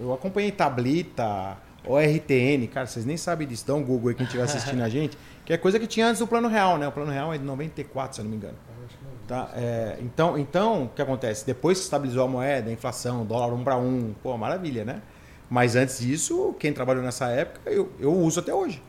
Eu 0.00 0.12
acompanhei 0.12 0.50
Tablita, 0.50 1.56
ORTN, 1.86 2.66
cara, 2.72 2.86
vocês 2.86 3.04
nem 3.04 3.16
sabem 3.16 3.46
disso. 3.46 3.66
Dá 3.66 3.74
um 3.74 3.82
Google 3.82 4.10
aí 4.10 4.14
quem 4.14 4.24
estiver 4.24 4.42
assistindo 4.42 4.82
a 4.82 4.88
gente, 4.88 5.16
que 5.44 5.52
é 5.52 5.56
coisa 5.56 5.78
que 5.78 5.86
tinha 5.86 6.06
antes 6.06 6.18
do 6.18 6.26
Plano 6.26 6.48
Real, 6.48 6.78
né? 6.78 6.86
O 6.86 6.92
Plano 6.92 7.10
Real 7.10 7.32
é 7.32 7.38
de 7.38 7.44
94, 7.44 8.14
se 8.14 8.20
eu 8.20 8.24
não 8.24 8.30
me 8.30 8.36
engano. 8.36 8.56
Tá? 9.26 9.50
É, 9.54 9.98
então, 10.00 10.36
então, 10.36 10.84
o 10.84 10.88
que 10.88 11.00
acontece? 11.00 11.46
Depois 11.46 11.78
que 11.78 11.84
estabilizou 11.84 12.24
a 12.24 12.28
moeda, 12.28 12.70
a 12.70 12.72
inflação, 12.72 13.24
dólar 13.24 13.54
um 13.54 13.62
para 13.62 13.76
um, 13.76 14.14
pô, 14.22 14.36
maravilha, 14.36 14.84
né? 14.84 15.02
Mas 15.48 15.76
antes 15.76 16.00
disso, 16.00 16.54
quem 16.58 16.72
trabalhou 16.72 17.02
nessa 17.02 17.26
época, 17.28 17.70
eu, 17.70 17.90
eu 18.00 18.12
uso 18.12 18.40
até 18.40 18.54
hoje. 18.54 18.82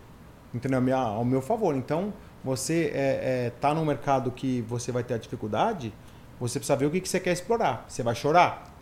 Entendeu? 0.54 0.82
Ao 0.96 1.26
meu 1.26 1.42
favor. 1.42 1.76
Então, 1.76 2.14
você 2.44 2.92
é, 2.94 3.46
é, 3.48 3.50
tá 3.62 3.74
num 3.74 3.86
mercado 3.86 4.32
que 4.32 4.62
você 4.62 4.92
vai 4.92 5.04
ter 5.04 5.14
a 5.14 5.18
dificuldade, 5.18 5.94
você 6.40 6.60
precisa 6.60 6.76
ver 6.76 6.86
o 6.86 6.92
que, 6.92 7.00
que 7.00 7.10
você 7.10 7.20
quer 7.20 7.32
explorar. 7.32 7.86
Você 7.88 8.02
vai 8.04 8.16
chorar. 8.16 8.74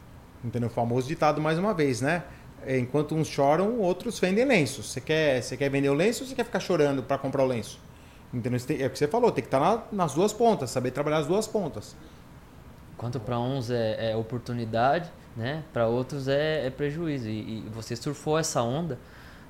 Entendeu? 0.44 0.70
O 0.70 0.72
famoso 0.72 1.08
ditado 1.08 1.40
mais 1.42 1.60
uma 1.60 1.74
vez, 1.74 2.02
né? 2.02 2.24
É, 2.66 2.78
enquanto 2.78 3.16
uns 3.16 3.28
choram, 3.28 3.80
outros 3.80 4.20
vendem 4.20 4.46
lenços. 4.46 4.92
Você 4.92 5.02
quer, 5.02 5.42
você 5.42 5.58
quer 5.58 5.70
vender 5.70 5.90
o 5.90 5.94
lenço 5.94 6.24
ou 6.24 6.30
você 6.30 6.36
quer 6.36 6.46
ficar 6.46 6.60
chorando 6.60 7.04
para 7.04 7.18
comprar 7.18 7.44
o 7.44 7.48
lenço? 7.48 7.80
Entendeu? 8.34 8.60
É 8.80 8.86
o 8.86 8.90
que 8.90 8.98
você 8.98 9.08
falou, 9.08 9.32
tem 9.32 9.44
que 9.44 9.48
estar 9.48 9.60
tá 9.60 9.86
na, 9.92 10.04
nas 10.04 10.14
duas 10.14 10.32
pontas, 10.32 10.70
saber 10.70 10.92
trabalhar 10.92 11.18
as 11.18 11.28
duas 11.28 11.48
pontas. 11.48 11.96
Enquanto 12.96 13.20
para 13.20 13.40
uns 13.40 13.70
é, 13.70 14.12
é, 14.12 14.16
oportunidade, 14.16 15.12
né? 15.36 15.64
Para 15.74 15.88
outros 15.88 16.28
é, 16.28 16.66
é 16.66 16.70
prejuízo. 16.70 17.28
E, 17.28 17.60
e, 17.60 17.70
você 17.74 17.96
surfou 17.96 18.38
essa 18.38 18.62
onda 18.62 18.98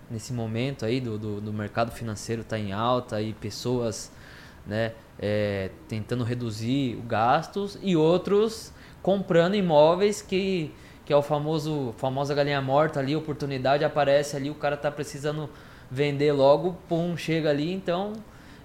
nesse 0.09 0.33
momento 0.33 0.85
aí 0.85 0.99
do, 0.99 1.17
do, 1.17 1.41
do 1.41 1.53
mercado 1.53 1.91
financeiro 1.91 2.43
tá 2.43 2.57
em 2.57 2.71
alta 2.71 3.21
e 3.21 3.33
pessoas, 3.33 4.11
né? 4.65 4.93
É, 5.19 5.69
tentando 5.87 6.23
reduzir 6.23 6.95
gastos 7.07 7.77
e 7.81 7.95
outros 7.95 8.73
comprando 9.03 9.55
imóveis 9.55 10.21
que 10.21 10.73
que 11.05 11.13
é 11.13 11.17
o 11.17 11.21
famoso 11.21 11.93
famosa 11.97 12.33
galinha 12.33 12.61
morta 12.61 12.99
ali, 12.99 13.15
oportunidade 13.15 13.83
aparece 13.83 14.35
ali, 14.37 14.49
o 14.49 14.55
cara 14.55 14.77
tá 14.77 14.89
precisando 14.89 15.49
vender 15.89 16.31
logo, 16.31 16.77
pum, 16.87 17.17
chega 17.17 17.49
ali, 17.49 17.73
então 17.73 18.13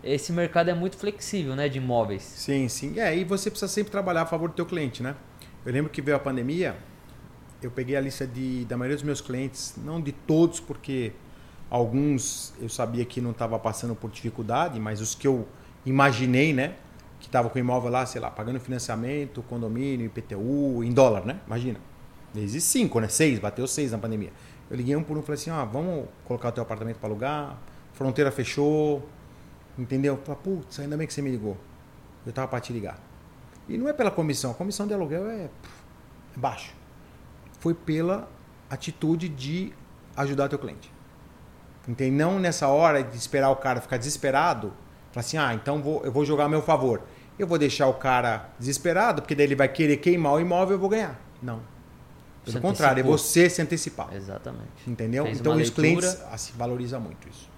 esse 0.06 0.32
mercado 0.32 0.70
é 0.70 0.74
muito 0.74 0.96
flexível, 0.96 1.56
né, 1.56 1.68
de 1.68 1.78
imóveis. 1.78 2.22
Sim, 2.22 2.68
sim. 2.68 2.98
É, 2.98 3.16
e 3.16 3.24
você 3.24 3.50
precisa 3.50 3.70
sempre 3.70 3.90
trabalhar 3.90 4.22
a 4.22 4.26
favor 4.26 4.48
do 4.48 4.54
teu 4.54 4.64
cliente, 4.64 5.02
né? 5.02 5.16
Eu 5.64 5.72
lembro 5.72 5.90
que 5.90 6.00
veio 6.00 6.16
a 6.16 6.20
pandemia, 6.20 6.76
eu 7.60 7.70
peguei 7.70 7.96
a 7.96 8.00
lista 8.00 8.26
de, 8.26 8.64
da 8.66 8.76
maioria 8.76 8.96
dos 8.96 9.02
meus 9.02 9.20
clientes, 9.20 9.74
não 9.76 10.00
de 10.00 10.12
todos, 10.12 10.60
porque 10.60 11.12
alguns 11.68 12.54
eu 12.60 12.68
sabia 12.68 13.04
que 13.04 13.20
não 13.20 13.32
estava 13.32 13.58
passando 13.58 13.94
por 13.94 14.10
dificuldade, 14.10 14.78
mas 14.78 15.00
os 15.00 15.14
que 15.14 15.26
eu 15.26 15.46
imaginei, 15.84 16.52
né, 16.52 16.76
que 17.18 17.26
estava 17.26 17.50
com 17.50 17.58
imóvel 17.58 17.90
lá, 17.90 18.06
sei 18.06 18.20
lá, 18.20 18.30
pagando 18.30 18.60
financiamento, 18.60 19.42
condomínio, 19.42 20.06
IPTU, 20.06 20.84
em 20.84 20.92
dólar, 20.92 21.24
né? 21.24 21.40
Imagina. 21.46 21.80
Desde 22.32 22.60
cinco, 22.60 23.00
né? 23.00 23.08
Seis, 23.08 23.38
bateu 23.38 23.66
seis 23.66 23.92
na 23.92 23.98
pandemia. 23.98 24.30
Eu 24.70 24.76
liguei 24.76 24.94
um 24.94 25.02
por 25.02 25.16
um 25.16 25.20
e 25.20 25.22
falei 25.22 25.40
assim, 25.40 25.50
ah, 25.50 25.64
vamos 25.64 26.06
colocar 26.24 26.50
o 26.50 26.52
teu 26.52 26.62
apartamento 26.62 26.98
para 26.98 27.08
alugar, 27.08 27.58
fronteira 27.92 28.30
fechou, 28.30 29.08
entendeu? 29.78 30.18
Falei, 30.24 30.40
putz, 30.42 30.80
ainda 30.80 30.96
bem 30.96 31.06
que 31.06 31.12
você 31.12 31.22
me 31.22 31.30
ligou. 31.30 31.56
Eu 32.24 32.32
tava 32.32 32.48
para 32.48 32.60
te 32.60 32.72
ligar. 32.72 32.98
E 33.68 33.76
não 33.76 33.88
é 33.88 33.92
pela 33.92 34.10
comissão, 34.10 34.50
a 34.50 34.54
comissão 34.54 34.86
de 34.86 34.94
aluguel 34.94 35.28
é, 35.28 35.44
é 35.44 35.50
baixo. 36.36 36.72
Foi 37.58 37.74
pela 37.74 38.28
atitude 38.70 39.28
de 39.28 39.72
ajudar 40.16 40.48
teu 40.48 40.58
cliente. 40.58 40.92
Entende? 41.88 42.10
Não 42.10 42.38
nessa 42.38 42.68
hora 42.68 43.02
de 43.02 43.16
esperar 43.16 43.50
o 43.50 43.56
cara 43.56 43.80
ficar 43.80 43.96
desesperado, 43.96 44.72
falar 45.12 45.20
assim, 45.20 45.36
ah, 45.36 45.54
então 45.54 45.82
vou, 45.82 46.04
eu 46.04 46.12
vou 46.12 46.24
jogar 46.24 46.44
a 46.44 46.48
meu 46.48 46.62
favor. 46.62 47.02
Eu 47.38 47.46
vou 47.46 47.58
deixar 47.58 47.86
o 47.86 47.94
cara 47.94 48.48
desesperado, 48.58 49.22
porque 49.22 49.34
daí 49.34 49.46
ele 49.46 49.54
vai 49.54 49.68
querer 49.68 49.98
queimar 49.98 50.34
o 50.34 50.40
imóvel 50.40 50.74
e 50.74 50.76
eu 50.76 50.80
vou 50.80 50.88
ganhar. 50.88 51.20
Não. 51.42 51.60
Pelo 52.44 52.60
contrário, 52.60 53.00
é 53.00 53.02
você 53.02 53.50
se 53.50 53.60
antecipar. 53.60 54.14
Exatamente. 54.14 54.86
Entendeu? 54.86 55.24
Fez 55.24 55.40
então 55.40 55.56
os 55.56 55.70
clientes 55.70 56.16
se 56.36 56.52
valoriza 56.52 56.98
muito 56.98 57.28
isso. 57.28 57.48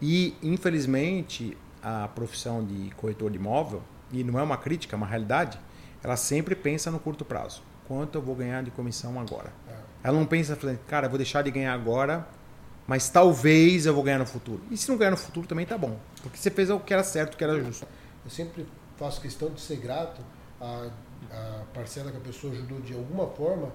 E, 0.00 0.34
infelizmente, 0.42 1.56
a 1.82 2.08
profissão 2.08 2.64
de 2.64 2.90
corretor 2.96 3.30
de 3.30 3.36
imóvel, 3.36 3.82
e 4.12 4.24
não 4.24 4.38
é 4.38 4.42
uma 4.42 4.56
crítica, 4.56 4.94
é 4.94 4.98
uma 4.98 5.06
realidade, 5.06 5.58
ela 6.02 6.16
sempre 6.16 6.54
pensa 6.54 6.90
no 6.90 6.98
curto 6.98 7.24
prazo. 7.24 7.62
Quanto 7.86 8.16
eu 8.16 8.22
vou 8.22 8.34
ganhar 8.34 8.62
de 8.62 8.70
comissão 8.70 9.18
agora? 9.20 9.52
É. 9.68 9.74
Ela 10.04 10.18
não 10.18 10.26
pensa, 10.26 10.58
cara, 10.86 11.06
eu 11.06 11.10
vou 11.10 11.18
deixar 11.18 11.42
de 11.42 11.50
ganhar 11.50 11.74
agora, 11.74 12.26
mas 12.86 13.08
talvez 13.10 13.86
eu 13.86 13.94
vou 13.94 14.02
ganhar 14.02 14.18
no 14.18 14.26
futuro. 14.26 14.62
E 14.70 14.76
se 14.76 14.88
não 14.88 14.96
ganhar 14.96 15.10
no 15.10 15.16
futuro 15.16 15.46
também 15.46 15.66
tá 15.66 15.76
bom. 15.76 15.98
Porque 16.22 16.38
você 16.38 16.50
fez 16.50 16.70
o 16.70 16.80
que 16.80 16.92
era 16.92 17.04
certo, 17.04 17.34
o 17.34 17.36
que 17.36 17.44
era 17.44 17.62
justo. 17.62 17.86
Eu 18.24 18.30
sempre 18.30 18.66
faço 18.96 19.20
questão 19.20 19.50
de 19.50 19.60
ser 19.60 19.76
grato 19.76 20.20
à, 20.60 20.88
à 21.30 21.62
parcela 21.74 22.10
que 22.10 22.16
a 22.16 22.20
pessoa 22.20 22.52
ajudou 22.52 22.80
de 22.80 22.94
alguma 22.94 23.26
forma 23.28 23.72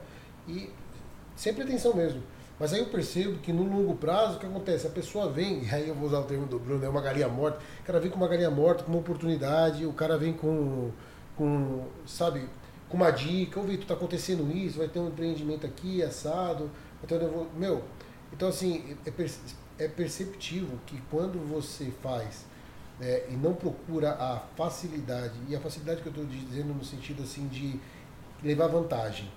e 0.47 0.69
sem 1.35 1.53
pretensão 1.53 1.95
mesmo. 1.95 2.21
Mas 2.59 2.73
aí 2.73 2.79
eu 2.79 2.85
percebo 2.85 3.39
que 3.39 3.51
no 3.51 3.63
longo 3.63 3.95
prazo, 3.95 4.37
o 4.37 4.39
que 4.39 4.45
acontece? 4.45 4.87
A 4.87 4.89
pessoa 4.89 5.29
vem, 5.29 5.63
e 5.65 5.69
aí 5.69 5.87
eu 5.87 5.95
vou 5.95 6.07
usar 6.07 6.19
o 6.19 6.23
termo 6.23 6.45
do 6.45 6.57
Bruno, 6.57 6.83
é 6.85 6.89
uma 6.89 7.01
galinha 7.01 7.27
morta. 7.27 7.59
O 7.81 7.83
cara 7.83 7.99
vem 7.99 8.09
com 8.09 8.17
uma 8.17 8.27
galinha 8.27 8.51
morta, 8.51 8.83
com 8.83 8.91
uma 8.91 8.99
oportunidade, 8.99 9.85
o 9.85 9.93
cara 9.93 10.17
vem 10.17 10.33
com, 10.33 10.91
com 11.35 11.85
sabe, 12.05 12.47
com 12.89 12.97
uma 12.97 13.11
dica, 13.11 13.59
ô 13.59 13.63
Vitor, 13.63 13.81
está 13.81 13.93
acontecendo 13.93 14.49
isso, 14.55 14.77
vai 14.77 14.87
ter 14.87 14.99
um 14.99 15.07
empreendimento 15.07 15.65
aqui, 15.65 16.01
assado, 16.01 16.71
vai 17.01 17.19
ter 17.19 17.25
um... 17.25 17.47
Meu, 17.55 17.83
então 18.31 18.47
assim, 18.47 18.95
é, 19.05 19.83
é 19.83 19.87
perceptível 19.87 20.77
que 20.85 21.01
quando 21.09 21.39
você 21.47 21.91
faz 22.01 22.45
é, 23.01 23.27
e 23.29 23.33
não 23.33 23.53
procura 23.53 24.11
a 24.11 24.39
facilidade, 24.55 25.33
e 25.49 25.55
a 25.55 25.59
facilidade 25.59 26.01
que 26.01 26.07
eu 26.07 26.11
estou 26.11 26.25
dizendo 26.25 26.73
no 26.73 26.83
sentido 26.83 27.23
assim 27.23 27.47
de 27.47 27.79
levar 28.43 28.67
vantagem, 28.67 29.29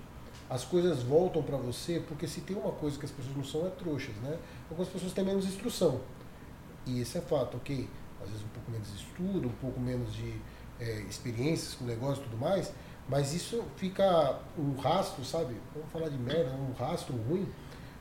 as 0.49 0.65
coisas 0.65 1.03
voltam 1.03 1.43
para 1.43 1.57
você, 1.57 2.03
porque 2.09 2.27
se 2.27 2.41
tem 2.41 2.57
uma 2.57 2.73
coisa 2.73 2.99
que 2.99 3.05
as 3.05 3.11
pessoas 3.11 3.37
não 3.37 3.45
são 3.45 3.67
é 3.67 3.71
trouxas, 3.71 4.15
né? 4.17 4.39
Algumas 4.71 4.91
pessoas 4.91 5.13
têm 5.13 5.25
menos 5.25 5.45
instrução. 5.45 6.01
E 6.87 7.01
esse 7.01 7.19
é 7.19 7.21
fato, 7.21 7.57
ok? 7.57 7.89
Às 8.23 8.31
vezes 8.31 8.45
um 8.45 8.49
pouco 8.49 8.71
menos 8.71 8.89
de 8.89 8.97
estudo, 8.97 9.49
um 9.49 9.61
pouco 9.61 9.79
menos 9.79 10.15
de 10.15 10.35
é, 10.81 11.01
experiências 11.03 11.75
com 11.75 11.85
negócio 11.85 12.23
e 12.23 12.25
tudo 12.25 12.39
mais, 12.39 12.73
mas 13.09 13.35
isso 13.35 13.63
fica 13.77 14.39
um 14.59 14.75
rastro, 14.75 15.25
sabe? 15.25 15.55
Vamos 15.75 15.91
falar 15.93 16.09
de 16.09 16.19
merda, 16.19 16.51
um 16.57 16.73
rastro 16.73 17.15
ruim, 17.29 17.47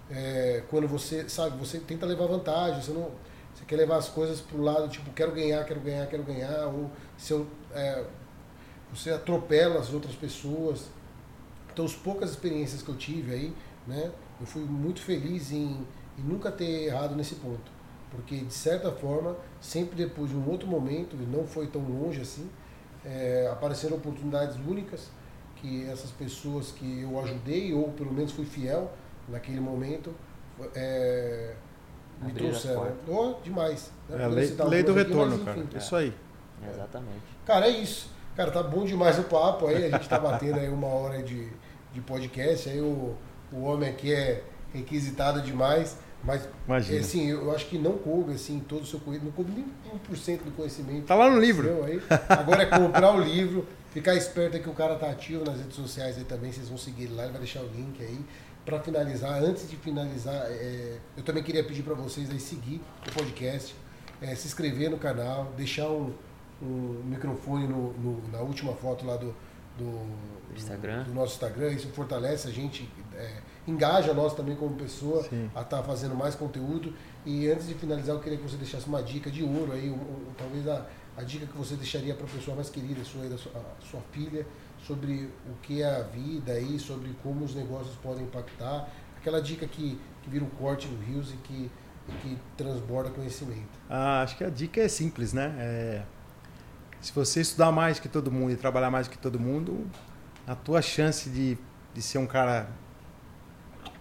é, 0.10 0.64
quando 0.70 0.88
você, 0.88 1.28
sabe, 1.28 1.58
você 1.58 1.80
tenta 1.80 2.06
levar 2.06 2.28
vantagem, 2.28 2.82
você 2.82 2.92
não. 2.92 3.12
Você 3.54 3.66
quer 3.66 3.76
levar 3.76 3.98
as 3.98 4.08
coisas 4.08 4.40
para 4.40 4.56
o 4.56 4.62
lado, 4.62 4.88
tipo, 4.88 5.12
quero 5.14 5.32
ganhar, 5.32 5.66
quero 5.66 5.80
ganhar, 5.80 6.06
quero 6.06 6.22
ganhar, 6.22 6.68
ou 6.68 6.92
se 7.18 7.34
eu, 7.34 7.48
é, 7.74 8.06
você 8.94 9.10
atropela 9.10 9.80
as 9.80 9.92
outras 9.92 10.14
pessoas. 10.14 10.86
Então, 11.78 11.86
as 11.86 11.94
poucas 11.94 12.32
experiências 12.32 12.82
que 12.82 12.90
eu 12.90 12.96
tive 12.96 13.32
aí, 13.32 13.54
né, 13.86 14.12
eu 14.42 14.48
fui 14.48 14.64
muito 14.64 15.00
feliz 15.00 15.52
em, 15.52 15.86
em 16.18 16.24
nunca 16.24 16.52
ter 16.52 16.88
errado 16.88 17.16
nesse 17.16 17.36
ponto. 17.36 17.72
Porque, 18.10 18.38
de 18.38 18.52
certa 18.52 18.92
forma, 18.92 19.36
sempre 19.62 19.96
depois 19.96 20.32
de 20.32 20.36
um 20.36 20.50
outro 20.50 20.68
momento, 20.68 21.16
e 21.16 21.24
não 21.28 21.46
foi 21.46 21.68
tão 21.68 21.84
longe 21.84 22.20
assim, 22.20 22.50
é, 23.06 23.48
apareceram 23.52 23.96
oportunidades 23.96 24.56
únicas 24.56 25.12
que 25.58 25.88
essas 25.88 26.10
pessoas 26.10 26.72
que 26.72 27.02
eu 27.02 27.20
ajudei, 27.20 27.72
ou 27.76 27.92
pelo 27.92 28.12
menos 28.12 28.32
fui 28.32 28.46
fiel 28.46 28.92
naquele 29.30 29.60
momento, 29.60 30.16
é, 30.74 31.54
me 32.24 32.34
trouxeram. 32.34 32.92
Oh, 33.08 33.36
demais. 33.44 33.92
Né? 34.10 34.24
É, 34.24 34.28
lei, 34.28 34.56
lei 34.68 34.82
do 34.82 34.94
retorno, 34.94 35.36
aqui, 35.36 35.44
mas, 35.46 35.58
enfim, 35.58 35.68
cara. 35.68 35.78
Isso 35.78 35.96
aí. 35.96 36.14
Exatamente. 36.74 37.38
Cara, 37.46 37.68
é 37.68 37.70
isso. 37.70 38.10
Cara, 38.36 38.50
tá 38.50 38.64
bom 38.64 38.84
demais 38.84 39.20
o 39.20 39.24
papo 39.24 39.68
aí. 39.68 39.86
A 39.86 39.90
gente 39.98 40.10
tá 40.10 40.18
batendo 40.18 40.60
aí 40.60 40.70
uma 40.70 40.88
hora 40.88 41.22
de, 41.22 41.52
de 41.94 42.02
podcast. 42.02 42.70
Aí 42.70 42.80
o, 42.80 43.16
o 43.52 43.62
homem 43.64 43.90
aqui 43.90 44.14
é 44.14 44.44
requisitado 44.74 45.42
demais. 45.42 45.98
Mas, 46.24 46.48
Imagina. 46.68 47.00
assim, 47.00 47.30
eu 47.30 47.52
acho 47.52 47.68
que 47.68 47.78
não 47.78 47.98
coube, 47.98 48.34
assim, 48.34 48.60
todo 48.60 48.84
o 48.84 48.86
seu 48.86 49.00
conhecimento, 49.00 49.38
não 49.38 49.46
coube 49.46 49.52
nem 49.52 50.00
1% 50.16 50.44
do 50.44 50.52
conhecimento. 50.52 51.06
Tá 51.06 51.16
lá 51.16 51.30
no 51.30 51.40
livro. 51.40 51.84
Aí. 51.84 52.02
Agora 52.28 52.64
é 52.64 52.66
comprar 52.66 53.16
o 53.16 53.22
livro, 53.22 53.66
ficar 53.92 54.16
esperto 54.16 54.60
que 54.60 54.70
o 54.70 54.74
cara 54.74 54.96
tá 54.96 55.10
ativo 55.10 55.46
nas 55.46 55.58
redes 55.58 55.76
sociais 55.76 56.18
aí 56.18 56.24
também, 56.24 56.52
vocês 56.52 56.68
vão 56.70 56.78
seguir 56.78 57.04
ele 57.04 57.16
lá, 57.16 57.24
ele 57.24 57.32
vai 57.32 57.42
deixar 57.42 57.62
o 57.62 57.68
link 57.68 58.02
aí. 58.02 58.20
Para 58.66 58.80
finalizar, 58.82 59.42
antes 59.42 59.70
de 59.70 59.78
finalizar, 59.78 60.46
é, 60.50 60.98
eu 61.16 61.24
também 61.24 61.42
queria 61.42 61.64
pedir 61.64 61.84
para 61.84 61.94
vocês 61.94 62.30
aí 62.30 62.40
seguir 62.40 62.82
o 63.08 63.12
podcast, 63.14 63.74
é, 64.22 64.36
se 64.36 64.48
inscrever 64.48 64.90
no 64.90 64.98
canal, 64.98 65.54
deixar 65.56 65.88
um, 65.88 66.14
um 66.62 67.02
microfone 67.06 67.66
no, 67.66 67.94
no, 67.94 68.28
na 68.30 68.40
última 68.40 68.74
foto 68.74 69.06
lá 69.06 69.16
do, 69.16 69.34
do, 69.78 70.06
Instagram. 70.56 71.04
do 71.04 71.14
nosso 71.14 71.34
Instagram. 71.34 71.70
Isso 71.70 71.88
fortalece 71.90 72.48
a 72.48 72.52
gente, 72.52 72.90
é, 73.16 73.42
engaja 73.68 74.14
nós 74.14 74.34
também 74.34 74.56
como 74.56 74.76
pessoa 74.76 75.24
Sim. 75.24 75.50
a 75.56 75.62
estar 75.62 75.78
tá 75.78 75.84
fazendo 75.84 76.16
mais 76.16 76.36
conteúdo. 76.36 76.94
E 77.26 77.50
antes 77.50 77.68
de 77.68 77.74
finalizar, 77.74 78.16
eu 78.16 78.22
queria 78.22 78.38
que 78.38 78.44
você 78.44 78.58
deixasse 78.58 78.88
uma 78.88 79.02
dica 79.02 79.30
de 79.30 79.44
ouro 79.44 79.74
aí, 79.74 79.90
um, 79.90 79.96
um, 79.96 80.34
talvez 80.38 80.68
a, 80.68 80.86
a 81.18 81.24
dica 81.24 81.46
que 81.46 81.58
você 81.58 81.76
deixaria 81.76 82.14
para 82.14 82.26
a 82.26 82.30
pessoa 82.30 82.56
mais 82.56 82.70
querida 82.70 83.04
sua, 83.04 83.28
da 83.28 83.38
sua, 83.38 83.52
sua 83.90 84.02
filha, 84.12 84.46
sobre 84.86 85.30
o 85.46 85.54
que 85.62 85.82
é 85.82 85.96
a 85.96 86.04
vida 86.04 86.54
aí, 86.54 86.80
sobre 86.80 87.14
como 87.22 87.44
os 87.44 87.56
negócios 87.56 87.96
podem 87.98 88.24
impactar. 88.24 88.90
Aquela 89.18 89.42
dica 89.42 89.68
que, 89.68 90.00
que 90.22 90.30
vira 90.30 90.46
um 90.46 90.50
corte 90.50 90.88
no 90.88 91.04
Rios 91.04 91.34
e 91.34 91.38
que, 91.38 91.72
e 92.08 92.12
que 92.22 92.38
transborda 92.56 93.10
conhecimento. 93.10 93.68
Ah, 93.90 94.22
acho 94.22 94.38
que 94.38 94.44
a 94.44 94.50
dica 94.50 94.80
é 94.80 94.88
simples, 94.88 95.34
né? 95.34 95.54
É, 95.58 96.04
se 97.02 97.12
você 97.12 97.42
estudar 97.42 97.72
mais 97.72 98.00
que 98.00 98.08
todo 98.08 98.32
mundo 98.32 98.52
e 98.52 98.56
trabalhar 98.56 98.90
mais 98.90 99.08
que 99.08 99.18
todo 99.18 99.40
mundo, 99.40 99.86
a 100.48 100.56
tua 100.56 100.82
chance 100.82 101.30
de, 101.30 101.58
de 101.94 102.02
ser 102.02 102.18
um 102.18 102.26
cara 102.26 102.70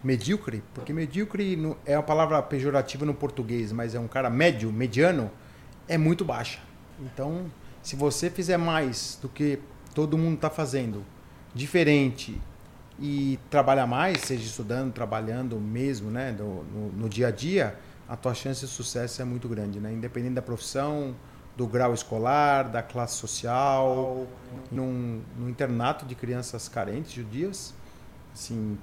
medíocre, 0.03 0.63
porque 0.73 0.93
medíocre 0.93 1.59
é 1.85 1.97
uma 1.97 2.03
palavra 2.03 2.41
pejorativa 2.41 3.05
no 3.05 3.13
português, 3.13 3.73
mas 3.73 3.95
é 3.95 4.01
um 4.01 4.07
cara 4.07 4.31
médio, 4.31 4.73
mediano, 4.73 5.31
é 5.89 5.99
muito 5.99 6.25
baixa. 6.25 6.61
Então, 7.01 7.51
se 7.83 7.97
você 7.97 8.31
fizer 8.31 8.57
mais 8.57 9.19
do 9.21 9.29
que 9.29 9.59
todo 9.93 10.17
mundo 10.17 10.37
está 10.37 10.49
fazendo, 10.49 11.05
diferente 11.53 12.41
e 12.99 13.39
trabalhar 13.51 13.87
mais, 13.87 14.21
seja 14.21 14.45
estudando, 14.45 14.93
trabalhando 14.93 15.59
mesmo, 15.59 16.11
né, 16.11 16.33
no, 16.39 16.63
no, 16.65 16.93
no, 16.93 17.09
dia 17.09 17.29
a 17.29 17.31
dia, 17.31 17.77
a 18.09 18.17
tua 18.17 18.35
chance 18.35 18.61
de 18.61 18.71
sucesso 18.71 19.21
é 19.21 19.25
muito 19.25 19.49
grande, 19.49 19.81
né? 19.81 19.93
Independente 19.93 20.35
da 20.35 20.43
profissão, 20.43 21.15
do 21.57 21.67
grau 21.67 21.95
escolar, 21.95 22.65
da 22.65 22.83
classe 22.83 23.15
social, 23.15 24.27
num, 24.71 25.23
num 25.39 25.49
internato 25.49 26.05
de 26.05 26.15
crianças 26.15 26.69
carentes, 26.69 27.13
judias, 27.13 27.75
assim, 28.35 28.79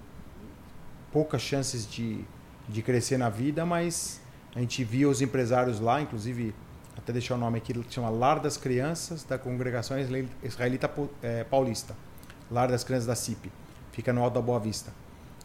poucas 1.12 1.42
chances 1.42 1.88
de, 1.90 2.26
de 2.68 2.82
crescer 2.82 3.18
na 3.18 3.30
vida, 3.30 3.64
mas 3.66 4.20
a 4.56 4.60
gente 4.60 4.84
via 4.84 5.08
os 5.08 5.22
empresários 5.22 5.80
lá, 5.80 6.02
inclusive 6.02 6.56
até 6.98 7.14
deixar 7.14 7.36
o 7.36 7.38
nome 7.38 7.60
aqui, 7.60 7.74
que 7.74 7.94
chama 7.94 8.10
Lar 8.10 8.40
das 8.40 8.58
Crianças 8.58 9.24
da 9.24 9.38
Congregação 9.38 9.98
Israelita 10.44 10.92
é, 11.22 11.44
Paulista, 11.44 11.96
Lar 12.50 12.70
das 12.70 12.84
Crianças 12.84 13.06
da 13.06 13.16
CIP, 13.16 13.52
fica 13.92 14.12
no 14.12 14.24
Alto 14.24 14.36
da 14.36 14.42
Boa 14.42 14.60
Vista. 14.60 14.92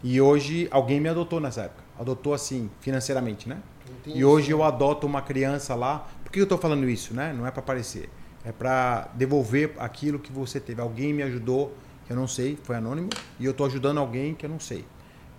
E 0.02 0.20
hoje 0.20 0.68
alguém 0.70 1.00
me 1.00 1.08
adotou 1.08 1.40
nessa 1.40 1.62
época, 1.62 1.82
adotou 1.98 2.32
assim, 2.32 2.70
financeiramente, 2.80 3.48
né? 3.48 3.60
Entendi. 4.00 4.18
E 4.18 4.24
hoje 4.24 4.50
eu 4.50 4.62
adoto 4.62 5.06
uma 5.06 5.22
criança 5.22 5.74
lá. 5.74 6.06
Por 6.28 6.32
que 6.32 6.40
eu 6.40 6.44
estou 6.44 6.58
falando 6.58 6.86
isso, 6.86 7.14
né? 7.14 7.32
Não 7.32 7.46
é 7.46 7.50
para 7.50 7.60
aparecer, 7.60 8.10
é 8.44 8.52
para 8.52 9.08
devolver 9.14 9.72
aquilo 9.78 10.18
que 10.18 10.30
você 10.30 10.60
teve. 10.60 10.78
Alguém 10.78 11.10
me 11.10 11.22
ajudou, 11.22 11.74
que 12.06 12.12
eu 12.12 12.16
não 12.18 12.28
sei, 12.28 12.58
foi 12.62 12.76
anônimo, 12.76 13.08
e 13.40 13.46
eu 13.46 13.52
estou 13.52 13.66
ajudando 13.66 13.96
alguém 13.96 14.34
que 14.34 14.44
eu 14.44 14.50
não 14.50 14.60
sei. 14.60 14.84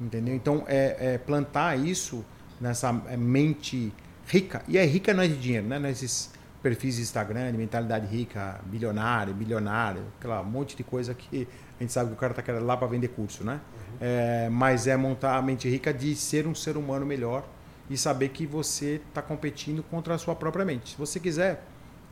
Entendeu? 0.02 0.34
Então, 0.34 0.64
é, 0.66 1.14
é, 1.14 1.18
plantar 1.20 1.78
isso 1.78 2.26
nessa 2.60 2.90
é, 3.08 3.16
mente 3.16 3.94
rica. 4.26 4.64
E 4.68 4.80
é 4.80 4.86
rica 4.86 5.14
não 5.14 5.22
é 5.22 5.28
de 5.28 5.38
dinheiro, 5.38 5.68
né? 5.68 5.78
Nesses 5.78 6.32
perfis 6.64 6.96
de 6.96 7.04
Instagram, 7.04 7.52
de 7.52 7.58
mentalidade 7.60 8.08
rica, 8.08 8.60
bilionário, 8.66 9.32
bilionário, 9.32 10.02
aquela 10.18 10.42
monte 10.42 10.76
de 10.76 10.84
coisa 10.84 11.14
que 11.14 11.48
a 11.80 11.84
gente 11.84 11.94
sabe 11.94 12.10
que 12.10 12.16
o 12.16 12.18
cara 12.18 12.32
está 12.32 12.42
querendo 12.42 12.66
lá 12.66 12.76
para 12.76 12.88
vender 12.88 13.10
curso, 13.10 13.44
né? 13.44 13.62
Uhum. 13.92 13.98
É, 14.02 14.50
mas 14.50 14.88
é 14.88 14.98
montar 14.98 15.38
a 15.38 15.42
mente 15.44 15.70
rica 15.70 15.94
de 15.94 16.16
ser 16.16 16.48
um 16.48 16.56
ser 16.56 16.78
humano 16.78 17.06
melhor 17.06 17.48
e 17.90 17.98
saber 17.98 18.30
que 18.30 18.46
você 18.46 19.02
está 19.08 19.22
competindo 19.22 19.84
contra 19.84 20.14
a 20.16 20.18
sua 20.18 20.36
própria 20.36 20.64
mente. 20.64 20.92
Se 20.92 20.98
você 20.98 21.20
quiser 21.20 21.64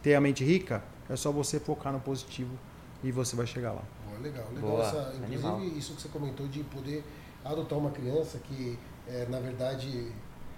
ter 0.01 0.15
a 0.15 0.21
mente 0.21 0.43
rica, 0.43 0.83
é 1.09 1.15
só 1.15 1.31
você 1.31 1.59
focar 1.59 1.93
no 1.93 1.99
positivo 1.99 2.57
e 3.03 3.11
você 3.11 3.35
vai 3.35 3.45
chegar 3.45 3.73
lá. 3.73 3.83
Boa, 4.07 4.19
legal, 4.19 4.47
legal. 4.53 4.69
Boa, 4.69 4.83
essa, 4.83 5.13
inclusive, 5.15 5.47
animal. 5.47 5.63
isso 5.77 5.93
que 5.93 6.01
você 6.01 6.09
comentou 6.09 6.47
de 6.47 6.63
poder 6.63 7.03
adotar 7.45 7.77
uma 7.77 7.91
criança 7.91 8.39
que, 8.39 8.77
é, 9.07 9.25
na 9.29 9.39
verdade, 9.39 10.11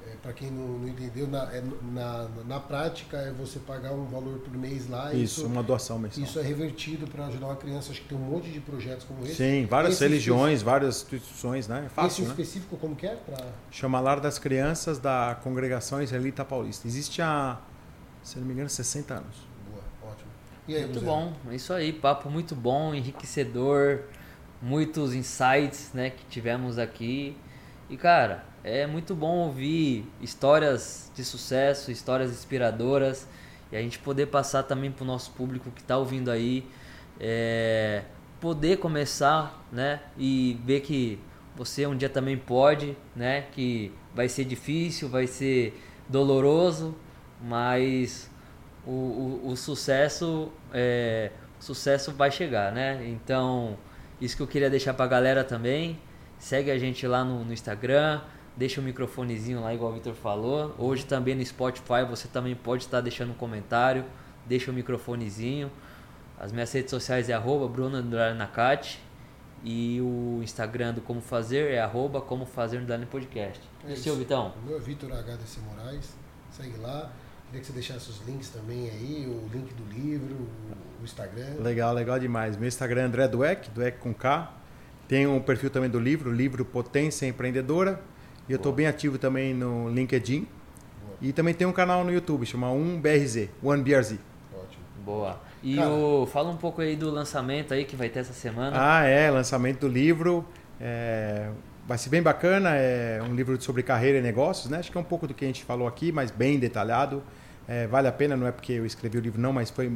é, 0.08 0.16
para 0.22 0.34
quem 0.34 0.50
não, 0.50 0.80
não 0.80 0.88
entendeu, 0.88 1.28
na, 1.28 1.44
é, 1.54 1.64
na, 1.92 2.28
na, 2.46 2.60
prática 2.60 3.18
é 3.18 3.32
você 3.32 3.60
pagar 3.60 3.92
um 3.92 4.06
valor 4.06 4.40
por 4.40 4.54
mês 4.56 4.90
lá. 4.90 5.14
Isso, 5.14 5.42
isso 5.42 5.46
uma 5.46 5.62
doação 5.62 6.00
mensal. 6.00 6.24
Isso 6.24 6.40
é 6.40 6.42
revertido 6.42 7.08
para 7.08 7.28
ajudar 7.28 7.48
uma 7.48 7.56
criança. 7.56 7.92
Acho 7.92 8.02
que 8.02 8.10
tem 8.10 8.18
um 8.18 8.22
monte 8.22 8.50
de 8.50 8.60
projetos 8.60 9.06
como 9.06 9.24
esse. 9.26 9.36
Sim, 9.36 9.66
várias 9.66 9.96
esse 9.96 10.04
religiões, 10.04 10.62
várias 10.62 10.98
instituições, 10.98 11.68
né? 11.68 11.84
É 11.86 11.90
fácil, 11.90 12.22
esse 12.22 12.22
né? 12.22 12.30
específico 12.30 12.78
como 12.78 12.96
que 12.96 13.08
é? 13.08 13.16
Pra... 13.16 13.38
Chama 13.72 14.00
Lar 14.00 14.20
das 14.20 14.40
Crianças 14.40 15.00
da 15.00 15.38
Congregação 15.44 16.02
Israelita 16.02 16.44
Paulista. 16.46 16.88
Existe 16.88 17.22
há, 17.22 17.60
se 18.24 18.40
não 18.40 18.46
me 18.46 18.54
engano, 18.54 18.70
60 18.70 19.14
anos. 19.14 19.36
Boa, 19.70 20.12
ótimo. 20.12 20.30
Aí, 20.68 20.86
muito 20.86 21.02
bom, 21.02 21.34
é 21.50 21.56
isso 21.56 21.74
aí, 21.74 21.92
papo 21.92 22.30
muito 22.30 22.56
bom, 22.56 22.94
enriquecedor 22.94 24.04
muitos 24.62 25.14
insights 25.14 25.92
né, 25.94 26.10
que 26.10 26.26
tivemos 26.26 26.78
aqui. 26.78 27.36
E 27.90 27.98
cara, 27.98 28.46
é 28.64 28.86
muito 28.86 29.16
bom 29.16 29.46
ouvir 29.46 30.06
histórias 30.22 31.12
de 31.16 31.24
sucesso, 31.24 31.92
histórias 31.92 32.32
inspiradoras 32.32 33.28
e 33.72 33.78
a 33.78 33.82
gente 33.82 34.00
poder 34.00 34.28
passar 34.28 34.64
também 34.64 34.92
para 34.92 35.04
o 35.04 35.08
nosso 35.08 35.32
público 35.32 35.72
que 35.72 35.82
está 35.82 35.98
ouvindo 35.98 36.32
aí, 36.32 36.66
é, 37.20 38.04
poder 38.40 38.78
começar, 38.78 39.66
né, 39.72 40.02
e 40.18 40.60
ver 40.66 40.82
que 40.82 41.20
você 41.56 41.86
um 41.86 41.96
dia 41.96 42.10
também 42.10 42.38
pode, 42.38 42.98
né, 43.16 43.44
que 43.52 43.92
vai 44.14 44.28
ser 44.28 44.46
difícil, 44.46 45.10
vai 45.10 45.28
ser 45.28 45.80
doloroso, 46.08 46.96
mas 47.42 48.30
o, 48.86 48.92
o, 48.92 49.50
o 49.52 49.56
sucesso, 49.56 50.52
é, 50.74 51.32
sucesso 51.60 52.12
vai 52.12 52.32
chegar, 52.32 52.72
né? 52.72 53.06
Então 53.08 53.78
isso 54.20 54.36
que 54.36 54.44
eu 54.44 54.48
queria 54.48 54.70
deixar 54.70 54.94
pra 54.94 55.08
galera 55.08 55.44
também. 55.44 56.00
Segue 56.38 56.72
a 56.72 56.78
gente 56.78 57.06
lá 57.06 57.24
no, 57.24 57.44
no 57.44 57.54
Instagram, 57.54 58.22
deixa 58.60 58.82
o 58.82 58.84
microfonezinho 58.84 59.62
lá, 59.62 59.74
igual 59.74 59.92
o 59.92 59.94
Victor 59.94 60.14
falou. 60.14 60.76
Hoje 60.78 61.06
também 61.06 61.34
no 61.34 61.46
Spotify 61.46 62.04
você 62.08 62.28
também 62.28 62.54
pode 62.54 62.84
estar 62.84 63.00
deixando 63.00 63.32
um 63.32 63.36
comentário, 63.36 64.04
deixa 64.46 64.70
o 64.70 64.74
microfonezinho. 64.74 65.72
As 66.38 66.52
minhas 66.52 66.70
redes 66.72 66.92
sociais 66.92 67.30
é 67.30 67.34
arroba 67.34 67.70
Bruno 67.70 68.02
Nakati 68.02 69.00
e 69.64 70.02
o 70.02 70.42
Instagram 70.44 70.94
do 70.94 71.02
Como 71.02 71.22
Fazer 71.22 71.72
é 71.72 71.80
arroba 71.80 72.20
Como 72.20 72.46
Fazer 72.46 72.82
no 72.82 73.08
Podcast. 73.08 73.62
É 73.88 73.92
e 73.92 73.94
o 73.94 73.98
seu, 73.98 74.16
Vitão? 74.18 74.54
O 74.62 74.68
meu 74.68 74.78
é 74.78 74.80
Vitor 74.82 75.10
HDC 75.10 75.62
Moraes, 75.62 76.14
segue 76.52 76.78
lá. 76.80 77.12
Queria 77.46 77.62
que 77.62 77.68
você 77.68 77.74
deixasse 77.74 78.10
os 78.10 78.28
links 78.28 78.50
também 78.50 78.90
aí, 78.90 79.26
o 79.26 79.50
link 79.54 79.74
do 79.74 79.86
livro, 79.92 80.36
o 81.00 81.04
Instagram. 81.04 81.62
Legal, 81.62 81.94
legal 81.94 82.20
demais. 82.20 82.58
Meu 82.58 82.68
Instagram 82.68 83.02
é 83.02 83.06
André 83.06 83.28
Dueck, 83.30 83.70
Dueck 83.72 84.00
com 84.00 84.14
K. 84.14 84.54
Tem 85.08 85.26
um 85.26 85.42
perfil 85.42 85.70
também 85.70 85.90
do 85.90 86.00
livro, 86.00 86.32
livro 86.32 86.66
Potência 86.66 87.26
Empreendedora. 87.26 88.04
E 88.50 88.52
eu 88.52 88.56
estou 88.58 88.74
bem 88.74 88.88
ativo 88.88 89.20
também 89.20 89.54
no 89.54 89.90
LinkedIn. 89.90 90.40
Boa. 90.40 91.18
E 91.22 91.32
também 91.32 91.54
tem 91.54 91.68
um 91.68 91.72
canal 91.72 92.04
no 92.04 92.12
YouTube, 92.12 92.46
chama 92.48 92.68
1BRZ, 92.72 93.50
1BRZ. 93.64 94.18
Ótimo. 94.52 94.84
Boa. 95.06 95.40
E 95.62 95.76
Cara, 95.76 95.90
o, 95.90 96.26
fala 96.26 96.50
um 96.50 96.58
pouco 96.58 96.82
aí 96.82 96.96
do 96.96 97.12
lançamento 97.12 97.74
aí 97.74 97.86
que 97.86 97.96
vai 97.96 98.10
ter 98.10 98.20
essa 98.20 98.34
semana. 98.34 98.76
Ah, 98.76 99.04
é, 99.04 99.30
lançamento 99.30 99.82
do 99.82 99.88
livro. 99.88 100.44
É, 100.82 101.50
vai 101.88 101.98
ser 101.98 102.10
bem 102.10 102.24
bacana, 102.24 102.76
é 102.76 103.22
um 103.22 103.36
livro 103.36 103.62
sobre 103.62 103.84
carreira 103.84 104.18
e 104.18 104.22
negócios, 104.22 104.70
né? 104.70 104.80
Acho 104.80 104.92
que 104.92 104.98
é 104.98 105.02
um 105.02 105.04
pouco 105.04 105.28
do 105.28 105.34
que 105.34 105.44
a 105.46 105.48
gente 105.48 105.64
falou 105.64 105.88
aqui, 105.88 106.12
mas 106.12 106.32
bem 106.32 106.58
detalhado. 106.58 107.22
É, 107.68 107.86
vale 107.86 108.08
a 108.08 108.12
pena, 108.12 108.36
não 108.36 108.48
é 108.48 108.52
porque 108.52 108.74
eu 108.74 108.86
escrevi 108.86 109.20
o 109.20 109.22
livro 109.22 109.40
não, 109.40 109.54
mas 109.54 109.70
foi 109.70 109.92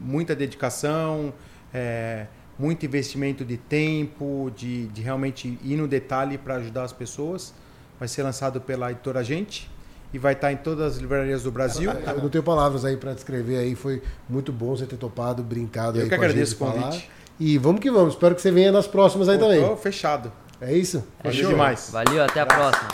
muita 0.00 0.34
dedicação, 0.34 1.34
é, 1.74 2.26
muito 2.58 2.86
investimento 2.86 3.44
de 3.44 3.56
tempo, 3.56 4.52
de, 4.54 4.86
de 4.88 5.02
realmente 5.02 5.58
ir 5.62 5.76
no 5.76 5.88
detalhe 5.88 6.38
para 6.38 6.56
ajudar 6.56 6.84
as 6.84 6.92
pessoas. 6.92 7.52
Vai 7.98 8.08
ser 8.08 8.22
lançado 8.22 8.60
pela 8.60 8.90
editora 8.90 9.22
Gente 9.24 9.70
e 10.12 10.18
vai 10.18 10.32
estar 10.32 10.52
em 10.52 10.56
todas 10.56 10.94
as 10.94 10.98
livrarias 10.98 11.42
do 11.42 11.50
Brasil. 11.50 11.90
Eu 11.90 12.22
não 12.22 12.28
tenho 12.28 12.44
palavras 12.44 12.84
aí 12.84 12.96
para 12.96 13.12
descrever 13.12 13.58
aí, 13.58 13.74
foi 13.74 14.02
muito 14.28 14.52
bom 14.52 14.76
você 14.76 14.86
ter 14.86 14.96
topado, 14.96 15.42
brincado 15.42 15.98
eu 15.98 16.04
aí 16.04 16.08
que 16.08 16.14
agradeço 16.14 16.54
o 16.54 16.58
convite. 16.58 17.10
E 17.38 17.58
vamos 17.58 17.80
que 17.80 17.90
vamos, 17.90 18.14
espero 18.14 18.34
que 18.34 18.40
você 18.40 18.50
venha 18.50 18.72
nas 18.72 18.86
próximas 18.86 19.28
aí 19.28 19.38
Pô, 19.38 19.44
também. 19.44 19.76
fechado. 19.76 20.32
É 20.60 20.72
isso? 20.72 21.04
Valeu 21.22 21.48
demais. 21.48 21.90
Valeu, 21.92 22.24
até 22.24 22.40
a 22.40 22.46
próxima. 22.46 22.88